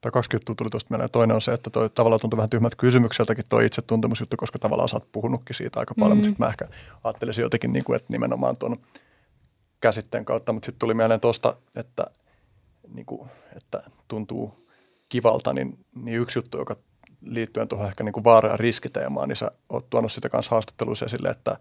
[0.00, 1.10] tai kaksi juttua tuli tuosta mieleen.
[1.10, 4.96] Toinen on se, että toi tavallaan tuntuu vähän tyhmältä kysymykseltäkin tuo itsetuntemusjuttu, koska tavallaan sä
[4.96, 6.18] oot puhunutkin siitä aika paljon, mm.
[6.18, 6.68] mutta sitten mä ehkä
[7.04, 8.76] ajattelisin jotenkin, niin kuin, että nimenomaan tuon
[9.80, 12.06] käsitteen kautta, mutta sitten tuli mieleen tuosta, että,
[12.94, 14.68] niin kuin, että tuntuu
[15.08, 16.76] kivalta, niin, niin yksi juttu, joka
[17.20, 21.06] liittyen tuohon ehkä niin kuin vaara- ja riskiteemaan, niin sä oot tuonut sitä kanssa haastatteluissa
[21.06, 21.56] esille, että,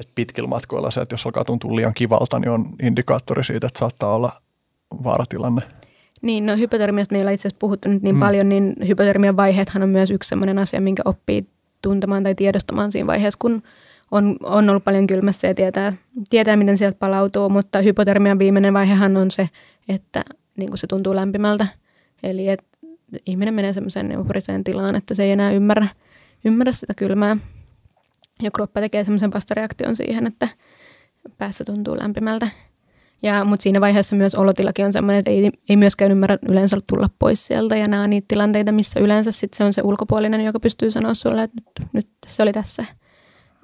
[0.00, 3.78] että pitkillä matkoilla se, että jos alkaa tuntua liian kivalta, niin on indikaattori siitä, että
[3.78, 4.32] saattaa olla
[5.04, 5.62] vaaratilanne.
[6.22, 8.20] Niin, no hypotermiasta meillä itse asiassa puhuttu nyt niin mm.
[8.20, 11.46] paljon, niin hypotermian vaiheethan on myös yksi sellainen asia, minkä oppii
[11.82, 13.62] tuntemaan tai tiedostamaan siinä vaiheessa, kun
[14.10, 15.92] on, on ollut paljon kylmässä ja tietää,
[16.30, 19.48] tietää, miten sieltä palautuu, mutta hypotermian viimeinen vaihehan on se,
[19.88, 20.24] että
[20.56, 21.66] niin kuin se tuntuu lämpimältä.
[22.22, 22.66] Eli että
[23.26, 25.88] ihminen menee semmoiseen euforiseen tilaan, että se ei enää ymmärrä,
[26.44, 27.36] ymmärrä sitä kylmää.
[28.42, 30.48] Ja kroppa tekee semmoisen vastareaktion siihen, että
[31.38, 32.48] päässä tuntuu lämpimältä.
[33.22, 37.10] Ja, mutta siinä vaiheessa myös olotilakin on sellainen, että ei, ei myöskään ymmärrä yleensä tulla
[37.18, 37.76] pois sieltä.
[37.76, 41.14] Ja nämä on niitä tilanteita, missä yleensä sit se on se ulkopuolinen, joka pystyy sanoa
[41.14, 42.84] sulle, että nyt, nyt se oli tässä.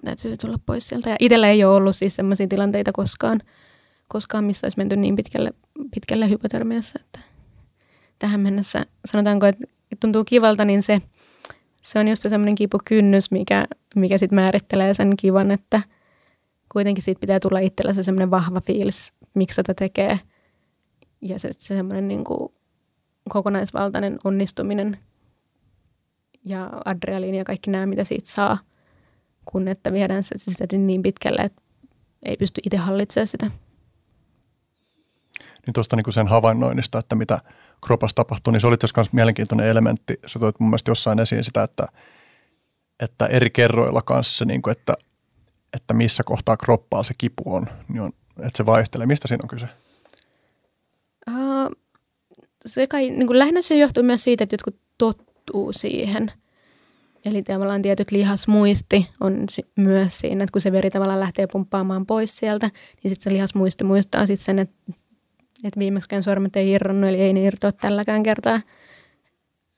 [0.04, 1.10] Täytyy tulla pois sieltä.
[1.10, 3.40] Ja itsellä ei ole ollut siis sellaisia tilanteita koskaan,
[4.08, 5.52] koskaan missä olisi menty niin pitkälle,
[5.94, 6.98] pitkälle hypotermiassa.
[7.04, 7.18] Että
[8.18, 9.66] tähän mennessä sanotaanko, että
[10.00, 11.02] tuntuu kivalta, niin se,
[11.82, 15.82] se on just semmoinen kipukynnys, mikä, mikä sitten määrittelee sen kivan, että
[16.72, 20.18] kuitenkin siitä pitää tulla itsellä se semmoinen vahva fiilis miksi tätä tekee.
[21.20, 22.52] Ja se, se semmoinen niin kuin
[23.28, 24.98] kokonaisvaltainen onnistuminen
[26.44, 28.58] ja adrenaliini ja kaikki nämä, mitä siitä saa,
[29.44, 31.62] kun että viedään se sitä niin pitkälle, että
[32.22, 33.50] ei pysty itse hallitsemaan sitä.
[35.66, 37.40] Niin tuosta niin sen havainnoinnista, että mitä
[37.86, 40.20] kropassa tapahtuu, niin se oli myös mielenkiintoinen elementti.
[40.26, 41.88] Sä toit mun mielestä jossain esiin sitä, että,
[43.02, 44.94] että eri kerroilla kanssa se, niin kuin, että,
[45.72, 49.06] että missä kohtaa kroppaa se kipu on, niin on, että se vaihtelee.
[49.06, 49.66] Mistä siinä on kyse?
[51.30, 51.70] Uh,
[52.66, 56.32] se kai, niin kuin lähinnä se johtuu myös siitä, että jotkut tottuu siihen.
[57.24, 62.36] Eli tavallaan tietyt lihasmuisti on myös siinä, että kun se veri tavallaan lähtee pumppaamaan pois
[62.36, 64.74] sieltä, niin sitten se lihasmuisti muistaa sitten sen, että,
[65.64, 68.60] että viimeksikään sormet ei irronnut, eli ei ne irtoa tälläkään kertaa.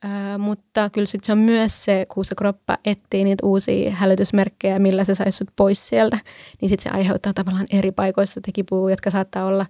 [0.07, 4.79] Ää, mutta kyllä sitten se on myös se, kun se kroppa etsii niitä uusia hälytysmerkkejä,
[4.79, 6.19] millä se saisi sut pois sieltä,
[6.61, 9.67] niin sitten se aiheuttaa tavallaan eri paikoissa tekipuu, jotka saattaa olla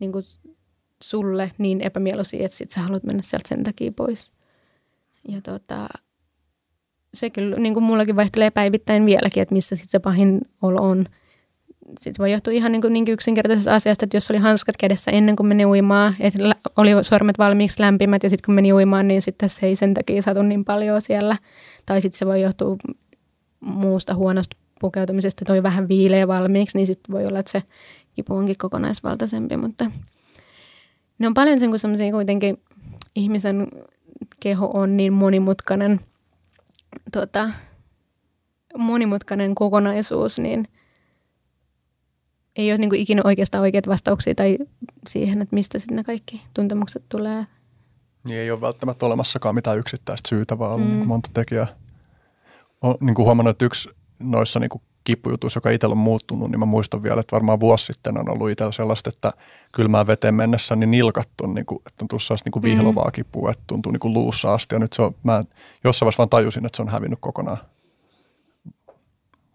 [0.00, 0.24] niin kuin
[1.02, 4.32] sulle niin epämieluisia, että sit sä haluat mennä sieltä sen takia pois.
[5.28, 5.88] Ja tota,
[7.14, 11.06] se kyllä niin kuin mullakin vaihtelee päivittäin vieläkin, että missä sit se pahin olo on.
[12.00, 15.36] Sitten voi johtua ihan niin, kuin niin yksinkertaisesta asiasta, että jos oli hanskat kädessä ennen
[15.36, 16.38] kuin meni uimaan, että
[16.76, 20.22] oli sormet valmiiksi lämpimät ja sitten kun meni uimaan, niin sitten se ei sen takia
[20.22, 21.36] satu niin paljon siellä.
[21.86, 22.76] Tai sitten se voi johtua
[23.60, 27.62] muusta huonosta pukeutumisesta, oli vähän viileä valmiiksi, niin sitten voi olla, että se
[28.14, 29.90] kipu onkin kokonaisvaltaisempi, mutta
[31.18, 32.62] ne on paljon sen, semmoisia kuitenkin
[33.14, 33.68] ihmisen
[34.40, 36.00] keho on niin monimutkainen,
[37.12, 37.50] tota,
[38.78, 40.68] monimutkainen kokonaisuus, niin
[42.56, 44.58] ei ole niin kuin ikinä oikeastaan oikeat vastauksia tai
[45.08, 47.46] siihen, että mistä sitten ne kaikki tuntemukset tulee.
[48.28, 50.86] Niin ei ole välttämättä olemassakaan mitään yksittäistä syytä, vaan on mm.
[50.86, 51.66] niin monta tekijää.
[52.82, 56.58] Olen niin kuin huomannut, että yksi noissa niin kuin kipujutuissa, joka itsellä on muuttunut, niin
[56.58, 59.32] mä muistan vielä, että varmaan vuosi sitten on ollut itsellä sellaista, että
[59.72, 63.04] kylmään veteen mennessä niin nilkat on, niin kuin, että on tullut sellaista niin kuin vihlovaa
[63.04, 63.12] mm.
[63.12, 64.74] kipua, että tuntuu niin kuin luussa asti.
[64.74, 65.42] Ja nyt se on, mä
[65.84, 67.58] jossain vaiheessa vaan tajusin, että se on hävinnyt kokonaan.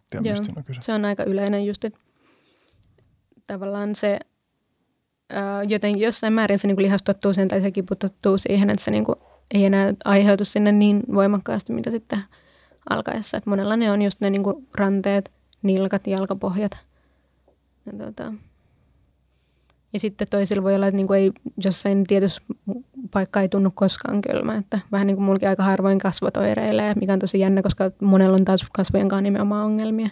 [0.09, 0.81] Tiedän, Joo, on kyse.
[0.81, 1.99] se on aika yleinen just, että
[3.47, 4.19] tavallaan se,
[5.29, 8.69] ää, joten jossain määrin se niin kuin lihas tottuu sen tai se kipu tottuu siihen,
[8.69, 9.15] että se niin kuin
[9.53, 12.19] ei enää aiheutu sinne niin voimakkaasti, mitä sitten
[12.89, 13.37] alkaessa.
[13.37, 15.29] Että monella ne on just ne niin kuin ranteet,
[15.61, 16.77] nilkat, jalkapohjat.
[17.85, 18.33] Ja, tota.
[19.93, 21.31] ja sitten toisilla voi olla, että niin kuin ei
[21.63, 22.41] jossain tietyssä
[23.11, 24.55] paikka ei tunnu koskaan kylmä.
[24.55, 28.35] Että vähän niin kuin mullakin aika harvoin kasvot oireilee, mikä on tosi jännä, koska monella
[28.35, 30.09] on taas kasvojen kanssa nimenomaan ongelmia.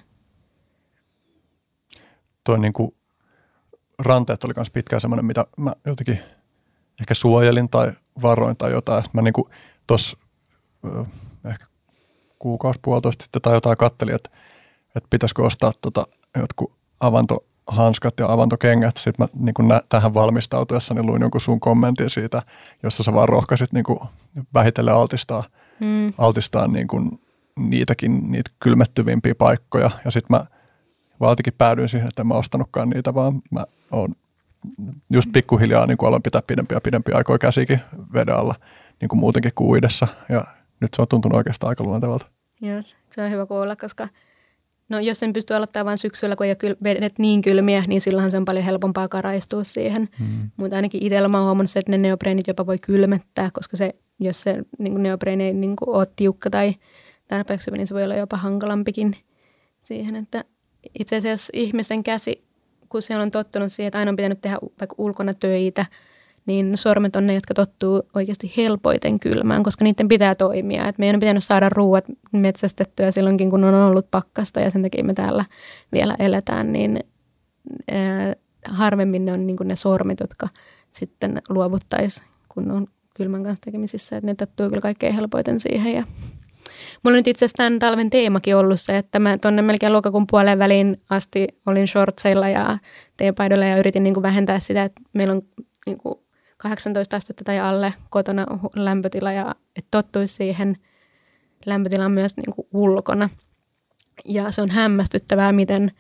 [2.44, 2.96] Tuo niin kuin
[4.00, 6.20] ranteet oli myös pitkään semmoinen, mitä mä jotenkin
[7.00, 7.92] ehkä suojelin tai
[8.22, 9.04] varoin tai jotain.
[9.14, 9.34] Mä niin
[9.88, 10.18] tuossa
[11.46, 11.66] ehkä
[12.40, 14.30] kuukausi puolitoista sitten tai jotain kattelin, että
[14.96, 16.08] että pitäisikö ostaa tota,
[16.38, 18.98] jotkut avantohanskat ja avantokengät.
[18.98, 22.42] Sitten mä niin nä- tähän valmistautuessa niin luin jonkun sun kommentin siitä,
[22.84, 23.86] jossa sä vaan rohkaisit niin
[24.54, 25.44] vähitellen altistaa,
[25.80, 26.14] mm.
[26.18, 27.22] altistaa niin kuin
[27.56, 29.92] niitäkin, niitä kylmettyvimpiä paikkoja.
[30.06, 30.46] Ja sitten mä
[31.20, 34.16] valtikin päädyin siihen, että en mä ostanutkaan niitä, vaan mä oon
[35.10, 37.80] just pikkuhiljaa niin kuin aloin pitää pidempiä pidempiä aikoja käsikin
[38.14, 38.56] veden alla,
[39.02, 40.08] niin kuin muutenkin kuin uidessa.
[40.30, 40.46] Ja
[40.80, 42.26] nyt se on tuntunut oikeastaan aika luontevalta.
[42.62, 44.08] Joo, se on hyvä kuulla, koska–
[44.90, 48.32] No jos sen pystyy aloittamaan vain syksyllä, kun ei ole vedet niin kylmiä, niin silloin
[48.32, 50.10] se on paljon helpompaa karaistua siihen.
[50.20, 50.50] Mm.
[50.58, 54.42] Mutta ainakin itsellä mä oon huomannut että ne neopreenit jopa voi kylmettää, koska se, jos
[54.44, 56.74] se niin neopreeni ei niin ole tiukka tai
[57.28, 59.16] tarpeeksi hyvä, niin se voi olla jopa hankalampikin
[59.84, 60.44] siihen, että
[61.00, 62.44] itse asiassa ihmisen käsi,
[62.90, 65.86] kun siellä on tottunut siihen, että aina on pitänyt tehdä vaikka ulkona töitä–
[66.46, 70.88] niin sormet on ne, jotka tottuu oikeasti helpoiten kylmään, koska niiden pitää toimia.
[70.88, 75.04] Et meidän on pitänyt saada ruuat metsästettyä silloinkin, kun on ollut pakkasta ja sen takia
[75.04, 75.46] me täällä
[75.92, 77.00] vielä eletään, niin
[77.92, 80.48] ää, harvemmin ne on niin ne sormet, jotka
[80.92, 84.18] sitten luovuttaisi, kun on kylmän kanssa tekemisissä.
[84.18, 86.04] Et ne tottuu kyllä kaikkein helpoiten siihen ja
[87.06, 90.28] Mulla on nyt itse asiassa tämän talven teemakin ollut se, että mä tuonne melkein lokakuun
[90.28, 92.78] puoleen väliin asti olin shortseilla ja
[93.18, 95.42] teepaidoilla ja yritin niin kuin vähentää sitä, että meillä on
[95.86, 96.16] niin kuin
[96.58, 100.78] 18 astetta tai alle kotona lämpötila ja että tottuisi siihen
[101.66, 103.30] lämpötilaan myös niin kuin ulkona.
[104.26, 105.92] Ja se on hämmästyttävää, miten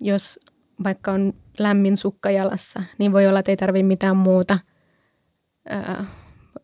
[0.00, 0.40] jos
[0.84, 4.58] vaikka on lämmin sukka jalassa, niin voi olla, että ei tarvitse mitään muuta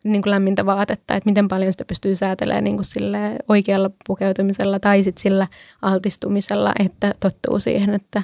[0.05, 3.17] niin kuin lämmintä vaatetta, että miten paljon sitä pystyy säätelemään niin kuin sille
[3.47, 5.47] oikealla pukeutumisella tai sit sillä
[5.81, 8.23] altistumisella, että tottuu siihen, että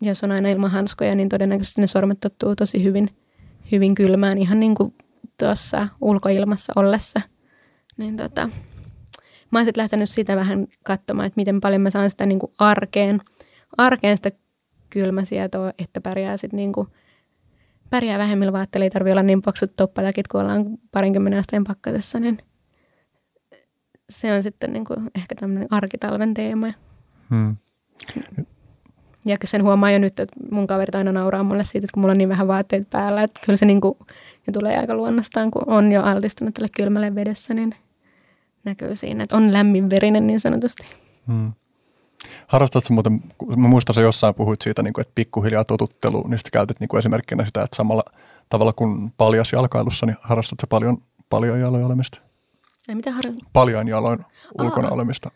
[0.00, 3.08] jos on aina ilman hanskoja, niin todennäköisesti ne sormet tottuu tosi hyvin–
[3.72, 4.94] hyvin kylmään ihan niin kuin
[5.38, 7.20] tuossa ulkoilmassa ollessa.
[7.96, 8.48] Niin tota,
[9.50, 12.52] mä oon sitten lähtenyt sitä vähän katsomaan, että miten paljon mä saan sitä niin kuin
[12.58, 13.20] arkeen,
[13.78, 14.30] arkeen sitä
[14.90, 16.88] kylmäsietoa, että pärjää sitten niin kuin,
[17.96, 22.38] pärjää vähemmillä vaatteilla, ei tarvitse olla niin paksut toppatakit, kun ollaan parinkymmenen asteen pakkasessa, niin
[24.10, 26.72] se on sitten niin kuin ehkä tämmöinen arkitalven teema.
[27.30, 27.56] Hmm.
[29.24, 32.12] Ja sen huomaa jo nyt, että mun kaverit aina nauraa mulle siitä, että kun mulla
[32.12, 33.98] on niin vähän vaatteita päällä, että kyllä se niin kuin,
[34.46, 37.74] ja tulee aika luonnostaan, kun on jo altistunut tälle kylmälle vedessä, niin
[38.64, 40.86] näkyy siinä, että on lämminverinen niin sanotusti.
[41.26, 41.52] Hmm.
[42.46, 43.22] Harrastatko muuten,
[43.56, 46.88] mä muistan sä jossain puhuit siitä, niin kuin, että pikkuhiljaa totuttelu, niin sitten käytit niin
[46.88, 48.02] kuin esimerkkinä sitä, että samalla
[48.48, 52.18] tavalla kuin paljas jalkailussa, niin harrastatko paljon paljon jaloin olemista?
[52.88, 53.22] Ei mitä har...
[53.52, 54.24] Paljon jaloin
[54.62, 54.94] ulkona Aa.
[54.94, 55.30] olemista?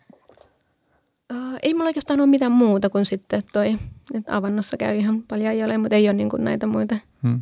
[1.63, 3.77] Ei mulla oikeastaan ole mitään muuta kuin sitten toi,
[4.13, 7.41] että avannossa käy ihan paljon jaloin, mutta ei ole niin kuin näitä muita, hmm.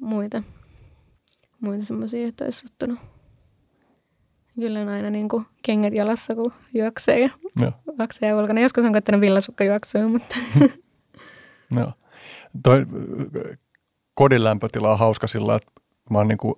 [0.00, 0.42] muita,
[1.60, 2.98] muita semmoisia, että olisi ottanut
[4.60, 7.72] Kyllä on aina niin kuin kengät jalassa, kun juoksee ja Joo.
[7.98, 8.60] juoksee ulkona.
[8.60, 10.36] Joskus on katsonut villasukka juoksua, mutta...
[11.78, 11.92] Joo.
[12.62, 12.86] Toi
[14.14, 15.70] kodin lämpötila on hauska sillä, että
[16.10, 16.54] mä oon niin kuin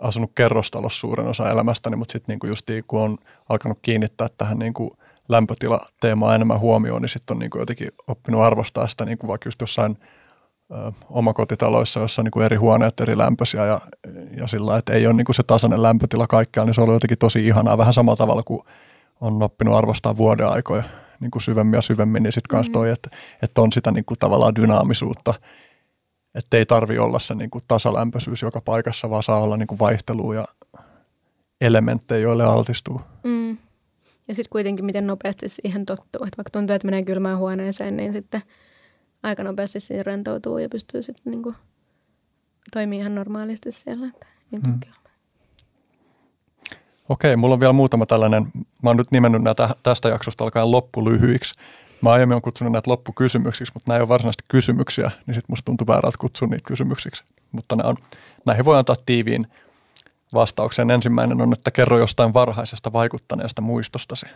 [0.00, 4.74] asunut kerrostalossa suuren osa elämästäni, mutta sitten niin justiin kun on alkanut kiinnittää tähän niin
[4.74, 4.90] kuin
[5.28, 9.46] lämpötilateemaan enemmän huomioon, niin sitten on niin kuin jotenkin oppinut arvostaa sitä niin kuin vaikka
[9.48, 9.96] just jossain
[11.10, 13.80] omakotitaloissa, jossa on niin kuin eri huoneet eri lämpöisiä ja,
[14.36, 17.18] ja sillä että ei ole niin kuin se tasainen lämpötila kaikkialla, niin se on jotenkin
[17.18, 17.78] tosi ihanaa.
[17.78, 18.62] Vähän samalla tavalla kuin
[19.20, 20.82] on oppinut arvostaa vuoden aikoja
[21.20, 22.72] niin kuin syvemmin ja syvemmin, niin sitten mm-hmm.
[22.72, 23.10] toi, että,
[23.42, 25.34] että on sitä niin kuin tavallaan dynaamisuutta
[26.34, 29.78] että ei tarvi olla se niin kuin tasalämpöisyys joka paikassa, vaan saa olla niin kuin
[29.78, 30.44] vaihtelua ja
[31.60, 33.00] elementtejä, joille altistuu.
[33.24, 33.58] Mm.
[34.28, 36.24] Ja sitten kuitenkin miten nopeasti siihen tottuu.
[36.26, 38.42] Että vaikka tuntuu, että menee kylmään huoneeseen, niin sitten
[39.22, 41.56] aika nopeasti siinä rentoutuu ja pystyy sitten niin kuin
[42.72, 44.06] toimii ihan normaalisti siellä.
[44.06, 44.26] Että
[44.70, 44.80] mm.
[47.08, 51.54] Okei, mulla on vielä muutama tällainen, mä oon nyt nimennyt näitä tästä jaksosta alkaen loppulyhyiksi.
[52.02, 55.64] Mä aiemmin olen kutsunut näitä loppukysymyksiksi, mutta nämä ei ole varsinaisesti kysymyksiä, niin sitten musta
[55.64, 57.24] tuntuu väärältä kutsua niitä kysymyksiksi.
[57.52, 57.96] Mutta nämä on,
[58.46, 59.42] näihin voi antaa tiiviin
[60.34, 60.90] vastauksen.
[60.90, 64.26] Ensimmäinen on, että kerro jostain varhaisesta vaikuttaneesta muistostasi.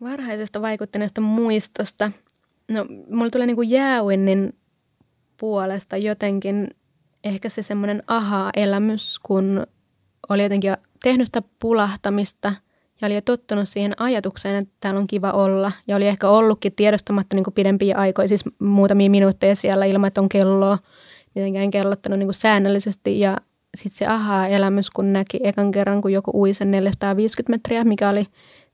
[0.00, 2.12] Varhaisesta vaikuttaneesta muistosta.
[2.68, 4.56] No, mulla tulee niin jääuinnin
[5.36, 6.68] puolesta jotenkin
[7.24, 9.66] ehkä se semmoinen aha-elämys, kun
[10.28, 12.52] oli jotenkin tehnyt sitä pulahtamista–
[13.00, 15.72] ja oli jo tottunut siihen ajatukseen, että täällä on kiva olla.
[15.86, 20.20] Ja oli ehkä ollutkin tiedostamatta niin kuin pidempiä aikoja, siis muutamia minuutteja siellä ilman, että
[20.20, 20.78] on kelloa.
[21.34, 23.20] Mitenkään kellottanut niin kuin säännöllisesti.
[23.20, 23.36] Ja
[23.76, 28.26] sitten se ahaa-elämys, kun näki ekan kerran, kun joku ui sen 450 metriä, mikä oli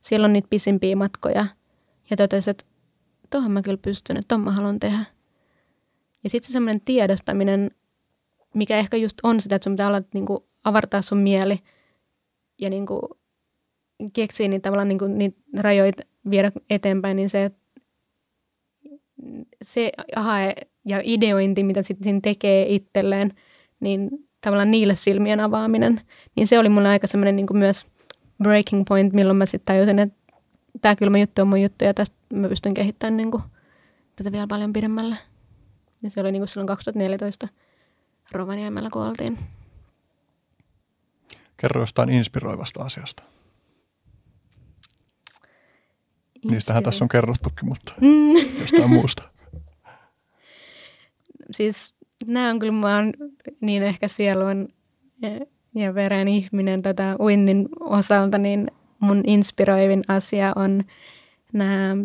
[0.05, 1.45] silloin niitä pisimpiä matkoja.
[2.09, 2.65] Ja totesi, että
[3.31, 5.05] tuohon mä kyllä pystyn, että mä haluan tehdä.
[6.23, 7.71] Ja sitten se semmoinen tiedostaminen,
[8.53, 11.59] mikä ehkä just on sitä, että sun pitää niin kuin, avartaa sun mieli
[12.61, 13.01] ja niin kuin,
[14.13, 17.51] keksii niitä tavallaan niin kuin, niitä rajoita viedä eteenpäin, niin se,
[19.63, 20.35] se aha,
[20.85, 23.31] ja ideointi, mitä sitten tekee itselleen,
[23.79, 24.09] niin
[24.41, 26.01] tavallaan niille silmien avaaminen,
[26.35, 27.94] niin se oli mulle aika semmoinen niin myös
[28.43, 30.33] breaking point, milloin mä sitten tajusin, että
[30.81, 33.43] tämä kylmä juttu on mun juttu ja tästä mä pystyn kehittämään niin kuin,
[34.15, 35.17] tätä vielä paljon pidemmälle.
[36.01, 37.47] Ja se oli niin kuin silloin 2014
[38.31, 39.37] Rovaniemellä, kun oltiin.
[41.57, 43.23] Kerro jostain inspiroivasta asiasta.
[46.51, 48.59] Niistähän tässä on kerrottukin, mutta mm.
[48.59, 49.23] jostain muusta.
[51.51, 53.13] Siis nämä on kyllä, mä oon
[53.61, 54.67] niin ehkä sielun
[55.75, 58.67] ja, veren ihminen tätä uinnin osalta, niin
[58.99, 60.81] mun inspiroivin asia on
[61.53, 61.95] nämä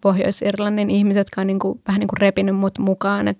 [0.00, 3.28] Pohjois-Irlannin ihmiset, jotka on niin kuin, vähän niin kuin repinyt mut mukaan.
[3.28, 3.38] Et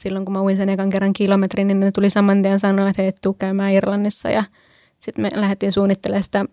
[0.00, 3.02] silloin kun mä uin sen ekan kerran kilometrin, niin ne tuli saman tien sanoa, että
[3.02, 4.30] hei, tuu käymään Irlannissa.
[4.30, 4.44] Ja
[5.00, 6.44] sitten me lähdettiin suunnittelemaan sitä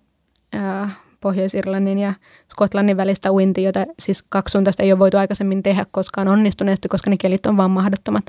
[0.56, 2.14] äh, Pohjois-Irlannin ja
[2.52, 7.16] Skotlannin välistä uintia, jota siis kaksisuuntaista ei ole voitu aikaisemmin tehdä koskaan onnistuneesti, koska ne
[7.22, 8.26] kelit on vaan mahdottomat.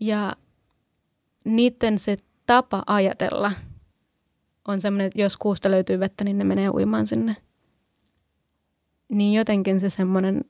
[0.00, 0.32] Ja
[1.46, 2.16] niiden se
[2.46, 3.52] tapa ajatella
[4.68, 7.36] on semmoinen, että jos kuusta löytyy vettä, niin ne menee uimaan sinne.
[9.08, 10.44] Niin jotenkin se semmoinen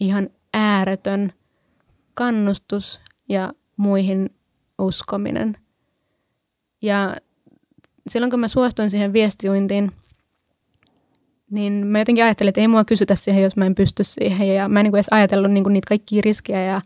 [0.00, 1.32] ihan ääretön
[2.14, 4.30] kannustus ja muihin
[4.78, 5.56] uskominen.
[6.82, 7.16] Ja
[8.08, 9.92] silloin kun mä suostuin siihen viestiuintiin,
[11.50, 14.54] niin mä jotenkin ajattelin, että ei mua kysytä siihen, jos mä en pysty siihen.
[14.54, 16.80] Ja mä en niin edes ajatellut niin niitä kaikkia riskejä ja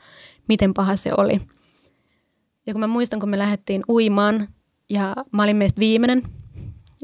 [0.48, 1.38] miten paha se oli.
[2.66, 4.48] Ja kun mä muistan, kun me lähdettiin uimaan,
[4.90, 6.22] ja mä olin meistä viimeinen,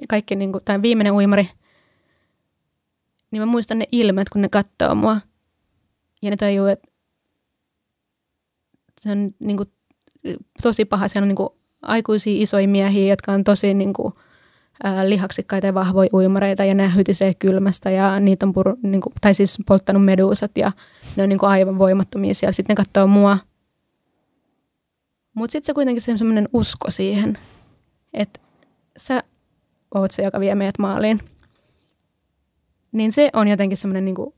[0.09, 1.49] kaikki niin kuin, tai viimeinen uimari,
[3.31, 5.21] niin mä muistan ne ilmet, kun ne katsoo mua.
[6.23, 6.89] Ja ne tajuu, että
[9.01, 9.73] se on niin kuin,
[10.63, 11.09] tosi paha.
[11.09, 11.49] Siellä on niin kuin,
[11.83, 14.13] aikuisia isoja miehiä, jotka on tosi niin kuin,
[14.83, 19.13] ää, lihaksikkaita ja vahvoja uimareita ja ne hytisee kylmästä ja niitä on puru, niin kuin,
[19.21, 20.73] tai siis polttanut meduusat ja
[21.17, 22.53] ne on niin kuin aivan voimattomia siellä.
[22.53, 23.39] Sitten ne katsoo mua,
[25.41, 27.39] Mutta sitten se kuitenkin se semmoinen usko siihen,
[28.15, 28.41] että
[28.97, 29.23] sä
[29.94, 31.20] oot se, joka vie meidät maaliin.
[32.93, 34.35] Niin se on jotenkin semmoinen niinku,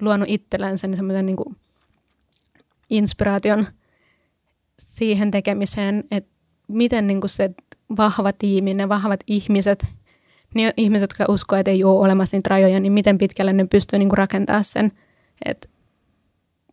[0.00, 1.54] luonut itsellänsä niin semmoisen niinku,
[2.90, 3.66] inspiraation
[4.78, 6.30] siihen tekemiseen, että
[6.68, 7.50] miten niinku se
[7.96, 9.86] vahva tiimi, ne vahvat ihmiset,
[10.54, 13.98] ne ihmiset, jotka uskoo, että ei ole olemassa niitä rajoja, niin miten pitkälle ne pystyy
[13.98, 14.92] niinku rakentamaan sen,
[15.44, 15.68] että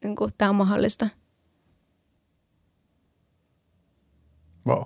[0.04, 1.08] niinku, tämä on mahdollista.
[4.68, 4.84] Wow.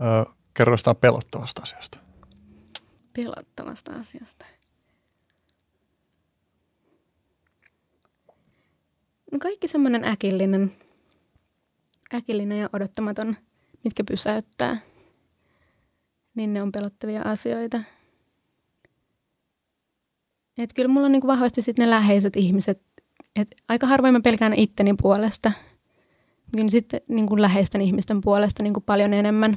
[0.00, 1.98] Öö, kerro jostain pelottavasta asiasta.
[3.12, 4.46] Pelottavasta asiasta.
[9.32, 10.76] No kaikki semmoinen äkillinen,
[12.14, 13.36] äkillinen ja odottamaton,
[13.84, 14.76] mitkä pysäyttää,
[16.34, 17.80] niin ne on pelottavia asioita.
[20.58, 22.82] Et kyllä mulla on niinku vahvasti sit ne läheiset ihmiset.
[23.36, 25.52] Et aika harvoin mä pelkään itteni puolesta.
[26.52, 29.56] Kyllä sitten niinku läheisten ihmisten puolesta niinku paljon enemmän.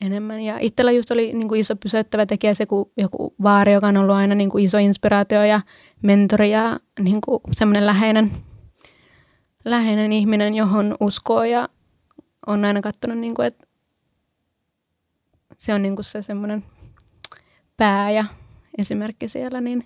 [0.00, 0.40] enemmän.
[0.40, 4.16] Ja itsellä just oli niinku iso pysäyttävä tekijä se, kun joku vaari, joka on ollut
[4.16, 5.60] aina niinku iso inspiraatio ja
[6.02, 8.30] mentori ja niinku semmoinen läheinen,
[9.64, 11.68] läheinen ihminen, johon uskoo ja
[12.46, 13.66] on aina katsonut, niinku, että
[15.56, 16.64] se on niinku se semmoinen
[17.76, 18.24] pää ja
[18.78, 19.84] esimerkki siellä, niin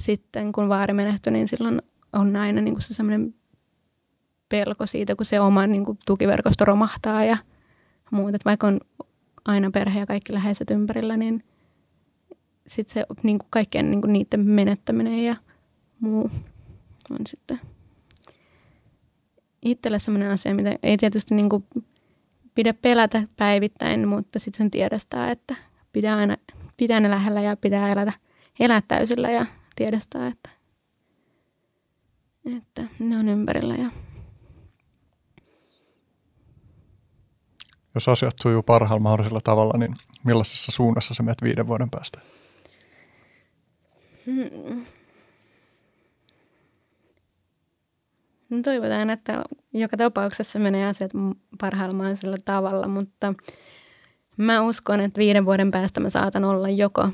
[0.00, 1.82] sitten kun vaari menehtyi, niin silloin
[2.12, 3.34] on aina niin kuin se semmoinen
[4.48, 7.36] pelko siitä, kun se oma niin kuin tukiverkosto romahtaa ja
[8.10, 8.34] muut.
[8.34, 8.80] Et vaikka on
[9.44, 11.44] aina perhe ja kaikki läheiset ympärillä, niin
[12.66, 15.36] sitten se niin kuin kaikkien niin kuin niiden menettäminen ja
[16.00, 16.30] muu
[17.10, 17.60] on sitten
[19.62, 21.64] itselle sellainen asia, mitä ei tietysti niin kuin
[22.54, 25.56] pidä pelätä päivittäin, mutta sitten sen tiedostaa, että
[25.92, 26.36] pitää aina
[26.76, 28.12] pitää ne lähellä ja pitää elätä,
[28.60, 30.50] elää täysillä ja tiedostaa, että,
[32.56, 33.74] että ne on ympärillä.
[33.74, 33.90] Ja...
[37.96, 39.94] Jos asiat sujuu parhaalla mahdollisella tavalla, niin
[40.24, 42.20] millaisessa suunnassa se menet viiden vuoden päästä?
[44.26, 44.84] Hmm.
[48.50, 51.10] No toivotaan, että joka tapauksessa menee asiat
[51.60, 53.34] parhaalla mahdollisella tavalla, mutta
[54.36, 57.08] Mä uskon, että viiden vuoden päästä mä saatan olla joko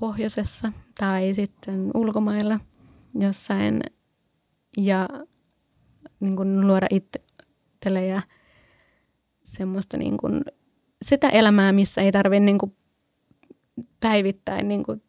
[0.00, 2.60] pohjoisessa tai sitten ulkomailla
[3.14, 3.80] jossain
[4.76, 5.08] ja
[6.20, 8.22] niin kuin luoda itselle ja
[9.50, 10.44] semmoista niin kuin,
[11.02, 12.76] sitä elämää, missä ei tarvitse niin kuin
[14.00, 15.02] päivittäin niin kuin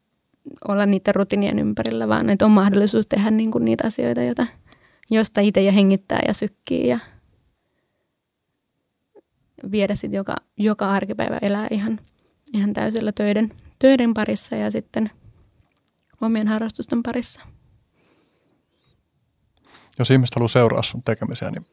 [0.68, 4.48] olla niiden rutiinien ympärillä, vaan että on mahdollisuus tehdä niin kuin niitä asioita, joita,
[5.10, 7.00] josta itse ja hengittää ja sykkii ja
[9.72, 12.00] viedä sitten joka, joka arkipäivä elää ihan,
[12.53, 15.10] ihan täysillä töiden, töiden parissa ja sitten
[16.22, 17.42] omien harrastusten parissa.
[20.00, 21.66] Jos ihmiset haluaa seuraa sun tekemisiä, niin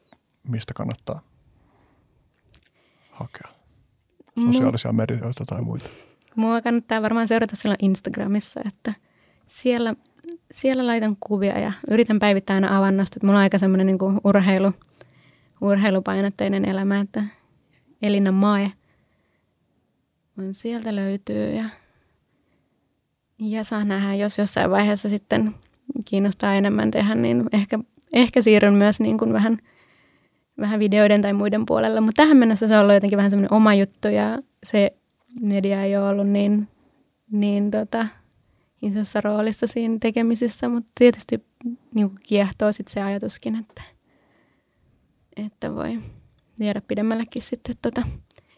[0.47, 1.21] mistä kannattaa
[3.19, 3.59] hakea?
[4.45, 5.85] Sosiaalisia medioita tai muita?
[6.35, 8.93] Mua kannattaa varmaan seurata silloin Instagramissa, että
[9.47, 9.95] siellä,
[10.53, 13.17] siellä laitan kuvia ja yritän päivittää aina avannosta.
[13.17, 14.73] Että mulla on aika semmoinen niin urheilu,
[15.61, 17.23] urheilupainotteinen elämä, että
[18.01, 18.71] Elina Mae.
[20.37, 21.65] On sieltä löytyy ja,
[23.39, 25.55] ja saa nähdä, jos jossain vaiheessa sitten
[26.05, 27.79] kiinnostaa enemmän tehdä, niin ehkä,
[28.13, 29.57] ehkä siirryn myös niin kuin vähän,
[30.59, 32.01] vähän videoiden tai muiden puolella.
[32.01, 34.93] Mutta tähän mennessä se on ollut jotenkin vähän semmoinen oma juttu ja se
[35.41, 36.67] media ei ole ollut niin,
[37.31, 38.07] niin tota,
[38.81, 41.45] isossa roolissa siinä tekemisissä, mutta tietysti
[41.95, 43.81] niin kiehtoo sit se ajatuskin, että,
[45.45, 45.99] että voi
[46.59, 48.01] viedä pidemmällekin sitten tota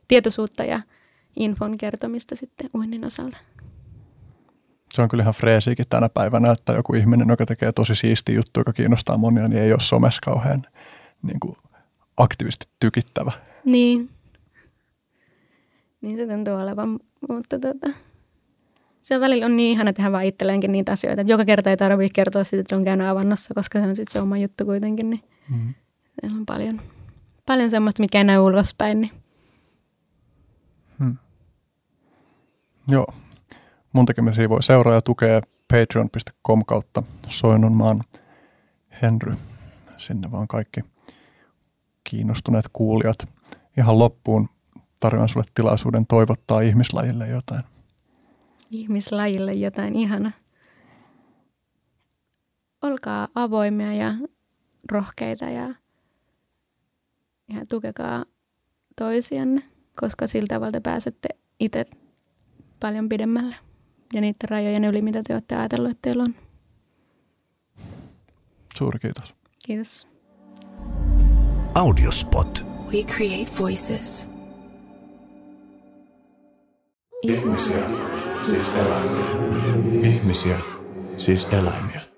[0.07, 0.81] tietoisuutta ja
[1.35, 3.37] infon kertomista sitten uinnin osalta.
[4.93, 8.59] Se on kyllä ihan freesiikin tänä päivänä, että joku ihminen, joka tekee tosi siistiä juttu,
[8.59, 10.61] joka kiinnostaa monia, niin ei ole somessa kauhean
[11.21, 11.57] niin kuin,
[12.21, 13.31] aktiivisesti tykittävä.
[13.65, 14.09] Niin.
[16.01, 17.89] Niin se tuntuu olevan, mutta tota,
[19.01, 21.77] se on välillä on niin ihana tehdä vaan itselleenkin niitä asioita, että joka kerta ei
[21.77, 25.09] tarvitse kertoa siitä, että on käynyt avannossa, koska se on sitten se oma juttu kuitenkin,
[25.09, 25.73] niin mm.
[26.21, 26.81] siellä on paljon
[27.45, 29.01] paljon semmoista, mikä ei näy ulospäin.
[29.01, 29.11] Niin.
[30.99, 31.17] Hmm.
[32.87, 33.13] Joo.
[33.93, 38.01] Mun tekemisiä voi seuraa ja tukea patreon.com kautta Soinonmaan
[39.01, 39.35] Henry.
[39.97, 40.81] Sinne vaan kaikki
[42.03, 43.17] kiinnostuneet kuulijat.
[43.77, 44.49] Ihan loppuun
[44.99, 47.63] tarjoan sulle tilaisuuden toivottaa ihmislajille jotain.
[48.71, 50.31] Ihmislajille jotain ihana.
[52.81, 54.13] Olkaa avoimia ja
[54.91, 55.75] rohkeita ja
[57.53, 58.25] ja tukekaa
[58.95, 59.63] toisianne,
[60.01, 61.85] koska sillä tavalla te pääsette itse
[62.79, 63.55] paljon pidemmälle
[64.13, 66.35] ja niiden rajojen yli, mitä te olette ajatelleet, että teillä on.
[68.77, 69.35] Suuri kiitos.
[69.65, 70.10] Kiitos.
[71.75, 72.65] Audiospot.
[72.91, 74.27] We create voices.
[77.21, 77.89] Ihmisiä,
[78.45, 79.25] siis eläimiä.
[80.03, 80.57] Ihmisiä,
[81.17, 82.10] siis eläimiä.